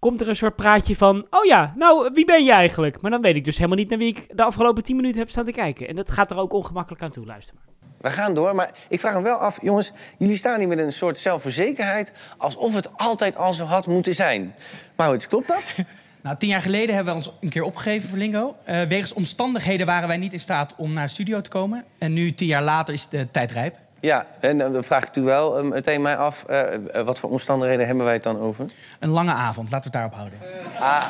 komt 0.07 0.21
er 0.21 0.29
een 0.29 0.35
soort 0.35 0.55
praatje 0.55 0.95
van... 0.95 1.27
Oh 1.29 1.45
ja, 1.45 1.73
nou, 1.75 2.09
wie 2.13 2.25
ben 2.25 2.43
je 2.43 2.51
eigenlijk? 2.51 3.01
Maar 3.01 3.11
dan 3.11 3.21
weet 3.21 3.35
ik 3.35 3.45
dus 3.45 3.55
helemaal 3.55 3.77
niet 3.77 3.89
naar 3.89 3.97
wie 3.97 4.07
ik 4.07 4.37
de 4.37 4.43
afgelopen 4.43 4.83
10 4.83 4.95
minuten 4.95 5.19
heb 5.19 5.29
staan 5.29 5.45
te 5.45 5.51
kijken. 5.51 5.87
En 5.87 5.95
dat 5.95 6.11
gaat 6.11 6.31
er 6.31 6.37
ook 6.37 6.53
ongemakkelijk 6.53 7.03
aan 7.03 7.11
toe, 7.11 7.25
luister 7.25 7.55
maar. 7.55 7.65
We 8.01 8.09
gaan 8.09 8.33
door, 8.33 8.55
maar 8.55 8.71
ik 8.89 8.99
vraag 8.99 9.13
me 9.13 9.21
wel 9.21 9.37
af, 9.37 9.61
jongens, 9.61 9.93
jullie 10.17 10.37
staan 10.37 10.59
hier 10.59 10.67
met 10.67 10.77
een 10.77 10.91
soort 10.91 11.19
zelfverzekerheid 11.19 12.13
alsof 12.37 12.75
het 12.75 12.97
altijd 12.97 13.35
al 13.35 13.53
zo 13.53 13.65
had 13.65 13.87
moeten 13.87 14.13
zijn. 14.13 14.55
Maurits, 14.95 15.27
klopt 15.27 15.47
dat? 15.47 15.75
Nou, 16.21 16.39
tien 16.39 16.49
jaar 16.49 16.61
geleden 16.61 16.95
hebben 16.95 17.13
we 17.13 17.19
ons 17.19 17.31
een 17.41 17.49
keer 17.49 17.63
opgegeven 17.63 18.09
voor 18.09 18.17
Lingo. 18.17 18.55
Eh, 18.63 18.81
wegens 18.81 19.13
omstandigheden 19.13 19.85
waren 19.85 20.07
wij 20.07 20.17
niet 20.17 20.33
in 20.33 20.39
staat 20.39 20.73
om 20.77 20.93
naar 20.93 21.05
de 21.05 21.11
studio 21.11 21.41
te 21.41 21.49
komen. 21.49 21.85
En 21.97 22.13
nu, 22.13 22.33
tien 22.33 22.47
jaar 22.47 22.63
later, 22.63 22.93
is 22.93 23.09
de 23.09 23.31
tijd 23.31 23.51
rijp. 23.51 23.75
Ja, 23.99 24.25
en 24.39 24.61
eh, 24.61 24.71
dan 24.71 24.83
vraag 24.83 25.03
ik 25.07 25.15
u 25.15 25.21
wel 25.21 25.57
eh, 25.57 25.63
meteen 25.63 26.01
mij 26.01 26.17
af, 26.17 26.43
eh, 26.43 27.01
wat 27.03 27.19
voor 27.19 27.29
omstandigheden 27.29 27.85
hebben 27.85 28.05
wij 28.05 28.13
het 28.13 28.23
dan 28.23 28.39
over? 28.39 28.65
Een 28.99 29.09
lange 29.09 29.33
avond, 29.33 29.71
laten 29.71 29.91
we 29.91 29.97
het 29.97 30.11
daarop 30.11 30.13
houden. 30.13 30.39
Ah, 30.79 31.03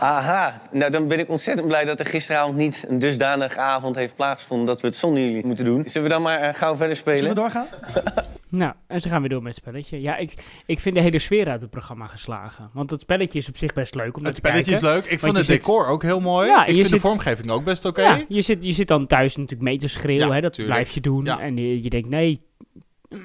Aha, 0.00 0.60
nou 0.70 0.90
dan 0.90 1.08
ben 1.08 1.18
ik 1.18 1.28
ontzettend 1.28 1.66
blij 1.66 1.84
dat 1.84 2.00
er 2.00 2.06
gisteravond 2.06 2.56
niet 2.56 2.84
een 2.88 2.98
dusdanige 2.98 3.60
avond 3.60 3.96
heeft 3.96 4.14
plaatsgevonden 4.14 4.66
dat 4.66 4.80
we 4.80 4.86
het 4.86 4.96
zonder 4.96 5.22
jullie 5.22 5.46
moeten 5.46 5.64
doen. 5.64 5.82
Zullen 5.86 6.08
we 6.08 6.14
dan 6.14 6.22
maar 6.22 6.40
eh, 6.40 6.54
gauw 6.54 6.76
verder 6.76 6.96
spelen? 6.96 7.18
Zullen 7.18 7.34
we 7.34 7.40
doorgaan? 7.40 7.66
Nou, 8.50 8.72
en 8.86 9.00
ze 9.00 9.08
gaan 9.08 9.20
weer 9.20 9.30
door 9.30 9.42
met 9.42 9.54
het 9.54 9.62
spelletje. 9.64 10.00
Ja, 10.00 10.16
ik, 10.16 10.34
ik 10.66 10.80
vind 10.80 10.94
de 10.94 11.00
hele 11.00 11.18
sfeer 11.18 11.48
uit 11.48 11.60
het 11.60 11.70
programma 11.70 12.06
geslagen. 12.06 12.70
Want 12.72 12.90
het 12.90 13.00
spelletje 13.00 13.38
is 13.38 13.48
op 13.48 13.56
zich 13.56 13.72
best 13.72 13.94
leuk 13.94 14.16
om 14.16 14.24
Het 14.24 14.34
te 14.34 14.40
spelletje 14.40 14.72
is 14.72 14.80
leuk. 14.80 15.04
Ik 15.04 15.18
vond 15.20 15.32
je 15.32 15.38
het 15.38 15.46
zit- 15.46 15.60
decor 15.60 15.86
ook 15.86 16.02
heel 16.02 16.20
mooi. 16.20 16.48
Ja, 16.48 16.60
ik 16.60 16.66
je 16.68 16.72
vind 16.74 16.82
de 16.84 16.88
zit- 16.92 17.00
vormgeving 17.00 17.50
ook 17.50 17.64
best 17.64 17.84
oké. 17.84 18.02
Ja, 18.02 18.24
je 18.28 18.40
zit, 18.42 18.64
je 18.64 18.72
zit 18.72 18.88
dan 18.88 19.06
thuis 19.06 19.36
natuurlijk 19.36 19.68
mee 19.68 19.78
te 19.78 19.88
schreeuwen. 19.88 20.26
Ja, 20.28 20.34
hè, 20.34 20.40
dat 20.40 20.52
tuurlijk. 20.52 20.76
blijf 20.78 20.94
je 20.94 21.00
doen. 21.00 21.24
Ja. 21.24 21.40
En 21.40 21.56
je, 21.56 21.82
je 21.82 21.90
denkt, 21.90 22.08
nee... 22.08 22.40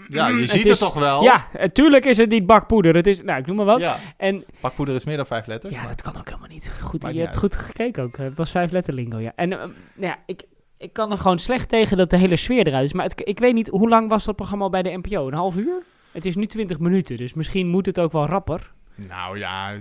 Ja, 0.08 0.28
je 0.28 0.34
mm, 0.34 0.40
ziet 0.40 0.52
het 0.64 0.66
is- 0.66 0.80
toch 0.80 0.94
wel? 0.94 1.24
Ja, 1.24 1.48
natuurlijk 1.60 2.06
is 2.06 2.18
het 2.18 2.30
niet 2.30 2.46
bakpoeder. 2.46 2.96
Het 2.96 3.08
is, 3.08 3.22
nou, 3.22 3.40
ik 3.40 3.46
noem 3.48 3.56
maar 3.56 3.66
wat. 3.66 3.80
Ja. 3.80 4.00
En 4.18 4.44
Bakpoeder 4.62 4.96
is 4.96 5.04
meer 5.04 5.18
dan 5.18 5.26
vijf 5.26 5.46
letters. 5.46 5.74
ja, 5.74 5.80
maar- 5.80 5.90
dat 5.90 6.02
kan 6.02 6.18
ook 6.18 6.26
helemaal 6.28 6.48
niet. 6.50 6.72
Goed, 6.82 7.02
Maakt 7.02 7.14
je 7.16 7.20
niet 7.22 7.30
hebt 7.32 7.44
uit. 7.44 7.54
goed 7.54 7.56
gekeken 7.66 8.04
ook. 8.04 8.18
Het 8.18 8.38
was 8.38 8.52
vijf 8.52 8.72
letter 8.72 8.94
lingo, 8.94 9.20
ja. 9.20 9.32
En 9.36 9.52
eh, 9.52 9.58
nou 9.58 9.72
ja, 9.96 10.18
ik, 10.26 10.42
ik 10.84 10.94
kan 10.94 11.12
er 11.12 11.18
gewoon 11.18 11.40
slecht 11.40 11.70
tegen 11.70 11.98
dat 11.98 12.10
de 12.10 12.18
hele 12.18 12.36
sfeer 12.36 12.68
eruit 12.68 12.86
is. 12.86 12.94
Maar 12.94 13.06
het, 13.06 13.22
ik 13.24 13.40
weet 13.40 13.54
niet, 13.54 13.68
hoe 13.68 13.90
lang 13.90 14.10
was 14.10 14.26
dat 14.26 14.36
programma 14.36 14.64
al 14.64 14.70
bij 14.70 14.84
de 14.84 15.00
NPO? 15.02 15.28
Een 15.28 15.34
half 15.34 15.56
uur? 15.56 15.84
Het 16.12 16.26
is 16.26 16.36
nu 16.36 16.46
20 16.46 16.80
minuten, 16.80 17.18
dus 17.18 17.34
misschien 17.34 17.68
moet 17.68 17.86
het 17.86 18.00
ook 18.00 18.12
wel 18.12 18.26
rapper. 18.26 18.72
Nou 18.96 19.38
ja, 19.38 19.72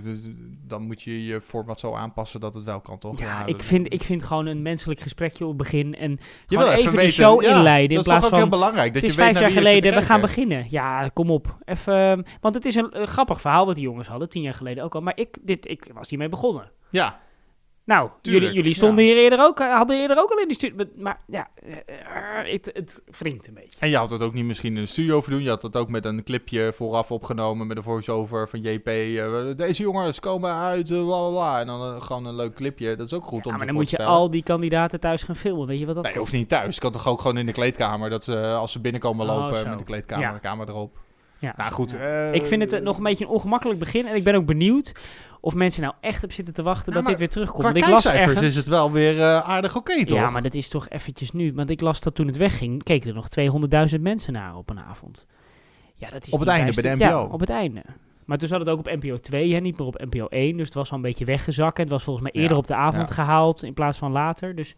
dan 0.67 0.81
moet 0.81 1.01
je 1.01 1.25
je 1.25 1.41
format 1.41 1.79
zo 1.79 1.93
aanpassen 1.93 2.39
dat 2.39 2.53
het 2.53 2.63
wel 2.63 2.79
kan, 2.79 2.97
toch? 2.97 3.19
Ja, 3.19 3.45
ik 3.45 3.63
vind, 3.63 3.93
ik 3.93 4.03
vind 4.03 4.23
gewoon 4.23 4.45
een 4.45 4.61
menselijk 4.61 4.99
gesprekje 4.99 5.43
op 5.43 5.49
het 5.49 5.57
begin 5.57 5.95
en 5.95 6.19
Je 6.47 6.57
gewoon 6.57 6.73
even, 6.73 6.91
even 6.91 7.05
de 7.05 7.11
show 7.11 7.41
ja, 7.41 7.55
inleiden. 7.55 7.95
dat 7.95 7.97
in 7.97 7.97
is 7.97 8.03
plaats 8.03 8.23
toch 8.23 8.23
ook 8.23 8.39
van, 8.39 8.49
heel 8.49 8.59
belangrijk, 8.59 8.93
dat 8.93 9.01
het 9.01 9.03
je 9.03 9.09
is 9.09 9.15
weet 9.15 9.25
vijf 9.25 9.39
naar 9.39 9.51
jaar 9.51 9.63
geleden, 9.63 9.93
we 9.93 10.01
gaan 10.01 10.21
beginnen. 10.21 10.65
Ja, 10.69 11.09
kom 11.13 11.29
op. 11.29 11.57
Even, 11.65 12.25
want 12.41 12.55
het 12.55 12.65
is 12.65 12.75
een, 12.75 12.91
eh, 12.91 13.05
grappig 13.05 13.41
verhaal 13.41 13.65
wat 13.65 13.75
die 13.75 13.83
jongens 13.83 14.07
hadden, 14.07 14.29
tien 14.29 14.41
jaar 14.41 14.53
geleden 14.53 14.83
ook 14.83 14.95
al. 14.95 15.01
Maar 15.01 15.17
ik, 15.17 15.37
dit, 15.41 15.69
ik 15.69 15.87
was 15.93 16.09
hiermee 16.09 16.29
begonnen. 16.29 16.71
Ja. 16.89 17.19
Nou, 17.85 18.01
jullie, 18.01 18.21
Tuurlijk, 18.21 18.53
jullie 18.53 18.73
stonden 18.73 19.03
hier 19.03 19.17
eerder 19.17 19.39
ook, 19.39 19.59
eh, 19.59 19.75
hadden 19.75 19.99
eerder 19.99 20.17
ook 20.17 20.31
al 20.31 20.37
in 20.37 20.47
die 20.47 20.55
studio. 20.55 20.85
Maar 20.95 21.19
ja, 21.27 21.47
eh, 21.55 22.45
eh, 22.45 22.51
het, 22.51 22.69
het 22.73 23.01
wringt 23.19 23.47
een 23.47 23.53
beetje. 23.53 23.79
En 23.79 23.89
je 23.89 23.97
had 23.97 24.09
het 24.09 24.21
ook 24.21 24.33
niet 24.33 24.45
misschien 24.45 24.75
in 24.75 24.81
een 24.81 24.87
studio 24.87 25.21
voor 25.21 25.33
doen. 25.33 25.43
Je 25.43 25.49
had 25.49 25.61
het 25.61 25.75
ook 25.75 25.89
met 25.89 26.05
een 26.05 26.23
clipje 26.23 26.73
vooraf 26.75 27.11
opgenomen 27.11 27.67
met 27.67 27.77
een 27.77 27.83
voice-over 27.83 28.49
van 28.49 28.61
JP. 28.61 28.85
deze 29.57 29.81
jongens 29.81 30.19
komen 30.19 30.51
uit, 30.51 30.87
bla 30.87 31.03
bla 31.03 31.29
bla. 31.29 31.59
En 31.59 31.67
dan 31.67 32.03
gewoon 32.03 32.25
een 32.25 32.35
leuk 32.35 32.53
clipje. 32.53 32.95
Dat 32.95 33.05
is 33.05 33.13
ook 33.13 33.25
goed 33.25 33.45
om 33.45 33.51
Ja, 33.51 33.57
maar 33.57 33.59
je 33.59 33.65
dan 33.65 33.75
moet 33.75 33.89
je 33.89 34.03
al 34.03 34.29
die 34.29 34.43
kandidaten 34.43 34.99
thuis 34.99 35.23
gaan 35.23 35.35
filmen. 35.35 35.67
Weet 35.67 35.79
je 35.79 35.85
wat 35.85 35.95
dat 35.95 36.03
Nee, 36.03 36.17
hoeft 36.17 36.33
niet 36.33 36.49
thuis. 36.49 36.79
Kan 36.79 36.91
toch 36.91 37.07
ook 37.07 37.21
gewoon 37.21 37.37
in 37.37 37.45
de 37.45 37.51
kleedkamer. 37.51 38.09
Dat 38.09 38.23
ze, 38.23 38.45
als 38.45 38.71
ze 38.71 38.79
binnenkomen 38.79 39.29
Oh, 39.29 39.35
lopen 39.37 39.69
met 39.69 39.77
de 39.77 39.83
kleedkamer, 39.83 40.39
Ja. 40.43 40.55
de 40.55 40.71
erop. 40.71 40.97
Ja. 41.39 41.53
Nou 41.57 41.71
goed. 41.71 41.95
ik 42.31 42.45
vind 42.45 42.71
het 42.71 42.83
nog 42.83 42.97
een 42.97 43.03
beetje 43.03 43.25
een 43.25 43.31
ongemakkelijk 43.31 43.79
begin. 43.79 44.07
En 44.07 44.15
ik 44.15 44.23
ben 44.23 44.35
ook 44.35 44.45
benieuwd 44.45 44.91
of 45.45 45.53
mensen 45.53 45.81
nou 45.81 45.93
echt 45.99 46.23
op 46.23 46.31
zitten 46.31 46.53
te 46.53 46.63
wachten 46.63 46.93
dat 46.93 47.01
maar 47.01 47.11
dit 47.11 47.19
weer 47.19 47.29
terugkomt. 47.29 47.63
Want 47.63 47.77
ik 47.77 47.87
las 47.87 48.05
ergens... 48.05 48.41
is 48.41 48.55
het 48.55 48.67
wel 48.67 48.91
weer 48.91 49.19
eh, 49.19 49.39
aardig 49.39 49.75
oké, 49.75 50.05
toch? 50.05 50.17
Ja, 50.17 50.29
maar 50.29 50.41
dat 50.41 50.53
is 50.53 50.67
toch 50.67 50.89
eventjes 50.89 51.31
nu. 51.31 51.53
Want 51.53 51.69
ik 51.69 51.81
las 51.81 52.01
dat 52.01 52.15
toen 52.15 52.27
het 52.27 52.37
wegging, 52.37 52.83
keken 52.83 53.09
er 53.09 53.15
nog 53.15 53.27
200.000 53.95 54.01
mensen 54.01 54.33
naar 54.33 54.55
op 54.55 54.69
een 54.69 54.79
avond. 54.79 55.25
Ja, 55.95 56.09
dat 56.09 56.27
is 56.27 56.33
Op 56.33 56.39
het 56.39 56.49
einde, 56.49 56.73
bij 56.73 56.83
de 56.83 57.03
NPO. 57.03 57.03
Ja, 57.03 57.21
op 57.23 57.39
het 57.39 57.49
einde. 57.49 57.81
Maar 58.25 58.37
toen 58.37 58.47
zat 58.47 58.59
het 58.59 58.69
ook 58.69 58.79
op 58.79 58.85
NPO 58.85 59.17
2, 59.17 59.53
hè, 59.53 59.59
niet 59.59 59.77
meer 59.77 59.87
op 59.87 60.05
NPO 60.09 60.27
1. 60.27 60.57
Dus 60.57 60.65
het 60.65 60.73
was 60.73 60.89
al 60.89 60.95
een 60.95 61.03
beetje 61.03 61.25
weggezakt. 61.25 61.77
En 61.77 61.83
het 61.83 61.91
was 61.91 62.03
volgens 62.03 62.31
mij 62.31 62.41
eerder 62.41 62.51
Ja, 62.51 62.57
op 62.57 62.67
de 62.67 62.75
avond 62.75 63.07
ja. 63.07 63.13
gehaald 63.13 63.63
in 63.63 63.73
plaats 63.73 63.97
van 63.97 64.11
later. 64.11 64.55
Dus, 64.55 64.75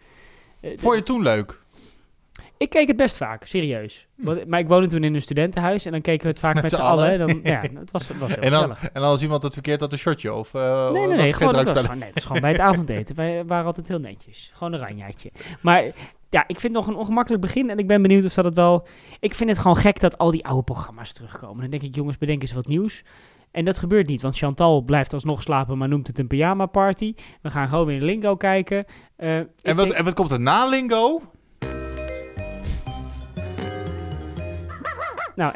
eh, 0.62 0.70
Vond 0.70 0.82
je 0.82 0.90
het 0.90 1.06
toen 1.06 1.22
leuk? 1.22 1.64
Ik 2.58 2.70
keek 2.70 2.88
het 2.88 2.98
best 2.98 3.18
vaak, 3.18 3.46
serieus. 3.46 4.08
Want- 4.16 4.48
Maar 4.48 4.60
ik 4.60 4.68
woonde 4.68 4.88
toen 4.88 5.04
in 5.04 5.14
een 5.16 5.22
studentenhuis 5.22 5.86
en 5.86 5.92
dan 5.92 6.02
keken 6.02 6.22
we 6.24 6.28
het 6.30 6.40
vaak 6.40 6.54
Met 6.54 6.64
met, 6.64 6.72
z'n 6.72 6.82
allen. 6.82 7.18
Dan, 7.20 7.40
ja, 7.54 7.62
het 7.62 7.92
was, 7.92 8.08
het 8.08 8.18
was 8.18 8.34
heel 8.36 8.44
En 8.44 8.52
dan, 8.52 8.60
gezellig. 8.62 8.84
en 8.94 9.02
dan 9.02 9.10
als 9.10 9.22
iemand 9.22 9.44
het 9.44 9.54
verkeerd 9.54 9.80
had, 9.82 9.92
een 9.92 9.98
shotje? 9.98 10.34
Of, 10.34 10.54
eh, 10.54 10.84
Nee, 10.92 11.02
nee, 11.02 11.12
het 11.12 11.22
nee. 11.22 11.34
Gewoon, 11.34 11.56
het, 11.56 11.68
was 11.74 11.80
gewoon, 11.84 11.98
nee, 12.00 12.10
het 12.14 12.24
gewoon 12.24 12.42
bij 12.42 12.52
het 12.52 12.60
avondeten. 12.60 13.16
Wij 13.16 13.46
waren 13.46 13.66
altijd 13.66 13.88
heel 13.88 14.00
netjes. 14.00 14.52
Gewoon 14.54 14.74
een 14.74 14.80
ranjaatje. 14.80 15.32
Maar 15.62 15.84
ja, 16.30 16.42
ik 16.48 16.60
vind 16.60 16.76
het 16.76 16.86
nog 16.86 16.88
een 16.88 17.00
ongemakkelijk 17.00 17.42
begin. 17.42 17.70
En 17.70 17.78
ik 17.78 17.88
ben 17.88 18.02
benieuwd 18.02 18.26
of 18.26 18.34
dat 18.34 18.46
het 18.46 18.56
wel... 18.56 18.88
Ik 19.20 19.34
vind 19.34 19.50
het 19.50 19.60
gewoon 19.60 19.78
gek 19.78 20.00
dat 20.00 20.18
al 20.18 20.32
die 20.32 20.46
oude 20.46 20.64
programma's 20.64 21.14
terugkomen. 21.14 21.62
Dan 21.62 21.70
denk 21.70 21.84
ik, 21.84 21.96
jongens, 21.96 22.18
bedenk 22.18 22.42
eens 22.42 22.54
wat 22.54 22.68
nieuws. 22.68 23.04
En 23.52 23.66
dat 23.66 23.78
gebeurt 23.78 24.08
niet, 24.08 24.22
want 24.22 24.38
Chantal 24.38 24.82
blijft 24.82 25.14
alsnog 25.14 25.42
slapen, 25.42 25.78
maar 25.78 25.88
noemt 25.88 26.08
het 26.08 26.20
een 26.20 26.28
pyjama 26.28 26.66
party. 26.66 27.14
We 27.42 27.50
gaan 27.50 27.68
gewoon 27.68 27.86
weer 27.86 27.96
in 27.96 28.04
Lingo 28.04 28.36
kijken. 28.36 28.86
Eh, 29.16 29.38
En 29.38 29.48
wat, 29.64 29.76
denk- 29.78 29.92
en 29.92 30.04
wat 30.04 30.14
komt 30.14 30.32
er 30.32 30.40
na 30.40 30.66
Lingo? 30.68 31.22
Nou, 35.36 35.54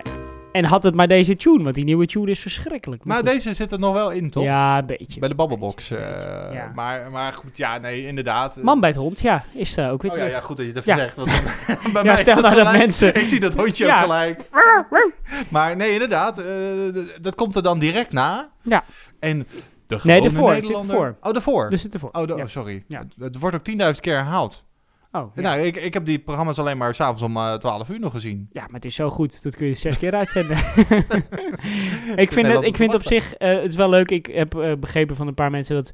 en 0.51 0.65
had 0.65 0.83
het 0.83 0.95
maar 0.95 1.07
deze 1.07 1.35
tune, 1.35 1.63
want 1.63 1.75
die 1.75 1.83
nieuwe 1.83 2.05
tune 2.05 2.29
is 2.31 2.39
verschrikkelijk. 2.39 3.03
Maar 3.05 3.23
deze 3.23 3.53
zit 3.53 3.71
er 3.71 3.79
nog 3.79 3.93
wel 3.93 4.09
in, 4.11 4.29
toch? 4.29 4.43
Ja, 4.43 4.77
een 4.77 4.85
beetje. 4.85 5.19
Bij 5.19 5.29
de 5.29 5.35
Babbelbox. 5.35 5.91
eh, 5.91 5.99
ja. 6.53 6.71
maar, 6.75 7.11
maar 7.11 7.33
goed, 7.33 7.57
ja, 7.57 7.77
nee, 7.77 8.05
inderdaad. 8.07 8.59
Man 8.61 8.79
bij 8.79 8.89
het 8.89 8.97
hond, 8.97 9.19
ja, 9.19 9.43
is 9.53 9.77
er 9.77 9.91
ook 9.91 10.01
weer 10.01 10.11
Oh 10.11 10.17
ja, 10.17 10.23
terug. 10.23 10.39
ja, 10.39 10.45
goed 10.45 10.57
dat 10.57 10.65
je 10.65 10.71
het 10.71 10.81
even 10.87 10.97
zegt. 10.99 11.15
Want 11.15 11.27
bij 11.93 12.03
Ja, 12.03 12.13
mij 12.13 12.17
stel 12.17 12.41
nou 12.41 12.55
dat 12.55 12.71
mensen- 12.71 13.15
Ik 13.21 13.25
zie 13.25 13.39
dat 13.39 13.53
hondje 13.55 13.85
Ja. 13.85 13.95
ook 13.95 14.01
gelijk. 14.01 14.41
Maar 15.49 15.75
nee, 15.75 15.91
inderdaad. 15.93 16.37
eh, 16.37 16.45
dat 17.21 17.35
komt 17.35 17.55
er 17.55 17.63
dan 17.63 17.79
direct 17.79 18.11
na. 18.11 18.49
Ja. 18.63 18.83
En 19.19 19.47
de 19.87 19.99
Nee, 20.03 20.21
ervoor, 20.23 20.47
het 20.49 20.55
zit 20.55 20.63
Nederlander... 20.63 20.95
ervoor. 20.95 21.15
Oh, 21.21 21.33
daarvoor? 21.33 21.69
Dus 21.69 21.83
het 21.83 21.93
ervoor. 21.93 22.09
Oh, 22.11 22.27
de- 22.27 22.35
Ja. 22.35 22.41
oh, 22.43 22.47
sorry. 22.47 22.83
Ja. 22.87 22.99
Het, 22.99 23.13
het 23.19 23.39
wordt 23.39 23.55
ook 23.55 23.63
10.000 23.93 23.99
keer 24.01 24.15
herhaald. 24.15 24.63
Oh, 25.11 25.31
ja. 25.35 25.41
Nou, 25.41 25.59
ik, 25.59 25.75
ik 25.75 25.93
heb 25.93 26.05
die 26.05 26.19
programma's 26.19 26.57
alleen 26.59 26.77
maar 26.77 26.95
s'avonds 26.95 27.21
om 27.21 27.37
eh 27.37 27.53
12 27.53 27.89
uur 27.89 27.99
nog 27.99 28.11
gezien. 28.11 28.49
Ja, 28.51 28.61
maar 28.61 28.73
het 28.73 28.85
is 28.85 28.95
zo 28.95 29.09
goed. 29.09 29.43
Dat 29.43 29.55
kun 29.55 29.67
je 29.67 29.73
zes 29.73 29.97
keer 29.97 30.15
uitzenden. 30.15 30.57
ik 32.15 32.31
vind, 32.31 32.47
het, 32.47 32.63
ik 32.63 32.75
vind 32.75 32.93
op 32.93 33.03
zich, 33.03 33.33
eh, 33.33 33.53
het 33.53 33.69
is 33.69 33.75
wel 33.75 33.89
leuk. 33.89 34.11
Ik 34.11 34.25
heb 34.25 34.55
eh, 34.55 34.73
begrepen 34.79 35.15
van 35.15 35.27
een 35.27 35.33
paar 35.33 35.51
mensen 35.51 35.75
dat 35.75 35.93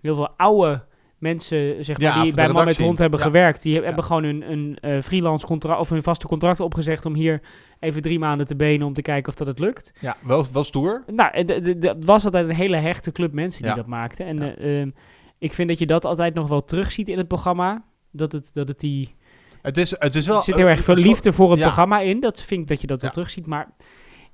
heel 0.00 0.14
veel 0.14 0.30
oude 0.36 0.84
mensen, 1.18 1.84
zeg 1.84 1.98
maar, 1.98 2.16
Ja, 2.16 2.22
die 2.22 2.34
bij 2.34 2.48
Man 2.48 2.64
met. 2.64 2.78
Hond 2.78 2.98
hebben 2.98 3.18
Ja. 3.18 3.24
gewerkt, 3.24 3.62
die 3.62 3.80
hebben 3.82 4.04
gewoon 4.04 4.24
een, 4.24 4.76
een 4.80 5.02
freelance 5.02 5.46
contract 5.46 5.80
of 5.80 5.90
een 5.90 6.02
vaste 6.02 6.26
contract 6.26 6.60
opgezegd 6.60 7.06
om 7.06 7.14
hier 7.14 7.40
even 7.80 8.02
drie 8.02 8.18
maanden 8.18 8.46
te 8.46 8.56
benen 8.56 8.86
om 8.86 8.92
te 8.92 9.02
kijken 9.02 9.28
of 9.28 9.34
dat 9.38 9.46
het 9.46 9.58
lukt. 9.58 9.92
Ja, 10.00 10.16
wel, 10.22 10.46
wel 10.52 10.64
stoer. 10.64 11.02
Nou, 11.06 11.36
het 11.36 12.04
was 12.04 12.24
altijd 12.24 12.48
een 12.48 12.54
hele 12.54 12.76
hechte 12.76 13.12
club 13.12 13.32
mensen 13.32 13.62
die 13.62 13.74
dat 13.74 13.86
maakten. 13.86 14.26
En 14.26 14.56
eh, 14.56 14.80
ehm, 14.80 14.90
ik 15.38 15.52
vind 15.52 15.68
dat 15.68 15.78
je 15.78 15.86
dat 15.86 16.04
altijd 16.04 16.34
nog 16.34 16.48
wel 16.48 16.64
terugziet 16.64 17.08
in 17.08 17.18
het 17.18 17.28
programma. 17.28 17.84
Dat 18.16 18.32
het, 18.32 18.50
dat 18.52 18.68
het 18.68 18.80
die... 18.80 19.14
Het 19.62 19.76
is, 19.76 19.98
het 20.00 20.14
is 20.14 20.26
wel... 20.26 20.36
Er 20.36 20.42
zit 20.42 20.56
heel 20.56 20.66
erg 20.66 20.84
veel 20.84 20.94
liefde 20.94 21.32
voor 21.32 21.50
het 21.50 21.58
Ja. 21.58 21.64
programma 21.64 22.00
in. 22.00 22.20
Dat 22.20 22.42
vind 22.42 22.60
ik 22.62 22.68
dat 22.68 22.80
je 22.80 22.86
dat 22.86 23.00
wel 23.00 23.10
Ja. 23.10 23.16
terugziet. 23.16 23.46
Maar 23.46 23.70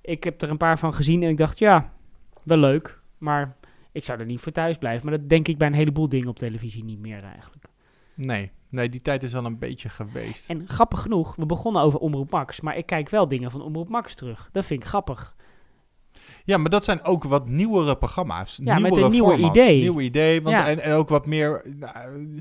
ik 0.01 0.25
heb 0.25 0.43
er 0.43 0.51
een 0.51 0.57
paar 0.57 0.79
van 0.79 0.95
gezien 0.95 1.23
en 1.23 1.29
ik 1.29 1.37
dacht, 1.37 1.59
ja, 1.59 1.93
wel 2.43 2.59
leuk. 2.59 3.01
Maar 3.19 3.57
ik 3.93 4.05
zou 4.05 4.19
er 4.21 4.27
niet 4.27 4.41
voor 4.41 4.53
thuis 4.53 4.79
blijven. 4.79 5.09
Maar 5.09 5.19
dat 5.19 5.29
denk 5.29 5.49
ik 5.49 5.59
bij 5.59 5.67
een 5.69 5.75
heleboel 5.75 6.09
dingen 6.09 6.29
op 6.29 6.39
televisie 6.39 6.85
niet 6.85 6.99
meer 7.01 7.23
eigenlijk. 7.23 7.65
Nee, 8.15 8.51
nee, 8.69 8.89
die 8.89 9.01
tijd 9.01 9.23
is 9.23 9.35
al 9.35 9.45
een 9.45 9.59
beetje 9.59 9.89
geweest. 9.89 10.49
En 10.49 10.69
grappig 10.69 11.01
genoeg, 11.03 11.37
we 11.37 11.47
begonnen 11.47 11.83
over 11.83 11.99
Omroep 11.99 12.31
Max. 12.31 12.61
Maar 12.61 12.77
ik 12.77 12.87
kijk 12.87 13.09
wel 13.09 13.29
dingen 13.29 13.51
van 13.51 13.63
Omroep 13.63 13.89
Max 13.89 14.15
terug. 14.15 14.49
Dat 14.53 14.67
vind 14.67 14.83
ik 14.83 14.89
grappig. 14.89 15.35
Ja, 16.45 16.57
maar 16.57 16.71
dat 16.71 16.85
zijn 16.85 17.05
ook 17.05 17.25
wat 17.25 17.49
nieuwere 17.49 17.97
programma's. 17.97 18.61
Ja, 18.65 18.79
met 18.79 19.11
nieuwere 19.11 19.43
een 19.43 19.45
idee. 19.51 19.81
Nieuw 19.81 20.01
idee. 20.01 20.43
Want 20.43 20.57
Ja. 20.57 20.69
en, 20.69 20.81
en 20.81 20.93
ook 20.93 21.09
wat 21.09 21.27
meer... 21.27 21.63
nou, 21.77 22.41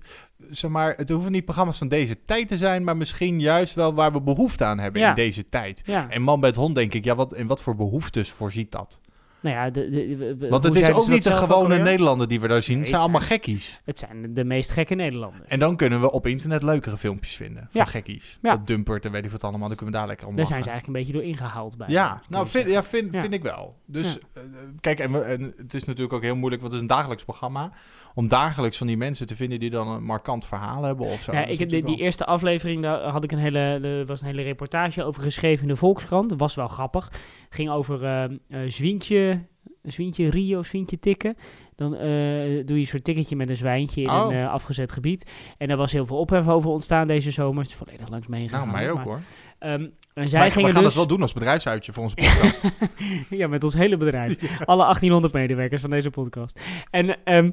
zeg 0.49 0.71
maar, 0.71 0.93
het 0.97 1.09
hoeven 1.09 1.31
niet 1.31 1.45
programma's 1.45 1.77
van 1.77 1.87
deze 1.87 2.15
tijd 2.25 2.47
te 2.47 2.57
zijn... 2.57 2.83
maar 2.83 2.97
misschien 2.97 3.39
juist 3.39 3.75
wel 3.75 3.93
waar 3.93 4.11
we 4.11 4.21
behoefte 4.21 4.63
aan 4.65 4.79
hebben 4.79 5.01
Ja. 5.01 5.09
in 5.09 5.15
deze 5.15 5.45
tijd. 5.45 5.81
Ja. 5.85 6.09
En 6.09 6.21
Man 6.21 6.39
bij 6.39 6.49
het 6.49 6.57
Hond 6.57 6.75
denk 6.75 6.93
ik... 6.93 7.03
ja, 7.03 7.15
wat, 7.15 7.33
in 7.33 7.47
wat 7.47 7.61
voor 7.61 7.75
behoeftes 7.75 8.31
voorziet 8.31 8.71
dat? 8.71 8.99
Nou 9.41 9.55
ja, 9.55 9.69
de, 9.69 9.89
de, 9.89 10.47
Want 10.49 10.63
het 10.63 10.75
is 10.75 10.91
ook 10.91 11.07
niet 11.07 11.23
de 11.23 11.31
gewone? 11.31 11.77
Nederlander 11.77 12.27
die 12.27 12.39
we 12.39 12.47
daar 12.47 12.61
zien. 12.61 12.69
Nee, 12.73 12.79
het 12.81 12.89
zijn 12.89 13.01
allemaal 13.01 13.21
gekkies. 13.21 13.79
Het 13.85 13.99
zijn 13.99 14.33
de 14.33 14.43
meest 14.43 14.71
gekke 14.71 14.95
Nederlanders. 14.95 15.47
En 15.49 15.59
dan 15.59 15.75
kunnen 15.75 16.01
we 16.01 16.11
op 16.11 16.27
internet 16.27 16.63
leukere 16.63 16.97
filmpjes 16.97 17.35
vinden. 17.35 17.61
Van 17.71 17.81
Ja. 17.81 17.85
gekkies. 17.85 18.37
Ja. 18.41 18.55
Dat 18.55 18.67
Dumpert 18.67 19.05
en 19.05 19.11
weet 19.11 19.25
ik 19.25 19.31
wat 19.31 19.43
allemaal. 19.43 19.67
Dan 19.67 19.77
kunnen 19.77 19.93
we 19.93 19.99
daar 19.99 20.07
lekker 20.09 20.27
om 20.27 20.35
Daar 20.35 20.45
zijn 20.45 20.63
ze 20.63 20.69
eigenlijk 20.69 20.97
een 20.99 21.05
beetje 21.05 21.19
door 21.21 21.29
ingehaald 21.31 21.77
bij. 21.77 21.87
Ja, 21.89 22.21
nou, 22.29 22.47
vind, 22.47 22.69
ja, 22.69 22.83
vind, 22.83 23.17
vind 23.17 23.33
ik 23.33 23.43
wel. 23.43 23.75
Dus 23.85 24.13
Ja. 24.13 24.41
eh, 24.41 24.47
kijk, 24.81 24.99
en, 24.99 25.11
we- 25.11 25.19
en 25.19 25.53
het 25.57 25.73
is 25.73 25.83
natuurlijk 25.85 26.13
ook 26.13 26.21
heel 26.21 26.35
moeilijk, 26.35 26.61
want 26.61 26.73
het 26.73 26.81
is 26.83 26.89
een 26.89 26.95
dagelijks 26.95 27.23
programma. 27.23 27.71
Om 28.13 28.27
dagelijks 28.27 28.77
van 28.77 28.87
die 28.87 28.97
mensen 28.97 29.27
te 29.27 29.35
vinden 29.35 29.59
die 29.59 29.69
dan 29.69 29.87
een 29.87 30.03
markant 30.03 30.45
verhaal 30.45 30.83
hebben 30.83 31.05
of 31.05 31.21
zo. 31.21 31.31
Ja, 31.31 31.45
Dat 31.45 31.59
ik, 31.59 31.85
die, 31.85 31.97
eerste 31.97 32.25
aflevering, 32.25 32.81
daar 32.81 33.01
had 33.01 33.23
ik 33.23 33.31
een 33.31 33.37
hele, 33.37 33.59
er 33.59 34.05
was 34.05 34.21
een 34.21 34.27
hele 34.27 34.41
reportage 34.41 35.03
over 35.03 35.21
geschreven 35.21 35.61
in 35.61 35.67
de 35.67 35.75
Volkskrant. 35.75 36.29
Dat 36.29 36.39
was 36.39 36.55
wel 36.55 36.67
grappig. 36.67 37.11
ging 37.49 37.69
over 37.69 38.05
eh 38.05 38.23
eh, 38.23 38.29
zwientje, 38.67 39.45
zwientje 39.83 40.29
Rio, 40.29 40.63
zwientje 40.63 40.99
tikken. 40.99 41.35
Dan 41.75 41.95
eh, 41.95 41.99
doe 42.65 42.75
je 42.75 42.81
een 42.81 42.87
soort 42.87 43.03
ticketje 43.03 43.35
met 43.35 43.49
een 43.49 43.57
zwijntje 43.57 44.01
in 44.01 44.09
Oh. 44.09 44.25
een 44.29 44.35
eh, 44.37 44.51
afgezet 44.51 44.91
gebied. 44.91 45.31
En 45.57 45.67
daar 45.67 45.77
was 45.77 45.91
heel 45.91 46.05
veel 46.05 46.17
ophef 46.17 46.47
over 46.47 46.69
ontstaan 46.69 47.07
deze 47.07 47.31
zomer. 47.31 47.61
Het 47.61 47.71
is 47.71 47.77
volledig 47.77 48.09
langs 48.09 48.27
meegegaan. 48.27 48.59
Nou, 48.67 48.71
mij 48.71 48.89
ook 48.89 48.95
maar, 48.97 49.05
hoor. 49.05 49.19
ehm, 49.59 49.87
en 50.13 50.27
zij 50.27 50.39
Maar 50.39 50.47
we 50.47 50.53
gingen 50.53 50.71
gaan 50.71 50.83
dus... 50.83 50.89
het 50.89 50.95
wel 50.95 51.07
doen 51.07 51.21
als 51.21 51.33
bedrijfsuitje 51.33 51.93
voor 51.93 52.03
onze 52.03 52.15
podcast. 52.15 52.61
ja, 53.29 53.47
met 53.47 53.63
ons 53.63 53.73
hele 53.73 53.97
bedrijf. 53.97 54.31
Alle 54.65 54.81
1800 54.83 55.33
medewerkers 55.33 55.81
van 55.81 55.89
deze 55.89 56.09
podcast. 56.09 56.61
En 56.91 57.23
ehm, 57.23 57.51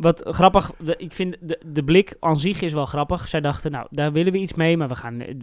wat 0.00 0.22
grappig, 0.26 0.72
ik 0.96 1.12
vind 1.12 1.36
de, 1.40 1.60
de 1.66 1.84
blik 1.84 2.16
aan 2.20 2.36
zich 2.36 2.60
is 2.60 2.72
wel 2.72 2.86
grappig. 2.86 3.28
Zij 3.28 3.40
dachten, 3.40 3.70
nou, 3.70 3.86
daar 3.90 4.12
willen 4.12 4.32
we 4.32 4.38
iets 4.38 4.54
mee, 4.54 4.76
maar 4.76 4.88
we 4.88 4.94
gaan 4.94 5.20
eh, 5.20 5.34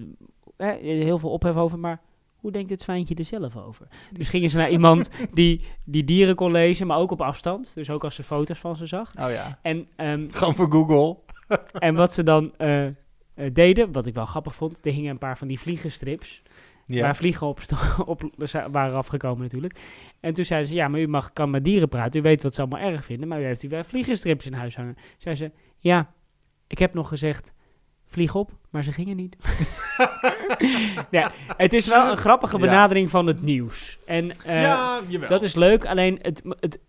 eh, 0.58 1.03
heel 1.03 1.18
veel 1.18 1.30
ophef 1.30 1.55
over. 1.55 1.80
Maar 1.80 2.01
hoe 2.36 2.51
denkt 2.51 2.70
het 2.70 2.82
zwijntje 2.82 3.16
er 3.16 3.26
zelf 3.26 3.58
over? 3.58 3.88
Dus 4.12 4.30
gingen 4.30 4.49
ze 4.49 4.58
naar 4.58 4.70
iemand 4.70 5.10
die, 5.34 5.66
die 5.84 6.03
dieren 6.03 6.36
kon 6.36 6.51
lezen, 6.51 6.88
maar 6.88 6.97
ook 6.97 7.12
op 7.12 7.22
afstand. 7.22 7.72
Dus 7.76 7.89
ook 7.89 8.03
als 8.03 8.16
ze 8.16 8.24
foto's 8.24 8.60
van 8.60 8.76
ze 8.76 8.86
zag. 8.86 9.12
Oh 9.20 9.32
ja. 9.32 9.60
En, 9.62 9.88
ehm, 9.95 10.28
Gewoon 10.32 10.55
voor 10.55 10.72
Google. 10.72 11.18
en 11.74 11.95
wat 11.95 12.14
ze 12.14 12.24
dan 12.24 12.53
eh, 12.58 12.86
eh, 12.86 12.93
deden, 13.53 13.91
wat 13.91 14.05
ik 14.05 14.14
wel 14.14 14.26
grappig 14.26 14.55
vond, 14.55 14.86
er 14.86 14.91
hingen 14.91 15.12
een 15.12 15.18
paar 15.18 15.38
van 15.38 15.47
die 15.47 15.60
vliegenstrips. 15.60 16.41
Ja. 16.88 17.01
Waar 17.01 17.15
vliegen 17.15 17.47
op, 17.47 17.59
op 18.05 18.21
waren 18.71 18.95
afgekomen 18.95 19.41
natuurlijk. 19.41 19.79
En 20.19 20.33
toen 20.33 20.45
zeiden 20.45 20.69
ze, 20.69 20.75
ja, 20.75 20.88
maar 20.88 20.99
u 20.99 21.07
mag, 21.07 21.33
kan 21.33 21.49
met 21.49 21.63
dieren 21.63 21.89
praten. 21.89 22.19
U 22.19 22.23
weet 22.23 22.43
wat 22.43 22.53
ze 22.53 22.61
allemaal 22.61 22.79
erg 22.79 23.05
vinden, 23.05 23.27
maar 23.27 23.41
u 23.41 23.45
heeft 23.45 23.67
wel 23.67 23.83
vliegenstrips 23.83 24.45
in 24.45 24.53
huis 24.53 24.75
hangen. 24.75 24.95
Zei 25.17 25.35
ze, 25.35 25.51
ja, 25.77 26.13
ik 26.67 26.77
heb 26.79 26.93
nog 26.93 27.07
gezegd, 27.07 27.53
vlieg 28.05 28.35
op, 28.35 28.51
maar 28.69 28.83
ze 28.83 28.91
gingen 28.91 29.15
niet. 29.15 29.38
ja, 31.11 31.31
het 31.57 31.73
is 31.73 31.88
wel 31.88 32.11
een 32.11 32.17
grappige 32.17 32.57
Ja. 32.57 32.61
benadering 32.65 33.09
van 33.09 33.27
het 33.27 33.41
nieuws. 33.41 33.97
En 34.05 34.31
eh, 34.45 34.61
Ja, 34.61 35.01
dat 35.29 35.43
is 35.43 35.55
leuk, 35.55 35.85
alleen 35.85 36.19
het, 36.21 36.41
het, 36.59 36.79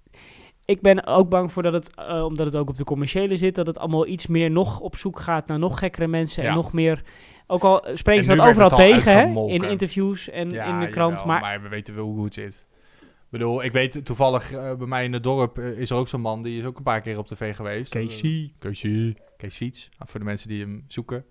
ik 0.65 0.81
ben 0.81 1.07
ook 1.07 1.29
bang 1.29 1.53
voor 1.53 1.63
dat 1.63 1.73
het, 1.73 1.95
eh, 1.95 2.25
omdat 2.25 2.47
het 2.47 2.57
ook 2.57 2.69
op 2.69 2.77
de 2.77 2.85
commerciële 2.85 3.37
zit, 3.37 3.55
dat 3.55 3.67
het 3.67 3.79
allemaal 3.79 4.07
iets 4.07 4.27
meer 4.27 4.51
nog 4.51 4.81
op 4.81 4.97
zoek 4.97 5.21
gaat 5.21 5.47
naar 5.47 5.59
nog 5.59 5.79
gekkere 5.79 6.07
mensen 6.07 6.45
en 6.45 6.55
nog 6.55 6.73
meer... 6.73 7.03
Ook 7.51 7.63
al 7.63 7.85
spreken 7.95 8.13
En 8.21 8.25
ze 8.25 8.35
dat 8.35 8.47
overal 8.49 8.69
tegen, 8.69 9.13
hè? 9.13 9.47
In 9.47 9.63
interviews 9.65 10.29
en 10.31 10.51
Ja, 10.51 10.65
in 10.65 10.81
de 10.81 10.89
krant. 10.89 11.19
jawel, 11.19 11.39
maar, 11.41 11.63
we 11.63 11.69
weten 11.69 11.95
wel 11.95 12.05
hoe 12.05 12.25
het 12.25 12.35
zit. 12.35 12.67
Ik 13.01 13.35
bedoel, 13.35 13.65
ik 13.65 13.73
weet 13.73 14.05
toevallig 14.05 14.53
eh, 14.53 14.75
bij 14.75 14.87
mij 14.87 15.05
in 15.05 15.13
het 15.13 15.23
dorp 15.23 15.59
eh, 15.59 15.79
is 15.79 15.91
er 15.91 15.97
ook 15.97 16.09
zo'n 16.09 16.21
man 16.21 16.43
die 16.43 16.59
is 16.61 16.65
ook 16.65 16.77
een 16.77 16.83
paar 16.83 17.01
keer 17.01 17.19
op 17.19 17.27
tv 17.27 17.57
geweest. 17.57 17.93
Casey. 17.93 18.53
Eh, 18.59 19.15
Casey. 19.37 19.73
Ah, 19.99 20.09
voor 20.09 20.21
de 20.21 20.27
mensen 20.27 20.49
die 20.49 20.61
hem 20.61 20.85
zoeken. 20.89 21.25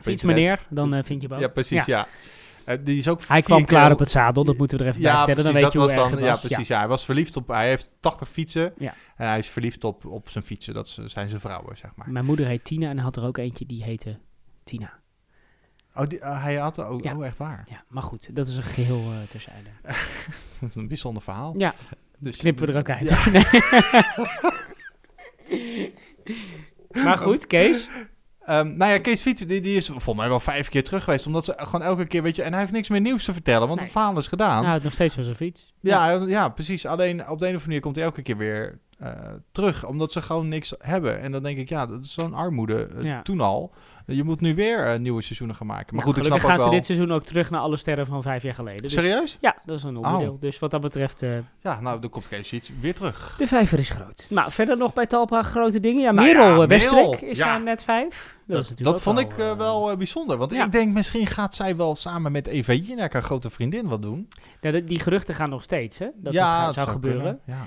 Fiets 0.00 0.22
meneer, 0.22 0.66
dan 0.70 0.94
eh, 0.94 1.02
vind 1.04 1.20
je 1.20 1.26
hem 1.26 1.36
ook. 1.36 1.42
Ja, 1.42 1.48
precies, 1.48 1.84
ja. 1.84 2.06
Eh, 2.64 2.78
die 2.84 2.96
is 2.96 3.08
ook 3.08 3.24
Hij 3.26 3.42
kwam 3.42 3.64
klaar 3.64 3.86
op- 3.86 3.92
op 3.92 3.98
het 3.98 4.10
zadel, 4.10 4.44
dat 4.44 4.56
moeten 4.56 4.78
we 4.78 4.84
er 4.84 4.90
even 4.90 5.02
bij 5.02 5.10
ja, 5.10 5.24
vertellen. 5.24 5.42
Dan 5.42 5.52
precies, 5.52 5.72
weet 5.72 5.72
je 5.72 5.78
hoe 5.78 6.10
dan, 6.10 6.20
was. 6.20 6.28
Ja, 6.42 6.48
precies. 6.48 6.68
Ja. 6.68 6.78
Hij 6.78 6.88
was 6.88 7.04
verliefd 7.04 7.36
op... 7.36 7.48
Hij 7.48 7.68
heeft 7.68 7.90
80 8.00 8.28
fietsen. 8.28 8.78
En 9.16 9.26
hij 9.28 9.38
is 9.38 9.48
verliefd 9.48 9.84
op, 9.84 10.04
op 10.06 10.28
zijn 10.28 10.44
fietsen. 10.44 10.74
Dat 10.74 10.88
zijn 10.88 11.28
zijn 11.28 11.40
vrouwen, 11.40 11.76
zeg 11.76 11.90
maar. 11.96 12.10
Mijn 12.10 12.24
moeder 12.24 12.46
heet 12.46 12.64
Tina 12.64 12.88
en 12.90 12.98
had 12.98 13.16
er 13.16 13.24
ook 13.24 13.36
eentje 13.38 13.66
die 13.66 13.82
heette 13.84 14.18
Tina. 14.64 14.92
Oh, 15.94 16.06
die, 16.08 16.18
eh, 16.20 16.42
hij 16.42 16.54
had 16.56 16.76
er 16.76 16.86
ook... 16.86 17.02
Ja. 17.04 17.16
Oh, 17.16 17.26
echt 17.26 17.38
waar? 17.38 17.64
Ja, 17.70 17.82
maar 17.88 18.02
goed, 18.02 18.36
dat 18.36 18.46
is 18.46 18.56
een 18.56 18.62
geheel 18.62 18.96
eh, 19.10 19.28
terzijde. 19.28 19.68
Een 20.74 20.88
bijzonder 20.88 21.22
verhaal. 21.22 21.54
Ja, 21.56 21.74
Dus, 22.18 22.36
knippen 22.36 22.66
we 22.66 22.72
er 22.72 22.78
ook 22.78 22.90
uit. 22.90 23.08
Ja. 23.08 23.22
Nee. 25.48 25.94
maar 27.04 27.18
goed, 27.18 27.46
Kees. 27.46 27.88
Ehm, 28.40 28.76
nou 28.76 28.92
ja, 28.92 28.98
Kees 28.98 29.20
Fietsen, 29.20 29.48
die, 29.48 29.60
die 29.60 29.76
is 29.76 29.86
volgens 29.86 30.16
mij 30.16 30.28
wel 30.28 30.40
vijf 30.40 30.68
keer 30.68 30.84
terug 30.84 31.04
geweest. 31.04 31.26
Omdat 31.26 31.44
ze 31.44 31.54
gewoon 31.56 31.86
elke 31.86 32.06
keer, 32.06 32.22
weet 32.22 32.36
je... 32.36 32.42
En 32.42 32.50
hij 32.50 32.60
heeft 32.60 32.72
niks 32.72 32.88
meer 32.88 33.00
nieuws 33.00 33.24
te 33.24 33.32
vertellen, 33.32 33.68
want 33.68 33.80
het 33.80 33.90
verhaal 33.90 34.18
is 34.18 34.26
gedaan. 34.26 34.62
Nou, 34.62 34.74
het 34.74 34.82
nog 34.82 34.92
steeds 34.92 35.14
zijn 35.14 35.34
fiets. 35.36 35.72
Ja, 35.80 36.10
ja. 36.10 36.26
ja, 36.26 36.48
precies. 36.48 36.86
Alleen 36.86 37.20
op 37.20 37.26
de 37.26 37.28
een 37.28 37.32
of 37.34 37.38
andere 37.40 37.66
manier 37.66 37.80
komt 37.80 37.96
hij 37.96 38.04
elke 38.04 38.22
keer 38.22 38.36
weer 38.36 38.78
eh, 38.98 39.12
terug. 39.52 39.86
Omdat 39.86 40.12
ze 40.12 40.22
gewoon 40.22 40.48
niks 40.48 40.74
hebben. 40.78 41.20
En 41.20 41.32
dan 41.32 41.42
denk 41.42 41.58
ik, 41.58 41.68
ja, 41.68 41.86
dat 41.86 42.04
is 42.04 42.12
zo'n 42.12 42.34
armoede 42.34 42.88
Ja. 43.00 43.22
toen 43.22 43.40
al. 43.40 43.74
Je 44.06 44.24
moet 44.24 44.40
nu 44.40 44.54
weer 44.54 44.86
eh, 44.86 44.98
nieuwe 44.98 45.22
seizoenen 45.22 45.56
gaan 45.56 45.66
maken. 45.66 45.94
Maar 45.96 46.04
goed, 46.04 46.16
ik 46.16 46.24
snap 46.24 46.40
ook 46.40 46.50
ze 46.50 46.56
wel... 46.56 46.70
dit 46.70 46.84
seizoen 46.84 47.12
ook 47.12 47.22
terug 47.22 47.50
naar 47.50 47.60
alle 47.60 47.76
sterren 47.76 48.06
van 48.06 48.22
vijf 48.22 48.42
jaar 48.42 48.54
geleden. 48.54 48.82
Dus- 48.82 48.92
Serieus? 48.92 49.38
Ja, 49.40 49.56
dat 49.64 49.76
is 49.76 49.82
een 49.82 49.96
onderdeel. 49.96 50.32
Oh. 50.32 50.40
Dus 50.40 50.58
wat 50.58 50.70
dat 50.70 50.80
betreft, 50.80 51.22
eh, 51.22 51.30
Ja, 51.60 51.80
nou, 51.80 52.00
dan 52.00 52.10
komt 52.10 52.28
Kees 52.28 52.48
Fiets 52.48 52.70
weer 52.80 52.94
terug. 52.94 53.34
de 53.38 53.46
vijver 53.46 53.78
is 53.78 53.90
groot. 53.90 54.26
Nou, 54.30 54.50
verder 54.52 54.76
nog 54.76 54.92
bij 54.92 55.06
Talpa 55.06 55.42
grote 55.42 55.80
dingen. 55.80 56.02
Ja, 56.02 56.10
Nou 56.10 56.26
Merel 56.26 56.62
ja, 56.62 56.68
eh, 56.68 57.28
is 57.30 57.38
daar 57.38 57.62
net 57.62 57.84
vijf. 57.84 58.36
Dat, 58.46 59.00
vond 59.02 59.18
ik 59.18 59.32
wel, 59.32 59.56
wel 59.56 59.96
bijzonder. 59.96 60.36
Want 60.36 60.50
ja. 60.50 60.64
ik 60.64 60.72
denk, 60.72 60.94
misschien 60.94 61.26
gaat 61.26 61.54
zij 61.54 61.76
wel 61.76 61.96
samen 61.96 62.32
met 62.32 62.46
Eva 62.46 62.72
Jinek, 62.72 63.12
haar 63.12 63.22
grote 63.22 63.50
vriendin, 63.50 63.88
wat 63.88 64.02
doen. 64.02 64.28
Ja, 64.60 64.70
die 64.80 65.00
geruchten 65.00 65.34
gaan 65.34 65.50
nog 65.50 65.62
steeds, 65.62 65.98
hè? 65.98 66.06
Dat 66.14 66.32
Ja, 66.32 66.64
dat 66.64 66.74
zou 66.74 66.86
zou 66.86 67.00
gebeuren. 67.00 67.40
ja. 67.46 67.66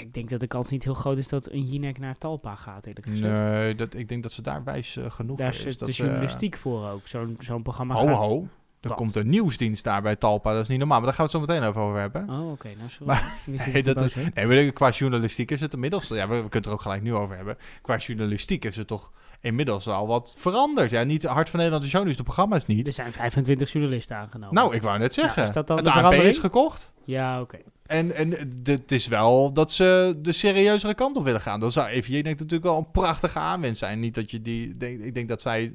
Ik 0.00 0.14
denk 0.14 0.28
dat 0.30 0.40
de 0.40 0.46
kans 0.46 0.70
niet 0.70 0.84
heel 0.84 0.94
groot 0.94 1.18
is 1.18 1.28
dat 1.28 1.50
een 1.50 1.66
Jinek 1.66 1.98
naar 1.98 2.18
Talpa 2.18 2.54
gaat, 2.54 2.86
eerlijk 2.86 3.06
gezegd. 3.06 3.48
Nee, 3.50 3.74
dat, 3.74 3.94
ik 3.94 4.08
denk 4.08 4.22
dat 4.22 4.32
ze 4.32 4.42
daar 4.42 4.64
wijs 4.64 4.96
eh, 4.96 5.10
genoeg 5.10 5.38
Daar 5.38 5.48
is 5.48 5.64
is. 5.64 5.76
de 5.76 5.84
dat 5.84 5.94
ze- 5.94 6.02
journalistiek 6.02 6.56
voor 6.56 6.88
ook. 6.88 7.06
Zo'n 7.08 7.36
zo'n 7.40 7.62
programma 7.62 7.94
Ho, 7.94 8.06
gaat... 8.06 8.16
ho. 8.16 8.48
Er 8.80 8.88
Wat? 8.88 9.00
komt 9.00 9.16
een 9.16 9.28
nieuwsdienst 9.28 9.84
daar 9.84 10.02
bij 10.02 10.16
Talpa. 10.16 10.52
Dat 10.52 10.62
is 10.62 10.68
niet 10.68 10.78
normaal. 10.78 10.96
Maar 11.00 11.06
daar 11.06 11.16
gaan 11.16 11.26
we 11.26 11.32
het 11.38 11.46
zo 11.48 11.54
meteen 11.54 11.68
over, 11.68 11.80
over 11.82 12.00
hebben. 12.00 12.30
Oh, 12.30 12.50
oké. 12.50 12.68
Nou, 12.76 12.88
sorry. 12.90 13.06
Maar, 13.06 13.34
nee, 13.72 13.82
dat, 13.82 13.96
boos, 13.96 14.14
nee, 14.34 14.46
maar 14.46 14.72
qua 14.72 14.90
journalistiek 14.90 15.50
is 15.50 15.60
het 15.60 15.74
inmiddels... 15.74 16.08
Ja, 16.08 16.28
we, 16.28 16.34
we 16.34 16.34
kunnen 16.34 16.50
het 16.52 16.66
er 16.66 16.72
ook 16.72 16.80
gelijk 16.80 17.02
nu 17.02 17.14
over 17.14 17.36
hebben. 17.36 17.56
Qua 17.82 17.96
journalistiek 17.96 18.64
is 18.64 18.76
het 18.76 18.86
toch 18.86 19.12
inmiddels 19.40 19.88
al 19.88 20.06
wat 20.06 20.34
veranderd. 20.38 20.90
Ja, 20.90 21.02
niet 21.02 21.22
Hart 21.24 21.48
van 21.48 21.56
Nederland 21.58 21.84
de 21.84 21.90
show, 21.90 22.04
dus 22.04 22.16
de 22.16 22.22
programma's 22.22 22.66
niet. 22.66 22.86
Er 22.86 22.92
zijn 22.92 23.12
25 23.12 23.72
journalisten 23.72 24.16
aangenomen. 24.16 24.54
Nou, 24.54 24.74
ik 24.74 24.82
wou 24.82 24.98
net 24.98 25.14
zeggen. 25.14 25.36
Nou, 25.36 25.48
is 25.48 25.54
dat 25.54 25.66
dan 25.66 25.76
het 25.76 25.84
de 25.84 25.92
ANP 25.92 26.12
is 26.12 26.38
gekocht. 26.38 26.92
Ja, 27.06 27.40
oké. 27.40 27.58
En, 27.86 28.14
en 28.14 28.30
het 28.62 28.92
is 28.92 29.06
wel 29.06 29.52
dat 29.52 29.70
ze 29.70 30.18
de 30.22 30.32
serieuzere 30.32 30.94
kant 30.94 31.16
op 31.16 31.24
willen 31.24 31.40
gaan. 31.40 31.60
Dan 31.60 31.72
zou 31.72 31.86
even, 31.88 32.14
je 32.14 32.22
denkt 32.22 32.40
natuurlijk 32.40 32.70
wel 32.70 32.78
een 32.78 32.90
prachtige 32.90 33.38
aanwinst 33.38 33.78
zijn. 33.78 34.00
Niet 34.00 34.14
dat 34.14 34.30
je 34.30 34.42
die, 34.42 34.76
denk, 34.76 35.00
ik 35.00 35.14
denk 35.14 35.28
dat 35.28 35.40
zij, 35.40 35.72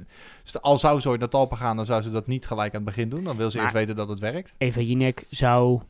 al 0.62 0.78
zou 0.80 1.00
ze 1.00 1.10
ooit 1.10 1.20
naar 1.20 1.30
Talpa 1.30 1.56
gaan, 1.56 1.76
dan 1.76 1.86
zou 1.86 2.02
ze 2.02 2.12
dat 2.12 2.28
niet 2.28 2.46
gelijk 2.46 2.70
aan 2.76 2.82
het 2.82 2.96
begin 2.96 3.10
doen. 3.10 3.24
Dan 3.24 3.38
wil 3.38 3.50
ze 3.52 3.56
Maar- 3.58 3.66
eerst 3.66 3.78
weten 3.78 3.96
dat 3.96 4.10
het 4.10 4.20
werkt. 4.20 4.56
Eva 4.58 4.82
Jinek 4.82 5.26
zou 5.30 5.82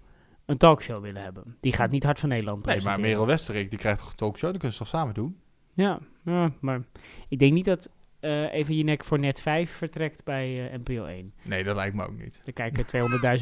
een 0.46 0.58
talkshow 0.58 1.02
willen 1.04 1.24
hebben. 1.24 1.58
Die 1.60 1.74
gaat 1.74 1.92
niet 1.92 2.04
Hart 2.04 2.20
van 2.20 2.30
Nederland 2.30 2.66
Nee, 2.66 2.82
maar. 2.82 3.00
Merel 3.00 3.26
Westerik, 3.26 3.70
die 3.70 3.80
krijgt 3.80 4.00
toch 4.00 4.10
een 4.10 4.16
talkshow, 4.16 4.50
dat 4.50 4.60
kunnen 4.60 4.78
ze 4.78 4.84
toch 4.84 4.94
samen 4.94 5.14
doen? 5.14 5.38
Ja, 5.74 6.00
ja, 6.26 6.52
maar 6.60 6.82
ik 7.30 7.40
denk 7.40 7.54
niet 7.54 7.66
dat 7.66 7.90
eh 8.22 8.54
Eva 8.54 8.72
Jinek 8.72 9.04
voor 9.04 9.20
net 9.20 9.42
5 9.42 9.72
vertrekt 9.72 10.24
bij 10.24 10.70
eh, 10.72 10.78
NPO 10.84 11.06
1. 11.06 11.34
Nee, 11.42 11.64
dat 11.64 11.76
lijkt 11.76 11.96
me 11.96 12.04
ook 12.08 12.18
niet. 12.20 12.42
Er 12.46 12.54
kijken 12.54 12.86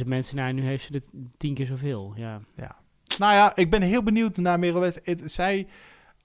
200.000 0.01 0.05
mensen 0.15 0.35
naar 0.35 0.49
en 0.49 0.55
nu 0.55 0.61
heeft 0.61 0.83
ze 0.83 0.93
er 0.93 1.01
tien 1.37 1.53
keer 1.53 1.65
zoveel. 1.65 2.13
Ja. 2.15 2.39
Ja. 2.55 2.75
Nou 3.17 3.33
ja, 3.33 3.55
ik 3.55 3.69
ben 3.69 3.81
heel 3.81 4.03
benieuwd 4.03 4.37
naar 4.37 4.59
Merel. 4.59 4.81
Het- 4.81 5.21
Zij, 5.25 5.67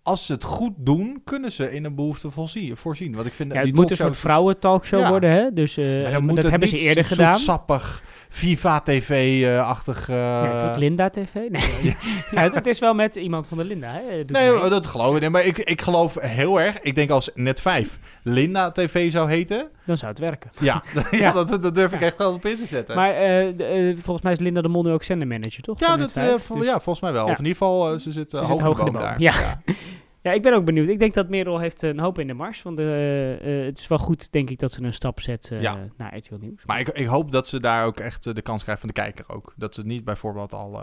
als 0.02 0.26
ze 0.26 0.32
het 0.32 0.44
goed 0.44 0.72
doen, 0.76 1.20
kunnen 1.24 1.52
ze 1.52 1.72
in 1.72 1.84
een 1.84 1.94
behoefte 1.94 2.30
voorzien. 2.30 2.76
voorzien. 2.76 3.12
Want 3.14 3.26
ik 3.26 3.34
vind 3.34 3.52
Ja, 3.52 3.58
die 3.58 3.66
het 3.70 3.80
moet 3.80 3.90
een 3.90 3.96
soort 3.96 4.16
vrouwentalkshow 4.16 5.00
Ja. 5.00 5.08
worden, 5.08 5.30
hè? 5.30 5.52
Dus 5.52 5.76
eh, 5.76 6.02
Maar 6.02 6.10
dan 6.12 6.20
moet 6.24 6.34
dat 6.34 6.42
het 6.42 6.50
hebben 6.50 6.68
ze 6.68 6.74
niet 6.74 6.84
eerder 6.84 7.04
zo 7.04 7.14
gedaan. 7.14 7.38
sappig, 7.38 8.02
Viva 8.36 8.80
TV-achtig... 8.80 10.06
Ja, 10.08 10.44
het 10.52 10.62
wordt 10.62 10.76
Linda 10.76 11.10
TV? 11.10 11.34
Nee. 11.34 11.96
ja, 12.30 12.50
het 12.54 12.66
is 12.66 12.78
wel 12.78 12.94
met 12.94 13.16
iemand 13.16 13.46
van 13.46 13.58
de 13.58 13.64
Linda, 13.64 13.88
hè? 13.90 14.00
Nee, 14.26 14.52
mee. 14.60 14.68
dat 14.70 14.86
geloof 14.86 15.14
ik 15.16 15.20
niet. 15.22 15.30
Maar 15.30 15.44
ik, 15.44 15.58
ik 15.58 15.82
geloof 15.82 16.16
heel 16.20 16.60
erg. 16.60 16.80
Ik 16.80 16.94
denk 16.94 17.10
als 17.10 17.30
net 17.34 17.60
5 17.60 17.98
Linda 18.22 18.70
TV 18.72 19.12
zou 19.12 19.30
heten. 19.30 19.68
Dan 19.86 19.96
zou 19.96 20.10
het 20.10 20.20
werken. 20.20 20.50
Ja, 20.60 20.82
ja. 21.10 21.18
Ja. 21.18 21.32
dat, 21.32 21.62
dat 21.62 21.74
durf 21.74 21.92
ik 21.92 22.00
Ja. 22.00 22.06
echt 22.06 22.18
wel 22.18 22.32
op 22.32 22.44
in 22.46 22.56
te 22.56 22.66
zetten. 22.66 22.96
Maar 22.96 23.10
eh, 23.14 23.88
eh, 23.90 23.96
volgens 23.96 24.22
mij 24.22 24.32
is 24.32 24.38
Linda 24.38 24.60
de 24.62 24.68
Mol 24.68 24.82
nu 24.82 24.90
ook 24.92 25.02
zendermanager, 25.02 25.62
toch? 25.62 25.80
ja, 25.80 25.96
dat, 25.96 25.98
Net 25.98 26.16
eh, 26.16 26.24
5, 26.24 26.42
vol- 26.42 26.56
dus- 26.58 26.66
ja, 26.66 26.72
volgens 26.72 27.00
mij 27.00 27.12
wel. 27.12 27.26
Ja. 27.26 27.32
Of 27.32 27.38
in 27.38 27.44
ieder 27.44 27.58
geval, 27.58 27.92
eh, 27.92 27.98
ze 27.98 28.12
zit, 28.12 28.30
Ze 28.30 28.36
eh, 28.38 28.42
zit 28.46 28.50
hoog, 28.60 28.60
hoog 28.66 28.78
in 28.78 28.84
de 28.84 28.90
boom. 28.90 29.00
daar. 29.00 29.20
Ja. 29.20 29.60
Ja, 30.24 30.32
ik 30.32 30.42
ben 30.42 30.54
ook 30.54 30.64
benieuwd. 30.64 30.88
Ik 30.88 30.98
denk 30.98 31.14
dat 31.14 31.28
Merel 31.28 31.58
heeft 31.58 31.82
een 31.82 31.98
hoop 31.98 32.18
in 32.18 32.26
de 32.26 32.34
mars. 32.34 32.62
Want 32.62 32.78
eh, 32.78 33.32
eh, 33.60 33.64
het 33.66 33.78
is 33.78 33.86
wel 33.86 33.98
goed, 33.98 34.32
denk 34.32 34.50
ik, 34.50 34.58
dat 34.58 34.72
ze 34.72 34.82
een 34.82 34.92
stap 34.92 35.20
zet 35.20 35.50
eh, 35.50 35.60
Ja. 35.60 35.88
naar 35.96 36.16
RTL 36.16 36.34
Nieuws. 36.40 36.64
Maar 36.64 36.80
ik, 36.80 36.88
ik 36.88 37.06
hoop 37.06 37.32
dat 37.32 37.48
ze 37.48 37.60
daar 37.60 37.86
ook 37.86 38.00
echt 38.00 38.34
de 38.34 38.42
kans 38.42 38.62
krijgt 38.62 38.80
van 38.80 38.88
de 38.88 38.94
kijker 39.00 39.24
ook. 39.28 39.52
Dat 39.56 39.74
ze 39.74 39.82
niet 39.86 40.04
bijvoorbeeld 40.04 40.52
al... 40.52 40.82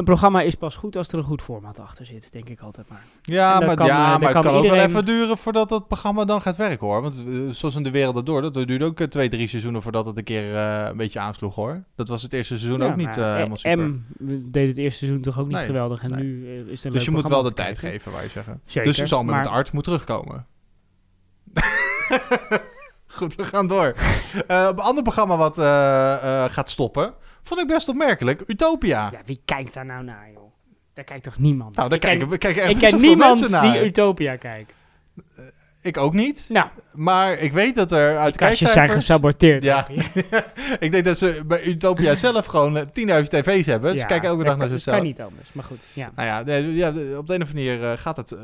Een 0.00 0.06
programma 0.06 0.40
is 0.42 0.54
pas 0.54 0.76
goed 0.76 0.96
als 0.96 1.08
er 1.08 1.18
een 1.18 1.24
goed 1.24 1.42
format 1.42 1.78
achter 1.80 2.06
zit, 2.06 2.32
denk 2.32 2.48
ik 2.48 2.60
altijd 2.60 2.88
maar. 2.88 3.04
Ja, 3.22 3.52
En 3.52 3.58
dan 3.58 3.66
maar, 3.66 3.76
kan, 3.76 3.86
eh, 3.86 3.92
ja, 3.92 4.18
maar 4.18 4.32
het 4.34 4.42
kan 4.42 4.46
ook 4.54 4.62
iedereen- 4.62 4.76
wel 4.78 4.86
even 4.88 5.04
duren 5.04 5.36
voordat 5.38 5.70
het 5.70 5.86
programma 5.86 6.24
dan 6.24 6.40
gaat 6.42 6.56
werken 6.56 6.86
hoor. 6.86 7.02
Want 7.02 7.24
eh, 7.26 7.34
zoals 7.50 7.74
in 7.76 7.82
de 7.82 7.90
wereld 7.90 8.14
dat 8.14 8.26
door, 8.26 8.42
dat 8.42 8.54
duurde 8.54 8.84
ook 8.84 9.00
eh, 9.00 9.06
twee, 9.06 9.28
drie 9.28 9.46
seizoenen 9.46 9.82
voordat 9.82 10.06
het 10.06 10.16
een 10.16 10.24
keer 10.24 10.54
een 10.56 10.96
beetje 10.96 11.20
aansloeg 11.20 11.54
hoor. 11.54 11.82
Dat 11.94 12.08
was 12.08 12.22
het 12.22 12.32
eerste 12.32 12.58
seizoen 12.58 12.78
Ja, 12.78 12.86
ook 12.90 12.96
niet 12.96 13.16
maar, 13.16 13.34
helemaal 13.34 13.56
super. 13.56 13.88
M 13.88 14.04
deed 14.50 14.68
het 14.68 14.76
eerste 14.78 14.98
seizoen 14.98 15.20
toch 15.22 15.38
ook 15.38 15.46
niet 15.46 15.56
Nee, 15.56 15.64
geweldig. 15.66 16.02
En 16.02 16.10
nee. 16.10 16.22
nu 16.24 16.48
is 16.48 16.58
het 16.58 16.68
een 16.68 16.74
Dus 16.74 16.82
leuk 16.92 17.02
je 17.02 17.10
moet 17.10 17.28
wel 17.28 17.42
de 17.42 17.52
tijd 17.52 17.78
kijken. 17.78 17.98
geven, 17.98 18.12
wou 18.12 18.24
je 18.24 18.30
zeggen. 18.30 18.60
Zeker, 18.64 18.92
dus 18.96 19.08
Sander 19.08 19.34
met 19.34 19.34
maar- 19.34 19.52
de 19.52 19.58
arts 19.58 19.70
moet 19.70 19.84
terugkomen. 19.84 20.46
Goed, 23.06 23.34
we 23.34 23.44
gaan 23.44 23.66
door. 23.66 23.94
Een 24.46 24.78
ander 24.78 25.02
programma 25.02 25.36
wat 25.36 25.58
gaat 26.52 26.70
stoppen, 26.70 27.14
vond 27.42 27.60
ik 27.60 27.66
best 27.66 27.88
opmerkelijk. 27.88 28.42
Utopia. 28.46 29.08
Ja, 29.12 29.20
wie 29.24 29.40
kijkt 29.44 29.74
daar 29.74 29.86
nou 29.86 30.04
naar, 30.04 30.30
joh? 30.32 30.52
Daar 30.94 31.04
kijkt 31.04 31.24
toch 31.24 31.38
niemand 31.38 31.76
Nou, 31.76 31.88
daar 31.88 31.96
Ik 31.98 32.02
ken- 32.04 32.10
kijken 32.10 32.28
we 32.28 32.38
kijken 32.38 32.70
Ik 32.70 32.78
ken 32.78 33.00
niemand 33.00 33.40
mensen 33.40 33.60
die 33.60 33.70
naar. 33.70 33.84
Utopia 33.84 34.36
kijkt. 34.36 34.84
Ik 35.82 35.96
ook 35.96 36.14
niet. 36.14 36.46
Nou. 36.48 36.68
Maar 36.92 37.38
ik 37.38 37.52
weet 37.52 37.74
dat 37.74 37.92
er 37.92 38.18
uit 38.18 38.36
kastjes 38.36 38.58
zijn 38.58 38.72
kijkcijfers... 38.72 39.06
gesaboteerd. 39.06 39.62
Ja. 39.62 39.86
ik 40.78 40.90
denk 40.90 41.04
dat 41.04 41.18
ze 41.18 41.42
bij 41.46 41.64
Utopia 41.64 42.14
zelf 42.26 42.46
gewoon 42.46 42.76
eh, 42.76 43.22
10.000 43.22 43.22
tv's 43.22 43.66
hebben. 43.66 43.90
Ze 43.90 43.96
Ja, 43.96 44.04
kijken 44.04 44.28
elke 44.28 44.44
dat 44.44 44.46
dag 44.46 44.56
naar 44.56 44.68
zichzelf. 44.68 44.96
Dat 44.96 45.04
kan 45.04 45.14
niet 45.14 45.20
anders, 45.30 45.52
maar 45.52 45.64
goed. 45.64 45.86
Ja. 45.92 46.12
Nou 46.14 46.28
ja, 46.28 46.42
nee, 46.42 46.74
ja, 46.74 46.88
op 46.88 46.94
de 46.94 47.34
een 47.34 47.42
of 47.42 47.48
andere 47.48 47.54
manier 47.54 47.90
eh, 47.90 47.98
gaat, 47.98 48.16
het, 48.16 48.32
eh, 48.32 48.40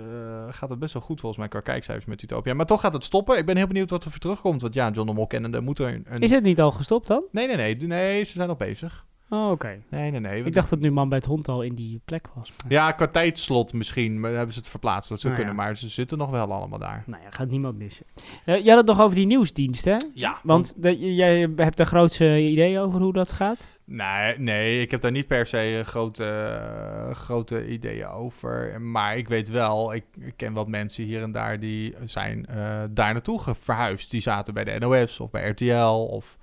gaat 0.50 0.68
het 0.68 0.78
best 0.78 0.92
wel 0.92 1.02
goed 1.02 1.20
volgens 1.20 1.40
mij 1.40 1.48
qua 1.50 1.60
kijkcijfers 1.60 2.06
met 2.06 2.22
Utopia. 2.22 2.54
Maar 2.54 2.66
toch 2.66 2.80
gaat 2.80 2.92
het 2.92 3.04
stoppen. 3.04 3.38
Ik 3.38 3.46
ben 3.46 3.56
heel 3.56 3.66
benieuwd 3.66 3.90
wat 3.90 4.04
er 4.04 4.10
voor 4.10 4.20
terugkomt. 4.20 4.60
Want 4.60 4.74
ja, 4.74 4.90
John 4.90 5.06
de 5.06 5.14
Mol 5.14 5.26
kennende 5.26 5.60
moet 5.60 5.78
er 5.78 5.88
een... 5.88 6.06
Is 6.18 6.30
het 6.30 6.42
niet 6.42 6.60
al 6.60 6.72
gestopt 6.72 7.06
dan? 7.06 7.22
Nee, 7.30 7.46
nee, 7.46 7.56
nee. 7.56 7.76
Nee, 7.76 8.24
ze 8.24 8.32
zijn 8.32 8.48
nog 8.48 8.56
bezig. 8.56 9.04
Oh, 9.30 9.50
oké. 9.50 9.78
Nee, 9.90 10.10
nee, 10.10 10.20
nee. 10.20 10.44
Ik 10.44 10.54
dacht 10.54 10.70
dat 10.70 10.78
nu 10.78 10.90
man 10.90 11.08
bij 11.08 11.18
het 11.18 11.26
hond 11.26 11.48
al 11.48 11.62
in 11.62 11.74
die 11.74 12.00
plek 12.04 12.28
was. 12.34 12.52
maar- 12.62 12.72
Ja, 12.72 12.92
qua 12.92 13.06
tijdslot 13.06 13.72
misschien. 13.72 14.20
Maar 14.20 14.32
hebben 14.32 14.52
ze 14.52 14.58
het 14.58 14.68
verplaatst. 14.68 15.08
Dat 15.08 15.20
zou 15.20 15.32
Nou 15.34 15.44
kunnen. 15.44 15.62
ja. 15.62 15.68
Maar 15.68 15.76
ze 15.78 15.88
zitten 15.88 16.18
nog 16.18 16.30
wel 16.30 16.52
allemaal 16.52 16.78
daar. 16.78 17.02
Nou 17.06 17.22
ja, 17.22 17.30
gaat 17.30 17.48
niemand 17.48 17.78
missen. 17.78 18.06
Jij 18.44 18.62
had 18.64 18.76
het 18.76 18.86
nog 18.86 19.00
over 19.00 19.16
die 19.16 19.26
nieuwsdienst, 19.26 19.84
hè? 19.84 19.96
Ja, 20.14 20.38
Want 20.42 20.82
de- 20.82 21.14
jij 21.14 21.48
hebt 21.56 21.76
de 21.76 21.84
grootste 21.84 22.40
idee 22.40 22.78
over 22.80 23.00
hoe 23.00 23.12
dat 23.12 23.32
gaat? 23.32 23.66
Nee, 23.84 24.38
nee, 24.38 24.80
ik 24.80 24.90
heb 24.90 25.00
daar 25.00 25.10
niet 25.10 25.26
per 25.26 25.46
se 25.46 25.78
eh, 25.78 25.84
grote, 25.86 26.24
eh, 26.24 27.14
grote 27.14 27.68
ideeën 27.68 28.06
over. 28.08 28.80
Maar 28.80 29.16
ik 29.16 29.28
weet 29.28 29.48
wel, 29.48 29.94
ik, 29.94 30.04
ik 30.20 30.32
ken 30.36 30.52
wat 30.52 30.68
mensen 30.68 31.04
hier 31.04 31.22
en 31.22 31.32
daar 31.32 31.60
die 31.60 31.94
zijn 32.04 32.46
daar 32.90 33.12
naartoe 33.12 33.40
verhuisd. 33.54 34.10
Die 34.10 34.20
zaten 34.20 34.54
bij 34.54 34.64
de 34.64 34.78
NOS 34.78 35.20
of 35.20 35.30
bij 35.30 35.48
RTL 35.48 36.06
of 36.10 36.36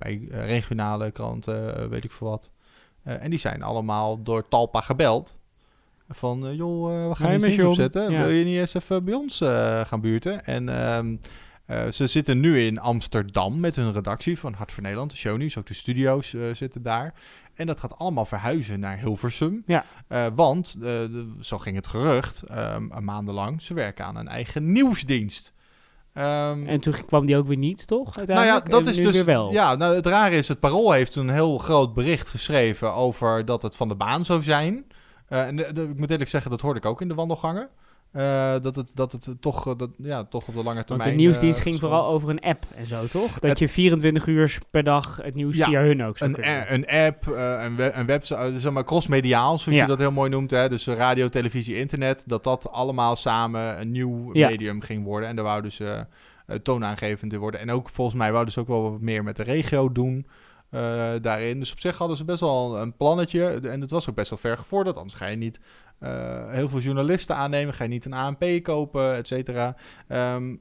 bij 0.00 0.28
eh, 0.30 0.44
regionale 0.46 1.10
kranten, 1.10 1.76
eh, 1.76 1.86
weet 1.86 2.04
ik 2.04 2.10
veel 2.10 2.28
wat. 2.28 2.50
Eh, 3.02 3.22
en 3.22 3.30
die 3.30 3.38
zijn 3.38 3.62
allemaal 3.62 4.22
door 4.22 4.48
Talpa 4.48 4.80
gebeld. 4.80 5.38
Van, 6.08 6.56
joh, 6.56 7.08
we 7.08 7.14
gaan 7.14 7.40
Hey, 7.40 7.50
iets 7.50 7.62
opzetten. 7.64 8.12
Ja. 8.12 8.18
Wil 8.18 8.28
je 8.28 8.44
niet 8.44 8.58
eens 8.58 8.74
even 8.74 9.04
bij 9.04 9.14
ons 9.14 9.36
gaan 9.86 10.00
buurten? 10.00 10.44
En 10.44 10.68
ehm, 10.68 11.16
eh, 11.66 11.90
ze 11.90 12.06
zitten 12.06 12.40
nu 12.40 12.60
in 12.66 12.78
Amsterdam 12.80 13.60
met 13.60 13.76
hun 13.76 13.92
redactie 13.92 14.38
van 14.38 14.52
Hart 14.52 14.72
voor 14.72 14.82
Nederland, 14.82 15.10
de 15.10 15.16
shownieuws. 15.16 15.56
Ook 15.58 15.66
de 15.66 15.74
studio's 15.74 16.34
zitten 16.52 16.82
daar. 16.82 17.14
En 17.54 17.66
dat 17.66 17.80
gaat 17.80 17.98
allemaal 17.98 18.24
verhuizen 18.24 18.80
naar 18.80 18.98
Hilversum. 18.98 19.62
Ja. 19.66 19.84
Want, 20.34 20.80
de- 20.80 21.34
zo 21.40 21.58
ging 21.58 21.76
het 21.76 21.86
gerucht, 21.86 22.42
ehm, 22.42 22.86
een 22.90 23.04
maandenlang, 23.04 23.62
ze 23.62 23.74
werken 23.74 24.04
aan 24.04 24.16
een 24.16 24.28
eigen 24.28 24.72
nieuwsdienst. 24.72 25.52
Ehm, 26.14 26.66
En 26.66 26.80
toen 26.80 26.94
kwam 27.06 27.26
die 27.26 27.36
ook 27.36 27.46
weer 27.46 27.56
niet, 27.56 27.86
toch? 27.86 28.16
nou 28.16 28.44
ja, 28.44 28.60
dat 28.60 28.86
En 28.86 28.88
is 28.92 28.96
dus. 28.96 29.14
weer 29.14 29.24
wel. 29.24 29.52
Ja, 29.52 29.74
nou, 29.74 29.94
het 29.94 30.06
rare 30.06 30.36
is, 30.36 30.48
het 30.48 30.60
Parool 30.60 30.92
heeft 30.92 31.14
een 31.16 31.28
heel 31.30 31.58
groot 31.58 31.94
bericht 31.94 32.28
geschreven 32.28 32.94
over 32.94 33.44
dat 33.44 33.62
het 33.62 33.76
van 33.76 33.88
de 33.88 33.94
baan 33.94 34.24
zou 34.24 34.42
zijn. 34.42 34.84
Eh, 35.28 35.46
en 35.46 35.56
de- 35.56 35.72
de- 35.72 35.82
ik 35.82 35.98
moet 35.98 36.10
eerlijk 36.10 36.30
zeggen, 36.30 36.50
dat 36.50 36.60
hoorde 36.60 36.78
ik 36.78 36.86
ook 36.86 37.00
in 37.00 37.08
de 37.08 37.14
wandelgangen. 37.14 37.68
Eh, 38.12 38.54
dat, 38.60 38.76
het, 38.76 38.92
dat 38.94 39.12
het 39.12 39.28
toch, 39.40 39.66
eh, 39.66 39.72
dat, 39.76 39.90
ja, 39.98 40.24
toch 40.24 40.48
op 40.48 40.54
de 40.54 40.62
lange 40.62 40.74
Want 40.74 40.86
termijn. 40.86 41.10
de 41.10 41.16
nieuwsdienst 41.16 41.58
eh, 41.58 41.64
ging 41.64 41.78
vooral 41.80 42.06
over 42.06 42.28
een 42.28 42.40
app 42.40 42.64
en 42.74 42.86
zo, 42.86 43.06
toch? 43.06 43.32
Dat 43.32 43.50
Het- 43.50 43.58
je 43.58 43.68
24 43.68 44.26
uur 44.26 44.58
per 44.70 44.84
dag 44.84 45.18
het 45.22 45.34
nieuws 45.34 45.56
Ja, 45.56 45.66
via 45.66 45.80
hun 45.80 46.04
ook 46.04 46.18
zou 46.18 46.30
een, 46.30 46.36
kunnen 46.36 46.56
a- 46.56 46.70
een 46.70 46.86
app, 47.06 47.26
een, 47.26 47.76
we- 47.76 47.92
een 47.92 48.06
website, 48.06 48.52
zeg 48.60 48.72
maar 48.72 48.84
crossmediaal, 48.84 49.58
zoals 49.58 49.76
Ja. 49.78 49.82
je 49.84 49.88
dat 49.88 49.98
heel 49.98 50.10
mooi 50.10 50.30
noemt. 50.30 50.50
Hè? 50.50 50.68
Dus 50.68 50.86
radio, 50.86 51.28
televisie, 51.28 51.76
internet, 51.76 52.24
dat 52.28 52.44
dat 52.44 52.70
allemaal 52.70 53.16
samen 53.16 53.80
een 53.80 53.90
nieuw 53.90 54.30
Ja. 54.34 54.48
medium 54.48 54.80
ging 54.80 55.04
worden. 55.04 55.28
En 55.28 55.36
daar 55.36 55.44
wouden 55.44 55.72
ze 55.72 56.06
eh, 56.46 56.56
toonaangevend 56.56 57.32
in 57.32 57.38
worden. 57.38 57.60
En 57.60 57.70
ook 57.70 57.88
volgens 57.90 58.16
mij 58.16 58.32
wouden 58.32 58.52
ze 58.52 58.60
ook 58.60 58.68
wel 58.68 58.90
wat 58.90 59.00
meer 59.00 59.24
met 59.24 59.36
de 59.36 59.42
regio 59.42 59.92
doen. 59.92 60.26
daarin. 61.20 61.58
Dus 61.58 61.72
op 61.72 61.78
zich 61.80 61.98
hadden 61.98 62.16
ze 62.16 62.24
best 62.24 62.40
wel 62.40 62.78
een 62.78 62.96
plannetje. 62.96 63.44
En 63.46 63.80
het 63.80 63.90
was 63.90 64.08
ook 64.08 64.14
best 64.14 64.30
wel 64.30 64.38
ver 64.38 64.56
gevorderd. 64.56 64.96
Anders 64.96 65.14
ga 65.18 65.26
je 65.26 65.36
niet 65.36 65.60
heel 66.48 66.68
veel 66.68 66.80
journalisten 66.80 67.36
aannemen. 67.36 67.74
Ga 67.74 67.84
je 67.84 67.90
niet 67.90 68.04
een 68.04 68.12
ANP 68.12 68.44
kopen, 68.62 69.14
et 69.14 69.26
cetera. 69.26 69.76
Ehm, 70.08 70.54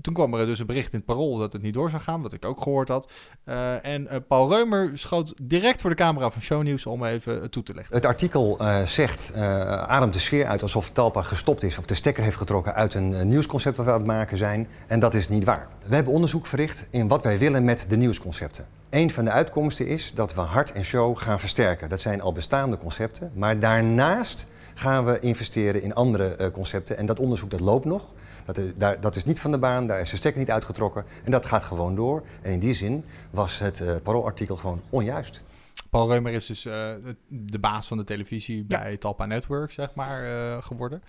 toen 0.00 0.14
kwam 0.14 0.34
er 0.34 0.46
dus 0.46 0.58
een 0.58 0.66
bericht 0.66 0.92
in 0.92 0.98
het 0.98 1.06
Parool 1.06 1.36
dat 1.36 1.52
het 1.52 1.62
niet 1.62 1.74
door 1.74 1.90
zou 1.90 2.02
gaan, 2.02 2.22
wat 2.22 2.32
ik 2.32 2.44
ook 2.44 2.62
gehoord 2.62 2.88
had. 2.88 3.12
Eh, 3.44 3.84
en 3.84 4.08
eh, 4.08 4.18
Paul 4.28 4.50
Reumer 4.50 4.98
schoot 4.98 5.34
direct 5.42 5.80
voor 5.80 5.90
de 5.90 5.96
camera 5.96 6.30
van 6.30 6.42
Shownieuws 6.42 6.86
om 6.86 7.04
even 7.04 7.50
toe 7.50 7.62
te 7.62 7.74
lichten. 7.74 7.96
Het 7.96 8.06
artikel 8.06 8.58
eh, 8.58 8.82
zegt, 8.82 9.30
eh, 9.34 9.42
ademt 9.82 10.12
de 10.12 10.18
sfeer 10.18 10.46
uit 10.46 10.62
alsof 10.62 10.90
Talpa 10.90 11.22
gestopt 11.22 11.62
is 11.62 11.78
of 11.78 11.84
de 11.84 11.94
stekker 11.94 12.22
heeft 12.22 12.36
getrokken 12.36 12.74
uit 12.74 12.94
een 12.94 13.14
eh, 13.14 13.22
nieuwsconcept 13.22 13.76
wat 13.76 13.86
we 13.86 13.92
aan 13.92 13.98
het 13.98 14.06
maken 14.06 14.36
zijn. 14.36 14.68
En 14.86 15.00
dat 15.00 15.14
is 15.14 15.28
niet 15.28 15.44
waar. 15.44 15.68
We 15.86 15.94
hebben 15.94 16.12
onderzoek 16.12 16.46
verricht 16.46 16.86
in 16.90 17.08
wat 17.08 17.22
wij 17.22 17.38
willen 17.38 17.64
met 17.64 17.86
de 17.88 17.96
nieuwsconcepten. 17.96 18.77
Een 18.90 19.10
van 19.10 19.24
de 19.24 19.30
uitkomsten 19.30 19.86
is 19.86 20.14
dat 20.14 20.34
we 20.34 20.40
hart 20.40 20.72
en 20.72 20.84
show 20.84 21.18
gaan 21.18 21.40
versterken. 21.40 21.88
Dat 21.88 22.00
zijn 22.00 22.20
al 22.20 22.32
bestaande 22.32 22.76
concepten. 22.78 23.30
Maar 23.34 23.58
daarnaast 23.60 24.46
gaan 24.74 25.04
we 25.04 25.18
investeren 25.20 25.82
in 25.82 25.94
andere 25.94 26.34
eh, 26.34 26.50
concepten. 26.50 26.96
En 26.96 27.06
dat 27.06 27.20
onderzoek 27.20 27.50
dat 27.50 27.60
loopt 27.60 27.84
nog. 27.84 28.12
Dat, 28.44 28.58
is- 28.58 28.72
daar, 28.76 29.00
dat 29.00 29.16
is 29.16 29.24
niet 29.24 29.40
van 29.40 29.50
de 29.50 29.58
baan, 29.58 29.86
daar 29.86 30.00
is 30.00 30.10
de 30.10 30.16
stekker 30.16 30.40
niet 30.40 30.50
uitgetrokken. 30.50 31.04
En 31.24 31.30
dat 31.30 31.46
gaat 31.46 31.64
gewoon 31.64 31.94
door. 31.94 32.22
En 32.42 32.52
in 32.52 32.58
die 32.58 32.74
zin 32.74 33.04
was 33.30 33.58
het 33.58 33.80
eh 33.80 33.94
paroolartikel 34.02 34.56
gewoon 34.56 34.82
onjuist. 34.90 35.42
Paul 35.90 36.08
Reumer 36.10 36.32
is 36.32 36.46
dus 36.46 36.64
eh, 36.66 36.90
de 37.28 37.58
baas 37.58 37.86
van 37.88 37.96
de 37.96 38.04
televisie 38.04 38.64
bij 38.64 38.96
Talpa 38.96 39.26
Network, 39.26 39.70
zeg 39.70 39.94
maar, 39.94 40.22
geworden. 40.62 41.02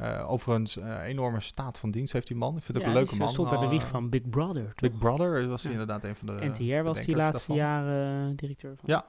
Eh, 0.00 0.30
overigens, 0.30 0.76
eh, 0.76 1.04
enorme 1.04 1.40
staat 1.40 1.78
van 1.78 1.90
dienst 1.90 2.12
heeft 2.12 2.26
die 2.26 2.36
man. 2.36 2.56
Ik 2.56 2.62
vind 2.62 2.66
het 2.68 2.76
ook 2.76 2.82
Ja, 2.82 2.88
een 2.88 2.94
leuke 2.94 3.16
man. 3.16 3.28
stond 3.28 3.52
aan 3.52 3.58
de 3.58 3.64
Eh, 3.64 3.70
wieg 3.70 3.86
van 3.86 4.08
Big 4.08 4.28
Brother. 4.30 4.72
Big 4.76 4.98
Brother 4.98 5.48
was 5.48 5.62
hij 5.62 5.72
Ja. 5.72 5.78
inderdaad 5.80 6.04
een 6.04 6.16
van 6.16 6.26
de 6.26 6.32
NTR 6.46 6.82
was 6.82 7.04
die 7.04 7.16
laatste 7.16 7.38
daarvan. 7.38 7.56
jaren 7.56 8.30
eh, 8.30 8.36
directeur 8.36 8.76
van. 8.76 8.84
Ja, 8.88 9.04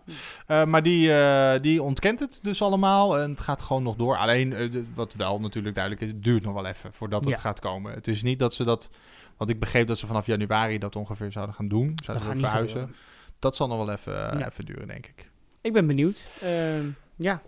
Eh, 0.47 0.65
maar 0.65 0.83
die, 0.83 1.13
eh, 1.13 1.59
die 1.61 1.83
ontkent 1.83 2.19
het 2.19 2.39
dus 2.43 2.61
allemaal 2.61 3.19
en 3.19 3.29
het 3.29 3.39
gaat 3.41 3.61
gewoon 3.61 3.83
nog 3.83 3.95
door. 3.95 4.17
Alleen, 4.17 4.53
eh, 4.53 4.69
wat 4.93 5.13
wel 5.13 5.39
natuurlijk 5.39 5.75
duidelijk 5.75 6.03
is, 6.05 6.11
het 6.11 6.23
duurt 6.23 6.43
nog 6.43 6.53
wel 6.53 6.65
even 6.65 6.93
voordat 6.93 7.25
het 7.25 7.39
gaat 7.39 7.59
komen. 7.59 7.93
Het 7.93 8.07
is 8.07 8.23
niet 8.23 8.39
dat 8.39 8.53
ze 8.53 8.63
dat, 8.63 8.89
want 9.37 9.49
ik 9.49 9.59
begreep 9.59 9.87
dat 9.87 9.97
ze 9.97 10.07
vanaf 10.07 10.25
januari 10.25 10.77
dat 10.77 10.95
ongeveer 10.95 11.31
zouden 11.31 11.55
gaan 11.55 11.67
doen. 11.67 11.93
Zouden 12.03 12.25
ze 12.27 12.35
verhuizen. 12.37 12.79
gebeuren. 12.79 12.95
Dat 13.39 13.55
zal 13.55 13.67
nog 13.67 13.77
wel 13.77 13.91
even, 13.91 14.31
eh, 14.39 14.45
even 14.45 14.65
duren, 14.65 14.87
denk 14.87 15.05
ik. 15.07 15.29
Ik 15.61 15.73
ben 15.73 15.87
benieuwd. 15.87 16.23
Ehm, 16.41 16.85
ja. 17.15 17.41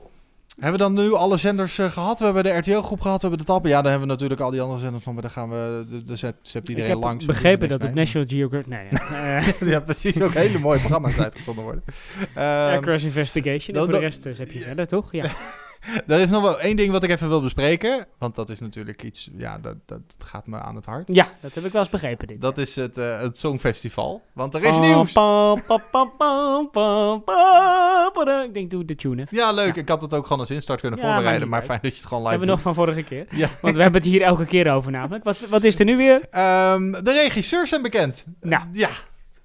Hebben 0.59 0.71
we 0.71 0.77
dan 0.77 0.93
nu 1.05 1.13
alle 1.13 1.37
zenders 1.37 1.77
eh, 1.79 1.91
gehad? 1.91 2.19
We 2.19 2.25
hebben 2.25 2.43
de 2.43 2.49
RTL-groep 2.49 3.01
gehad, 3.01 3.21
we 3.21 3.27
hebben 3.27 3.45
de 3.45 3.51
Tappen. 3.51 3.69
Ja, 3.69 3.81
dan 3.81 3.91
hebben 3.91 4.07
we 4.07 4.13
natuurlijk 4.13 4.41
al 4.41 4.51
die 4.51 4.61
andere 4.61 4.79
zenders 4.79 5.05
nog, 5.05 5.13
maar 5.13 5.23
dan 5.23 5.31
gaan 5.31 5.49
we, 5.49 5.85
de, 5.89 6.03
de 6.03 6.15
zet, 6.15 6.35
zet 6.41 6.63
Ik 6.63 6.69
iedereen 6.69 6.89
heb 6.91 6.99
langs. 7.03 7.25
begrepen 7.25 7.69
dat 7.69 7.83
op 7.83 7.93
National 7.93 8.27
Geographic... 8.27 8.67
Nee, 8.67 8.87
ja. 8.89 9.37
Eh, 9.59 9.67
ja, 9.69 9.79
precies. 9.79 10.21
Ook 10.21 10.33
hele 10.33 10.59
mooie 10.59 10.79
programma's 10.79 11.19
uitgezonden 11.19 11.63
worden. 11.63 11.83
Ja, 12.35 12.71
Ehm, 12.73 12.81
Crash 12.81 13.03
Investigation. 13.03 13.67
En 13.67 13.73
dan- 13.81 13.83
voor 13.91 13.99
de 13.99 14.05
rest 14.05 14.25
eh, 14.25 14.37
heb 14.37 14.51
je 14.51 14.59
verder, 14.59 14.87
toch? 14.87 15.11
Ja. 15.11 15.25
Er 16.07 16.19
is 16.19 16.29
nog 16.29 16.41
wel 16.41 16.59
één 16.59 16.75
ding 16.75 16.91
wat 16.91 17.03
ik 17.03 17.09
even 17.09 17.29
wil 17.29 17.41
bespreken. 17.41 18.05
Want 18.17 18.35
dat 18.35 18.49
is 18.49 18.59
natuurlijk 18.59 19.03
iets, 19.03 19.29
ja, 19.37 19.57
dat, 19.57 19.75
dat 19.85 20.01
gaat 20.17 20.47
me 20.47 20.59
aan 20.59 20.75
het 20.75 20.85
hart. 20.85 21.09
Ja, 21.13 21.27
dat 21.39 21.53
heb 21.53 21.63
ik 21.63 21.71
wel 21.71 21.81
eens 21.81 21.91
begrepen, 21.91 22.27
dit. 22.27 22.41
Dat 22.41 22.57
is 22.57 22.75
het, 22.75 22.97
eh, 22.97 23.21
het 23.21 23.37
Songfestival. 23.37 24.21
Want 24.33 24.53
er 24.53 24.63
is 24.63 24.79
nieuws. 24.79 25.09
Ik 28.45 28.53
denk, 28.53 28.69
doe 28.69 28.85
de 28.85 28.95
tune 28.95 29.21
even. 29.21 29.37
Ja, 29.37 29.51
leuk. 29.51 29.75
Ik 29.75 29.89
had 29.89 30.01
het 30.01 30.13
ook 30.13 30.23
gewoon 30.23 30.39
als 30.39 30.49
instart 30.49 30.79
kunnen 30.81 30.99
Ja, 30.99 31.05
voorbereiden. 31.05 31.49
Maar 31.49 31.63
fijn 31.63 31.79
dat 31.81 31.91
je 31.91 31.97
het 31.97 32.07
gewoon 32.07 32.23
live 32.23 32.35
hebben 32.35 32.47
we 32.49 32.53
nog 32.53 32.63
van 32.63 32.73
vorige 32.73 33.03
keer. 33.03 33.25
Ja. 33.29 33.49
Want 33.61 33.75
we 33.75 33.81
hebben 33.81 34.01
het 34.01 34.09
hier 34.11 34.21
elke 34.21 34.45
keer 34.45 34.71
over 34.71 34.91
namelijk. 34.91 35.23
Wat, 35.23 35.37
wat 35.49 35.63
is 35.63 35.79
er 35.79 35.85
nu 35.85 35.97
weer? 35.97 36.21
Ehm, 36.29 36.91
de 36.91 37.11
regisseurs 37.11 37.69
zijn 37.69 37.81
bekend. 37.81 38.25
Nou. 38.41 38.63
Ja, 38.71 38.89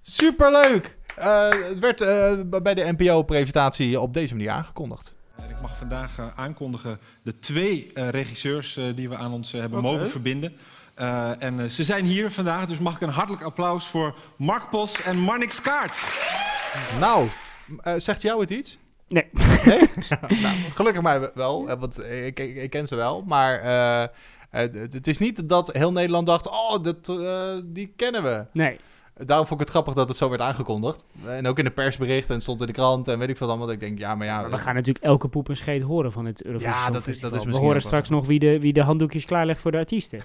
superleuk. 0.01 0.97
Eh, 1.17 1.49
het 1.49 1.79
werd 1.79 2.01
eh, 2.01 2.33
bij 2.63 2.75
de 2.75 2.95
NPO-presentatie 2.97 4.01
op 4.01 4.15
deze 4.15 4.35
manier 4.35 4.51
aangekondigd. 4.51 5.17
En 5.43 5.51
ik 5.51 5.61
mag 5.61 5.77
vandaag 5.77 6.19
eh, 6.19 6.27
aankondigen 6.37 6.99
de 7.23 7.39
twee 7.39 7.91
eh, 7.95 8.09
regisseurs 8.09 8.77
eh, 8.77 8.85
die 8.95 9.09
we 9.09 9.17
aan 9.17 9.33
ons 9.33 9.53
hebben 9.53 9.83
mogen 9.83 10.11
verbinden. 10.11 10.57
Eh, 10.95 11.43
en 11.43 11.71
ze 11.71 11.85
zijn 11.85 12.05
hier 12.05 12.31
vandaag, 12.31 12.67
dus 12.67 12.79
mag 12.79 12.95
ik 12.95 13.01
een 13.01 13.09
hartelijk 13.09 13.43
applaus 13.43 13.87
voor 13.87 14.17
Mark 14.37 14.71
Pos 14.71 15.03
en 15.03 15.19
Marnix 15.19 15.61
Kaart. 15.61 16.05
Nou, 17.01 17.29
zegt 17.97 18.23
jou 18.23 18.41
het 18.41 18.51
iets? 18.51 18.79
Nee. 19.09 19.29
Nee? 19.65 19.91
nou, 20.43 20.57
gelukkig 20.75 21.03
mij 21.03 21.31
wel, 21.35 21.79
want 21.79 22.05
ik, 22.05 22.41
ik, 22.41 22.57
ik 22.57 22.71
ken 22.71 22.87
ze 22.87 22.95
wel. 22.95 23.23
Maar 23.23 23.61
eh, 24.51 24.65
het, 24.65 24.93
het 24.93 25.07
is 25.07 25.19
niet 25.19 25.49
dat 25.49 25.73
heel 25.73 25.93
Nederland 25.93 26.27
dacht, 26.27 26.49
oh, 26.49 26.83
dat, 26.83 27.09
eh, 27.09 27.53
die 27.65 27.93
kennen 27.97 28.23
we. 28.23 28.47
Nee. 28.53 28.79
Daarom 29.27 29.47
vond 29.47 29.61
ik 29.61 29.67
het 29.67 29.75
grappig 29.75 29.95
dat 29.95 30.09
het 30.09 30.17
zo 30.17 30.29
werd 30.29 30.41
aangekondigd. 30.41 31.07
En 31.27 31.47
ook 31.47 31.59
in 31.59 31.65
de 31.65 31.71
persbericht 31.71 32.31
en 32.31 32.41
stond 32.41 32.61
in 32.61 32.67
de 32.67 32.73
krant 32.73 33.09
en 33.09 33.19
weet 33.19 33.29
ik 33.29 33.37
veel 33.37 33.49
allemaal. 33.49 33.67
Dat 33.67 33.75
ik 33.75 33.81
denk, 33.81 33.99
ja, 33.99 34.15
maar 34.15 34.27
ja... 34.27 34.41
Maar 34.41 34.51
we 34.51 34.59
gaan 34.59 34.75
natuurlijk 34.75 35.05
elke 35.05 35.29
poep 35.29 35.49
en 35.49 35.57
scheet 35.57 35.83
horen 35.83 36.13
van 36.13 36.25
het 36.25 36.45
Eurovisie 36.45 36.73
Ja, 36.75 36.77
dat 36.77 36.87
is- 36.87 36.93
Songfestival. 36.95 37.31
dat 37.31 37.47
is 37.49 37.55
We 37.55 37.61
horen 37.61 37.83
straks 37.83 38.09
nog 38.09 38.27
wie 38.27 38.39
de, 38.39 38.61
wie 38.61 38.73
de 38.73 38.83
handdoekjes 38.83 39.25
klaarlegt 39.25 39.61
voor 39.61 39.71
de 39.71 39.79
artiesten. 39.79 40.21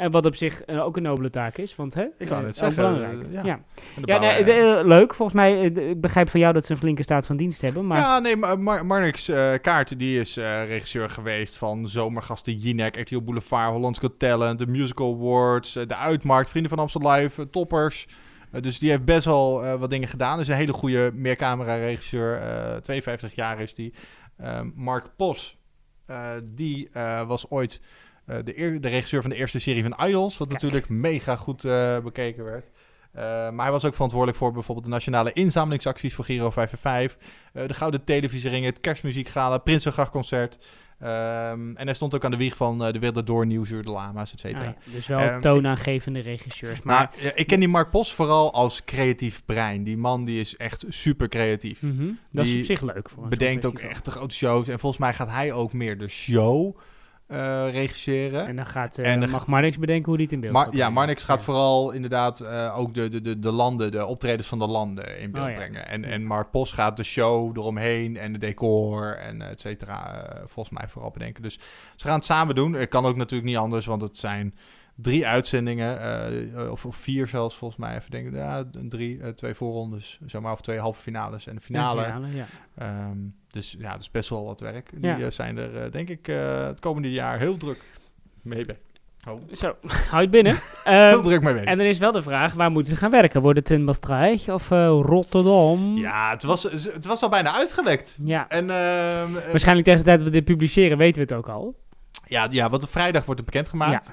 En 0.00 0.10
wat 0.10 0.26
op 0.26 0.34
zich 0.34 0.62
eh, 0.62 0.84
ook 0.84 0.96
een 0.96 1.02
nobele 1.02 1.30
taak 1.30 1.56
is, 1.56 1.76
want 1.76 1.94
hè, 1.94 2.06
Ik 2.18 2.28
wou 2.28 2.40
eh, 2.40 2.46
ook 2.46 2.54
zeggen, 2.54 2.82
belangrijk. 2.92 3.26
ja. 3.32 3.42
ja. 3.44 4.18
Nee, 4.18 4.44
de- 4.44 4.52
eh, 4.52 4.86
leuk. 4.86 5.14
Volgens 5.14 5.36
mij, 5.36 5.60
ik 5.64 6.00
begrijp 6.00 6.30
van 6.30 6.40
jou 6.40 6.52
dat 6.52 6.64
ze 6.64 6.72
een 6.72 6.78
flinke 6.78 7.02
staat 7.02 7.26
van 7.26 7.36
dienst 7.36 7.60
hebben, 7.60 7.86
maar 7.86 7.98
Ja, 7.98 8.18
nee, 8.18 8.36
maar 8.36 8.58
Mar 8.58 8.86
Marnix 8.86 9.30
Kaart, 9.60 9.98
die 9.98 10.20
is 10.20 10.36
regisseur 10.36 11.10
geweest 11.10 11.56
van 11.56 11.88
Zomergasten 11.88 12.54
Jinek, 12.54 12.96
RTL 13.00 13.20
Boulevard, 13.20 13.70
Hollands 13.72 13.98
Got 13.98 14.18
Talent, 14.18 14.58
de 14.58 14.66
Musical 14.66 15.14
Awards, 15.14 15.72
de 15.72 15.96
Uitmarkt, 15.96 16.50
Vrienden 16.50 16.70
van 16.70 16.78
Amsterdam 16.78 17.12
Live, 17.12 17.50
Toppers. 17.50 18.06
Dus 18.60 18.78
die 18.78 18.90
heeft 18.90 19.04
best 19.04 19.24
wel 19.24 19.76
wat 19.78 19.90
dingen 19.90 20.08
gedaan. 20.08 20.38
Is 20.40 20.48
een 20.48 20.54
hele 20.56 20.72
goede 20.72 21.10
meercamera-regisseur. 21.14 22.34
eh 22.36 22.76
52 22.76 23.34
jaar 23.34 23.60
is 23.60 23.74
die. 23.74 23.94
Ehm, 24.38 24.70
Mark 24.74 25.06
Pos, 25.16 25.58
die 26.54 26.90
was 27.26 27.50
ooit 27.50 27.80
de, 28.44 28.58
eer- 28.58 28.80
de 28.80 28.88
regisseur 28.88 29.20
van 29.20 29.30
de 29.30 29.36
eerste 29.36 29.60
serie 29.60 29.82
van 29.82 30.08
Idols, 30.08 30.38
wat 30.38 30.52
natuurlijk 30.52 30.88
mega 30.88 31.36
goed 31.36 31.64
eh, 31.64 31.98
bekeken 31.98 32.44
werd. 32.44 32.70
Eh, 33.12 33.22
maar 33.22 33.62
hij 33.62 33.70
was 33.70 33.84
ook 33.84 33.92
verantwoordelijk 33.92 34.38
voor 34.38 34.52
bijvoorbeeld 34.52 34.86
de 34.86 34.92
nationale 34.92 35.32
inzamelingsacties 35.32 36.14
voor 36.14 36.24
Giro 36.24 36.50
5 36.50 36.72
en 36.72 36.78
5. 36.78 37.16
eh, 37.52 37.66
de 37.66 37.74
Gouden 37.74 38.04
Televisiering, 38.04 38.64
het 38.64 38.80
Kerstmuziekgala, 38.80 39.58
Prinsengrachtconcert. 39.58 40.58
Ehm, 40.98 41.76
en 41.76 41.84
hij 41.84 41.94
stond 41.94 42.14
ook 42.14 42.24
aan 42.24 42.30
de 42.30 42.36
wieg 42.36 42.56
van 42.56 42.86
uh, 42.86 42.92
de 42.92 42.98
Wereld 42.98 43.26
Door, 43.26 43.46
Nieuwsuur, 43.46 43.82
de 43.82 43.90
Lama's, 43.90 44.32
et 44.32 44.40
cetera. 44.40 44.64
Ja. 44.64 44.74
Dus 44.84 45.06
wel 45.06 45.20
um, 45.20 45.40
toonaangevende 45.40 46.20
regisseurs. 46.20 46.82
Maar... 46.82 47.10
Nou, 47.20 47.32
ik 47.34 47.46
ken 47.46 47.58
die 47.58 47.68
Mark 47.68 47.90
Pos 47.90 48.14
vooral 48.14 48.52
als 48.52 48.84
creatief 48.84 49.42
brein. 49.44 49.84
Die 49.84 49.96
man 49.96 50.24
die 50.24 50.40
is 50.40 50.56
echt 50.56 50.84
super 50.88 51.28
creatief. 51.28 51.82
Mm 51.82 51.96
-hmm. 51.96 52.18
Dat 52.32 52.46
is 52.46 52.58
op 52.58 52.64
zich 52.64 52.80
leuk. 52.80 53.08
Voor 53.08 53.28
bedenkt 53.28 53.64
ook 53.64 53.78
echt 53.78 54.04
de 54.04 54.10
grote 54.10 54.34
shows. 54.34 54.68
En 54.68 54.78
volgens 54.78 55.00
mij 55.02 55.14
gaat 55.14 55.30
hij 55.30 55.52
ook 55.52 55.72
meer 55.72 55.98
de 55.98 56.08
show 56.08 56.76
uh, 57.32 57.70
regisseren. 57.70 58.46
En 58.46 58.56
dan 58.56 58.66
gaat 58.66 58.98
uh, 58.98 59.12
en 59.12 59.20
dan 59.20 59.30
mag 59.30 59.46
Marnix 59.46 59.78
bedenken 59.78 60.06
hoe 60.06 60.16
die 60.16 60.24
het 60.24 60.34
in 60.34 60.40
beeld 60.40 60.52
Mar 60.52 60.68
Ja, 60.76 60.90
Marnix 60.90 61.24
gaat 61.24 61.38
ja. 61.38 61.44
vooral 61.44 61.90
inderdaad 61.90 62.40
uh, 62.40 62.78
ook 62.78 62.94
de, 62.94 63.08
de, 63.08 63.22
de, 63.22 63.38
de 63.38 63.50
landen, 63.50 63.90
de 63.90 64.06
optredens 64.06 64.48
van 64.48 64.58
de 64.58 64.66
landen 64.66 65.20
in 65.20 65.30
beeld 65.30 65.44
Oh, 65.44 65.50
ja. 65.50 65.56
brengen. 65.56 65.88
En, 65.88 66.04
en 66.04 66.24
Mark 66.24 66.50
Pos 66.50 66.72
gaat 66.72 66.96
de 66.96 67.02
show 67.02 67.56
eromheen 67.56 68.16
en 68.16 68.32
de 68.32 68.38
decor 68.38 69.16
en 69.16 69.42
et 69.42 69.60
cetera, 69.60 70.24
volgens 70.44 70.78
mij 70.78 70.88
vooral 70.88 71.10
bedenken. 71.10 71.42
Dus 71.42 71.58
ze 71.96 72.06
gaan 72.06 72.16
het 72.16 72.24
samen 72.24 72.54
doen. 72.54 72.72
Het 72.72 72.88
kan 72.88 73.04
ook 73.04 73.16
natuurlijk 73.16 73.50
niet 73.50 73.58
anders, 73.58 73.86
want 73.86 74.02
het 74.02 74.16
zijn 74.16 74.54
drie 75.02 75.26
uitzendingen, 75.26 76.00
uh, 76.54 76.70
of, 76.70 76.86
of, 76.86 76.96
vier 76.96 77.26
zelfs 77.26 77.56
volgens 77.56 77.80
mij. 77.80 77.96
Even 77.96 78.10
denken, 78.10 78.34
ja, 78.34 78.64
drie, 78.88 79.16
uh, 79.16 79.28
twee 79.28 79.54
voorrondes, 79.54 80.20
zeg 80.26 80.40
maar, 80.40 80.52
of 80.52 80.60
twee 80.60 80.78
halve 80.78 81.02
finales 81.02 81.46
en 81.46 81.54
de 81.54 81.60
finale. 81.60 82.02
finale 82.04 82.26
ja. 82.34 82.46
um, 83.08 83.34
dus 83.50 83.76
ja, 83.78 83.92
dat 83.92 84.00
is 84.00 84.10
best 84.10 84.28
wel 84.28 84.44
wat 84.44 84.60
werk. 84.60 84.90
Die 84.94 85.10
Ja. 85.10 85.18
uh, 85.18 85.30
zijn 85.30 85.58
er, 85.58 85.90
denk 85.90 86.08
ik, 86.08 86.26
het 86.66 86.80
komende 86.80 87.10
jaar 87.10 87.38
heel 87.38 87.56
druk 87.56 87.82
mee 88.42 88.64
bezig. 88.64 88.88
Oh. 89.28 89.40
Zo, 89.52 89.76
hou 90.08 90.22
het 90.22 90.30
binnen. 90.30 90.58
Heel 90.84 91.16
Um, 91.16 91.22
druk 91.22 91.42
mee 91.42 91.52
bezig. 91.52 91.68
En 91.68 91.78
dan 91.78 91.86
is 91.86 91.98
wel 91.98 92.12
de 92.12 92.22
vraag, 92.22 92.52
waar 92.52 92.70
moeten 92.70 92.92
ze 92.92 92.98
gaan 92.98 93.10
werken? 93.10 93.42
Wordt 93.42 93.58
het 93.58 93.70
in 93.70 93.84
Maastricht 93.84 94.48
of 94.48 94.70
eh, 94.70 95.00
Rotterdam? 95.02 95.96
Ja, 95.96 96.30
het 96.30 96.42
was, 96.42 96.62
het 96.62 97.06
was 97.06 97.22
al 97.22 97.28
bijna 97.28 97.52
uitgelekt. 97.52 98.18
Ja. 98.24 98.48
En, 98.48 98.70
ehm, 98.70 99.36
eh, 99.36 99.50
Waarschijnlijk 99.50 99.86
tegen 99.86 100.00
de 100.00 100.06
tijd 100.06 100.18
dat 100.18 100.28
we 100.28 100.34
dit 100.34 100.44
publiceren 100.44 100.98
weten 100.98 101.14
we 101.14 101.20
het 101.20 101.32
ook 101.32 101.48
al. 101.48 101.74
ja, 102.26 102.46
ja, 102.50 102.68
want 102.68 102.82
op 102.82 102.90
vrijdag 102.90 103.24
wordt 103.24 103.40
het 103.40 103.50
bekendgemaakt. 103.50 104.10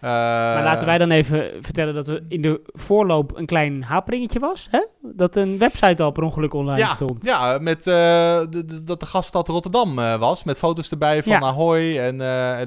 Eh, 0.00 0.10
maar 0.10 0.62
laten 0.62 0.86
wij 0.86 0.98
dan 0.98 1.10
even 1.10 1.50
vertellen 1.60 1.94
dat 1.94 2.08
er 2.08 2.22
in 2.28 2.42
de 2.42 2.60
voorloop 2.72 3.36
een 3.36 3.46
klein 3.46 3.82
haperingetje 3.82 4.38
was. 4.38 4.68
Hè? 4.70 4.84
Dat 5.02 5.36
een 5.36 5.58
website 5.58 6.02
al 6.02 6.10
per 6.10 6.22
ongeluk 6.22 6.52
online 6.54 6.78
ja, 6.78 6.94
stond. 6.94 7.24
Ja, 7.24 7.58
met, 7.60 7.78
eh, 7.78 7.84
de, 8.50 8.64
de- 8.66 8.84
dat 8.84 9.00
de 9.00 9.06
gaststad 9.06 9.48
Rotterdam 9.48 9.98
eh, 9.98 10.18
was. 10.18 10.44
Met 10.44 10.58
foto's 10.58 10.90
erbij 10.90 11.22
van 11.22 11.32
Ja. 11.32 11.38
Ahoy 11.40 11.98
en 11.98 12.16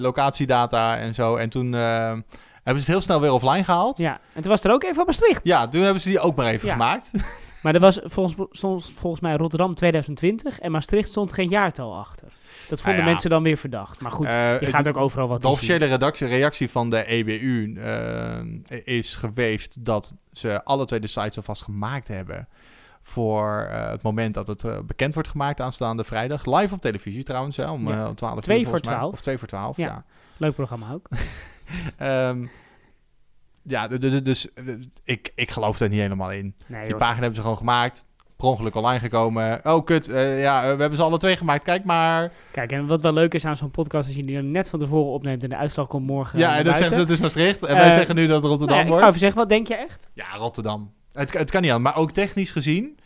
locatiedata 0.02 0.98
en 0.98 1.14
zo. 1.14 1.36
En 1.36 1.50
toen 1.50 1.72
hebben 1.74 2.24
ze 2.64 2.74
het 2.74 2.86
heel 2.88 3.02
snel 3.02 3.22
weer 3.22 3.32
offline 3.32 3.64
gehaald. 3.64 3.98
Ja, 3.98 4.20
en 4.34 4.42
toen 4.42 4.52
was 4.52 4.64
er 4.64 4.72
ook 4.72 4.84
even 4.84 5.00
op 5.02 5.08
Maastricht. 5.08 5.46
Ja, 5.46 5.68
toen 5.68 5.82
hebben 5.82 6.02
ze 6.02 6.10
die 6.10 6.20
ook 6.20 6.36
maar 6.36 6.48
even 6.48 6.68
Ja. 6.68 6.74
gemaakt. 6.74 7.12
Maar 7.62 7.74
er 7.74 7.80
was 7.80 8.00
volgens, 8.04 8.36
volgens 8.96 9.22
mij 9.22 9.36
Rotterdam 9.36 9.76
2020 9.76 10.60
en 10.60 10.72
Maastricht 10.72 11.10
stond 11.10 11.34
geen 11.34 11.50
jaartal 11.50 11.96
achter. 11.98 12.28
Dat 12.72 12.80
vonden 12.80 12.96
Nou 12.98 13.06
ja. 13.08 13.12
mensen 13.12 13.30
dan 13.30 13.44
weer 13.44 13.58
verdacht. 13.58 14.02
Maar 14.02 14.12
goed, 14.12 14.26
Eh, 14.28 14.60
je 14.60 14.66
gaat 14.66 14.88
ook 14.88 14.98
overal 14.98 15.28
wat 15.28 15.42
De 15.42 15.48
officiële 15.48 15.86
redactie, 15.86 16.28
reactie 16.28 16.70
van 16.70 16.90
de 16.90 17.06
EBU 17.06 17.74
eh, 17.82 18.40
is 18.84 19.16
geweest 19.16 19.86
dat 19.86 20.16
ze 20.32 20.64
alle 20.64 20.86
twee 20.86 21.00
de 21.00 21.08
sites 21.08 21.38
alvast 21.38 21.62
gemaakt 21.64 22.08
hebben. 22.08 22.48
Voor 23.02 23.58
eh, 23.60 23.90
het 23.90 24.02
moment 24.02 24.34
dat 24.34 24.48
het 24.48 24.88
bekend 24.88 25.14
wordt 25.14 25.30
gemaakt 25.30 25.62
aanstaande 25.62 26.04
vrijdag. 26.04 26.46
Live 26.46 26.74
op 26.74 26.82
televisie 26.82 27.24
trouwens, 27.24 27.58
hè, 27.58 27.70
om, 27.70 27.88
Ja. 27.88 28.08
om 28.08 28.16
12 28.16 28.36
uur 28.36 28.42
Twee 28.42 28.58
voor 28.58 28.66
volgens 28.66 28.88
mij. 28.88 28.98
12. 28.98 29.14
Of 29.14 29.22
2 29.22 29.38
voor 29.38 29.48
12, 29.48 29.78
Ja. 29.78 29.86
ja. 29.86 30.04
Leuk 30.38 30.54
programma 30.54 30.92
ook. 30.92 31.08
Ehm, 31.98 32.46
ja, 33.64 33.88
dus 33.88 34.48
ik, 35.04 35.32
ik 35.36 35.52
geloof 35.52 35.80
er 35.80 35.90
niet 35.90 36.00
helemaal 36.00 36.32
in. 36.32 36.56
Nee, 36.68 36.82
Die 36.82 36.90
joh. 36.90 37.00
pagina 37.00 37.18
hebben 37.20 37.36
ze 37.36 37.42
gewoon 37.42 37.58
gemaakt. 37.58 38.08
Per 38.42 38.50
ongeluk 38.50 38.76
online 38.76 39.00
gekomen. 39.00 39.60
Oh, 39.64 39.86
kut. 39.86 40.08
eh, 40.08 40.42
ja, 40.42 40.58
eh, 40.64 40.76
we 40.76 40.80
hebben 40.82 40.96
ze 40.98 41.04
alle 41.04 41.18
twee 41.18 41.38
gemaakt. 41.38 41.64
Kijk 41.64 41.84
maar. 41.84 42.32
Kijk, 42.52 42.72
en 42.72 42.88
wat 42.88 43.02
wel 43.02 43.14
leuk 43.14 43.34
is 43.34 43.46
aan 43.46 43.56
zo'n 43.58 43.72
podcast, 43.72 44.10
is 44.10 44.16
je 44.16 44.24
die 44.26 44.36
dan 44.36 44.52
net 44.52 44.70
van 44.70 44.80
tevoren 44.80 45.12
opneemt 45.12 45.44
en 45.44 45.50
de 45.50 45.56
uitslag 45.58 45.88
komt 45.88 46.08
morgen. 46.08 46.40
ja, 46.40 46.58
en 46.58 46.64
dan 46.64 46.76
zeggen 46.76 47.08
ze 47.08 47.14
is 47.14 47.20
Maastricht. 47.20 47.64
En 47.66 47.76
wij 47.76 47.88
Eh, 47.88 47.94
zeggen 47.94 48.16
nu 48.16 48.28
dat 48.28 48.36
het 48.42 48.46
Rotterdam 48.46 48.68
nou 48.68 48.78
ja, 48.78 48.82
Ik 48.84 48.88
wordt. 48.88 49.02
ga 49.04 49.08
even 49.08 49.20
zeggen, 49.20 49.40
wat 49.40 49.50
denk 49.50 49.68
je 49.68 49.76
echt? 49.76 50.10
Ja, 50.14 50.26
Rotterdam. 50.38 50.92
Het, 51.12 51.34
het 51.38 51.52
kan 51.52 51.62
niet 51.62 51.72
aan. 51.72 51.82
Maar 51.82 51.96
ook 51.96 52.12
technisch 52.12 52.52
gezien 52.52 52.98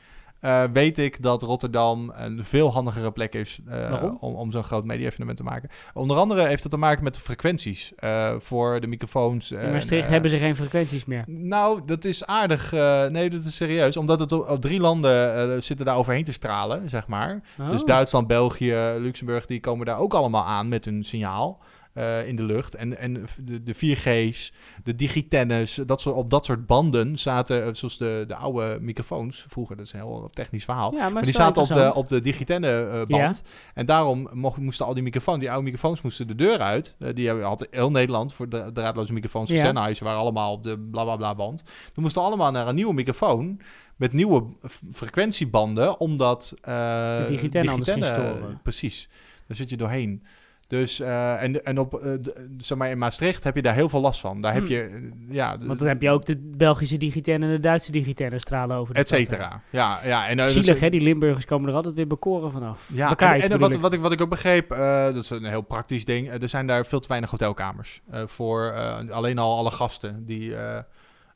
eh, 0.45 0.63
weet 0.73 0.97
ik 0.97 1.21
dat 1.21 1.41
Rotterdam 1.41 2.11
een 2.15 2.43
veel 2.43 2.71
handigere 2.71 3.11
plek 3.11 3.33
is 3.33 3.59
eh, 3.67 4.03
om, 4.19 4.35
om 4.35 4.51
zo'n 4.51 4.63
groot 4.63 4.85
media-evenement 4.85 5.37
te 5.37 5.43
maken. 5.43 5.69
Onder 5.93 6.17
andere 6.17 6.47
heeft 6.47 6.63
het 6.63 6.71
te 6.71 6.77
maken 6.77 7.03
met 7.03 7.13
de 7.13 7.19
frequenties 7.19 7.93
eh, 7.95 8.35
voor 8.39 8.79
de 8.81 8.87
microfoons. 8.87 9.51
In 9.51 9.71
Maastricht 9.71 10.07
hebben 10.07 10.29
ze 10.29 10.37
geen 10.37 10.55
frequenties 10.55 11.05
meer. 11.05 11.23
Nou, 11.27 11.81
dat 11.85 12.05
is 12.05 12.25
aardig. 12.25 12.71
nee, 13.11 13.29
dat 13.29 13.45
is 13.45 13.55
serieus. 13.55 13.97
Omdat 13.97 14.19
het 14.19 14.31
op, 14.31 14.49
op 14.49 14.61
drie 14.61 14.79
landen 14.79 15.63
zitten 15.63 15.85
daar 15.85 15.97
overheen 15.97 16.23
te 16.23 16.31
stralen, 16.31 16.89
zeg 16.89 17.07
maar. 17.07 17.41
Oh. 17.59 17.69
Dus 17.69 17.83
Duitsland, 17.83 18.27
België, 18.27 18.75
Luxemburg, 18.97 19.45
die 19.45 19.59
komen 19.59 19.85
daar 19.85 19.99
ook 19.99 20.13
allemaal 20.13 20.45
aan 20.45 20.67
met 20.67 20.85
hun 20.85 21.03
signaal. 21.03 21.59
Eh, 21.95 22.27
in 22.27 22.35
de 22.35 22.43
lucht. 22.43 22.75
En, 22.75 22.97
en 22.97 23.25
de, 23.43 23.63
de 23.63 23.75
4G's, 23.75 24.53
de 24.83 24.95
digitennis, 24.95 25.79
dat 25.85 26.01
soort, 26.01 26.15
op 26.15 26.29
dat 26.29 26.45
soort 26.45 26.65
banden 26.65 27.17
zaten, 27.17 27.63
eh, 27.65 27.69
zoals 27.73 27.97
de, 27.97 28.23
de 28.27 28.35
oude 28.35 28.77
microfoons 28.81 29.45
vroeger, 29.47 29.75
dat 29.75 29.85
is 29.85 29.93
een 29.93 29.99
heel 29.99 30.29
technisch 30.33 30.63
verhaal. 30.63 30.93
Ja, 30.93 31.09
maar 31.09 31.23
die 31.23 31.33
zaten 31.33 31.61
op 31.61 31.67
de, 31.67 31.93
op 31.93 32.07
de 32.07 32.19
digitenne 32.19 32.87
eh, 32.87 33.05
band. 33.05 33.41
En 33.73 33.85
daarom 33.85 34.29
mocht, 34.33 34.57
moesten 34.57 34.85
al 34.85 34.93
die 34.93 35.03
microfoons, 35.03 35.39
die 35.39 35.49
oude 35.49 35.63
microfoons, 35.63 36.01
moesten 36.01 36.27
de 36.27 36.35
deur 36.35 36.59
uit. 36.59 36.95
Die 37.13 37.31
altijd 37.31 37.73
heel 37.73 37.91
Nederland 37.91 38.33
voor 38.33 38.49
de 38.49 38.69
draadloze 38.73 39.13
microfoons. 39.13 39.49
Ja. 39.49 39.63
Sennheiser 39.63 40.05
waren 40.05 40.19
allemaal 40.19 40.51
op 40.53 40.63
de 40.63 40.79
bla 40.79 41.03
bla 41.03 41.15
bla 41.15 41.35
band. 41.35 41.63
We 41.93 42.01
moesten 42.01 42.21
allemaal 42.21 42.51
naar 42.51 42.67
een 42.67 42.75
nieuwe 42.75 42.93
microfoon 42.93 43.59
met 43.95 44.13
nieuwe 44.13 44.43
frequentiebanden, 44.91 45.99
omdat 45.99 46.53
eh 46.61 47.17
De 47.17 47.25
digitenne 47.27 47.69
anders 47.71 47.89
ging 47.89 48.03
digitenne- 48.03 48.35
storen. 48.37 48.59
Precies, 48.63 49.09
daar 49.47 49.57
zit 49.57 49.69
je 49.69 49.77
doorheen. 49.77 50.23
Dus 50.67 50.99
eh, 50.99 51.41
en, 51.43 51.65
en 51.65 51.79
op, 51.79 51.93
eh, 51.93 52.11
zeg 52.57 52.77
maar 52.77 52.89
in 52.89 52.97
Maastricht 52.97 53.43
heb 53.43 53.55
je 53.55 53.61
daar 53.61 53.73
heel 53.73 53.89
veel 53.89 54.01
last 54.01 54.19
van. 54.19 54.41
Daar 54.41 54.53
heb 54.53 54.63
Hmm. 54.63 54.71
je, 54.71 55.11
ja, 55.29 55.57
Want 55.61 55.79
dan 55.79 55.87
heb 55.87 56.01
je 56.01 56.09
ook 56.09 56.25
de 56.25 56.37
Belgische 56.57 56.97
digitenne 56.97 57.45
en 57.45 57.51
de 57.51 57.59
Duitse 57.59 57.91
digitenne 57.91 58.39
stralen 58.39 58.77
over 58.77 58.93
de 58.93 58.99
et 58.99 59.07
stad, 59.07 59.19
cetera. 59.19 59.61
Ja, 59.69 59.99
ja. 60.03 60.27
En, 60.27 60.39
eh, 60.39 60.45
dus- 60.45 60.53
Zielig, 60.53 60.79
hè? 60.79 60.89
Die 60.89 61.01
Limburgers 61.01 61.45
komen 61.45 61.69
er 61.69 61.75
altijd 61.75 61.93
weer 61.93 62.07
bekoren 62.07 62.51
vanaf. 62.51 62.89
Ja, 62.93 63.15
en, 63.15 63.41
en 63.51 63.59
wat, 63.59 63.73
ik. 63.73 63.79
wat, 63.79 63.93
ik, 63.93 63.99
wat 63.99 64.11
ik 64.11 64.21
ook 64.21 64.29
begreep, 64.29 64.69
dat 65.13 65.15
is 65.15 65.29
een 65.29 65.45
heel 65.45 65.61
praktisch 65.61 66.05
ding. 66.05 66.31
er 66.41 66.49
zijn 66.49 66.67
daar 66.67 66.85
veel 66.85 66.99
te 66.99 67.07
weinig 67.07 67.29
hotelkamers. 67.31 68.01
voor 68.25 68.73
alleen 69.11 69.37
al 69.37 69.57
alle 69.57 69.71
gasten 69.71 70.25
die 70.25 70.53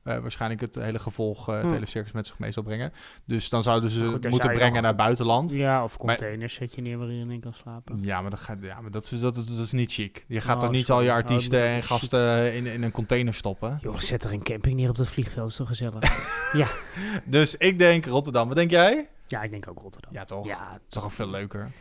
waarschijnlijk 0.04 0.62
het 0.62 0.76
hele 0.76 1.00
gevolg, 1.00 1.50
eh, 1.50 1.56
het 1.56 1.66
Hm. 1.66 1.72
hele 1.74 1.86
circus 1.86 2.12
met 2.12 2.28
zich 2.28 2.40
mee 2.40 2.52
zal 2.52 2.64
brengen. 2.64 2.94
Dus 3.26 3.50
dan 3.50 3.64
zouden 3.64 3.90
ze 3.90 4.06
goed, 4.06 4.30
moeten 4.30 4.50
je 4.50 4.56
brengen 4.56 4.74
nog- 4.74 4.82
naar 4.82 4.96
buitenland. 4.96 5.52
Ja, 5.52 5.84
of 5.84 5.98
Maar- 5.98 6.16
containers 6.16 6.54
zet 6.54 6.74
je 6.76 6.82
neer 6.82 6.98
waar 6.98 7.08
iedereen 7.08 7.32
in 7.32 7.40
kan 7.40 7.54
slapen. 7.54 8.00
ja, 8.04 8.22
maar, 8.22 8.30
dat, 8.30 8.40
gaat, 8.40 8.58
ja, 8.62 8.82
maar 8.82 8.92
dat, 8.92 9.12
is- 9.12 9.20
dat, 9.22 9.36
dat, 9.36 9.48
dat 9.48 9.58
is 9.60 9.72
niet 9.72 9.92
chic. 9.94 10.26
Je 10.28 10.42
gaat 10.42 10.56
Oh, 10.56 10.62
toch 10.62 10.72
niet 10.72 10.86
sorry. 10.86 10.96
al 11.02 11.06
je 11.06 11.12
Oh, 11.12 11.16
artiesten 11.18 11.60
dat 11.60 11.68
en 11.70 11.84
gasten 11.84 12.54
in, 12.56 12.66
in 12.66 12.84
een 12.84 12.92
container 12.92 13.34
stoppen? 13.34 13.78
Joh, 13.82 13.98
zet 14.00 14.24
er 14.24 14.32
een 14.34 14.44
camping 14.44 14.76
neer 14.76 14.90
op 14.90 14.98
dat 14.98 15.08
vliegveld, 15.08 15.50
is 15.50 15.56
toch 15.56 15.68
gezellig? 15.68 16.28
ja. 16.54 16.68
Dus 17.26 17.56
ik 17.56 17.80
denk 17.80 18.06
Rotterdam. 18.06 18.48
Wat 18.48 18.58
denk 18.58 18.72
jij? 18.72 19.10
ja, 19.28 19.44
ik 19.44 19.50
denk 19.52 19.68
ook 19.70 19.80
Rotterdam. 19.80 20.14
Ja, 20.14 20.24
toch? 20.24 20.46
Ja, 20.46 20.72
Dat 20.72 20.82
is 20.88 20.94
toch 20.94 21.04
ook 21.06 21.12
veel 21.12 21.30
leuker. 21.30 21.72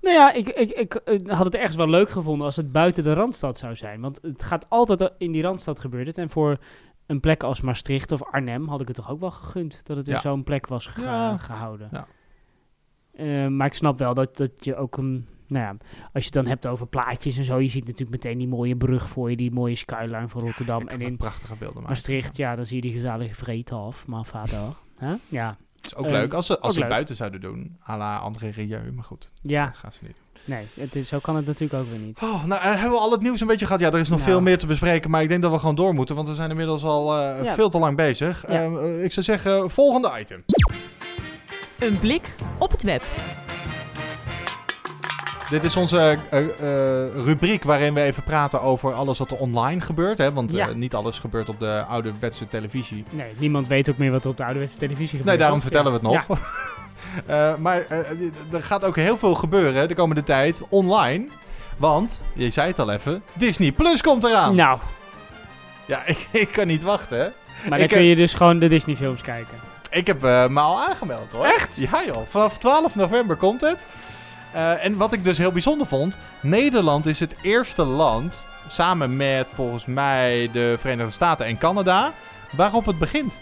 Nou 0.00 0.14
ja, 0.14 0.32
ik, 0.32 0.48
ik, 0.48 0.70
ik 0.70 0.94
eh, 0.94 1.36
had 1.36 1.44
het 1.44 1.54
ergens 1.54 1.76
wel 1.76 1.88
leuk 1.88 2.10
gevonden 2.10 2.46
als 2.46 2.56
het 2.56 2.72
buiten 2.72 3.02
de 3.02 3.12
Randstad 3.12 3.58
zou 3.58 3.76
zijn. 3.76 4.00
Want 4.00 4.18
het 4.22 4.42
gaat 4.42 4.66
altijd 4.68 5.10
in 5.18 5.32
die 5.32 5.42
Randstad 5.42 5.80
gebeuren. 5.80 6.08
het. 6.08 6.18
En 6.18 6.30
voor 6.30 6.58
een 7.10 7.20
plek 7.20 7.42
als 7.42 7.60
Maastricht 7.60 8.12
of 8.12 8.22
Arnhem 8.24 8.68
had 8.68 8.80
ik 8.80 8.86
het 8.86 8.96
toch 8.96 9.10
ook 9.10 9.20
wel 9.20 9.30
gegund 9.30 9.80
dat 9.84 9.96
het 9.96 10.08
in 10.08 10.14
Ja. 10.14 10.20
zo'n 10.20 10.44
plek 10.44 10.66
was 10.66 10.86
ge- 10.86 11.00
Ja. 11.02 11.36
gehouden. 11.36 11.88
Ja. 11.92 12.06
Eh, 13.12 13.46
maar 13.46 13.66
ik 13.66 13.74
snap 13.74 13.98
wel 13.98 14.14
dat, 14.14 14.36
dat 14.36 14.64
je 14.64 14.76
ook 14.76 14.96
een... 14.96 15.26
Nou 15.46 15.64
ja, 15.64 15.70
als 16.12 16.24
je 16.24 16.24
het 16.24 16.32
dan 16.32 16.46
hebt 16.46 16.66
over 16.66 16.86
plaatjes 16.86 17.36
en 17.36 17.44
zo, 17.44 17.58
je 17.58 17.68
ziet 17.68 17.84
natuurlijk 17.86 18.10
meteen 18.10 18.38
die 18.38 18.48
mooie 18.48 18.76
brug 18.76 19.08
voor 19.08 19.30
je, 19.30 19.36
die 19.36 19.50
mooie 19.50 19.74
skyline 19.74 20.28
van 20.28 20.40
Rotterdam. 20.40 20.88
en 20.88 21.00
in 21.00 21.16
prachtige 21.16 21.54
beelden. 21.56 21.82
Maastricht, 21.82 22.36
ja, 22.36 22.56
dan 22.56 22.66
zie 22.66 22.76
je 22.76 22.82
die 22.82 22.92
gezellige 22.92 23.34
vreten 23.34 23.76
af, 23.76 24.06
maar 24.06 24.24
vader. 24.24 24.58
Ja. 25.30 25.56
Het 25.76 25.86
is 25.86 25.94
ook 25.96 26.04
Eh, 26.06 26.12
leuk 26.12 26.32
als 26.34 26.46
ze, 26.46 26.58
als 26.60 26.74
ze 26.74 26.86
buiten 26.86 27.16
zouden 27.16 27.40
doen. 27.40 27.76
à 27.88 27.96
la 27.96 28.16
André 28.18 28.48
Rieu, 28.48 28.92
maar 28.92 29.04
goed. 29.04 29.32
Ja. 29.42 29.68
eh, 29.68 29.74
gaan 29.76 29.92
ze 29.92 29.98
niet 30.04 30.12
doen. 30.16 30.29
Nee, 30.44 30.66
het 30.74 30.96
is, 30.96 31.08
zo 31.08 31.18
kan 31.18 31.36
het 31.36 31.46
natuurlijk 31.46 31.82
ook 31.82 31.90
weer 31.90 31.98
niet. 31.98 32.18
Oh, 32.22 32.44
nou, 32.44 32.60
eh, 32.62 32.70
hebben 32.70 32.90
we 32.90 32.96
al 32.96 33.10
het 33.12 33.20
nieuws 33.22 33.40
een 33.40 33.46
beetje 33.46 33.66
gehad? 33.66 33.80
Ja, 33.80 33.90
er 33.92 33.98
is 33.98 34.08
nog 34.08 34.18
Nou. 34.18 34.30
veel 34.30 34.40
meer 34.40 34.58
te 34.58 34.66
bespreken, 34.66 35.10
maar 35.10 35.22
ik 35.22 35.28
denk 35.28 35.42
dat 35.42 35.50
we 35.52 35.58
gewoon 35.58 35.74
door 35.74 35.94
moeten, 35.94 36.14
want 36.14 36.28
we 36.28 36.34
zijn 36.34 36.50
inmiddels 36.50 36.84
al 36.84 37.16
eh, 37.18 37.44
Ja. 37.44 37.54
veel 37.54 37.68
te 37.68 37.78
lang 37.78 37.96
bezig. 37.96 38.44
Ja. 38.48 38.62
Ehm, 38.62 38.76
eh, 38.78 39.04
ik 39.04 39.12
zou 39.12 39.24
zeggen, 39.24 39.70
volgende 39.70 40.12
item. 40.20 40.44
Een 41.78 41.98
blik 41.98 42.34
op 42.58 42.70
het 42.70 42.82
web. 42.82 43.02
Dit 45.50 45.64
is 45.64 45.76
onze 45.76 46.16
eh, 46.30 46.38
eh, 46.38 47.14
rubriek 47.24 47.62
waarin 47.62 47.94
we 47.94 48.00
even 48.02 48.22
praten 48.22 48.62
over 48.62 48.92
alles 48.92 49.18
wat 49.18 49.30
er 49.30 49.36
online 49.36 49.80
gebeurt. 49.80 50.18
Hè? 50.18 50.32
Want 50.32 50.52
Ja. 50.52 50.68
niet 50.74 50.94
alles 50.94 51.18
gebeurt 51.18 51.48
op 51.48 51.58
de 51.58 51.84
ouderwetse 51.88 52.48
televisie. 52.48 53.04
Nee, 53.10 53.32
niemand 53.38 53.66
weet 53.66 53.90
ook 53.90 53.96
meer 53.98 54.10
wat 54.10 54.24
er 54.24 54.30
op 54.30 54.36
de 54.36 54.44
ouderwetse 54.44 54.78
televisie 54.78 55.08
gebeurt. 55.08 55.26
Nee, 55.26 55.36
daarom 55.38 55.60
vertellen 55.60 55.92
we 55.92 56.08
Ja. 56.08 56.18
het 56.18 56.28
nog. 56.28 56.38
Eh, 57.26 57.54
maar 57.56 57.86
eh, 57.88 57.98
er 58.52 58.62
gaat 58.62 58.84
ook 58.84 58.96
heel 58.96 59.16
veel 59.16 59.34
gebeuren 59.34 59.88
de 59.88 59.94
komende 59.94 60.22
tijd 60.22 60.62
online. 60.68 61.26
Want, 61.76 62.22
je 62.32 62.50
zei 62.50 62.68
het 62.68 62.78
al 62.78 62.90
even, 62.90 63.22
Disney 63.32 63.72
Plus 63.72 64.02
komt 64.02 64.24
eraan. 64.24 64.54
Nou, 64.54 64.78
Ja, 65.86 66.02
ik, 66.14 66.28
ik 66.30 66.48
kan 66.52 66.66
niet 66.66 66.82
wachten. 66.82 67.18
hè. 67.18 67.24
maar 67.68 67.78
dan 67.78 67.80
ik, 67.80 67.88
kun 67.88 67.98
heb, 67.98 68.06
je 68.08 68.16
dus 68.16 68.32
gewoon 68.34 68.58
de 68.58 68.68
Disney 68.68 68.96
films 68.96 69.20
kijken. 69.22 69.58
ik 69.90 70.06
heb 70.06 70.24
eh, 70.24 70.46
me 70.46 70.60
al 70.60 70.80
aangemeld 70.88 71.32
hoor. 71.32 71.44
Echt? 71.44 71.76
Ja 71.76 72.04
joh, 72.06 72.22
vanaf 72.28 72.58
12 72.58 72.94
november 72.94 73.36
komt 73.36 73.60
het. 73.60 73.86
Eh, 74.52 74.84
en 74.84 74.96
wat 74.96 75.12
ik 75.12 75.24
dus 75.24 75.38
heel 75.38 75.52
bijzonder 75.52 75.86
vond, 75.86 76.18
Nederland 76.40 77.06
is 77.06 77.20
het 77.20 77.34
eerste 77.42 77.84
land, 77.84 78.44
samen 78.68 79.16
met 79.16 79.50
volgens 79.54 79.84
mij 79.86 80.48
de 80.52 80.76
Verenigde 80.78 81.12
Staten 81.12 81.46
en 81.46 81.58
Canada, 81.58 82.12
waarop 82.50 82.86
het 82.86 82.98
begint. 82.98 83.38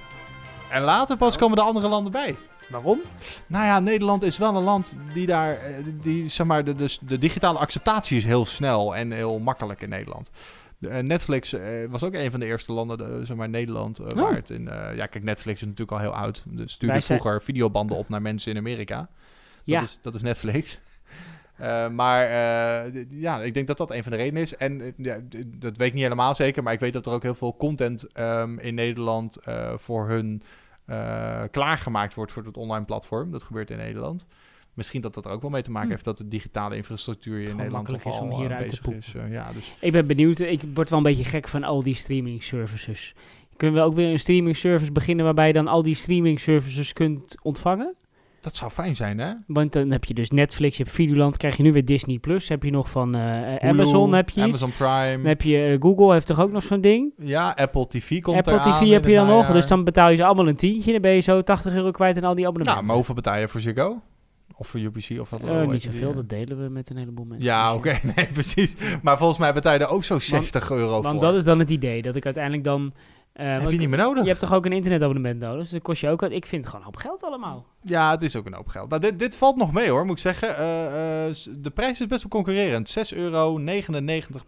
En 0.71 0.83
later 0.83 1.17
pas 1.17 1.37
komen 1.37 1.57
de 1.57 1.63
andere 1.63 1.89
landen 1.89 2.13
bij. 2.13 2.37
Waarom? 2.71 3.01
Nou 3.47 3.65
ja, 3.67 3.81
Nederland 3.81 4.23
is 4.23 4.39
wel 4.39 4.57
een 4.57 4.63
land 4.63 4.95
die 5.15 5.27
daar, 5.27 5.57
eh, 5.59 5.75
die, 6.03 6.29
zeg 6.29 6.47
maar, 6.47 6.65
de, 6.65 6.73
de, 6.75 6.97
de 7.01 7.19
digitale 7.19 7.59
acceptatie 7.59 8.17
is 8.17 8.25
heel 8.25 8.47
snel 8.47 8.97
en 8.97 9.11
heel 9.13 9.39
makkelijk 9.39 9.81
in 9.83 9.89
Nederland. 9.89 10.31
De, 10.79 10.89
eh, 10.89 11.03
Netflix 11.03 11.53
eh, 11.53 11.63
was 11.91 12.03
ook 12.03 12.15
een 12.15 12.31
van 12.31 12.41
de 12.41 12.47
eerste 12.47 12.73
landen, 12.73 12.99
de, 12.99 13.21
zeg 13.25 13.37
maar 13.37 13.49
Nederland, 13.49 14.01
Oh. 14.01 14.09
waar 14.11 14.35
het 14.35 14.51
in... 14.51 14.65
ja, 14.95 15.07
kijk, 15.07 15.25
Netflix 15.25 15.61
is 15.61 15.67
natuurlijk 15.67 15.93
al 15.93 15.99
heel 16.11 16.15
oud. 16.15 16.43
De 16.47 16.69
stuurde 16.69 17.01
zijn- 17.01 17.21
vroeger 17.21 17.43
videobanden 17.43 17.97
op 17.97 18.09
naar 18.09 18.23
mensen 18.23 18.53
in 18.53 18.59
Amerika. 18.59 18.97
Dat, 18.97 19.09
Ja. 19.65 19.81
is, 19.83 19.99
dat 20.03 20.15
is 20.15 20.23
Netflix. 20.23 20.79
Maar 21.93 22.29
ja, 23.11 23.43
ik 23.43 23.55
denk 23.55 23.67
dat 23.67 23.77
dat 23.79 23.91
een 23.91 24.03
van 24.03 24.13
de 24.13 24.19
redenen 24.19 24.43
is. 24.43 24.57
En 24.57 24.95
ja, 24.97 25.17
dat 25.47 25.77
weet 25.77 25.89
ik 25.89 25.93
niet 25.95 26.03
helemaal 26.03 26.35
zeker, 26.35 26.63
maar 26.63 26.73
ik 26.73 26.81
weet 26.81 26.93
dat 26.93 27.07
er 27.07 27.13
ook 27.13 27.23
heel 27.23 27.35
veel 27.35 27.57
content 27.57 28.13
ehm, 28.13 28.59
in 28.59 28.75
Nederland 28.75 29.37
voor 29.77 30.09
hun 30.09 30.43
klaargemaakt 31.51 32.15
wordt 32.15 32.33
voor 32.33 32.45
het 32.45 32.57
online 32.57 32.85
platform. 32.85 33.31
Dat 33.31 33.43
gebeurt 33.43 33.71
in 33.71 33.77
Nederland. 33.77 34.27
Misschien 34.79 35.01
dat 35.01 35.15
dat 35.15 35.25
er 35.25 35.31
ook 35.31 35.41
wel 35.41 35.51
mee 35.51 35.63
te 35.63 35.71
maken 35.71 35.87
Hm. 35.87 35.93
heeft 35.93 36.05
dat 36.05 36.19
de 36.19 36.29
digitale 36.29 36.77
infrastructuur 36.77 37.33
hier 37.33 37.43
in 37.43 37.51
Gewoon 37.51 37.63
Nederland 37.63 37.89
toch 37.89 38.15
is 38.15 38.21
om 38.21 38.27
al 38.29 38.33
eh, 38.33 38.39
hieruit 38.39 38.69
te 38.69 38.81
bezig 38.83 39.15
is. 39.15 39.15
Eh, 39.15 39.33
ja, 39.33 39.53
dus 39.53 39.75
Ik 39.81 39.93
ben 39.93 40.07
benieuwd. 40.07 40.39
Ik 40.39 40.61
word 40.75 40.91
wel 40.91 40.99
een 40.99 41.05
beetje 41.05 41.25
gek 41.25 41.49
van 41.49 41.65
al 41.65 41.83
die 41.83 41.95
streaming 41.95 42.43
services. 42.43 43.15
Kunnen 43.57 43.81
we 43.81 43.87
ook 43.87 43.95
weer 43.95 44.11
een 44.11 44.19
streaming 44.19 44.57
service 44.57 44.93
beginnen 44.93 45.25
waarbij 45.25 45.47
je 45.47 45.53
dan 45.53 45.69
al 45.69 45.83
die 45.83 45.95
streaming 45.95 46.41
services 46.41 46.93
kunt 46.93 47.35
ontvangen? 47.43 47.95
Dat 48.49 48.57
zou 48.57 48.71
fijn 48.71 48.97
zijn, 48.97 49.19
hè? 49.19 49.33
Want 49.47 49.73
dan 49.73 49.91
heb 49.91 50.05
je 50.05 50.15
dus 50.15 50.31
Netflix, 50.31 50.77
je 50.77 50.83
hebt 50.83 50.95
Videoland, 50.95 51.37
krijg 51.37 51.57
je 51.57 51.63
nu 51.63 51.73
weer 51.73 51.85
Disney 51.85 52.19
Plus, 52.19 52.49
heb 52.49 52.63
je 52.63 52.71
nog 52.71 52.91
van 52.91 53.15
eh, 53.15 53.21
Hulu, 53.21 53.59
Amazon, 53.61 54.15
heb 54.15 54.31
je. 54.31 54.43
Amazon 54.43 54.73
Prime. 54.73 55.17
Dan 55.17 55.27
heb 55.27 55.43
je 55.43 55.65
eh, 55.65 55.77
Google, 55.81 56.13
heeft 56.13 56.27
toch 56.27 56.41
ook 56.41 56.53
nog 56.53 56.63
zo'n 56.63 56.81
ding? 56.81 57.13
Ja, 57.19 57.51
Apple 57.57 57.87
TV 57.87 58.21
komt 58.21 58.37
Apple 58.37 58.59
TV 58.61 58.91
heb 58.91 59.05
je 59.05 59.15
dan 59.15 59.27
nog, 59.27 59.53
dus 59.53 59.67
dan 59.67 59.85
betaal 59.85 60.11
je 60.11 60.17
ze 60.17 60.25
allemaal 60.25 60.49
een 60.49 60.57
tientje, 60.57 60.93
dan 60.93 61.01
ben 61.01 61.13
je 61.13 61.21
zo 61.21 61.43
80 61.43 61.75
euro 61.75 61.91
kwijt 61.91 62.17
en 62.17 62.25
al 62.25 62.35
die 62.35 62.47
abonnementen. 62.47 62.75
Nou, 62.75 62.87
maar 62.87 62.97
hoeveel 62.97 63.15
betaal 63.15 63.39
je 63.39 63.49
voor 63.49 63.61
Ziggo? 63.61 64.03
Of 64.57 64.69
voor 64.69 64.81
UPC? 64.81 65.21
Of 65.21 65.31
wat? 65.31 65.41
Eh, 65.41 65.49
hoe 65.49 65.59
heet 65.59 65.71
niet 65.71 65.83
zoveel, 65.83 66.11
eh? 66.11 66.17
dat 66.17 66.29
delen 66.29 66.63
we 66.63 66.69
met 66.69 66.91
een 66.91 66.97
heleboel 66.97 67.25
mensen. 67.25 67.47
Ja, 67.47 67.75
oké, 67.75 67.99
nee, 68.17 68.29
precies. 68.33 68.77
Maar 69.03 69.19
volgens 69.19 69.39
mij 69.39 69.53
betaal 69.55 69.73
je 69.73 69.79
er 69.79 69.89
ook 69.89 70.05
zo 70.05 70.19
60 70.19 70.71
euro 70.71 71.03
Want 71.03 71.19
voor. 71.19 71.27
dat 71.27 71.35
is 71.35 71.45
dan 71.45 71.59
het 71.59 71.71
idee, 71.71 72.03
dat 72.03 72.17
ik 72.17 72.25
uiteindelijk 72.25 72.65
dan... 72.65 72.93
eh, 73.47 73.49
want 73.51 73.63
je 73.63 73.69
ik- 73.75 73.79
niet 73.79 73.89
meer 73.89 73.99
nodig. 73.99 74.23
Je 74.23 74.29
hebt 74.29 74.41
toch 74.41 74.53
ook 74.55 74.65
een 74.65 74.73
internetabonnement 74.73 75.41
nodig, 75.41 75.61
dus 75.61 75.71
dat 75.71 75.83
kost 75.83 76.01
je 76.01 76.09
ook... 76.09 76.23
Ik 76.23 76.47
vind 76.47 76.65
het 76.65 76.73
gewoon 76.75 76.87
een 76.87 76.93
hoop 76.93 77.03
geld 77.03 77.23
allemaal. 77.25 77.67
Ja, 77.83 78.11
het 78.11 78.23
is 78.23 78.37
ook 78.37 78.47
een 78.47 78.55
hoop 78.55 78.69
geld. 78.69 78.89
Nou, 78.91 79.01
dit, 79.01 79.19
dit 79.19 79.37
valt 79.37 79.57
nog 79.57 79.73
mee 79.73 79.89
hoor, 79.91 80.05
moet 80.07 80.17
ik 80.17 80.23
zeggen. 80.23 80.57
Eh, 80.57 81.27
eh, 81.29 81.35
de 81.59 81.71
prijs 81.71 82.01
is 82.01 82.07
best 82.07 82.23
wel 82.23 82.31
concurrerend. 82.31 82.89
6,99 82.89 83.17
euro 83.17 83.59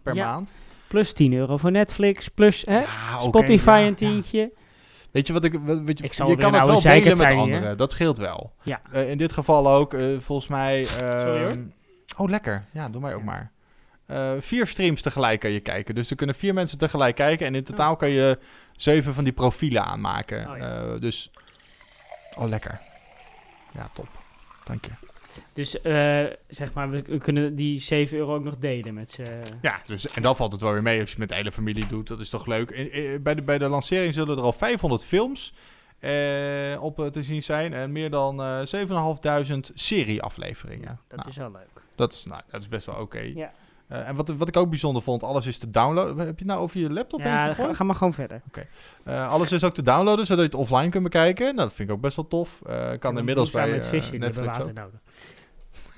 per 0.03 0.15
Ja. 0.15 0.31
maand. 0.31 0.53
Plus 0.87 1.13
10 1.13 1.33
euro 1.33 1.57
voor 1.57 1.71
Netflix, 1.71 2.27
plus 2.27 2.63
hè, 2.67 2.81
Spotify 3.21 3.69
ja, 3.69 3.87
een 3.87 3.95
tientje. 3.95 4.51
Weet 5.11 5.27
je 5.27 5.33
wat 5.33 5.43
ik... 5.43 5.53
wat- 5.63 5.81
Weet 5.81 5.97
je, 5.97 6.03
Ik 6.03 6.13
zal 6.13 6.29
je 6.29 6.35
kan 6.37 6.53
het 6.53 6.65
wel 6.65 6.73
oude 6.73 6.87
delen 6.87 7.07
met 7.07 7.17
zijn 7.17 7.37
anderen. 7.37 7.77
Dat 7.77 7.91
scheelt 7.91 8.17
wel. 8.17 8.51
Ja. 8.63 8.81
Eh, 8.91 9.09
in 9.09 9.17
dit 9.17 9.33
geval 9.33 9.69
ook, 9.69 9.93
eh, 9.93 10.05
volgens 10.19 10.47
mij... 10.47 10.83
Sorry, 10.83 11.39
hoor. 11.41 11.49
ehm, 11.49 11.61
Oh, 12.17 12.29
lekker. 12.29 12.65
Ja, 12.71 12.89
doe 12.89 13.01
mij 13.01 13.13
ook 13.15 13.23
maar. 13.23 13.51
Eh, 14.05 14.31
vier 14.39 14.67
streams 14.67 15.01
tegelijk 15.01 15.39
kan 15.39 15.51
je 15.51 15.59
kijken. 15.59 15.95
Dus 15.95 16.09
er 16.09 16.15
kunnen 16.15 16.35
vier 16.35 16.53
mensen 16.53 16.77
tegelijk 16.77 17.15
kijken. 17.15 17.45
En 17.47 17.55
in 17.55 17.63
totaal 17.63 17.95
kan 17.95 18.09
je 18.09 18.37
zeven 18.81 19.13
van 19.13 19.23
die 19.23 19.33
profielen 19.33 19.85
aanmaken. 19.85 20.49
Oh, 20.51 20.57
ja. 20.57 20.81
Eh, 20.93 20.99
dus... 20.99 21.31
Oh, 22.37 22.47
lekker. 22.49 22.81
Ja, 23.73 23.89
top. 23.93 24.07
Dank 24.63 24.85
je. 24.85 24.91
Dus 25.53 25.81
eh, 25.81 26.25
zeg 26.47 26.73
maar, 26.73 26.89
we, 26.89 27.17
kunnen 27.17 27.55
die 27.55 27.79
7 27.79 28.17
euro 28.17 28.35
ook 28.35 28.43
nog 28.43 28.57
delen 28.57 28.93
met 28.93 29.09
z'n... 29.11 29.41
Ja, 29.61 29.81
dus, 29.85 30.07
en 30.07 30.21
dan 30.21 30.35
valt 30.35 30.51
het 30.51 30.61
wel 30.61 30.71
weer 30.71 30.81
mee 30.81 30.99
als 30.99 31.03
je 31.09 31.09
het 31.09 31.19
met 31.19 31.29
de 31.29 31.35
hele 31.35 31.51
familie 31.51 31.87
doet. 31.87 32.07
Dat 32.07 32.19
is 32.19 32.29
toch 32.29 32.45
leuk. 32.45 32.71
In- 32.71 32.91
in- 32.93 33.23
bij, 33.23 33.35
de, 33.35 33.41
bij 33.41 33.57
de 33.57 33.67
lancering 33.67 34.13
zullen 34.13 34.37
er 34.37 34.43
al 34.43 34.53
500 34.53 35.05
films 35.05 35.53
eh, 35.99 36.11
op 36.83 36.99
eh, 36.99 37.05
te 37.05 37.21
zien 37.23 37.43
zijn. 37.43 37.73
En 37.73 37.91
meer 37.91 38.09
dan 38.09 38.41
eh 38.41 38.59
7.500 38.87 39.57
serieafleveringen. 39.73 40.99
Dat 41.07 41.17
Nou, 41.17 41.29
is 41.29 41.37
wel 41.37 41.51
leuk. 41.51 41.81
Dat 41.95 42.13
is, 42.13 42.25
nou, 42.25 42.41
dat 42.51 42.61
is 42.61 42.67
best 42.67 42.85
wel 42.85 42.95
oké. 42.95 43.19
Ja. 43.19 43.51
Eh, 43.91 44.07
en 44.07 44.15
wat, 44.15 44.29
wat 44.29 44.47
ik 44.47 44.57
ook 44.57 44.69
bijzonder 44.69 45.01
vond, 45.01 45.23
alles 45.23 45.45
is 45.45 45.57
te 45.57 45.69
downloaden. 45.69 46.25
Heb 46.25 46.39
je 46.39 46.45
nou 46.45 46.59
over 46.61 46.79
je 46.79 46.89
laptop 46.89 47.19
Ja, 47.19 47.53
ga, 47.53 47.73
ga 47.73 47.83
maar 47.83 47.95
gewoon 47.95 48.13
verder. 48.13 48.41
Oké. 48.47 48.65
Eh, 49.03 49.31
alles 49.31 49.51
is 49.51 49.63
ook 49.63 49.73
te 49.73 49.81
downloaden, 49.81 50.25
zodat 50.25 50.51
je 50.51 50.57
het 50.57 50.59
offline 50.69 50.89
kunt 50.89 51.03
bekijken. 51.03 51.45
Nou, 51.45 51.57
dat 51.67 51.73
vind 51.73 51.89
ik 51.89 51.95
ook 51.95 52.01
best 52.01 52.15
wel 52.15 52.27
tof. 52.27 52.61
Eh 52.67 52.89
kan 52.99 53.17
inmiddels 53.17 53.51
bij 53.51 53.69
met 53.71 53.85
visje, 53.85 54.15
Netflix 54.17 54.57
nodig. 54.57 54.99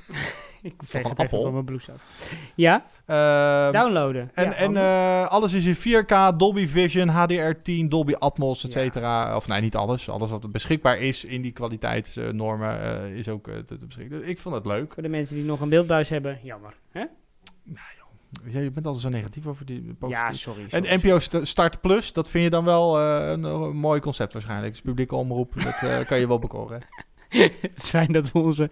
ik 0.61 0.73
zeg 0.85 1.03
een 1.03 1.09
het 1.09 1.19
appel? 1.19 1.41
van 1.41 1.53
mijn 1.53 1.65
blouse 1.65 1.91
af. 1.91 2.31
Ja? 2.55 2.85
Ehm, 3.05 3.71
Downloaden. 3.73 4.31
En, 4.33 4.43
Ja, 4.45 4.53
en 4.53 4.63
handig. 4.63 4.81
eh, 4.83 5.27
alles 5.27 5.53
is 5.53 5.65
in 5.65 5.75
4K, 5.75 6.39
Dolby 6.39 6.67
Vision, 6.67 7.09
HDR10, 7.09 7.87
Dolby 7.87 8.13
Atmos, 8.13 8.63
et 8.63 8.71
cetera. 8.71 9.35
Of 9.35 9.47
nee, 9.47 9.61
niet 9.61 9.75
alles. 9.75 10.09
Alles 10.09 10.29
wat 10.29 10.51
beschikbaar 10.51 10.97
is 10.97 11.25
in 11.25 11.41
die 11.41 11.51
kwaliteitsnormen 11.51 13.05
is 13.15 13.29
ook 13.29 13.43
te, 13.45 13.63
te 13.63 13.85
beschikken. 13.85 14.27
Ik 14.27 14.39
vond 14.39 14.55
het 14.55 14.65
leuk. 14.65 14.93
Voor 14.93 15.03
de 15.03 15.09
mensen 15.09 15.35
die 15.35 15.45
nog 15.45 15.61
een 15.61 15.69
beeldbuis 15.69 16.09
hebben, 16.09 16.39
jammer. 16.43 16.73
Hè? 16.91 17.03
Ja, 18.45 18.59
je 18.59 18.71
bent 18.71 18.85
altijd 18.85 19.03
zo 19.03 19.09
negatief 19.09 19.45
over 19.45 19.65
die 19.65 19.93
positief. 19.99 20.25
Ja, 20.25 20.33
sorry, 20.33 20.61
En 20.69 20.83
sorry, 20.83 20.95
NPO 20.95 21.19
St- 21.19 21.39
Start 21.41 21.81
Plus, 21.81 22.13
dat 22.13 22.29
vind 22.29 22.43
je 22.43 22.49
dan 22.49 22.65
wel 22.65 22.99
eh, 22.99 23.29
een, 23.31 23.45
eh, 23.45 23.69
mooi 23.69 23.99
concept 23.99 24.33
waarschijnlijk. 24.33 24.71
Dus 24.71 24.81
publieke 24.81 25.15
omroep, 25.15 25.53
dat 25.63 25.81
eh, 25.81 26.05
kan 26.05 26.19
je 26.19 26.27
wel 26.27 26.39
bekoren. 26.39 26.81
het 27.29 27.71
is 27.75 27.89
fijn 27.89 28.11
dat 28.11 28.31
we 28.31 28.39
onze, 28.39 28.69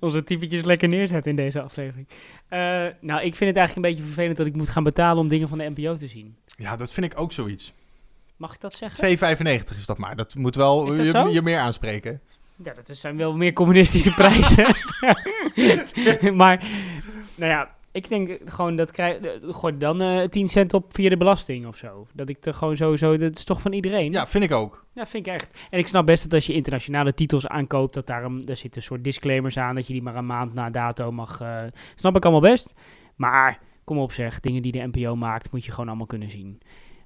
onze 0.00 0.24
typetjes 0.24 0.62
lekker 0.62 0.88
neerzetten 0.88 1.30
in 1.30 1.36
deze 1.36 1.62
aflevering. 1.62 2.08
Eh, 2.48 2.58
nou, 3.00 3.22
ik 3.22 3.34
vind 3.34 3.50
het 3.50 3.56
eigenlijk 3.56 3.76
een 3.76 3.82
beetje 3.82 4.02
vervelend 4.02 4.36
dat 4.36 4.46
ik 4.46 4.56
moet 4.56 4.68
gaan 4.68 4.84
betalen 4.84 5.22
om 5.22 5.28
dingen 5.28 5.48
van 5.48 5.58
de 5.58 5.72
NPO 5.76 5.94
te 5.94 6.06
zien. 6.06 6.36
Ja, 6.56 6.76
dat 6.76 6.92
vind 6.92 7.12
ik 7.12 7.20
ook 7.20 7.32
zoiets. 7.32 7.72
Mag 8.36 8.54
ik 8.54 8.60
dat 8.60 8.74
zeggen? 8.74 9.18
2,95 9.18 9.76
is 9.78 9.86
dat 9.86 9.98
maar. 9.98 10.16
Dat 10.16 10.34
moet 10.34 10.54
wel 10.54 10.84
dat 10.84 10.96
je, 10.96 11.28
je 11.32 11.42
meer 11.42 11.58
aanspreken. 11.58 12.20
Ja, 12.64 12.72
dat 12.72 12.96
zijn 12.96 13.16
wel 13.16 13.36
meer 13.36 13.52
communistische 13.52 14.14
prijzen. 14.14 14.74
maar, 16.36 16.64
nou 17.34 17.50
ja, 17.50 17.74
ik 17.92 18.08
denk 18.08 18.38
gewoon 18.44 18.76
dat 18.76 18.90
krijg, 18.90 19.18
eh, 19.20 19.52
gooi 19.54 19.76
dan 19.78 20.00
eh 20.02 20.28
10 20.28 20.48
cent 20.48 20.74
op 20.74 20.94
via 20.94 21.08
de 21.08 21.16
belasting 21.16 21.66
of 21.66 21.76
zo. 21.76 22.06
Dat 22.14 22.28
ik 22.28 22.46
er 22.46 22.54
gewoon 22.54 22.76
sowieso, 22.76 23.16
dat 23.16 23.36
is 23.36 23.44
toch 23.44 23.60
van 23.60 23.72
iedereen? 23.72 24.12
Ja, 24.12 24.26
vind 24.26 24.44
ik 24.44 24.52
ook. 24.52 24.86
Ja, 24.92 25.06
vind 25.06 25.26
ik 25.26 25.32
echt. 25.32 25.66
En 25.70 25.78
ik 25.78 25.88
snap 25.88 26.06
best 26.06 26.22
dat 26.22 26.34
als 26.34 26.46
je 26.46 26.52
internationale 26.52 27.14
titels 27.14 27.46
aankoopt, 27.46 27.94
dat 27.94 28.06
daar, 28.06 28.24
een, 28.24 28.44
daar 28.44 28.56
zitten 28.56 28.80
een 28.80 28.86
soort 28.86 29.04
disclaimers 29.04 29.56
aan, 29.58 29.74
dat 29.74 29.86
je 29.86 29.92
die 29.92 30.02
maar 30.02 30.16
een 30.16 30.26
maand 30.26 30.54
na 30.54 30.70
dato 30.70 31.12
mag. 31.12 31.40
eh, 31.40 31.56
snap 31.94 32.16
ik 32.16 32.22
allemaal 32.24 32.50
best. 32.50 32.74
Maar, 33.16 33.58
kom 33.84 33.98
op 33.98 34.12
zeg, 34.12 34.40
dingen 34.40 34.62
die 34.62 34.72
de 34.72 34.88
NPO 34.92 35.16
maakt, 35.16 35.52
moet 35.52 35.64
je 35.64 35.70
gewoon 35.70 35.88
allemaal 35.88 36.06
kunnen 36.06 36.30
zien. 36.30 36.60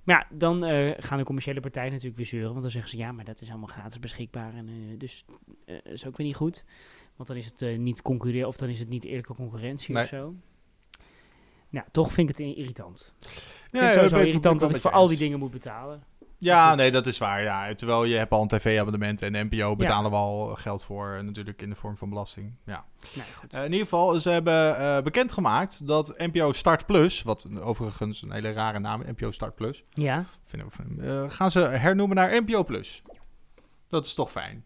Maar 0.05 0.17
ja, 0.31 0.37
dan 0.37 0.63
gaan 0.99 1.19
de 1.19 1.25
commerciële 1.25 1.61
partijen 1.61 1.91
natuurlijk 1.91 2.17
weer 2.17 2.27
zeuren. 2.27 2.49
Want 2.51 2.63
dan 2.63 2.71
zeggen 2.71 2.91
ze, 2.91 2.97
ja, 2.97 3.13
maar 3.13 3.25
dat 3.25 3.41
is 3.41 3.49
allemaal 3.51 3.69
gratis 3.69 3.99
beschikbaar. 3.99 4.55
En, 4.55 4.69
dus 4.99 5.25
dat 5.67 5.81
is 5.85 6.07
ook 6.07 6.17
weer 6.17 6.27
niet 6.27 6.37
goed. 6.37 6.65
Want 7.17 7.29
dan 7.29 7.39
is 7.39 7.47
het 7.57 7.79
niet 7.79 8.03
concurreren, 8.03 8.49
of 8.49 8.57
dan 8.57 8.69
is 8.69 8.79
het 8.79 8.89
niet 8.89 9.05
eerlijke 9.05 9.35
concurrentie 9.35 9.95
Nee. 9.95 10.03
of 10.03 10.09
zo. 10.09 10.35
Nou, 11.75 11.87
toch 11.93 12.13
vind 12.13 12.31
ik 12.31 12.37
het 12.39 12.47
irritant. 12.57 13.15
Ik 13.21 13.29
vind 13.29 13.83
het 13.85 13.93
sowieso 13.93 13.95
ben 13.95 14.05
ik- 14.05 14.11
ben 14.11 14.27
irritant 14.27 14.61
dat 14.61 14.71
ik 14.75 14.81
voor 14.81 14.91
al 14.93 15.07
die 15.07 15.19
dingen 15.19 15.39
moet 15.39 15.51
betalen. 15.51 16.03
Ja, 16.39 16.75
nee, 16.75 16.91
dat 16.91 17.07
is 17.07 17.19
waar. 17.19 17.43
Ja. 17.43 17.75
Terwijl 17.75 18.05
je 18.05 18.17
hebt 18.17 18.31
al 18.33 18.43
een 18.43 18.49
tv-abonnement 18.49 19.23
en 19.23 19.47
NPO 19.51 19.77
betalen 19.77 20.11
we 20.11 20.17
al 20.17 20.47
geld 20.55 20.83
voor, 20.85 21.15
eh, 21.15 21.23
natuurlijk 21.23 21.63
in 21.63 21.69
de 21.71 21.75
vorm 21.77 21.97
van 21.97 22.09
belasting. 22.09 22.55
Ja. 22.67 22.85
Nee, 23.15 23.25
goed. 23.39 23.55
Eh, 23.55 23.59
in 23.65 23.71
ieder 23.73 23.87
geval, 23.87 24.21
ze 24.21 24.31
hebben 24.31 24.77
eh, 24.79 25.03
bekendgemaakt 25.03 25.87
dat 25.87 26.15
NPO 26.19 26.53
Start 26.53 26.87
Plus, 26.87 27.23
wat 27.23 27.61
overigens 27.61 28.23
een 28.23 28.33
hele 28.33 28.53
rare 28.53 28.79
naam, 28.79 29.03
NPO 29.07 29.31
Start 29.31 29.55
Plus, 29.55 29.85
Ja. 29.91 30.25
gaan 31.29 31.51
ze 31.51 31.61
hernoemen 31.61 32.17
naar 32.17 32.43
NPO 32.43 32.65
Plus. 32.65 33.03
Dat 33.89 34.07
is 34.07 34.15
toch 34.15 34.31
fijn. 34.31 34.65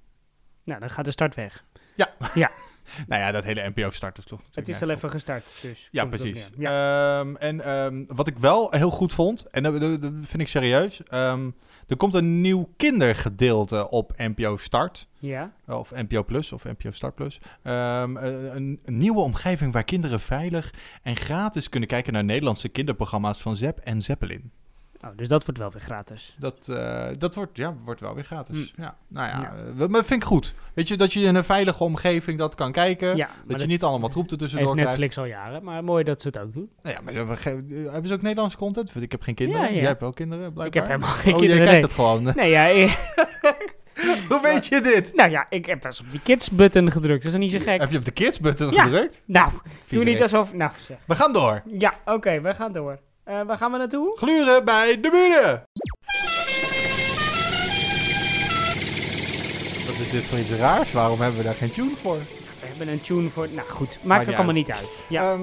Nou, 0.64 0.80
dan 0.80 0.90
gaat 0.90 1.04
de 1.04 1.10
start 1.10 1.34
weg. 1.34 1.64
Ja. 1.96 2.08
Ja. 2.34 2.50
Nou 3.06 3.22
ja, 3.22 3.32
dat 3.32 3.44
hele 3.44 3.68
NPO 3.74 3.90
Start 3.90 4.18
is 4.18 4.24
toch 4.24 4.40
Het 4.52 4.68
is 4.68 4.82
al 4.82 4.90
even 4.90 5.10
gestart, 5.10 5.58
dus. 5.62 5.88
Ja, 5.90 6.04
precies. 6.04 6.50
Ehm, 6.58 7.36
en 7.36 7.60
ehm, 7.60 8.04
wat 8.06 8.26
ik 8.26 8.38
wel 8.38 8.70
heel 8.70 8.90
goed 8.90 9.12
vond, 9.12 9.46
en 9.50 9.62
dat, 9.62 9.74
vind 10.22 10.40
ik 10.40 10.48
serieus, 10.48 11.02
ehm, 11.02 11.50
er 11.86 11.96
komt 11.96 12.14
een 12.14 12.40
nieuw 12.40 12.68
kindergedeelte 12.76 13.90
op 13.90 14.12
NPO 14.16 14.56
Start. 14.56 15.08
Ja. 15.18 15.52
Of 15.66 15.90
NPO 15.90 16.24
Plus 16.24 16.52
of 16.52 16.64
NPO 16.64 16.90
Start 16.90 17.14
Plus. 17.14 17.40
Eh, 17.62 18.02
een, 18.06 18.80
een 18.84 18.98
nieuwe 18.98 19.20
omgeving 19.20 19.72
waar 19.72 19.84
kinderen 19.84 20.20
veilig 20.20 20.74
en 21.02 21.16
gratis 21.16 21.68
kunnen 21.68 21.88
kijken 21.88 22.12
naar 22.12 22.24
Nederlandse 22.24 22.68
kinderprogramma's 22.68 23.40
van 23.40 23.56
Zep 23.56 23.78
en 23.78 24.02
Zeppelin. 24.02 24.52
Oh, 25.04 25.10
dus 25.16 25.28
dat 25.28 25.44
wordt 25.44 25.60
wel 25.60 25.70
weer 25.70 25.80
gratis. 25.80 26.36
Dat, 26.38 26.68
eh, 26.68 27.08
dat 27.18 27.34
wordt, 27.34 27.56
ja, 27.56 27.74
wordt 27.84 28.00
wel 28.00 28.14
weer 28.14 28.24
gratis. 28.24 28.72
Hm. 28.76 28.82
Ja, 28.82 28.96
nou 29.08 29.28
ja, 29.28 29.40
Ja. 29.40 29.54
eh, 29.78 29.88
maar 29.88 30.04
vind 30.04 30.22
ik 30.22 30.28
goed. 30.28 30.54
Weet 30.74 30.88
je, 30.88 30.96
dat 30.96 31.12
je 31.12 31.20
in 31.20 31.34
een 31.34 31.44
veilige 31.44 31.84
omgeving 31.84 32.38
dat 32.38 32.54
kan 32.54 32.72
kijken. 32.72 33.16
Ja, 33.16 33.26
dat 33.26 33.50
je 33.52 33.56
dat 33.56 33.66
niet 33.66 33.82
allemaal 33.82 34.08
troep 34.08 34.30
ertussendoor 34.30 34.66
Heeft 34.68 34.80
krijgt. 34.80 35.00
Netflix 35.00 35.18
al 35.18 35.24
jaren, 35.24 35.64
maar 35.64 35.84
mooi 35.84 36.04
dat 36.04 36.20
ze 36.20 36.28
het 36.28 36.38
ook 36.38 36.52
doen. 36.52 36.70
Nou 36.82 36.94
ja, 36.96 37.00
maar 37.02 37.38
eh, 37.38 37.44
hebben 37.92 38.06
ze 38.08 38.12
ook 38.14 38.22
Nederlandse 38.22 38.56
content? 38.56 38.92
Want 38.92 39.04
ik 39.04 39.12
heb 39.12 39.22
geen 39.22 39.34
kinderen. 39.34 39.66
Ja. 39.66 39.72
Jij 39.72 39.86
hebt 39.86 40.00
wel 40.00 40.12
kinderen, 40.12 40.52
blijkbaar. 40.52 40.66
Ik 40.66 40.74
heb 40.74 40.86
helemaal 40.86 41.08
geen 41.08 41.32
oh, 41.32 41.38
kinderen. 41.38 41.64
jij 41.64 41.80
kijkt 41.80 41.80
nee. 41.80 41.82
het 41.82 41.92
gewoon. 41.92 42.22
Nee, 42.42 42.50
ja, 42.50 42.94
Hoe 44.28 44.40
weet 44.42 44.66
je 44.66 44.80
dit? 44.80 45.14
Nou 45.14 45.30
ja, 45.30 45.46
ik 45.48 45.66
heb 45.66 45.80
pas 45.80 46.00
op 46.00 46.10
die 46.10 46.20
kids-button 46.20 46.90
gedrukt. 46.90 47.22
Dat 47.22 47.32
is 47.32 47.38
niet 47.38 47.50
zo 47.50 47.58
gek. 47.58 47.80
Heb 47.80 47.90
je 47.90 47.98
op 47.98 48.04
de 48.04 48.10
kids-button 48.10 48.72
Ja. 48.72 48.82
gedrukt? 48.82 49.22
Nou, 49.24 49.52
doe 49.88 50.04
niet 50.04 50.22
alsof... 50.22 50.52
Nou, 50.54 50.70
zeg. 50.78 50.98
We 51.06 51.14
gaan 51.14 51.32
door. 51.32 51.62
Ja, 51.66 51.94
oké, 52.04 52.40
we 52.40 52.54
gaan 52.54 52.72
door. 52.72 52.98
Eh, 53.28 53.40
waar 53.46 53.56
gaan 53.56 53.72
we 53.72 53.78
naartoe? 53.78 54.12
Gluren 54.18 54.64
bij 54.64 55.00
de 55.00 55.10
buren. 55.10 55.62
Wat 59.86 60.00
is 60.00 60.10
dit 60.10 60.24
voor 60.24 60.38
iets 60.38 60.50
raars? 60.50 60.92
Waarom 60.92 61.20
hebben 61.20 61.38
we 61.38 61.44
daar 61.44 61.54
geen 61.54 61.70
tune 61.70 61.94
voor? 62.02 62.16
We 62.60 62.66
hebben 62.66 62.88
een 62.88 63.00
tune 63.00 63.28
voor... 63.28 63.48
Nou 63.54 63.68
goed, 63.68 63.98
maakt 64.02 64.28
ook 64.28 64.34
allemaal 64.34 64.54
uit. 64.54 64.66
niet 64.66 64.70
uit. 64.76 64.96
Ja. 65.08 65.32
Ehm, 65.32 65.40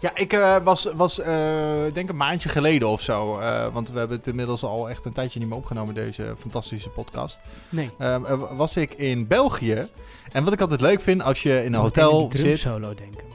Ja, 0.00 0.10
ik 0.14 0.32
eh, 0.32 0.56
was, 0.62 0.88
was 0.94 1.18
eh, 1.20 1.86
ik 1.86 1.94
denk 1.94 2.08
een 2.08 2.16
maandje 2.16 2.48
geleden 2.48 2.88
of 2.88 3.00
zo. 3.00 3.38
eh, 3.38 3.66
want 3.72 3.90
we 3.90 3.98
hebben 3.98 4.16
het 4.16 4.26
inmiddels 4.26 4.62
al 4.62 4.88
echt 4.90 5.04
een 5.04 5.12
tijdje 5.12 5.38
niet 5.38 5.48
meer 5.48 5.56
opgenomen, 5.58 5.94
deze 5.94 6.34
fantastische 6.38 6.88
podcast. 6.88 7.38
Nee. 7.68 7.90
Ehm, 7.98 8.24
eh, 8.24 8.42
was 8.56 8.76
ik 8.76 8.92
in 8.92 9.26
België. 9.26 9.88
En 10.32 10.44
wat 10.44 10.52
ik 10.52 10.60
altijd 10.60 10.80
leuk 10.80 11.00
vind 11.00 11.22
als 11.22 11.42
je 11.42 11.50
in 11.58 11.66
een 11.66 11.72
Ik 11.74 11.74
hotel 11.80 12.30
zit. 12.32 12.40
drumsolo 12.40 12.94
denken. 12.94 13.26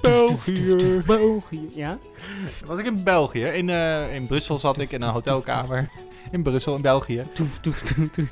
België. 0.00 1.02
België, 1.06 1.68
ja. 1.74 1.98
Was 2.66 2.78
ik 2.78 2.86
in 2.86 3.02
België. 3.02 3.44
In, 3.44 3.70
eh, 3.70 4.14
in 4.14 4.26
Brussel 4.26 4.58
zat 4.58 4.78
ik 4.78 4.90
in 4.92 5.02
een 5.02 5.08
hotelkamer. 5.10 5.88
In 6.30 6.42
Brussel, 6.42 6.74
in 6.74 6.82
België. 6.82 7.22
Toef, 7.34 7.58
toef, 7.60 7.82
toef, 7.82 8.08
toef. 8.10 8.28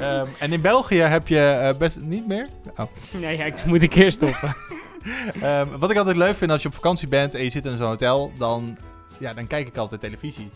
Ehm, 0.00 0.26
en 0.38 0.52
in 0.52 0.60
België 0.60 0.98
heb 1.00 1.28
je 1.28 1.40
eh, 1.40 1.76
best... 1.78 1.96
Niet 2.00 2.26
meer? 2.26 2.48
Oh. 2.76 2.86
Nee, 3.12 3.36
ja, 3.36 3.44
ik 3.44 3.64
moet 3.64 3.82
een 3.82 3.88
keer 3.88 4.12
stoppen. 4.12 4.56
Ehm, 5.40 5.66
wat 5.78 5.90
ik 5.90 5.96
altijd 5.96 6.16
leuk 6.16 6.36
vind 6.36 6.50
als 6.50 6.62
je 6.62 6.68
op 6.68 6.74
vakantie 6.74 7.08
bent 7.08 7.34
en 7.34 7.42
je 7.42 7.50
zit 7.50 7.66
in 7.66 7.76
zo'n 7.76 7.86
hotel, 7.86 8.32
dan, 8.38 8.76
ja, 9.18 9.34
dan 9.34 9.46
kijk 9.46 9.66
ik 9.68 9.76
altijd 9.76 10.00
televisie. 10.00 10.50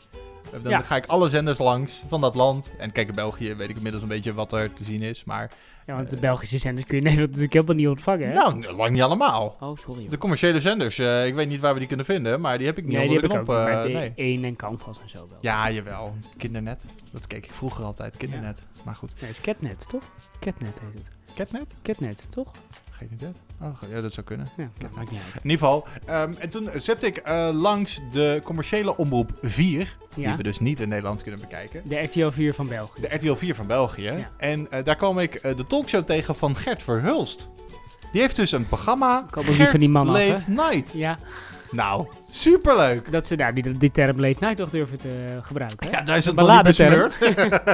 Eh, 0.52 0.58
Dan 0.62 0.72
Ja. 0.72 0.80
ga 0.80 0.96
ik 0.96 1.06
alle 1.06 1.28
zenders 1.28 1.58
langs 1.58 2.02
van 2.08 2.20
dat 2.20 2.34
land. 2.34 2.72
En 2.78 2.92
kijk, 2.92 3.08
in 3.08 3.14
België 3.14 3.54
weet 3.54 3.68
ik 3.68 3.76
inmiddels 3.76 4.02
een 4.02 4.08
beetje 4.08 4.34
wat 4.34 4.52
er 4.52 4.72
te 4.72 4.84
zien 4.84 5.02
is. 5.02 5.24
Maar 5.24 5.50
Ja, 5.86 5.94
want 5.96 6.10
de 6.10 6.16
Belgische 6.16 6.58
zenders 6.58 6.86
kun 6.86 6.96
je 6.96 7.02
Nederland 7.08 7.28
natuurlijk 7.30 7.52
helemaal 7.54 7.74
niet 7.76 7.88
ontvangen, 7.88 8.28
hè? 8.28 8.34
nou, 8.34 8.72
lang 8.76 8.90
niet 8.90 9.02
allemaal. 9.02 9.56
Oh, 9.60 9.76
sorry. 9.76 10.08
De 10.08 10.18
commerciële 10.18 10.60
zenders, 10.60 10.98
eh, 10.98 11.26
ik 11.26 11.34
weet 11.34 11.48
niet 11.48 11.60
waar 11.60 11.72
we 11.72 11.78
die 11.78 11.88
kunnen 11.88 12.06
vinden, 12.06 12.40
maar 12.40 12.58
die 12.58 12.66
heb 12.66 12.78
ik 12.78 12.84
niet 12.84 12.92
Nee, 12.92 13.08
die 13.08 13.16
onder 13.16 13.30
heb 13.30 13.40
ik 13.40 13.46
de 13.46 13.52
knop. 13.52 13.82
de 13.82 13.88
nee. 13.98 14.12
1 14.14 14.44
en 14.44 14.56
Canvas 14.56 15.00
en 15.00 15.08
zo 15.08 15.26
wel. 15.28 15.38
Ja, 15.40 15.70
jawel. 15.70 16.14
Kindernet. 16.36 16.84
Dat 17.12 17.26
keek 17.26 17.44
ik 17.44 17.52
vroeger 17.52 17.84
altijd, 17.84 18.16
Kindernet. 18.16 18.66
Maar 18.84 18.94
goed. 18.94 19.10
Nee, 19.20 19.30
het 19.30 19.38
is 19.38 19.40
Catnet, 19.44 19.88
toch? 19.88 20.02
Catnet 20.40 20.80
heet 20.80 20.94
het. 20.94 21.10
Catnet? 21.34 21.76
Catnet, 21.82 22.26
toch? 22.30 22.50
Geen 22.98 23.10
idee. 23.12 23.30
Oh, 23.60 23.68
ja, 23.94 24.00
dat 24.00 24.12
zou 24.12 24.26
kunnen. 24.26 24.48
Ja, 24.56 24.68
dat 24.78 24.90
maakt 24.94 25.10
niet 25.10 25.20
uit. 25.20 25.44
In 25.44 25.50
ieder 25.50 25.66
geval. 25.66 25.86
ehm, 26.06 26.32
en 26.38 26.48
toen 26.48 26.70
zette 26.74 27.06
ik 27.06 27.16
eh, 27.16 27.48
langs 27.52 28.00
de 28.12 28.40
commerciële 28.44 28.96
omroep 28.96 29.30
4. 29.42 29.96
Die 30.14 30.36
we 30.36 30.42
dus 30.42 30.58
niet 30.60 30.80
in 30.80 30.88
Nederland 30.88 31.22
kunnen 31.22 31.40
bekijken. 31.40 31.82
De 31.88 31.96
RTL 31.98 32.28
4 32.30 32.54
van 32.54 32.68
België. 32.68 33.00
De 33.00 33.14
RTL 33.14 33.34
4 33.34 33.54
van 33.54 33.66
België. 33.66 34.02
Ja. 34.02 34.30
En 34.36 34.70
eh, 34.70 34.84
daar 34.84 34.96
kwam 34.96 35.18
ik 35.18 35.34
eh, 35.34 35.56
de 35.56 35.66
talkshow 35.66 36.04
tegen 36.04 36.36
van 36.36 36.56
Gert 36.56 36.82
Verhulst. 36.82 37.48
Die 38.12 38.20
heeft 38.20 38.36
dus 38.36 38.52
een 38.52 38.66
programma. 38.66 39.26
Gert 39.30 39.70
van 39.70 39.80
die 39.80 39.90
man 39.90 40.08
af? 40.08 40.14
Late 40.28 40.50
Night. 40.50 40.92
Ja. 40.92 41.18
Nou, 41.70 42.06
superleuk. 42.28 43.12
Dat 43.12 43.26
ze 43.26 43.34
nou, 43.34 43.52
die, 43.52 43.78
die 43.78 43.90
term 43.90 44.20
late 44.20 44.36
night 44.40 44.58
nog 44.58 44.70
durven 44.70 44.98
te 44.98 45.24
eh, 45.28 45.46
gebruiken. 45.46 45.86
hè? 45.90 45.96
Ja, 45.96 46.02
daar 46.02 46.16
is 46.16 46.26
het 46.26 46.34
nog 46.36 46.52
niet 46.52 46.62
besmeurd. 46.62 47.18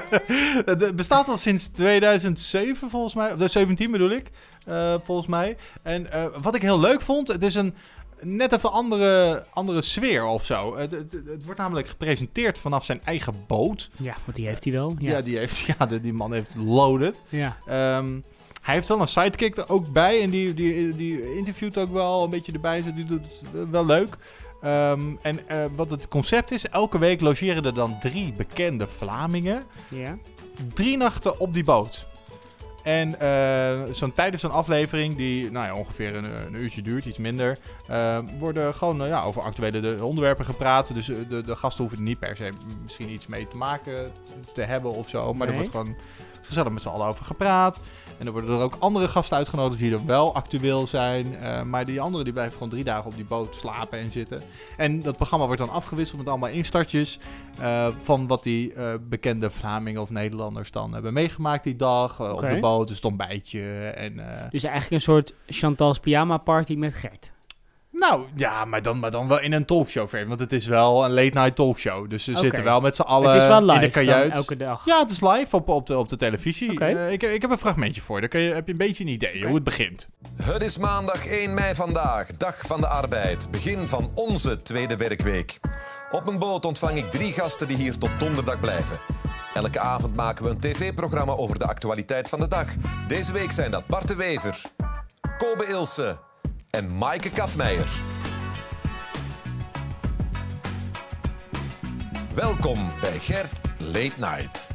het 0.70 0.96
bestaat 0.96 1.28
al 1.28 1.38
sinds 1.38 1.68
2007 1.68 2.90
volgens 2.90 3.14
mij. 3.14 3.24
Of 3.24 3.36
2017 3.36 3.90
bedoel 3.90 4.10
ik. 4.10 4.30
Eh, 4.66 4.94
volgens 5.02 5.26
mij. 5.26 5.56
En 5.82 6.12
eh, 6.12 6.24
wat 6.42 6.54
ik 6.54 6.62
heel 6.62 6.80
leuk 6.80 7.00
vond, 7.00 7.28
het 7.28 7.42
is 7.42 7.54
een 7.54 7.74
net 8.22 8.52
even 8.52 8.72
andere, 8.72 9.44
andere 9.52 9.82
sfeer 9.82 10.24
of 10.24 10.44
zo. 10.44 10.76
Het, 10.76 10.90
het, 10.90 11.12
het 11.12 11.44
wordt 11.44 11.60
namelijk 11.60 11.88
gepresenteerd 11.88 12.58
vanaf 12.58 12.84
zijn 12.84 13.00
eigen 13.04 13.34
boot. 13.46 13.90
Ja, 13.96 14.14
want 14.24 14.36
die 14.36 14.46
heeft 14.46 14.64
hij 14.64 14.72
wel. 14.72 14.94
Ja, 14.98 15.10
Ja. 15.10 15.20
die, 15.20 15.38
heeft, 15.38 15.58
ja 15.78 15.86
de- 15.86 16.00
die 16.00 16.12
man 16.12 16.32
heeft 16.32 16.50
loaded. 16.56 17.22
Ja. 17.28 17.56
Ehm, 17.66 18.18
hij 18.62 18.74
heeft 18.74 18.88
wel 18.88 19.00
een 19.00 19.08
sidekick 19.08 19.56
er 19.56 19.68
ook 19.68 19.92
bij. 19.92 20.22
En 20.22 20.30
die, 20.30 20.54
die, 20.54 20.96
die 20.96 21.36
interviewt 21.36 21.78
ook 21.78 21.92
wel 21.92 22.24
een 22.24 22.30
beetje 22.30 22.52
erbij. 22.52 22.82
Dus 22.82 22.94
die 22.94 23.04
doet 23.04 23.24
het 23.52 23.70
wel 23.70 23.86
leuk. 23.86 24.16
Ehm, 24.62 25.00
en 25.22 25.48
eh, 25.48 25.64
wat 25.74 25.90
het 25.90 26.08
concept 26.08 26.50
is, 26.50 26.68
elke 26.68 26.98
week 26.98 27.20
logeren 27.20 27.64
er 27.64 27.74
dan 27.74 27.98
drie 27.98 28.32
bekende 28.32 28.86
Vlamingen. 28.86 29.62
Ja. 29.88 30.18
Drie 30.74 30.96
nachten 30.96 31.40
op 31.40 31.54
die 31.54 31.64
boot. 31.64 32.06
En 32.82 33.20
eh, 33.20 33.92
zo'n 33.92 34.12
tijdens 34.12 34.42
zo'n 34.42 34.50
aflevering, 34.50 35.16
die 35.16 35.50
nou 35.50 35.66
ja, 35.66 35.74
ongeveer 35.74 36.14
een, 36.14 36.24
een 36.24 36.54
uurtje 36.54 36.82
duurt, 36.82 37.04
iets 37.04 37.18
minder, 37.18 37.58
eh, 37.86 38.18
worden 38.38 38.74
gewoon 38.74 39.02
eh, 39.02 39.08
ja, 39.08 39.22
over 39.22 39.42
actuele 39.42 39.80
de, 39.80 39.98
onderwerpen 40.00 40.44
gepraat. 40.44 40.94
Dus 40.94 41.06
de, 41.06 41.42
de 41.42 41.56
gasten 41.56 41.80
hoeven 41.80 41.98
er 41.98 42.04
niet 42.04 42.18
per 42.18 42.36
se 42.36 42.50
misschien 42.82 43.10
iets 43.10 43.26
mee 43.26 43.48
te 43.48 43.56
maken 43.56 44.12
te 44.52 44.62
hebben 44.62 44.92
of 44.92 45.08
zo. 45.08 45.34
Maar 45.34 45.48
er 45.48 45.54
wordt 45.54 45.70
gewoon 45.70 45.96
gezellig 46.50 46.72
met 46.72 46.82
z'n 46.82 46.88
allen 46.88 47.06
over 47.06 47.24
gepraat. 47.24 47.80
En 48.18 48.26
er 48.26 48.32
worden 48.32 48.50
er 48.56 48.62
ook 48.62 48.76
andere 48.78 49.08
gasten 49.08 49.36
uitgenodigd 49.36 49.80
die 49.80 49.92
er 49.92 50.06
wel 50.06 50.34
actueel 50.34 50.86
zijn. 50.86 51.36
eh, 51.36 51.62
maar 51.62 51.84
die 51.84 52.00
anderen 52.00 52.24
die 52.24 52.32
blijven 52.32 52.52
gewoon 52.52 52.68
drie 52.68 52.84
dagen 52.84 53.04
op 53.10 53.14
die 53.14 53.24
boot 53.24 53.54
slapen 53.54 53.98
en 53.98 54.12
zitten. 54.12 54.42
En 54.76 55.02
dat 55.02 55.16
programma 55.16 55.46
wordt 55.46 55.60
dan 55.60 55.70
afgewisseld 55.70 56.18
met 56.18 56.28
allemaal 56.28 56.50
instartjes. 56.50 57.18
eh, 57.60 57.88
van 58.02 58.26
wat 58.26 58.42
die 58.42 58.72
eh, 58.74 58.94
bekende 59.08 59.50
Vlamingen 59.50 60.00
of 60.00 60.10
Nederlanders 60.10 60.70
dan 60.70 60.92
hebben 60.92 61.12
meegemaakt 61.12 61.64
die 61.64 61.76
dag. 61.76 62.20
Op 62.20 62.48
de 62.48 62.60
boot, 62.60 62.88
het 62.88 63.04
ontbijtje. 63.04 63.60
En, 63.88 64.14
Dus 64.50 64.62
eigenlijk 64.64 64.94
een 64.94 65.00
soort 65.12 65.34
Chantal's 65.46 65.98
pyjama 65.98 66.36
party 66.36 66.74
met 66.74 66.94
Gert. 66.94 67.32
Nou 67.90 68.26
ja, 68.36 68.64
maar 68.64 68.82
dan, 68.82 68.98
maar 68.98 69.10
dan 69.10 69.28
wel 69.28 69.40
in 69.40 69.52
een 69.52 69.64
talkshow. 69.64 70.08
versie, 70.08 70.28
Want 70.28 70.40
het 70.40 70.52
is 70.52 70.66
wel 70.66 71.04
een 71.04 71.12
late 71.12 71.38
night 71.38 71.56
talkshow. 71.56 72.10
Dus 72.10 72.24
ze 72.24 72.36
zitten 72.36 72.64
wel 72.64 72.80
met 72.80 72.96
z'n 72.96 73.02
allen 73.02 73.30
Het 73.32 73.42
is 73.42 73.48
wel 73.48 73.58
in 73.60 73.66
de 73.66 73.72
live 73.72 73.88
kajuit. 73.88 74.34
elke 74.34 74.56
dag? 74.56 74.84
Ja, 74.84 74.98
het 74.98 75.10
is 75.10 75.20
live 75.20 75.56
op, 75.56 75.68
op, 75.68 75.86
de, 75.86 75.98
op 75.98 76.08
de 76.08 76.16
televisie. 76.16 76.78
Eh, 76.80 77.12
ik, 77.12 77.22
ik 77.22 77.42
heb 77.42 77.50
een 77.50 77.58
fragmentje 77.58 78.00
voor. 78.00 78.14
je. 78.14 78.20
Dan 78.20 78.30
kun 78.30 78.40
je, 78.40 78.52
heb 78.54 78.66
je 78.66 78.72
een 78.72 78.78
beetje 78.78 79.04
een 79.04 79.10
idee 79.10 79.44
hoe 79.44 79.54
het 79.54 79.64
begint. 79.64 80.08
Het 80.42 80.62
is 80.62 80.78
maandag 80.78 81.26
1 81.26 81.54
mei 81.54 81.74
vandaag, 81.74 82.26
dag 82.26 82.56
van 82.60 82.80
de 82.80 82.88
arbeid. 82.88 83.50
Begin 83.50 83.88
van 83.88 84.10
onze 84.14 84.62
tweede 84.62 84.96
werkweek. 84.96 85.58
Op 86.10 86.26
een 86.28 86.38
boot 86.38 86.64
ontvang 86.64 86.96
ik 86.98 87.10
drie 87.10 87.32
gasten 87.32 87.68
die 87.68 87.76
hier 87.76 87.98
tot 87.98 88.10
donderdag 88.18 88.60
blijven. 88.60 88.98
Elke 89.54 89.80
avond 89.80 90.16
maken 90.16 90.44
we 90.44 90.50
een 90.50 90.60
tv-programma 90.60 91.32
over 91.32 91.58
de 91.58 91.66
actualiteit 91.66 92.28
van 92.28 92.40
de 92.40 92.48
dag. 92.48 92.66
Deze 93.08 93.32
week 93.32 93.52
zijn 93.52 93.70
dat 93.70 93.86
Bart 93.86 94.08
de 94.08 94.14
Wever, 94.14 94.62
Kobe 95.38 95.66
Ilse 95.66 96.18
en 96.70 96.96
Maaike 96.96 97.30
Kafmeijer. 97.30 97.90
Welkom 102.34 102.88
bij 103.00 103.18
Gert 103.18 103.60
Late 103.78 104.12
Night. 104.16 104.68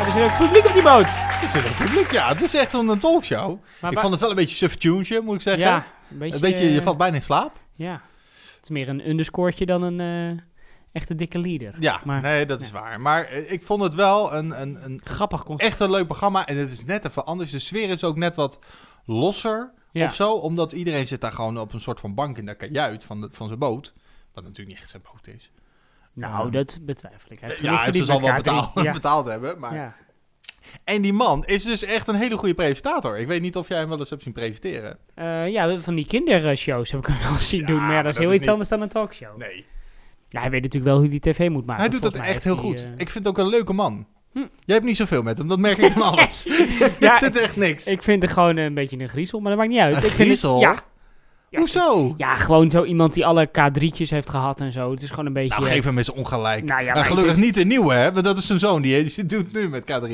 Er 0.00 0.06
is 0.06 0.14
er 0.14 0.24
ook 0.24 0.36
publiek 0.36 0.66
op 0.66 0.72
die 0.72 0.82
boot. 0.82 1.04
Er 1.42 1.48
zit 1.48 1.64
een 1.64 1.74
publiek, 1.74 2.10
ja. 2.10 2.28
Het 2.28 2.42
is 2.42 2.54
echt 2.54 2.72
een, 2.72 2.88
een 2.88 2.98
talkshow. 2.98 3.58
Maar 3.80 3.92
ik 3.92 3.98
vond 3.98 4.12
het 4.12 4.20
wel 4.20 4.30
een 4.30 4.36
beetje 4.36 4.56
suftunesje, 4.56 5.20
moet 5.20 5.34
ik 5.34 5.40
zeggen. 5.40 5.62
Ja, 5.62 5.86
een 6.10 6.18
beetje, 6.18 6.72
je 6.72 6.78
eh, 6.78 6.84
valt 6.84 6.98
bijna 6.98 7.16
in 7.16 7.22
slaap. 7.22 7.60
Ja. 7.74 7.92
Het 8.54 8.62
is 8.62 8.68
meer 8.68 8.88
een 8.88 9.08
underscore'tje 9.08 9.66
dan 9.66 9.82
een 9.82 10.00
eh, 10.00 10.42
echte 10.92 11.14
dikke 11.14 11.38
leader. 11.38 11.74
Ja, 11.78 12.00
maar, 12.04 12.20
nee, 12.20 12.46
dat 12.46 12.60
is 12.60 12.70
waar. 12.70 13.00
Maar 13.00 13.24
eh, 13.24 13.52
ik 13.52 13.62
vond 13.62 13.82
het 13.82 13.94
wel 13.94 14.34
een, 14.34 14.60
een, 14.60 14.84
een 14.84 15.00
grappig 15.04 15.44
concept. 15.44 15.70
echt 15.70 15.80
een 15.80 15.90
leuk 15.90 16.06
programma. 16.06 16.46
En 16.46 16.56
het 16.56 16.70
is 16.70 16.84
net 16.84 17.04
even 17.04 17.26
anders. 17.26 17.50
De 17.50 17.58
sfeer 17.58 17.88
is 17.88 18.04
ook 18.04 18.16
net 18.16 18.36
wat 18.36 18.58
losser 19.04 19.72
Ja. 20.00 20.06
of 20.06 20.14
zo. 20.14 20.32
Omdat 20.32 20.72
iedereen 20.72 21.06
zit 21.06 21.20
daar 21.20 21.32
gewoon 21.32 21.58
op 21.58 21.72
een 21.72 21.80
soort 21.80 22.00
van 22.00 22.14
bank 22.14 22.38
in 22.38 22.46
de 22.46 22.54
kajuit 22.54 23.04
van, 23.04 23.20
de, 23.20 23.28
van 23.30 23.46
zijn 23.46 23.58
boot. 23.58 23.92
Wat 24.32 24.44
natuurlijk 24.44 24.68
niet 24.68 24.78
echt 24.78 24.88
zijn 24.90 25.02
boot 25.12 25.26
is. 25.34 25.50
Nou, 26.12 26.42
Ehm, 26.42 26.50
dat 26.50 26.78
betwijfel 26.82 27.32
ik. 27.32 27.40
Hij 27.40 27.56
ja, 27.60 27.82
verdiend 27.82 28.06
zal 28.06 28.20
wel 28.20 28.34
betaald, 28.34 28.70
Ja. 28.82 28.92
betaald 28.92 29.26
hebben. 29.26 29.58
Maar... 29.58 29.74
Ja. 29.74 29.96
En 30.84 31.02
die 31.02 31.12
man 31.12 31.44
is 31.44 31.64
dus 31.64 31.82
echt 31.82 32.08
een 32.08 32.14
hele 32.14 32.36
goede 32.36 32.54
presentator. 32.54 33.18
Ik 33.18 33.26
weet 33.26 33.40
niet 33.40 33.56
of 33.56 33.68
jij 33.68 33.78
hem 33.78 33.88
wel 33.88 33.98
eens 33.98 34.10
hebt 34.10 34.22
zien 34.22 34.32
presenteren. 34.32 34.98
Eh, 35.14 35.48
ja, 35.48 35.80
van 35.80 35.94
die 35.94 36.06
kindershows 36.06 36.90
heb 36.90 37.00
ik 37.00 37.06
hem 37.06 37.30
wel 37.30 37.40
zien 37.40 37.64
doen. 37.64 37.86
Maar 37.86 38.02
dat 38.02 38.12
is 38.12 38.18
heel 38.18 38.28
is 38.28 38.32
iets 38.32 38.40
niet- 38.40 38.50
anders 38.50 38.68
dan 38.68 38.80
een 38.80 38.88
talkshow. 38.88 39.36
Nee. 39.38 39.66
Ja, 40.28 40.40
hij 40.40 40.50
weet 40.50 40.62
natuurlijk 40.62 40.92
wel 40.92 41.00
hoe 41.02 41.08
hij 41.10 41.18
tv 41.20 41.48
moet 41.48 41.64
maken. 41.66 41.82
hij 41.82 41.90
doet 41.90 42.02
dat 42.02 42.14
echt 42.14 42.44
heel 42.44 42.56
goed. 42.56 42.84
eh, 42.84 42.90
Ik 42.90 43.10
vind 43.10 43.14
het 43.14 43.28
ook 43.28 43.38
een 43.38 43.48
leuke 43.48 43.72
man. 43.72 44.06
Hm. 44.34 44.38
Jij 44.64 44.74
hebt 44.74 44.84
niet 44.86 44.96
zoveel 44.96 45.22
met 45.22 45.38
hem, 45.38 45.48
dat 45.48 45.58
merk 45.58 45.76
ik 45.78 45.94
aan 45.94 46.02
alles. 46.12 46.46
Ja, 47.00 47.18
vindt 47.24 47.36
echt 47.38 47.56
niks. 47.56 47.86
Ik 47.86 48.02
vind 48.02 48.22
het 48.22 48.32
gewoon 48.32 48.56
een 48.56 48.74
beetje 48.74 48.98
een 48.98 49.08
griezel, 49.08 49.40
maar 49.40 49.50
dat 49.50 49.58
maakt 49.58 49.70
niet 49.72 49.80
uit. 49.80 49.90
Een 49.96 49.96
ik 49.96 50.04
vind 50.04 50.16
het- 50.18 50.26
griezel? 50.26 50.60
ja. 50.60 50.74
Ja, 51.50 51.60
Hoezo? 51.60 52.14
Ja, 52.16 52.36
gewoon 52.36 52.70
zo 52.70 52.84
iemand 52.84 53.14
die 53.14 53.26
alle 53.26 53.48
K3'tjes 53.48 54.08
heeft 54.08 54.30
gehad 54.30 54.60
en 54.60 54.72
zo. 54.72 54.90
Het 54.90 55.02
is 55.02 55.10
gewoon 55.10 55.26
een 55.26 55.32
beetje... 55.32 55.58
Nou, 55.58 55.70
geef 55.72 55.84
hem 55.84 55.98
eens 55.98 56.10
ongelijk. 56.10 56.64
Nou 56.64 56.82
ja, 56.82 56.94
maar 56.94 57.04
gelukkig 57.04 57.32
is- 57.32 57.38
niet 57.38 57.54
de 57.54 57.64
nieuwe, 57.64 57.94
hè? 57.94 58.12
Want 58.12 58.24
dat 58.24 58.38
is 58.38 58.46
zijn 58.46 58.58
zoon, 58.58 58.82
die, 58.82 59.04
die 59.04 59.26
doet 59.26 59.52
nu 59.52 59.68
met 59.68 59.82
K3. 59.92 60.12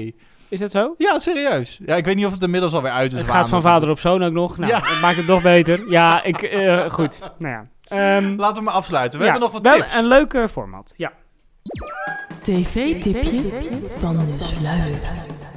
Is 0.49 0.59
dat 0.61 0.71
zo? 0.71 0.95
Ja, 0.99 1.19
serieus. 1.19 1.81
Ja, 1.87 1.95
ik 1.97 2.05
weet 2.05 2.17
niet 2.17 2.27
of 2.27 2.33
het 2.33 2.43
inmiddels 2.43 2.73
alweer 2.73 2.91
uit 2.91 3.13
is. 3.13 3.19
Het 3.19 3.31
gaat 3.31 3.49
van 3.49 3.63
vader 3.63 3.89
op 3.91 3.99
zoon 4.01 4.23
ook 4.23 4.33
nog. 4.33 4.59
Nou, 4.59 4.73
Ja. 4.73 4.81
dat 4.81 5.01
maakt 5.01 5.17
het 5.17 5.27
nog 5.27 5.43
beter. 5.43 5.91
Ja, 5.91 6.23
ik... 6.23 6.43
eh, 6.43 6.91
goed. 6.91 7.19
Nou 7.39 7.53
ja. 7.55 7.67
Ehm, 8.17 8.35
Laten 8.37 8.57
we 8.57 8.63
maar 8.63 8.75
afsluiten. 8.75 9.19
We 9.19 9.25
hebben 9.25 9.43
nog 9.43 9.53
wat 9.53 9.63
wel 9.63 9.75
tips. 9.77 9.97
een 9.99 10.07
leuke 10.07 10.49
format. 10.51 10.95
Ja. 10.97 11.13
TV-tipje 12.43 13.89
van 13.99 14.15
de 14.25 14.37
sluier. 14.39 14.99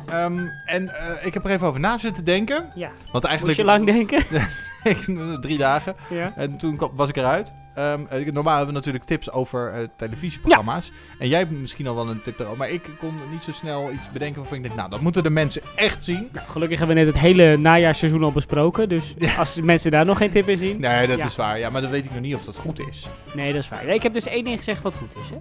Ehm, 0.10 0.47
en 0.66 0.95
eh, 0.95 1.26
ik 1.26 1.34
heb 1.34 1.45
er 1.45 1.51
even 1.51 1.68
over 1.68 1.80
na 1.80 1.97
zitten 1.97 2.26
denken. 2.26 2.72
Ja. 2.76 2.91
Want 3.12 3.24
eigenlijk... 3.24 3.58
Moest 3.58 3.70
je 3.70 3.76
lang 3.78 3.86
denken? 3.86 4.24
Ik- 4.84 5.41
Drie 5.41 5.58
dagen. 5.58 5.95
Ja. 6.10 6.34
En 6.36 6.58
toen 6.58 6.78
kwam- 6.78 6.91
was 6.95 7.10
ik 7.10 7.18
eruit. 7.18 7.54
ehm, 7.74 7.99
eh, 8.10 8.26
normaal 8.32 8.56
hebben 8.56 8.68
we 8.68 8.80
natuurlijk 8.80 9.04
tips 9.06 9.32
over 9.32 9.74
eh, 9.74 9.88
televisieprogramma's. 9.97 10.91
En 11.20 11.28
jij 11.28 11.39
hebt 11.39 11.51
misschien 11.51 11.88
al 11.88 11.95
wel 11.95 12.10
een 12.10 12.22
tip 12.22 12.39
erover. 12.39 12.58
Maar 12.58 12.70
ik 12.70 12.89
kon 12.99 13.14
niet 13.32 13.43
zo 13.43 13.51
snel 13.51 13.91
iets 13.91 14.12
bedenken 14.12 14.39
waarvan 14.39 14.58
ik 14.58 14.64
denk, 14.64 14.76
nou, 14.76 14.89
dat 14.89 15.01
moeten 15.01 15.24
de 15.24 15.30
mensen 15.30 15.62
echt 15.76 16.04
zien. 16.04 16.30
Nou, 16.32 16.47
gelukkig 16.49 16.78
hebben 16.78 16.95
we 16.95 17.04
net 17.04 17.14
het 17.14 17.22
hele 17.22 17.58
najaarseizoen 17.58 18.24
al 18.24 18.32
besproken. 18.32 18.89
Dus 18.89 19.16
als 19.38 19.56
mensen 19.62 19.91
daar 19.91 20.06
nog 20.06 20.18
geen 20.18 20.32
tip 20.32 20.49
in 20.49 20.58
zien. 20.58 20.80
Nee, 20.80 21.08
dat 21.08 21.18
ja. 21.18 21.26
is 21.26 21.36
waar. 21.36 21.60
Ja, 21.60 21.70
maar 21.70 21.82
dan 21.82 21.91
weet 21.91 22.06
ik 22.06 22.12
nog 22.12 22.22
niet 22.22 22.36
of 22.36 22.43
dat 22.45 22.58
goed 22.58 22.80
is. 22.88 23.08
Nee, 23.34 23.54
dat 23.54 23.62
is 23.62 23.70
waar. 23.70 23.86
Nee, 23.86 23.95
ik 23.95 24.04
heb 24.04 24.14
dus 24.14 24.26
één 24.26 24.43
ding 24.43 24.58
gezegd 24.58 24.82
wat 24.82 24.95
goed 24.95 25.16
is, 25.22 25.30
hè? 25.30 25.36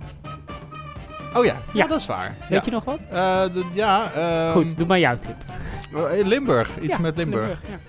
Oh 1.34 1.44
ja, 1.44 1.56
ja. 1.72 1.86
dat 1.86 2.00
is 2.00 2.06
waar. 2.06 2.36
Weet 2.48 2.64
je 2.64 2.70
nog 2.70 2.84
wat? 2.84 3.06
Eh, 3.10 3.44
ja. 3.72 4.12
ehm, 4.12 4.52
Goed, 4.52 4.76
doe 4.76 4.86
maar 4.86 4.98
jouw 4.98 5.16
tip. 5.16 5.36
eh, 5.94 6.26
Limburg, 6.26 6.70
iets 6.80 6.98
met 6.98 7.16
Limburg. 7.16 7.46
Limburg, 7.46 7.80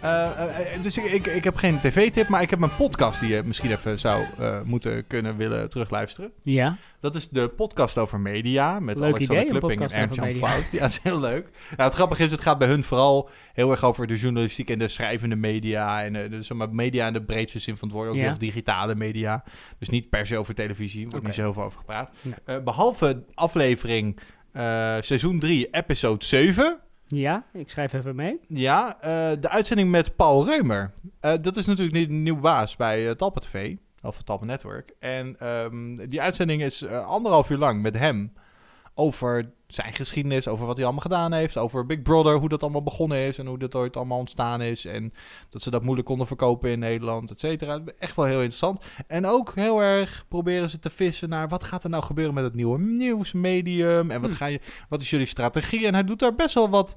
Eh, 0.00 0.28
dus 0.82 0.98
ik, 0.98 1.04
ik, 1.04 1.26
ik 1.26 1.44
heb 1.44 1.56
geen 1.56 1.80
tv-tip, 1.80 2.28
maar 2.28 2.42
ik 2.42 2.50
heb 2.50 2.60
een 2.62 2.76
podcast 2.76 3.20
die 3.20 3.28
je 3.34 3.42
misschien 3.44 3.70
even 3.70 3.98
zou 3.98 4.24
moeten 4.64 5.06
kunnen 5.06 5.36
willen 5.36 5.68
terugluisteren. 5.70 6.30
Ja. 6.42 6.76
Dat 7.00 7.14
is 7.14 7.28
de 7.28 7.48
podcast 7.48 7.98
over 7.98 8.20
media 8.20 8.80
met 8.80 8.98
Leuk 9.00 9.08
Alexander 9.14 9.44
idee, 9.46 9.58
Klupping 9.58 9.90
en 9.90 9.96
Ernst-Jan. 10.00 10.32
Fout. 10.34 10.68
Ja, 10.72 10.80
dat 10.80 10.90
is 10.90 11.00
heel 11.02 11.20
leuk. 11.20 11.48
Nou, 11.70 11.82
het 11.82 11.92
grappige 11.94 12.24
is, 12.24 12.30
het 12.30 12.40
gaat 12.40 12.58
bij 12.58 12.68
hun 12.68 12.82
vooral 12.84 13.30
heel 13.52 13.70
erg 13.70 13.84
over 13.84 14.06
de 14.06 14.16
journalistiek 14.16 14.70
en 14.70 14.78
de 14.78 14.88
schrijvende 14.88 15.36
media. 15.36 16.04
En 16.04 16.12
de, 16.12 16.42
zeg 16.42 16.56
maar, 16.56 16.70
media 16.74 17.06
in 17.06 17.12
de 17.12 17.22
breedste 17.22 17.58
zin 17.58 17.76
van 17.76 17.88
het 17.88 17.96
woord, 17.96 18.08
ook 18.08 18.14
Ja. 18.14 18.20
heel 18.20 18.30
veel 18.30 18.38
digitale 18.38 18.94
media. 18.94 19.44
Dus 19.78 19.88
niet 19.88 20.08
per 20.10 20.26
se 20.26 20.36
over 20.36 20.54
televisie, 20.54 21.04
er 21.04 21.10
wordt 21.10 21.26
niet 21.26 21.34
zo 21.34 21.40
heel 21.42 21.52
veel 21.52 21.62
over 21.62 21.78
gepraat. 21.78 22.12
Nee. 22.22 22.34
Eh, 22.44 22.62
behalve 22.64 23.22
aflevering 23.34 24.18
eh, 24.52 24.62
seizoen 25.00 25.38
3, 25.38 25.68
episode 25.70 26.24
7... 26.24 26.80
Ja, 27.06 27.44
ik 27.52 27.70
schrijf 27.70 27.92
even 27.92 28.14
mee. 28.16 28.38
Ja, 28.46 28.96
de 29.40 29.48
uitzending 29.48 29.90
met 29.90 30.16
Paul 30.16 30.44
Reumer. 30.44 30.92
Dat 31.20 31.56
is 31.56 31.66
natuurlijk 31.66 31.96
niet 31.96 32.08
een 32.08 32.22
nieuwe 32.22 32.40
baas 32.40 32.76
bij 32.76 33.04
uh, 33.06 33.10
Talpa 33.10 33.40
TV, 33.40 33.74
of 34.08 34.22
het 34.26 34.40
Network. 34.40 34.92
En 34.98 35.36
ehm, 35.38 36.08
die 36.08 36.20
uitzending 36.20 36.62
is 36.62 36.82
eh, 36.82 37.06
anderhalf 37.06 37.50
uur 37.50 37.58
lang 37.58 37.82
met 37.82 37.98
hem 37.98 38.32
over 38.94 39.50
zijn 39.66 39.92
geschiedenis, 39.92 40.48
over 40.48 40.66
wat 40.66 40.76
hij 40.76 40.84
allemaal 40.84 41.02
gedaan 41.02 41.32
heeft, 41.32 41.56
over 41.56 41.86
Big 41.86 42.02
Brother, 42.02 42.34
hoe 42.34 42.48
dat 42.48 42.62
allemaal 42.62 42.82
begonnen 42.82 43.18
is 43.18 43.38
en 43.38 43.46
hoe 43.46 43.58
dat 43.58 43.74
ooit 43.74 43.96
allemaal 43.96 44.18
ontstaan 44.18 44.60
is. 44.62 44.84
En 44.84 45.12
dat 45.50 45.62
ze 45.62 45.70
dat 45.70 45.82
moeilijk 45.82 46.06
konden 46.06 46.26
verkopen 46.26 46.70
in 46.70 46.78
Nederland, 46.78 47.30
et 47.30 47.38
cetera. 47.38 47.80
Echt 47.98 48.16
wel 48.16 48.24
heel 48.24 48.40
interessant. 48.40 48.84
En 49.06 49.26
ook 49.26 49.54
heel 49.54 49.82
erg 49.82 50.24
proberen 50.28 50.70
ze 50.70 50.78
te 50.78 50.90
vissen 50.90 51.28
naar 51.28 51.48
wat 51.48 51.64
gaat 51.64 51.84
er 51.84 51.90
nou 51.90 52.02
gebeuren 52.02 52.34
met 52.34 52.44
het 52.44 52.54
nieuwe 52.54 52.78
nieuwsmedium 52.78 54.10
en 54.10 54.20
wat, 54.20 54.32
ga 54.32 54.46
je, 54.46 54.60
wat 54.88 55.00
is 55.00 55.10
jullie 55.10 55.26
strategie? 55.26 55.86
En 55.86 55.94
hij 55.94 56.04
doet 56.04 56.18
daar 56.18 56.34
best 56.34 56.54
wel 56.54 56.68
wat 56.70 56.96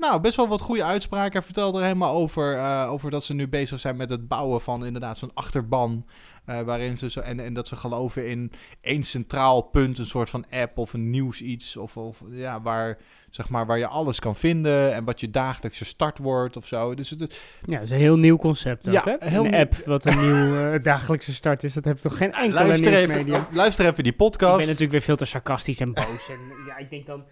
nou, 0.00 0.20
best 0.20 0.36
wel 0.36 0.48
wat 0.48 0.60
goede 0.60 0.84
uitspraken. 0.84 1.32
Hij 1.32 1.42
vertelt 1.42 1.74
er 1.74 1.82
helemaal 1.82 2.14
over, 2.14 2.56
uh, 2.56 2.86
over 2.90 3.10
dat 3.10 3.24
ze 3.24 3.34
nu 3.34 3.48
bezig 3.48 3.80
zijn 3.80 3.96
met 3.96 4.10
het 4.10 4.28
bouwen 4.28 4.60
van 4.60 4.86
inderdaad 4.86 5.18
zo'n 5.18 5.34
achterban. 5.34 6.06
Uh, 6.46 6.60
waarin 6.60 6.98
ze 6.98 7.10
zo, 7.10 7.20
en, 7.20 7.40
en 7.40 7.52
dat 7.52 7.68
ze 7.68 7.76
geloven 7.76 8.28
in 8.28 8.52
één 8.80 9.02
centraal 9.02 9.60
punt, 9.62 9.98
een 9.98 10.06
soort 10.06 10.30
van 10.30 10.44
app 10.50 10.78
of 10.78 10.92
een 10.92 11.10
nieuws 11.10 11.42
iets. 11.42 11.76
Of, 11.76 11.96
of 11.96 12.22
ja, 12.28 12.60
waar, 12.60 12.98
zeg 13.30 13.48
maar, 13.48 13.66
waar 13.66 13.78
je 13.78 13.86
alles 13.86 14.20
kan 14.20 14.36
vinden 14.36 14.94
en 14.94 15.04
wat 15.04 15.20
je 15.20 15.30
dagelijkse 15.30 15.84
start 15.84 16.18
wordt 16.18 16.56
of 16.56 16.66
zo. 16.66 16.94
Dus 16.94 17.10
het, 17.10 17.40
ja, 17.64 17.74
dat 17.74 17.82
is 17.82 17.90
een 17.90 18.00
heel 18.00 18.16
nieuw 18.16 18.36
concept 18.36 18.88
ook, 18.88 18.94
ja, 18.94 19.02
hè? 19.04 19.28
Heel 19.28 19.44
een 19.44 19.54
app 19.54 19.74
wat 19.84 20.04
een 20.04 20.20
nieuw 20.20 20.72
uh, 20.72 20.82
dagelijkse 20.92 21.34
start 21.34 21.64
is. 21.64 21.74
Dat 21.74 21.84
heeft 21.84 22.02
toch 22.02 22.16
geen 22.16 22.32
enkele 22.32 22.66
luister 22.66 22.94
even, 22.94 23.46
luister 23.52 23.86
even 23.86 24.04
die 24.04 24.12
podcast. 24.12 24.52
Ik 24.52 24.58
ben 24.58 24.66
natuurlijk 24.66 24.92
weer 24.92 25.02
veel 25.02 25.16
te 25.16 25.24
sarcastisch 25.24 25.80
en 25.80 25.92
boos. 25.92 26.28
en 26.28 26.38
ja, 26.66 26.78
ik 26.78 26.90
denk 26.90 27.06
dan... 27.06 27.24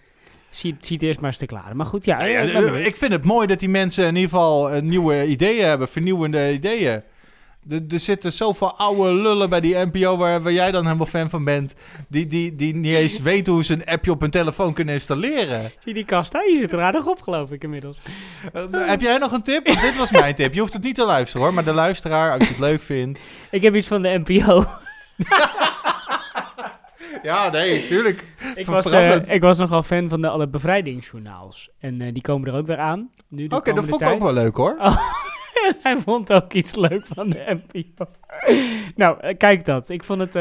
Zie, 0.50 0.76
zie 0.80 0.96
het 0.96 1.04
eerst 1.04 1.20
maar 1.20 1.30
eens 1.30 1.38
te 1.38 1.46
klaren. 1.46 1.76
Maar 1.76 1.86
goed, 1.86 2.04
ja. 2.04 2.24
ja, 2.24 2.40
ja 2.40 2.60
ik 2.76 2.96
vind 2.96 3.12
het 3.12 3.24
mooi 3.24 3.46
dat 3.46 3.58
die 3.58 3.68
mensen 3.68 4.06
in 4.06 4.14
ieder 4.14 4.30
geval 4.30 4.80
nieuwe 4.80 5.26
ideeën 5.26 5.64
hebben, 5.64 5.88
vernieuwende 5.88 6.52
ideeën. 6.52 7.02
Er, 7.68 7.80
er 7.88 7.98
zitten 7.98 8.32
zoveel 8.32 8.76
oude 8.76 9.12
lullen 9.12 9.50
bij 9.50 9.60
die 9.60 9.76
NPO 9.76 10.16
waar, 10.16 10.42
waar 10.42 10.52
jij 10.52 10.70
dan 10.70 10.84
helemaal 10.84 11.06
fan 11.06 11.30
van 11.30 11.44
bent. 11.44 11.74
Die, 12.08 12.26
die, 12.26 12.54
die 12.54 12.74
niet 12.74 12.94
eens 12.94 13.20
weten 13.30 13.52
hoe 13.52 13.64
ze 13.64 13.72
een 13.72 13.84
appje 13.84 14.10
op 14.10 14.20
hun 14.20 14.30
telefoon 14.30 14.72
kunnen 14.72 14.94
installeren. 14.94 15.72
Zie 15.84 15.94
die 15.94 16.04
kast 16.04 16.32
daar? 16.32 16.50
Je 16.50 16.58
zit 16.58 16.72
er 16.72 16.80
aardig 16.80 17.06
op, 17.06 17.22
geloof 17.22 17.52
ik 17.52 17.62
inmiddels. 17.62 17.98
Uh, 18.54 18.88
heb 18.88 19.00
jij 19.00 19.18
nog 19.18 19.32
een 19.32 19.42
tip? 19.42 19.66
Want 19.66 19.80
dit 19.80 19.96
was 19.96 20.10
mijn 20.10 20.34
tip. 20.34 20.54
Je 20.54 20.60
hoeft 20.60 20.72
het 20.72 20.82
niet 20.82 20.94
te 20.94 21.04
luisteren 21.04 21.42
hoor, 21.42 21.54
maar 21.54 21.64
de 21.64 21.72
luisteraar, 21.72 22.32
als 22.32 22.42
je 22.42 22.48
het 22.48 22.58
leuk 22.58 22.82
vindt. 22.82 23.22
Ik 23.50 23.62
heb 23.62 23.74
iets 23.74 23.88
van 23.88 24.02
de 24.02 24.22
NPO. 24.24 24.64
Ja, 27.22 27.50
nee, 27.50 27.86
tuurlijk. 27.86 28.26
Ik 28.54 28.66
was, 28.66 28.92
uh, 28.92 29.16
ik 29.16 29.40
was 29.40 29.58
nogal 29.58 29.82
fan 29.82 30.08
van 30.08 30.20
de 30.20 30.28
alle 30.28 30.48
bevrijdingsjournaals. 30.48 31.70
En 31.78 32.00
uh, 32.00 32.12
die 32.12 32.22
komen 32.22 32.48
er 32.48 32.54
ook 32.54 32.66
weer 32.66 32.78
aan. 32.78 33.10
Oké, 33.32 33.54
okay, 33.54 33.74
dat 33.74 33.84
vond 33.84 34.00
ik 34.00 34.08
ook 34.08 34.22
wel 34.22 34.32
leuk 34.32 34.56
hoor. 34.56 34.76
Oh, 34.78 34.96
hij 35.82 35.98
vond 35.98 36.32
ook 36.32 36.52
iets 36.52 36.74
leuk 36.74 37.06
van 37.14 37.30
de 37.30 37.60
NPO. 37.72 38.04
nou, 38.96 39.18
uh, 39.24 39.36
kijk 39.36 39.64
dat. 39.64 39.88
Ik 39.88 40.04
vond 40.04 40.20
het 40.20 40.38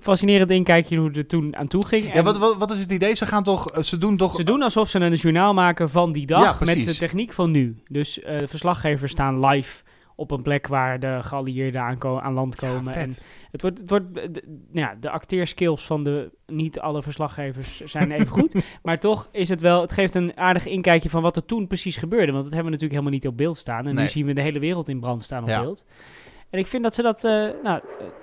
fascinerend 0.00 0.50
inkijkje 0.50 0.96
hoe 0.96 1.08
het 1.08 1.16
er 1.16 1.26
toen 1.26 1.56
aan 1.56 1.68
toe 1.68 1.86
ging. 1.86 2.14
Ja, 2.14 2.22
wat, 2.22 2.38
wat, 2.38 2.56
wat, 2.56 2.70
is 2.70 2.80
het 2.80 2.90
idee? 2.90 3.14
Ze 3.14 3.26
gaan 3.26 3.42
toch, 3.42 3.84
ze 3.84 3.98
doen 3.98 4.16
toch... 4.16 4.34
Ze 4.34 4.44
doen 4.44 4.62
alsof 4.62 4.88
ze 4.88 4.98
een 4.98 5.14
journaal 5.14 5.54
maken 5.54 5.90
van 5.90 6.12
die 6.12 6.26
dag 6.26 6.58
ja, 6.58 6.74
met 6.74 6.84
de 6.84 6.96
techniek 6.96 7.32
van 7.32 7.50
nu. 7.50 7.76
Dus 7.88 8.14
de 8.14 8.48
verslaggevers 8.48 9.12
staan 9.12 9.46
live 9.46 9.84
op 10.16 10.30
een 10.30 10.42
plek 10.42 10.66
waar 10.66 11.00
de 11.00 11.18
geallieerden 11.20 11.80
aan, 11.80 12.22
aan 12.22 12.32
land 12.32 12.56
komen. 12.56 12.92
Ja, 12.92 12.98
en 12.98 13.12
het 13.50 13.62
wordt, 13.62 13.78
het 13.78 13.90
wordt 13.90 14.14
de, 14.14 14.62
ja, 14.72 14.96
de 15.00 15.10
acteerskills 15.10 15.86
van 15.86 16.04
de, 16.04 16.30
niet 16.46 16.80
alle 16.80 17.02
verslaggevers 17.02 17.80
zijn 17.84 18.10
even 18.10 18.28
goed. 18.28 18.54
maar 18.82 18.98
toch 18.98 19.28
is 19.32 19.48
het 19.48 19.60
wel, 19.60 19.80
het 19.80 19.92
geeft 19.92 20.14
een 20.14 20.36
aardig 20.36 20.66
inkijkje 20.66 21.10
van 21.10 21.22
wat 21.22 21.36
er 21.36 21.44
toen 21.44 21.66
precies 21.66 21.96
gebeurde. 21.96 22.32
Want 22.32 22.44
dat 22.44 22.52
hebben 22.52 22.72
we 22.72 22.78
natuurlijk 22.78 23.00
helemaal 23.00 23.12
niet 23.12 23.26
op 23.26 23.36
beeld 23.36 23.56
staan. 23.56 23.86
En 23.86 23.94
nee. 23.94 24.04
nu 24.04 24.10
zien 24.10 24.26
we 24.26 24.32
de 24.32 24.40
hele 24.40 24.58
wereld 24.58 24.88
in 24.88 25.00
brand 25.00 25.22
staan 25.22 25.42
op 25.42 25.48
ja. 25.48 25.60
beeld. 25.60 25.86
En 26.50 26.58
ik 26.58 26.66
vind 26.66 26.82
dat 26.82 26.94
ze 26.94 27.02
dat, 27.02 27.24
uh, 27.24 27.48
nou, 27.62 27.80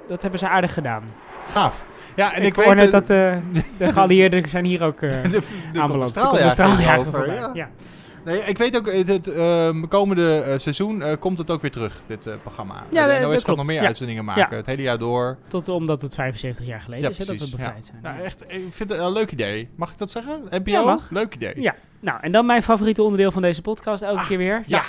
dat 0.07 0.21
hebben 0.21 0.39
ze 0.39 0.49
aardig 0.49 0.73
gedaan. 0.73 1.03
Gaaf. 1.47 1.85
Ja, 2.15 2.33
en 2.33 2.41
ik, 2.41 2.47
ik, 2.47 2.55
hoor 2.55 2.75
weet 2.75 2.91
net 2.91 2.91
dat 2.91 3.09
uh, 3.09 3.37
de 3.77 3.93
geallieerden 3.93 4.49
zijn 4.49 4.65
hier 4.65 4.83
ook 4.83 5.01
uh, 5.01 5.09
de, 5.23 5.41
de 5.73 5.81
aanbeland. 5.81 6.19
over. 6.19 7.33
Ja. 7.33 7.51
ja. 7.53 7.69
Nee, 8.25 8.39
ik 8.39 8.57
weet 8.57 8.77
ook, 8.77 8.91
het, 8.91 9.07
het 9.07 9.27
uh, 9.27 9.83
komende 9.89 10.45
uh, 10.47 10.57
seizoen 10.57 11.01
uh, 11.01 11.11
komt 11.19 11.37
het 11.37 11.51
ook 11.51 11.61
weer 11.61 11.71
terug, 11.71 12.01
dit 12.07 12.29
programma. 12.41 12.83
Ja, 12.89 13.19
de 13.19 13.25
NOS 13.25 13.43
gaat 13.43 13.55
nog 13.55 13.65
meer 13.65 13.81
ja. 13.81 13.85
uitzendingen 13.85 14.25
maken, 14.25 14.47
ja. 14.49 14.55
het 14.55 14.65
hele 14.65 14.81
jaar 14.81 14.97
door. 14.97 15.37
Tot 15.47 15.69
omdat 15.69 16.01
het 16.01 16.15
75 16.15 16.65
jaar 16.65 16.81
geleden 16.81 17.03
ja, 17.03 17.09
is 17.09 17.17
hè, 17.17 17.25
dat 17.25 17.37
we 17.37 17.49
bevrijd 17.49 17.91
ja. 17.93 17.99
zijn. 18.01 18.17
Ja, 18.17 18.23
echt, 18.23 18.43
ik 18.47 18.67
vind 18.71 18.89
het 18.89 18.99
een 18.99 19.11
leuk 19.11 19.31
idee. 19.31 19.69
Mag 19.75 19.91
ik 19.91 19.97
dat 19.97 20.11
zeggen? 20.11 20.41
NPO? 20.49 20.71
Ja, 20.71 20.83
mag. 20.83 21.09
Leuk 21.09 21.35
idee. 21.35 21.61
Ja, 21.61 21.75
nou, 21.99 22.19
en 22.21 22.31
dan 22.31 22.45
mijn 22.45 22.63
favoriete 22.63 23.03
onderdeel 23.03 23.31
van 23.31 23.41
deze 23.41 23.61
podcast 23.61 24.03
elke 24.03 24.19
ah, 24.19 24.27
keer 24.27 24.37
weer. 24.37 24.63
Ja. 24.65 24.83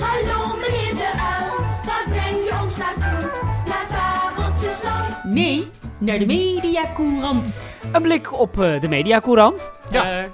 Hallo 0.00 0.56
meneer 0.56 0.96
de 0.96 1.12
uil, 1.16 1.58
waar 1.84 2.04
breng 2.08 2.44
je 2.44 2.58
ons 2.62 2.76
naartoe? 2.76 3.30
Naar 3.66 3.86
Fabeltjesland? 3.90 5.24
Nee, 5.24 5.68
naar 6.00 6.18
de 6.18 6.26
Mediacourant. 6.26 7.60
Een 7.92 8.02
blik 8.02 8.40
op 8.40 8.58
uh, 8.58 8.80
de 8.80 8.88
Mediacourant. 8.88 9.70
Ja. 9.90 10.20
Uh, 10.20 10.26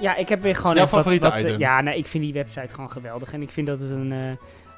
ja, 0.00 0.16
ik 0.16 0.28
heb 0.28 0.42
weer 0.42 0.56
gewoon 0.56 0.74
Jouw 0.74 0.84
even 0.84 0.96
wat, 0.96 1.04
favoriete 1.06 1.30
wat, 1.30 1.38
item. 1.38 1.52
uh, 1.52 1.58
Ja, 1.58 1.80
nee, 1.80 1.98
ik 1.98 2.06
vind 2.06 2.24
die 2.24 2.32
website 2.32 2.74
gewoon 2.74 2.90
geweldig. 2.90 3.32
En 3.32 3.42
ik 3.42 3.50
vind 3.50 3.66
dat 3.66 3.80
het 3.80 3.90
een, 3.90 4.12
uh, 4.12 4.30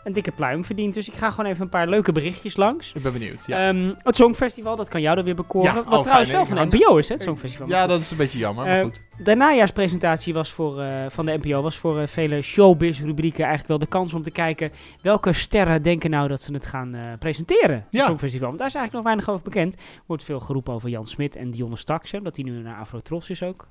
een 0.05 0.13
dikke 0.13 0.31
pluim 0.31 0.65
verdient. 0.65 0.95
Dus 0.95 1.09
ik 1.09 1.15
ga 1.15 1.31
gewoon 1.31 1.51
even 1.51 1.63
een 1.63 1.69
paar 1.69 1.89
leuke 1.89 2.13
berichtjes 2.13 2.57
langs. 2.57 2.93
Ik 2.93 3.03
ben 3.03 3.13
benieuwd, 3.13 3.47
ja. 3.47 3.69
Um, 3.69 3.95
het 4.03 4.17
Songfestival, 4.17 4.77
dat 4.77 4.89
kan 4.89 5.01
jou 5.01 5.19
er 5.19 5.25
weer 5.25 5.35
bekoren. 5.35 5.75
Ja, 5.75 5.75
wat 5.75 5.85
oh, 5.85 6.01
trouwens 6.01 6.31
fijn, 6.31 6.47
wel 6.47 6.57
van 6.57 6.71
de 6.71 6.77
NPO 6.77 6.97
is, 6.97 7.09
hè, 7.09 7.15
het 7.15 7.23
Songfestival. 7.23 7.69
Ja, 7.69 7.87
dat 7.87 8.01
is 8.01 8.11
een 8.11 8.17
beetje 8.17 8.39
jammer, 8.39 8.65
maar 8.65 8.85
goed. 8.85 9.05
De 9.25 9.35
najaarspresentatie 9.35 10.35
was 10.35 10.53
voor, 10.53 10.83
uh, 10.83 11.05
van 11.09 11.27
de 11.27 11.39
NPO 11.43 11.63
was 11.63 11.77
voor 11.79 12.01
uh, 12.01 12.07
vele 12.07 12.43
showbiz-rubrieken 12.43 13.45
eigenlijk 13.45 13.69
wel 13.69 13.79
de 13.79 13.87
kans 13.87 14.15
om 14.15 14.23
te 14.23 14.31
kijken 14.31 14.73
welke 15.03 15.33
sterren 15.33 15.83
denken 15.83 16.11
nou 16.11 16.29
dat 16.29 16.43
ze 16.43 16.53
het 16.53 16.67
gaan 16.67 16.95
uh, 16.95 17.03
presenteren. 17.19 17.77
Het 17.77 17.87
Ja. 17.91 18.07
Songfestival. 18.07 18.47
Want 18.47 18.59
daar 18.59 18.69
is 18.69 18.75
eigenlijk 18.75 19.05
nog 19.05 19.15
weinig 19.15 19.29
over 19.29 19.45
bekend. 19.45 19.75
Er 19.75 19.81
wordt 20.07 20.25
veel 20.25 20.41
geroepen 20.41 20.75
over 20.75 20.89
Jan 20.89 21.07
Smit 21.07 21.37
en 21.37 21.51
Dionne 21.51 21.77
Staks, 21.77 22.11
hè, 22.11 22.21
dat 22.21 22.35
die 22.35 22.45
nu 22.45 22.63
naar 22.63 22.79
Afrotros 22.81 23.31
is 23.31 23.43
ook. 23.43 23.69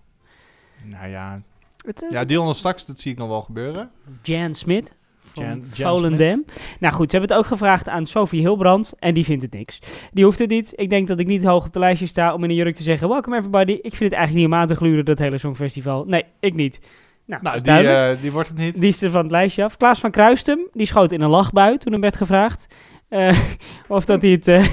Nou 0.83 1.07
ja, 1.07 1.41
Het, 1.85 2.01
uh, 2.01 2.11
ja 2.11 2.25
Dion 2.25 2.55
straks, 2.55 2.85
dat 2.85 2.99
zie 2.99 3.11
ik 3.11 3.17
nog 3.17 3.27
wel 3.27 3.41
gebeuren. 3.41 3.91
Jan 4.21 4.53
Smit. 4.53 4.97
Jan- 5.33 5.63
Volendam. 5.71 6.45
Nou 6.79 6.93
goed, 6.93 7.11
ze 7.11 7.17
hebben 7.17 7.35
het 7.35 7.45
ook 7.45 7.51
gevraagd 7.51 7.89
aan 7.89 8.05
Sophie 8.05 8.39
Hilbrand 8.39 8.93
en 8.99 9.13
die 9.13 9.25
vindt 9.25 9.41
het 9.43 9.53
niks. 9.53 9.79
Die 10.11 10.23
hoeft 10.23 10.39
het 10.39 10.49
niet. 10.49 10.73
Ik 10.75 10.89
denk 10.89 11.07
dat 11.07 11.19
ik 11.19 11.27
niet 11.27 11.43
hoog 11.43 11.65
op 11.65 11.73
de 11.73 11.79
lijstje 11.79 12.05
sta 12.05 12.33
om 12.33 12.43
in 12.43 12.49
een 12.49 12.55
jurk 12.55 12.75
te 12.75 12.83
zeggen... 12.83 13.09
Welcome 13.09 13.35
everybody. 13.37 13.71
Ik 13.71 13.81
vind 13.95 13.99
het 13.99 14.13
eigenlijk 14.13 14.33
niet 14.35 14.53
om 14.53 14.59
aan 14.59 14.67
te 14.67 14.75
gluren, 14.75 15.05
dat 15.05 15.19
hele 15.19 15.37
Songfestival. 15.37 16.03
Nee, 16.07 16.23
ik 16.39 16.53
niet. 16.53 16.79
Nou, 17.25 17.41
Nou, 17.43 17.61
die, 17.61 17.73
eh, 17.73 18.21
die 18.21 18.31
wordt 18.31 18.47
het 18.47 18.57
niet. 18.57 18.75
Die 18.79 18.87
is 18.87 19.01
er 19.01 19.11
van 19.11 19.21
het 19.21 19.31
lijstje 19.31 19.63
af. 19.63 19.77
Klaas 19.77 19.99
van 19.99 20.11
Kruistum, 20.11 20.59
die 20.73 20.85
schoot 20.85 21.11
in 21.11 21.21
een 21.21 21.29
lachbui 21.29 21.77
toen 21.77 21.91
hem 21.91 22.01
werd 22.01 22.15
gevraagd. 22.17 22.67
Eh, 23.09 23.39
of 23.87 24.05
dat 24.05 24.21
hij 24.21 24.31
het... 24.31 24.47
eh, 24.47 24.59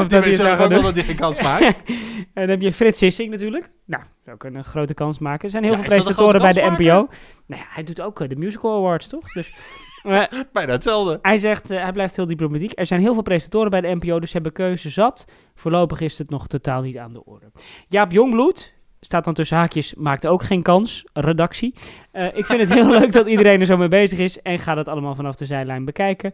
of 0.00 0.08
dat 0.08 0.10
hij 0.10 0.20
het 0.22 0.34
zou 0.36 0.58
ook 0.62 0.68
wel 0.68 0.82
dat 0.82 0.94
hij 0.94 1.04
geen 1.04 1.16
kans 1.16 1.42
maakt. 1.42 1.64
en 2.18 2.24
dan 2.34 2.48
heb 2.48 2.60
je 2.60 2.72
Frits 2.72 2.98
Sissing 2.98 3.30
natuurlijk. 3.30 3.70
Nou, 3.84 4.02
dat 4.24 4.34
ook 4.34 4.44
een 4.44 4.64
grote 4.64 4.94
kans 4.94 5.18
maken. 5.18 5.44
Er 5.44 5.50
zijn 5.50 5.62
heel 5.62 5.72
Ja, 5.72 5.78
veel 5.78 5.88
presentatoren 5.88 6.40
bij 6.40 6.52
de? 6.52 6.60
NPO. 6.60 7.08
Nou 7.46 7.60
ja, 7.60 7.66
hij 7.68 7.84
doet 7.84 8.00
ook 8.00 8.20
eh, 8.20 8.28
de 8.28 8.36
Musical 8.36 8.76
Awards, 8.76 9.08
toch? 9.08 9.32
Dus, 9.32 9.54
eh, 10.02 10.22
Bijna 10.52 10.72
hetzelfde. 10.72 11.18
hij 11.22 11.38
zegt, 11.38 11.68
hij 11.68 11.92
blijft 11.92 12.16
heel 12.16 12.26
diplomatiek. 12.26 12.72
Er 12.74 12.86
zijn 12.86 13.00
heel 13.00 13.12
veel 13.12 13.22
presentatoren 13.22 13.70
bij 13.70 13.80
de 13.80 13.94
NPO, 13.94 14.20
dus 14.20 14.28
ze 14.28 14.34
hebben 14.34 14.52
keuze 14.52 14.90
zat. 14.90 15.24
Voorlopig 15.54 16.00
is 16.00 16.18
het 16.18 16.30
nog 16.30 16.46
totaal 16.46 16.82
niet 16.82 16.98
aan 16.98 17.12
de 17.12 17.24
orde. 17.24 17.46
Jaap 17.86 18.12
Jongbloed, 18.12 18.74
staat 19.00 19.24
dan 19.24 19.34
tussen 19.34 19.56
haakjes, 19.56 19.94
maakt 19.94 20.26
ook 20.26 20.42
geen 20.42 20.62
kans, 20.62 21.04
redactie. 21.12 21.74
Ik 22.34 22.44
vind 22.46 22.60
het 22.60 22.72
heel 22.74 22.88
leuk 22.90 23.12
dat 23.12 23.26
iedereen 23.26 23.60
er 23.60 23.66
zo 23.66 23.76
mee 23.76 23.88
bezig 23.88 24.18
is 24.18 24.42
en 24.42 24.58
ga 24.58 24.74
dat 24.74 24.88
allemaal 24.88 25.14
vanaf 25.14 25.36
de 25.36 25.44
zijlijn 25.46 25.84
bekijken. 25.84 26.32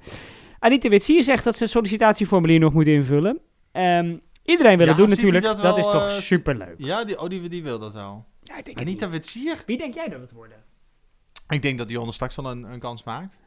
Anita 0.60 0.88
Witsier 0.88 1.22
zegt 1.22 1.44
dat 1.44 1.56
ze 1.56 1.62
een 1.62 1.68
sollicitatieformulier 1.68 2.58
nog 2.58 2.72
moet 2.72 2.86
invullen. 2.86 3.40
Ehm, 3.72 4.16
iedereen 4.44 4.76
wil 4.76 4.86
Ja, 4.86 4.92
het 4.92 4.96
doen 4.96 5.08
natuurlijk, 5.08 5.44
dat, 5.44 5.60
wel, 5.60 5.76
is 5.76 5.84
toch 5.84 6.08
eh, 6.08 6.14
superleuk. 6.14 6.74
Ja, 6.78 7.04
die, 7.04 7.20
oh, 7.20 7.28
die, 7.28 7.48
die 7.48 7.62
wil 7.62 7.78
dat 7.78 7.92
wel. 7.92 8.24
Ja, 8.42 8.56
ik 8.56 8.64
denk 8.64 8.80
Anita 8.80 9.08
Witsier? 9.08 9.62
Wie 9.66 9.76
denk 9.76 9.94
jij 9.94 10.08
dat 10.08 10.20
het 10.20 10.32
worden? 10.32 10.56
Ik 11.48 11.62
denk 11.62 11.78
dat 11.78 11.88
Dionne 11.88 12.12
straks 12.12 12.36
wel 12.36 12.50
een, 12.50 12.62
een 12.62 12.78
kans 12.78 13.04
maakt. 13.04 13.38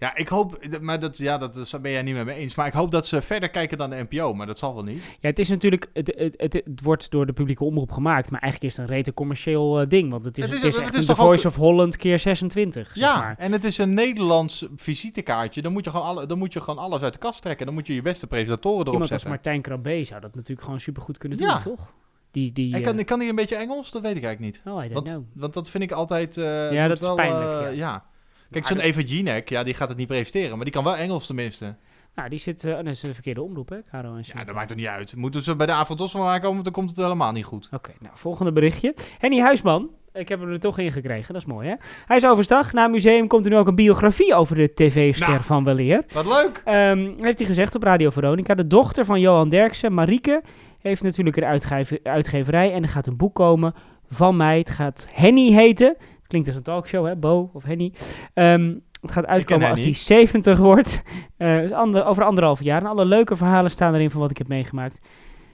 Ja, 0.00 0.16
ik 0.16 0.28
hoop, 0.28 0.66
maar 0.80 1.00
dat, 1.00 1.16
ja, 1.18 1.38
dat 1.38 1.78
ben 1.82 1.90
jij 1.90 2.02
niet 2.02 2.14
met 2.14 2.24
me 2.24 2.32
eens. 2.32 2.54
Maar 2.54 2.66
ik 2.66 2.72
hoop 2.72 2.90
dat 2.90 3.06
ze 3.06 3.20
verder 3.22 3.48
kijken 3.50 3.78
dan 3.78 3.90
de 3.90 4.06
NPO, 4.08 4.34
maar 4.34 4.46
dat 4.46 4.58
zal 4.58 4.74
wel 4.74 4.82
niet. 4.84 5.02
Ja, 5.20 5.28
het 5.28 5.38
is 5.38 5.48
natuurlijk, 5.48 5.90
het, 5.92 6.12
het, 6.16 6.34
het, 6.36 6.52
het 6.52 6.80
wordt 6.82 7.10
door 7.10 7.26
de 7.26 7.32
publieke 7.32 7.64
omroep 7.64 7.90
gemaakt, 7.92 8.30
maar 8.30 8.40
eigenlijk 8.40 8.72
is 8.72 8.78
het 8.78 8.88
een 8.88 8.94
rete 8.94 9.14
commercieel 9.14 9.80
eh, 9.80 9.86
ding, 9.86 10.10
want 10.10 10.24
het 10.24 10.38
is, 10.38 10.44
Het 10.44 10.52
het 10.54 10.62
is- 10.64 10.74
het 10.74 10.84
echt 10.84 10.94
is 10.94 11.08
een 11.08 11.14
The 11.14 11.20
Voice 11.20 11.46
ook- 11.46 11.52
of 11.52 11.58
Holland 11.58 11.96
keer 11.96 12.18
26, 12.18 12.86
zeg 12.86 12.96
Ja, 12.96 13.18
maar. 13.18 13.34
en 13.38 13.52
het 13.52 13.64
is 13.64 13.78
een 13.78 13.94
Nederlands 13.94 14.66
visitekaartje. 14.76 15.62
Dan 15.62 15.72
moet, 15.72 15.84
je 15.84 15.90
gewoon 15.90 16.06
alle, 16.06 16.26
dan 16.26 16.38
moet 16.38 16.52
je 16.52 16.60
gewoon 16.60 16.78
alles 16.84 17.02
uit 17.02 17.12
de 17.12 17.18
kast 17.18 17.42
trekken. 17.42 17.66
Dan 17.66 17.74
moet 17.74 17.86
je 17.86 17.94
je 17.94 18.02
beste 18.02 18.26
presentatoren 18.26 18.78
erop 18.80 18.92
Iemand 18.92 19.02
als 19.12 19.22
zetten. 19.22 19.30
Martijn 19.30 19.62
Krabbe 19.62 20.04
zou 20.04 20.20
dat 20.20 20.34
natuurlijk 20.34 20.62
gewoon 20.62 20.80
supergoed 20.80 21.18
kunnen 21.18 21.38
doen, 21.38 21.46
Ja. 21.46 21.58
toch? 21.58 21.92
Die, 22.30 22.52
die, 22.52 22.74
En 22.74 22.82
kan, 22.82 22.98
eh, 22.98 23.04
kan 23.04 23.18
hij 23.20 23.28
een 23.28 23.34
beetje 23.34 23.56
Engels? 23.56 23.90
Dat 23.90 24.02
weet 24.02 24.16
ik 24.16 24.24
eigenlijk 24.24 24.54
niet. 24.64 24.74
Oh, 24.74 24.84
I 24.84 24.88
don't 24.88 24.92
want, 24.92 25.06
know. 25.06 25.22
want 25.34 25.54
dat 25.54 25.70
vind 25.70 25.82
ik 25.84 25.92
altijd... 25.92 26.36
eh, 26.36 26.72
Ja, 26.72 26.88
dat 26.88 26.96
is 27.00 27.06
wel, 27.06 27.14
pijnlijk, 27.14 27.74
ja. 27.74 28.04
Kijk, 28.50 28.66
zo'n 28.66 28.78
Eva 28.78 29.00
Jinek, 29.00 29.48
ja, 29.48 29.62
die 29.62 29.74
gaat 29.74 29.88
het 29.88 29.98
niet 29.98 30.06
presenteren. 30.06 30.54
Maar 30.56 30.64
die 30.64 30.74
kan 30.74 30.84
wel 30.84 30.96
Engels 30.96 31.26
tenminste. 31.26 31.74
Nou, 32.14 32.28
die 32.30 32.38
zit, 32.38 32.64
eh, 32.64 32.70
oh, 32.70 32.76
dat 32.76 32.86
is 32.86 33.00
de 33.00 33.14
verkeerde 33.14 33.42
omroep, 33.42 33.68
hè, 33.68 33.76
Caro 33.90 34.14
en 34.14 34.22
Ja, 34.34 34.44
dat 34.44 34.54
maakt 34.54 34.70
er 34.70 34.76
niet 34.76 34.86
uit. 34.86 35.16
Moeten 35.16 35.42
ze 35.42 35.56
bij 35.56 35.66
de 35.66 35.72
Avondos 35.72 36.10
van 36.10 36.26
aankomen, 36.26 36.52
want 36.52 36.64
dan 36.64 36.72
komt 36.72 36.90
het 36.90 36.98
helemaal 36.98 37.32
niet 37.32 37.44
goed. 37.44 37.68
Oké, 37.72 37.92
nou, 38.00 38.12
volgende 38.16 38.52
berichtje. 38.52 38.94
Henny 39.18 39.40
Huisman, 39.40 39.90
ik 40.12 40.28
heb 40.28 40.40
hem 40.40 40.50
er 40.50 40.60
toch 40.60 40.78
in 40.78 40.92
gekregen, 40.92 41.32
dat 41.32 41.42
is 41.42 41.48
mooi, 41.48 41.68
hè? 41.68 41.74
Hij 42.06 42.16
is 42.16 42.26
overstag. 42.26 42.72
Na 42.72 42.82
het 42.82 42.90
museum 42.90 43.26
komt 43.26 43.44
er 43.44 43.50
nu 43.50 43.56
ook 43.56 43.66
een 43.66 43.74
biografie 43.74 44.34
over 44.34 44.56
de 44.56 44.74
tv-ster 44.74 45.28
Nou, 45.28 45.42
van 45.42 45.64
Weleer. 45.64 46.04
Wat 46.12 46.26
leuk! 46.26 46.62
Ehm, 46.64 47.12
heeft 47.20 47.38
hij 47.38 47.46
gezegd 47.46 47.74
op 47.74 47.82
Radio 47.82 48.10
Veronica. 48.10 48.54
De 48.54 48.66
dochter 48.66 49.04
van 49.04 49.20
Johan 49.20 49.48
Derksen, 49.48 49.94
Marieke, 49.94 50.42
heeft 50.78 51.02
natuurlijk 51.02 51.36
een 51.36 51.44
uitgever, 51.44 51.98
uitgeverij. 52.02 52.72
En 52.72 52.82
er 52.82 52.88
gaat 52.88 53.06
een 53.06 53.16
boek 53.16 53.34
komen 53.34 53.74
van 54.10 54.36
mij. 54.36 54.58
Het 54.58 54.70
gaat 54.70 55.08
Henny 55.12 55.52
heten. 55.52 55.96
Klinkt 56.28 56.48
als 56.48 56.56
een 56.56 56.62
talkshow, 56.62 57.06
hè? 57.06 57.16
Bo 57.16 57.50
of 57.52 57.62
Henny. 57.64 57.92
Ehm, 58.34 58.74
het 59.00 59.10
gaat 59.12 59.26
uitkomen 59.26 59.68
als 59.70 59.78
hij 59.80 59.88
Henny. 59.88 60.04
70 60.04 60.58
wordt. 60.58 61.02
Dus 61.36 61.72
ander, 61.72 62.04
over 62.04 62.24
anderhalf 62.24 62.62
jaar. 62.62 62.80
En 62.80 62.86
alle 62.86 63.04
leuke 63.04 63.36
verhalen 63.36 63.70
staan 63.70 63.94
erin 63.94 64.10
van 64.10 64.20
wat 64.20 64.30
ik 64.30 64.38
heb 64.38 64.48
meegemaakt. 64.48 65.00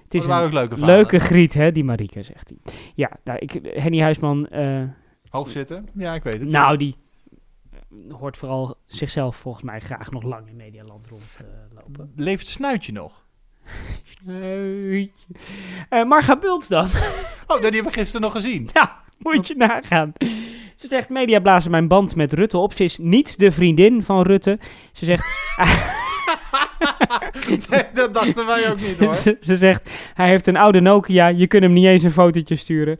Het 0.05 0.14
is 0.14 0.26
Oh, 0.26 0.36
een 0.38 0.44
ook 0.44 0.52
leuke 0.52 0.68
verhalen. 0.74 0.94
leuke 0.96 1.18
griet, 1.18 1.55
hè, 1.55 1.72
die 1.72 1.84
Marieke, 1.84 2.22
zegt 2.22 2.48
hij. 2.48 2.74
Ja, 2.94 3.10
nou, 3.24 3.38
ik, 3.38 3.60
Henny 3.62 4.01
Huisman... 4.01 4.48
eh, 4.48 4.82
Hoog 5.28 5.51
zitten? 5.51 5.88
Ja, 5.94 6.14
ik 6.14 6.22
weet 6.22 6.40
het. 6.40 6.51
nou, 6.51 6.76
die 6.76 6.96
eh, 7.72 8.14
hoort 8.14 8.36
vooral 8.36 8.76
zichzelf 8.86 9.36
volgens 9.36 9.64
mij 9.64 9.80
graag 9.80 10.10
nog 10.10 10.22
lang 10.22 10.48
in 10.48 10.56
Medialand 10.56 11.06
rondlopen. 11.09 12.12
Leeft 12.16 12.46
Snuitje 12.46 12.92
nog? 12.92 13.24
Snuitje. 14.05 15.10
Marga 16.06 16.36
Bult 16.38 16.68
dan. 16.68 16.84
Oh, 17.46 17.55
die 17.56 17.64
hebben 17.64 17.84
we 17.84 17.90
gisteren 17.92 18.20
nog 18.20 18.32
gezien. 18.32 18.68
Ja, 18.74 19.02
moet 19.18 19.46
je 19.48 19.55
nagaan. 19.56 20.12
Ze 20.74 20.88
zegt, 20.88 21.09
media 21.09 21.40
blazen 21.40 21.70
mijn 21.70 21.88
band 21.88 22.16
met 22.16 22.32
Rutte 22.32 22.59
op. 22.59 22.72
Ze 22.72 22.84
is 22.84 22.98
niet 22.98 23.38
de 23.38 23.51
vriendin 23.51 24.02
van 24.02 24.22
Rutte. 24.22 24.59
Ze 24.92 25.05
zegt... 25.05 25.26
Nee, 27.70 27.82
dat 27.94 28.14
dachten 28.14 28.46
wij 28.46 28.70
ook 28.70 28.80
niet 28.80 28.98
hoor. 28.98 29.14
ze, 29.24 29.36
ze 29.40 29.56
zegt, 29.56 29.90
hij 30.14 30.28
heeft 30.28 30.46
een 30.46 30.56
oude 30.56 30.80
Nokia. 30.80 31.28
Je 31.28 31.46
kunt 31.46 31.62
hem 31.62 31.72
niet 31.72 31.86
eens 31.86 32.02
een 32.02 32.10
fotootje 32.10 32.56
sturen. 32.56 32.98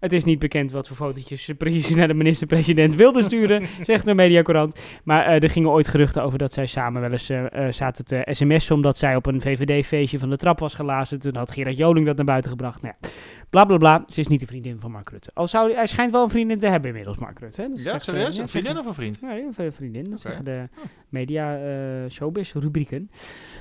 Het 0.00 0.12
is 0.12 0.24
niet 0.24 0.38
bekend 0.38 0.72
wat 0.72 0.88
voor 0.88 0.96
fotootjes 0.96 1.44
ze 1.44 1.54
precies 1.54 1.94
naar 1.94 2.08
de 2.08 2.14
minister-president 2.14 2.94
wilde 2.94 3.22
sturen, 3.22 3.66
zegt 3.82 4.04
de 4.04 4.14
Mediacorant. 4.14 4.80
Maar 5.04 5.26
eh, 5.26 5.42
er 5.42 5.50
gingen 5.50 5.70
ooit 5.70 5.88
geruchten 5.88 6.22
over 6.22 6.38
dat 6.38 6.52
zij 6.52 6.66
samen 6.66 7.00
wel 7.00 7.10
eens 7.10 7.28
eh, 7.28 7.66
eh, 7.66 7.72
zaten 7.72 8.04
te 8.04 8.26
sms'en, 8.30 8.74
omdat 8.74 8.98
zij 8.98 9.16
op 9.16 9.26
een 9.26 9.40
VVD-feestje 9.40 10.18
van 10.18 10.30
de 10.30 10.36
trap 10.36 10.58
was 10.58 10.74
gelazen. 10.74 11.20
Toen 11.20 11.36
had 11.36 11.50
Gerard 11.50 11.76
Joling 11.76 12.06
dat 12.06 12.16
naar 12.16 12.24
buiten 12.24 12.50
gebracht. 12.50 12.82
Nou 12.82 12.94
ja, 13.00 13.08
bla 13.50 13.64
bla 13.64 13.76
bla. 13.76 14.04
Ze 14.06 14.20
is 14.20 14.26
niet 14.26 14.40
de 14.40 14.46
vriendin 14.46 14.80
van 14.80 14.90
Mark 14.90 15.10
Rutte. 15.10 15.30
Al 15.34 15.48
zou, 15.48 15.72
hij 15.74 15.86
schijnt 15.86 16.12
wel 16.12 16.22
een 16.22 16.28
vriendin 16.30 16.58
te 16.58 16.66
hebben 16.66 16.88
inmiddels, 16.88 17.18
Mark 17.18 17.38
Rutte. 17.38 17.62
Hè? 17.62 17.68
Dat 17.68 17.82
Ja, 17.82 17.92
eh, 17.94 18.00
serieus? 18.00 18.36
ja, 18.36 18.42
Een 18.42 18.48
vriendin 18.48 18.78
of 18.78 18.86
een 18.86 18.94
vriend? 18.94 19.18
Ja, 19.20 19.36
een 19.36 19.72
vriendin. 19.72 20.10
Dat 20.10 20.20
zeggen 20.20 20.44
de 20.44 20.68
media 21.10 21.56
eh 21.56 22.10
showbiz 22.10 22.52
rubrieken. 22.52 23.10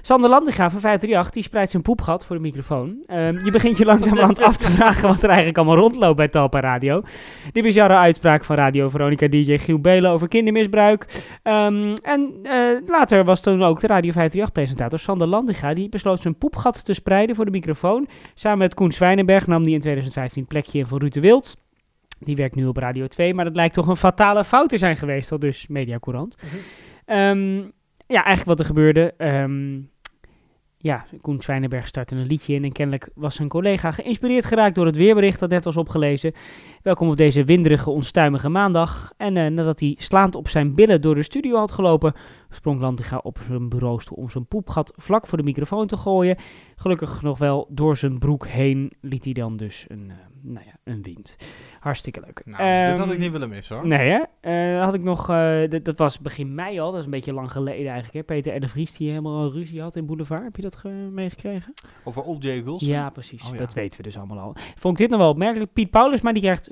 Sander 0.01 0.29
Landinga 0.29 0.69
van 0.69 0.79
538, 0.79 1.33
die 1.33 1.43
spreidt 1.43 1.71
zijn 1.71 1.83
poepgat 1.83 2.25
voor 2.25 2.35
de 2.35 2.41
microfoon. 2.41 3.03
Ehm, 3.05 3.45
je 3.45 3.51
begint 3.51 3.77
je 3.77 3.85
langzamerhand 3.93 4.41
af 4.41 4.57
te 4.57 4.69
vragen 4.69 5.07
wat 5.07 5.23
er 5.23 5.27
eigenlijk 5.29 5.57
allemaal 5.57 5.75
rondloopt 5.75 6.15
bij 6.15 6.27
Talpa 6.27 6.59
Radio. 6.59 7.01
Die 7.51 7.63
bizarre 7.63 7.95
uitspraak 7.95 8.43
van 8.43 8.55
Radio 8.55 8.89
Veronica 8.89 9.27
DJ 9.27 9.57
Giel 9.57 9.79
Belen 9.79 10.11
over 10.11 10.27
kindermisbruik. 10.27 11.27
Ehm, 11.43 11.93
en 12.01 12.33
eh, 12.43 12.87
later 12.87 13.23
was 13.23 13.41
toen 13.41 13.63
ook 13.63 13.79
de 13.79 13.87
Radio 13.87 14.11
538-presentator 14.11 14.99
Sander 14.99 15.27
Landinga. 15.27 15.73
Die 15.73 15.89
besloot 15.89 16.21
zijn 16.21 16.37
poepgat 16.37 16.85
te 16.85 16.93
spreiden 16.93 17.35
voor 17.35 17.45
de 17.45 17.51
microfoon. 17.51 18.07
Samen 18.33 18.57
met 18.57 18.73
Koen 18.73 18.91
Zwijnenberg 18.91 19.47
nam 19.47 19.63
hij 19.63 19.71
in 19.71 19.79
2015 19.79 20.45
plekje 20.45 20.79
in 20.79 20.87
voor 20.87 20.99
Ruud 20.99 21.13
de 21.13 21.19
Wild. 21.19 21.55
Die 22.19 22.35
werkt 22.35 22.55
nu 22.55 22.65
op 22.65 22.77
Radio 22.77 23.07
2, 23.07 23.33
maar 23.33 23.45
dat 23.45 23.55
lijkt 23.55 23.73
toch 23.73 23.87
een 23.87 23.97
fatale 23.97 24.45
fout 24.45 24.69
te 24.69 24.77
zijn 24.77 24.97
geweest, 24.97 25.31
al 25.31 25.39
dus 25.39 25.67
Mediacourant. 25.67 26.35
Ehm, 27.09 27.57
ja, 28.07 28.23
eigenlijk 28.23 28.45
wat 28.45 28.59
er 28.59 28.65
gebeurde. 28.65 29.13
ehm, 29.17 29.81
ja, 30.77 31.05
Koen 31.21 31.41
Zwijnenberg 31.41 31.87
startte 31.87 32.15
een 32.15 32.27
liedje 32.27 32.53
in 32.53 32.63
en 32.63 32.71
kennelijk 32.71 33.09
was 33.15 33.35
zijn 33.35 33.47
collega 33.47 33.91
geïnspireerd 33.91 34.45
geraakt 34.45 34.75
door 34.75 34.85
het 34.85 34.95
weerbericht 34.95 35.39
dat 35.39 35.49
net 35.49 35.63
was 35.63 35.77
opgelezen. 35.77 36.33
Welkom 36.81 37.09
op 37.09 37.17
deze 37.17 37.43
winderige, 37.43 37.89
onstuimige 37.89 38.49
maandag. 38.49 39.13
En 39.17 39.37
eh, 39.37 39.51
nadat 39.51 39.79
hij 39.79 39.95
slaand 39.97 40.35
op 40.35 40.47
zijn 40.47 40.75
billen 40.75 41.01
door 41.01 41.15
de 41.15 41.23
studio 41.23 41.57
had 41.57 41.71
gelopen, 41.71 42.13
sprong 42.49 42.79
Lantinga 42.79 43.17
op 43.17 43.39
zijn 43.47 43.69
bureaustoel 43.69 44.17
om 44.17 44.29
zijn 44.29 44.45
poepgat 44.47 44.93
vlak 44.95 45.27
voor 45.27 45.37
de 45.37 45.43
microfoon 45.43 45.87
te 45.87 45.97
gooien. 45.97 46.37
Gelukkig 46.75 47.21
nog 47.21 47.37
wel 47.37 47.67
door 47.69 47.97
zijn 47.97 48.19
broek 48.19 48.47
heen 48.47 48.91
liet 49.01 49.23
hij 49.23 49.33
dan 49.33 49.57
dus 49.57 49.85
een, 49.87 50.09
eh, 50.09 50.15
nou 50.41 50.65
ja, 50.65 50.71
een 50.83 51.01
wind. 51.01 51.35
Hartstikke 51.79 52.19
leuk. 52.19 52.41
Nou, 52.45 52.57
dit 52.89 52.97
had 52.97 53.05
Ehm, 53.07 53.13
ik 53.15 53.19
niet 53.19 53.31
willen 53.31 53.49
missen 53.49 53.75
hoor. 53.75 53.87
Nee, 53.87 54.09
hè? 54.09 54.21
Eh, 54.77 54.83
had 54.83 54.93
ik 54.93 55.03
nog, 55.03 55.29
eh, 55.29 55.59
dat, 55.69 55.85
dat 55.85 55.97
was 55.99 56.19
begin 56.19 56.55
mei 56.55 56.79
al, 56.79 56.89
dat 56.91 56.99
is 56.99 57.05
een 57.05 57.11
beetje 57.11 57.33
lang 57.33 57.51
geleden 57.51 57.85
eigenlijk. 57.91 58.13
Hè? 58.13 58.23
Peter 58.23 58.55
R. 58.55 58.59
de 58.59 58.67
Vries 58.67 58.97
die 58.97 59.09
helemaal 59.09 59.43
een 59.43 59.51
ruzie 59.51 59.81
had 59.81 59.95
in 59.95 60.05
Boulevard. 60.05 60.43
Heb 60.43 60.55
je 60.55 60.61
dat 60.61 60.75
ge- 60.75 61.09
meegekregen? 61.11 61.73
Over 62.03 62.21
Old 62.21 62.43
J. 62.43 62.63
Wilson? 62.63 62.87
Ja, 62.89 63.09
precies. 63.09 63.45
Oh, 63.45 63.51
ja. 63.53 63.57
Dat 63.59 63.73
weten 63.73 63.97
we 63.97 64.03
dus 64.03 64.17
allemaal 64.17 64.39
al. 64.39 64.55
Vond 64.75 64.93
ik 64.93 64.99
dit 64.99 65.09
nog 65.09 65.19
wel 65.19 65.29
opmerkelijk. 65.29 65.73
Piet 65.73 65.89
Paulus, 65.91 66.21
maar 66.21 66.33
die 66.33 66.41
krijgt 66.41 66.69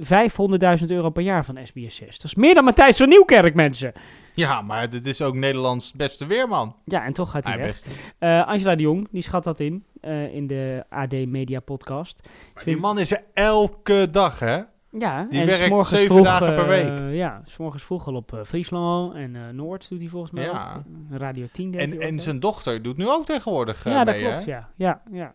500.000 0.82 0.86
euro 0.92 1.10
per 1.10 1.24
jaar 1.24 1.46
van 1.46 1.58
SBS 1.64 1.96
6. 1.96 2.16
Dat 2.16 2.24
is 2.26 2.36
meer 2.36 2.54
dan 2.54 2.64
Matthijs 2.64 2.98
van 2.98 3.10
Nieuwkerk, 3.10 3.54
mensen. 3.56 3.94
Ja, 4.38 4.62
maar 4.62 4.90
dit 4.90 5.06
is 5.06 5.22
ook 5.22 5.36
Nederlands 5.36 5.94
beste 5.94 6.26
weerman. 6.26 6.76
Ja, 6.86 7.06
en 7.06 7.14
toch 7.14 7.32
gaat 7.32 7.44
hij 7.44 7.54
Hij 7.54 7.62
weg. 7.62 7.72
best. 7.72 8.02
Eh, 8.20 8.48
Angela 8.48 8.76
de 8.76 8.82
Jong, 8.84 9.08
die 9.12 9.22
schat 9.22 9.44
dat 9.44 9.60
in, 9.60 9.84
eh, 10.02 10.34
in 10.36 10.48
de 10.48 10.84
AD 10.90 11.12
Media 11.12 11.60
podcast. 11.60 12.30
Maar 12.54 12.64
die 12.64 12.78
man 12.78 13.00
is 13.00 13.12
er 13.12 13.24
elke 13.34 14.08
dag, 14.12 14.40
hè? 14.40 14.62
Ja, 14.92 15.24
Die 15.30 15.40
en 15.40 15.46
werkt 15.46 15.88
zeven 15.88 16.06
vroeg, 16.06 16.26
dagen 16.26 16.56
per 16.56 16.60
eh, 16.60 16.68
week. 16.68 17.16
ja, 17.16 17.42
s 17.46 17.58
morgens 17.58 17.84
vroeg 17.84 18.08
al 18.08 18.16
op 18.16 18.42
Friesland 18.46 19.16
en 19.16 19.56
Noord 19.56 19.90
doet 19.90 20.00
hij 20.00 20.10
volgens 20.10 20.32
mij 20.32 20.44
Ja. 20.44 20.74
ook. 20.78 21.20
Radio 21.20 21.46
10 21.52 21.72
deed 21.72 21.82
En, 21.82 22.00
en 22.02 22.20
zijn 22.20 22.40
dochter 22.40 22.82
doet 22.82 22.98
nu 22.98 23.10
ook 23.10 23.26
tegenwoordig 23.26 23.84
ja, 23.84 24.04
dat 24.04 24.16
mee, 24.16 24.24
klopt, 24.26 24.46
hè? 24.46 24.52
ja. 24.52 24.70
Ja, 24.76 25.02
ja. 25.12 25.34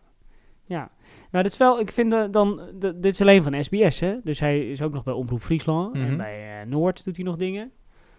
ja. 0.65 0.89
Nou, 1.31 1.43
dit 1.43 1.53
is 1.53 1.57
wel, 1.59 1.79
ik 1.79 1.91
vind 1.91 2.33
dan, 2.33 2.61
dit 2.79 3.05
is 3.05 3.21
alleen 3.21 3.43
van 3.43 3.63
SBS, 3.63 3.99
hè. 3.99 4.15
Dus 4.23 4.39
hij 4.39 4.69
is 4.69 4.81
ook 4.81 4.93
nog 4.93 5.03
bij 5.03 5.13
Omroep 5.13 5.41
Friesland. 5.43 5.93
Mhm. 5.93 6.03
En 6.07 6.17
bij 6.17 6.61
eh, 6.61 6.67
Noord 6.67 7.05
doet 7.05 7.15
hij 7.15 7.25
nog 7.25 7.35
dingen. 7.35 7.71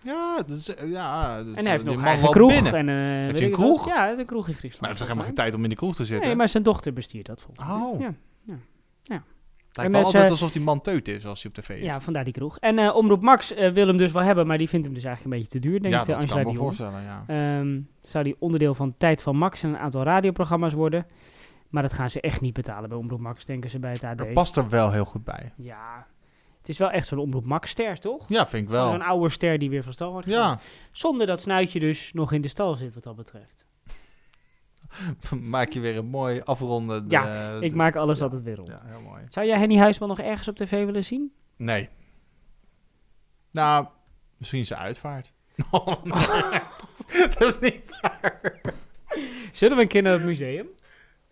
Ja, 0.05 0.44
eh, 0.76 0.90
ja 0.90 1.39
En 1.39 1.55
hij 1.55 1.70
heeft 1.70 1.85
die 1.85 1.93
nog 1.93 2.02
man 2.02 2.05
eigen 2.05 2.31
kroeg. 2.31 2.52
binnen. 2.52 2.74
En, 2.74 2.89
eh, 2.89 2.94
heeft 2.94 3.26
weet 3.26 3.39
hij 3.40 3.44
een 3.44 3.51
wat. 3.51 3.60
kroeg? 3.60 3.86
Ja, 3.89 4.18
een 4.18 4.26
kroeg 4.26 4.48
in 4.48 4.55
Friesland. 4.55 4.81
Maar 4.81 4.81
hij 4.81 4.89
heeft 4.89 4.98
toch 4.98 5.09
helemaal 5.09 5.26
geen 5.26 5.35
tijd 5.35 5.55
om 5.55 5.62
in 5.62 5.70
de 5.70 5.76
kroeg 5.76 5.94
te 5.94 6.05
zitten? 6.05 6.26
Nee, 6.26 6.36
maar 6.36 6.48
zijn 6.48 6.62
dochter 6.62 6.93
bestiert 6.93 7.26
dat 7.26 7.43
volgens 7.43 7.66
mij. 7.66 7.76
Oh. 7.76 8.01
Ja, 8.01 8.14
ja, 8.43 8.55
ja. 9.02 9.22
Lijkt 9.76 9.93
En 9.94 10.01
wel 10.01 10.01
dus, 10.01 10.05
altijd 10.05 10.24
eh, 10.24 10.31
alsof 10.31 10.52
die 10.52 10.62
man 10.62 10.81
teut 10.81 11.09
is 11.09 11.26
als 11.26 11.43
hij 11.43 11.52
op 11.56 11.64
tv 11.64 11.76
is. 11.76 11.82
Ja, 11.82 12.01
vandaar 12.01 12.24
die 12.24 12.32
kroeg. 12.32 12.59
En 12.59 12.78
eh, 12.78 12.97
Omroep 12.97 13.22
Max 13.22 13.55
eh, 13.55 13.72
wil 13.72 13.86
hem 13.86 13.97
dus 13.97 14.12
wel 14.12 14.22
hebben, 14.22 14.47
maar 14.47 14.59
die 14.59 14.68
vindt 14.68 14.85
hem 14.85 14.94
dus 14.94 15.05
eigenlijk 15.05 15.35
een 15.35 15.40
beetje 15.43 15.60
te 15.60 15.68
duur, 15.68 15.81
denkt 15.82 15.97
Ja, 15.97 16.01
eh, 16.01 16.06
dat 16.06 16.16
Angela 16.16 16.43
kan 16.43 16.52
me 16.52 16.59
voorstellen, 16.59 17.02
ja. 17.02 17.24
Ehm, 17.26 17.81
zou 18.01 18.24
die 18.24 18.36
onderdeel 18.39 18.74
van 18.74 18.94
Tijd 18.98 19.22
van 19.22 19.36
Max 19.36 19.62
en 19.62 19.68
een 19.68 19.78
aantal 19.78 20.02
radioprogramma's 20.02 20.72
worden. 20.72 21.06
Maar 21.68 21.82
dat 21.82 21.93
gaan 21.93 22.10
ze 22.10 22.20
echt 22.20 22.40
niet 22.40 22.52
betalen 22.55 22.89
bij 22.89 22.98
Omroep 22.98 23.20
Max, 23.20 23.44
denken 23.44 23.70
ze 23.70 23.78
bij 23.78 23.90
het 23.90 24.05
AD. 24.05 24.18
Dat 24.18 24.32
past 24.32 24.56
er 24.56 24.68
wel 24.68 24.90
heel 24.93 25.05
goed 25.05 25.24
bij. 25.24 25.52
Ja, 25.56 26.06
het 26.65 26.73
is 26.73 26.78
wel 26.78 26.91
echt 26.91 27.07
zo'n 27.07 27.19
Omroep 27.19 27.45
Max-ster, 27.45 27.99
toch? 28.01 28.24
Ja, 28.28 28.47
vind 28.49 28.62
ik 28.65 28.69
wel. 28.69 28.91
Zo'n 28.91 29.03
oude 29.03 29.28
ster 29.28 29.59
die 29.59 29.70
weer 29.70 29.82
van 29.82 29.93
stal 29.93 30.12
wordt 30.12 30.27
Ja. 30.27 30.59
Zonder 30.93 31.27
dat 31.27 31.41
Snuitje 31.41 31.81
dus 31.81 32.12
nog 32.12 32.32
in 32.32 32.41
de 32.41 32.49
stal 32.49 32.74
zit, 32.74 32.95
wat 32.95 33.03
dat 33.03 33.16
betreft. 33.16 33.66
Maak 35.41 35.73
je 35.73 35.81
weer 35.81 35.97
een 35.97 36.07
mooi 36.07 36.41
afronde. 36.41 37.05
ja, 37.09 37.51
ik 37.61 37.74
maak 37.74 37.97
alles 37.97 38.23
altijd 38.23 38.43
weer 38.43 38.57
rond. 38.57 38.69
Ja, 38.69 38.82
heel 38.85 39.01
mooi. 39.01 39.23
Zou 39.28 39.47
jij 39.47 39.59
Henny 39.59 39.77
Huisman 39.77 40.09
nog 40.09 40.19
ergens 40.20 40.49
op 40.49 40.57
tv 40.57 40.85
willen 40.85 41.05
zien? 41.05 41.32
Nee. 41.57 41.89
Nou, 43.51 43.86
misschien 44.36 44.66
zijn 44.66 44.81
uitvaart. 44.81 45.32
Oh, 45.70 45.86
nee, 46.05 46.61
dat, 46.78 47.05
is, 47.09 47.28
dat 47.39 47.49
is 47.49 47.59
niet 47.59 47.99
waar. 48.01 48.61
Zullen 49.53 49.77
we 49.77 49.82
een 49.82 49.89
keer 49.89 50.03
naar 50.03 50.12
het 50.12 50.24
museum? 50.24 50.66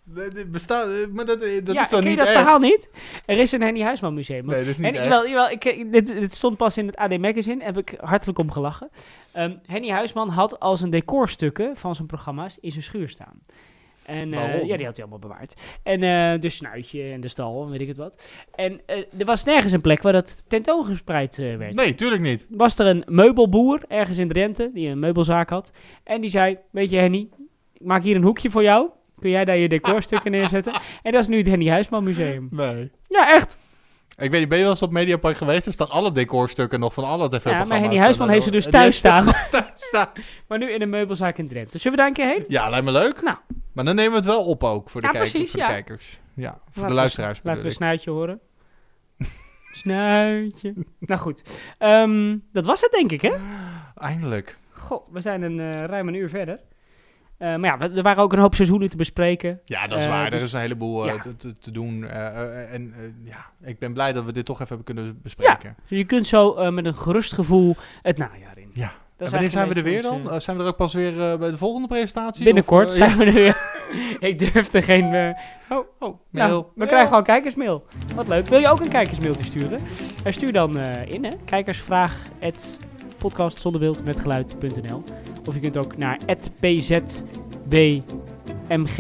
Dat- 0.05 0.51
bestaat, 0.51 0.89
eh, 0.89 1.07
maar 1.13 1.25
dat, 1.25 1.41
eh, 1.41 1.65
dat 1.65 1.75
ja, 1.75 1.81
is 1.81 1.89
toch 1.89 2.01
ken 2.01 2.03
je 2.03 2.09
niet 2.09 2.19
dat 2.19 2.29
echt? 2.29 2.37
verhaal 2.37 2.59
niet? 2.59 2.91
Er 3.27 3.39
is 3.39 3.53
een 3.53 3.63
Henny 3.63 3.81
Huisman 3.83 4.15
museum. 4.15 4.47
Nee, 4.47 4.59
dat 4.59 4.67
is 4.69 4.79
niet 4.79 4.87
en, 4.87 4.95
echt. 4.95 5.29
jawel, 5.29 5.51
ik, 5.51 5.65
ik- 5.65 5.93
dit, 5.93 6.07
dit 6.07 6.35
stond 6.35 6.57
pas 6.57 6.77
in 6.79 6.87
het 6.87 6.97
AD 6.97 7.19
Magazine, 7.19 7.65
heb 7.65 7.79
ik 7.79 7.95
hartelijk 8.01 8.39
om 8.39 8.51
gelachen. 8.51 8.91
Ehm, 9.33 9.57
Henny 9.67 9.89
Huisman 9.91 10.29
had 10.29 10.61
als 10.61 10.81
een 10.81 10.91
decorstukken 10.91 11.77
van 11.77 11.95
zijn 11.95 12.07
programma's 12.07 12.59
in 12.61 12.71
zijn 12.71 12.85
schuur 12.85 13.09
staan. 13.09 13.41
En 14.07 14.33
eh, 14.35 14.65
ja, 14.67 14.77
die 14.77 14.85
had 14.87 14.97
hij 14.97 15.05
allemaal 15.05 15.19
bewaard. 15.29 15.67
En 15.83 16.03
eh 16.03 16.41
de 16.41 16.49
snuitje 16.49 17.03
en 17.03 17.21
de 17.21 17.29
stal 17.29 17.63
en 17.65 17.71
weet 17.71 17.81
ik 17.81 17.89
het 17.89 17.97
wat. 17.97 18.33
En 18.55 18.81
eh, 18.87 18.97
er 19.19 19.25
was 19.25 19.45
nergens 19.45 19.73
een 19.73 19.81
plek 19.81 20.03
waar 20.03 20.13
dat 20.13 20.45
tentoongespreid 20.49 21.39
eh, 21.39 21.57
werd. 21.57 21.75
Nee, 21.77 21.95
tuurlijk 21.95 22.23
niet. 22.23 22.47
Was 22.51 22.79
er 22.79 22.87
een 22.87 23.03
meubelboer 23.07 23.81
ergens 23.89 24.19
in 24.19 24.29
Drenthe 24.29 24.71
die 24.75 24.89
een 24.89 24.99
meubelzaak 24.99 25.51
had. 25.51 25.73
En 26.05 26.21
die 26.21 26.31
zei, 26.31 26.59
weet 26.71 26.91
je 26.91 26.97
Henny, 26.97 27.29
ik 27.73 27.87
maak 27.87 28.03
hier 28.03 28.17
een 28.17 28.23
hoekje 28.23 28.51
voor 28.51 28.63
jou. 28.63 28.89
Kun 29.23 29.31
jij 29.31 29.45
daar 29.45 29.57
je 29.57 29.69
decorstukken 29.69 30.31
neerzetten? 30.41 30.73
En 31.03 31.13
dat 31.13 31.21
is 31.23 31.29
nu 31.29 31.37
het 31.39 31.47
Henny 31.47 31.69
Huisman 31.69 32.05
Museum. 32.05 32.49
Nee. 32.51 32.91
Ja, 33.09 33.35
echt. 33.35 33.59
Ik 34.19 34.31
weet 34.31 34.41
niet, 34.41 34.49
ben 34.49 34.57
je 34.59 34.63
wel 34.65 34.73
eens 34.73 34.83
op 34.83 34.91
Mediapark 34.91 35.37
geweest? 35.37 35.67
Er 35.67 35.73
staan 35.73 35.91
alle 35.91 36.13
decorstukken 36.13 36.81
nog 36.81 36.95
van 36.95 37.05
alle 37.05 37.29
tv-programma's. 37.29 37.69
Ja, 37.69 37.75
maar 37.75 37.81
Henny 37.83 37.99
Huisman 37.99 38.29
heeft 38.29 38.45
ze 38.45 38.51
dus 38.51 38.67
thuis 38.71 38.97
staan. 38.97 39.25
thuis 39.51 39.65
staan. 39.75 40.09
Maar 40.49 40.59
nu 40.59 40.71
in 40.73 40.83
een 40.83 40.91
meubelzaak 40.91 41.39
in 41.39 41.49
Drenthe. 41.49 41.79
Zullen 41.79 41.93
we 41.93 41.99
daar 41.99 42.07
een 42.07 42.13
keer 42.17 42.27
heen? 42.27 42.45
Ja, 42.49 42.69
lijkt 42.71 42.85
me 42.85 42.93
leuk. 42.93 43.23
Nou. 43.23 43.37
Maar 43.73 43.85
dan 43.85 43.95
nemen 43.95 44.11
we 44.11 44.17
het 44.17 44.27
wel 44.27 44.45
op 44.45 44.65
ook 44.65 44.91
voor 44.91 45.01
de, 45.01 45.07
Ja, 45.07 45.13
kijkers, 45.13 45.33
precies, 45.33 45.51
voor 45.51 45.61
ja. 45.61 45.67
de 45.67 45.73
kijkers. 45.73 46.21
Ja, 46.35 46.51
voor 46.51 46.61
Laten 46.65 46.83
de 46.83 46.89
we- 46.89 46.95
luisteraars. 46.95 47.41
Laten 47.43 47.61
we 47.63 47.67
een 47.67 47.73
snuitje 47.75 48.11
horen. 48.11 48.41
Snuitje. 49.73 50.75
nou 50.99 51.21
goed. 51.21 51.43
Ehm, 51.79 52.37
dat 52.53 52.67
was 52.67 52.81
het 52.81 52.91
denk 52.93 53.13
ik, 53.13 53.21
hè? 53.23 53.33
Eindelijk. 53.97 54.57
Goh, 54.71 55.13
we 55.13 55.21
zijn 55.21 55.43
een 55.43 55.61
eh, 55.61 55.85
ruim 55.85 56.09
een 56.09 56.15
uur 56.15 56.29
verder. 56.29 56.61
Eh, 57.43 57.57
maar 57.57 57.79
ja, 57.79 57.91
er 57.97 58.03
waren 58.03 58.23
ook 58.23 58.33
een 58.33 58.39
hoop 58.39 58.55
seizoenen 58.55 58.89
te 58.89 58.97
bespreken. 58.97 59.61
Ja, 59.65 59.87
dat 59.87 59.99
is 59.99 60.05
Eh, 60.05 60.11
waar. 60.11 60.31
dus- 60.31 60.41
er 60.41 60.47
is 60.47 60.53
een 60.53 60.61
heleboel 60.61 61.07
eh, 61.09 61.15
ja. 61.15 61.21
te, 61.21 61.37
te, 61.37 61.59
te 61.59 61.71
doen. 61.71 62.09
en 62.09 62.95
ja, 63.25 63.47
ik 63.69 63.79
ben 63.79 63.93
blij 63.93 64.13
dat 64.13 64.25
we 64.25 64.33
dit 64.33 64.45
toch 64.45 64.61
even 64.61 64.69
hebben 64.77 64.95
kunnen 64.95 65.19
bespreken. 65.23 65.77
Dus 65.89 65.99
je 65.99 66.05
kunt 66.05 66.27
zo 66.27 66.71
met 66.73 66.85
een 66.87 66.95
gerust 66.95 67.33
gevoel 67.33 67.77
het 68.03 68.19
najaar 68.19 68.59
in. 68.59 68.71
Ja. 68.73 68.93
Dat 69.17 69.27
en 69.27 69.33
wanneer 69.33 69.51
zijn 69.51 69.69
we 69.69 69.75
er 69.75 69.83
weer 69.83 70.03
dan? 70.03 70.41
zijn 70.41 70.57
we 70.57 70.63
er 70.63 70.69
ook 70.69 70.77
pas 70.77 70.95
weer 70.95 71.39
bij 71.39 71.51
de 71.51 71.57
volgende 71.57 71.89
presentatie? 71.89 72.45
Binnenkort 72.45 72.87
Of, 72.87 72.93
zijn 72.93 73.17
we 73.19 73.25
er 73.25 73.33
weer. 73.33 73.57
ik 74.31 74.39
durf 74.39 74.73
er 74.73 74.83
geen... 74.83 75.05
Oh, 75.05 75.79
oh 75.79 75.85
nou, 75.99 76.19
mail. 76.31 76.61
we 76.63 76.71
Mail. 76.75 76.89
krijgen 76.89 77.13
al 77.17 77.23
kijkersmail. 77.23 77.85
Wat 78.15 78.29
leuk. 78.29 78.47
Wil 78.47 78.59
je 78.61 78.69
ook 78.69 78.81
een 78.81 78.89
kijkersmailtje 78.89 79.45
sturen? 79.45 79.81
Stuur 80.25 80.53
dan 80.53 80.79
in, 81.07 81.25
hè. 81.25 81.31
Kijkersvraag 81.45 82.17
at 82.43 82.79
Of 85.47 85.55
je 85.55 85.61
kunt 85.61 85.77
ook 85.77 85.97
naar 85.97 86.19
pzbmg 86.61 88.97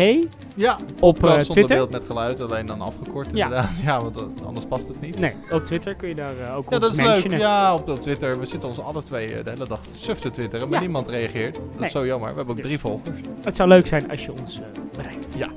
Ja, 0.56 0.78
op 1.00 1.16
eh, 1.24 1.28
zonder 1.28 1.48
Twitter. 1.48 1.76
beeld 1.76 1.90
met 1.90 2.04
geluid, 2.04 2.40
alleen 2.40 2.66
dan 2.66 2.80
afgekort 2.80 3.28
Ja. 3.32 3.44
inderdaad. 3.44 3.80
Ja, 3.84 4.00
want 4.02 4.14
dat- 4.14 4.44
anders 4.46 4.64
past 4.66 4.88
het 4.88 5.00
niet. 5.00 5.18
Nee, 5.18 5.32
op 5.50 5.64
Twitter 5.64 5.94
kun 5.94 6.08
je 6.08 6.14
daar 6.14 6.38
eh, 6.38 6.56
ook 6.56 6.70
Ja, 6.70 6.78
dat 6.78 6.92
is 6.92 6.98
leuk. 7.00 7.38
Ja, 7.38 7.74
op, 7.74 7.88
op 7.88 8.02
Twitter. 8.02 8.38
We 8.38 8.44
zitten 8.46 8.68
ons 8.68 8.80
alle 8.80 9.02
twee 9.02 9.34
eh, 9.34 9.44
de 9.44 9.50
hele 9.50 9.66
dag 9.66 9.80
suf 9.98 10.18
te 10.18 10.30
twitteren, 10.30 10.68
maar 10.68 10.78
Ja. 10.78 10.84
niemand 10.84 11.08
reageert. 11.08 11.54
Dat 11.54 11.64
Nee. 11.76 11.86
is 11.86 11.92
zo 11.92 12.06
jammer. 12.06 12.28
We 12.30 12.36
hebben 12.36 12.54
ook 12.54 12.60
Dus. 12.60 12.66
drie 12.70 12.78
volgers. 12.78 13.18
Het 13.42 13.56
zou 13.56 13.68
leuk 13.68 13.86
zijn 13.86 14.10
als 14.10 14.24
je 14.24 14.32
ons 14.40 14.60
eh, 14.60 14.66
bereikt. 14.96 15.34
Ja. 15.36 15.48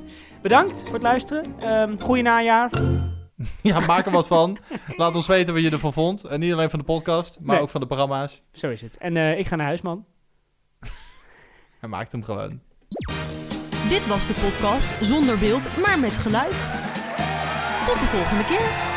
Bedankt 0.41 0.83
voor 0.83 0.93
het 0.93 1.03
luisteren. 1.03 1.45
Ehm 1.59 1.99
goeie 1.99 2.23
najaar. 2.23 2.69
Ja, 3.61 3.79
maak 3.79 4.05
er 4.05 4.11
wat 4.11 4.27
van. 4.27 4.57
Laat 4.97 5.15
ons 5.15 5.27
weten 5.27 5.53
wat 5.53 5.63
je 5.63 5.69
ervan 5.69 5.93
vond. 5.93 6.23
En 6.23 6.39
niet 6.39 6.53
alleen 6.53 6.69
van 6.69 6.79
de 6.79 6.85
podcast, 6.85 7.37
maar 7.41 7.55
Nee. 7.55 7.63
ook 7.63 7.69
van 7.69 7.81
de 7.81 7.87
programma's. 7.87 8.41
Zo 8.51 8.69
is 8.69 8.81
het. 8.81 8.97
En 8.97 9.17
eh, 9.17 9.39
ik 9.39 9.47
ga 9.47 9.55
naar 9.55 9.65
huis, 9.65 9.81
man. 9.81 10.05
Maakt 11.87 12.11
hem 12.11 12.23
gewoon. 12.23 12.59
Dit 13.89 14.07
was 14.07 14.27
de 14.27 14.33
podcast 14.33 15.05
zonder 15.05 15.37
beeld, 15.37 15.77
maar 15.77 15.99
met 15.99 16.17
geluid. 16.17 16.67
Tot 17.85 17.99
de 17.99 18.05
volgende 18.05 18.45
keer. 18.45 18.94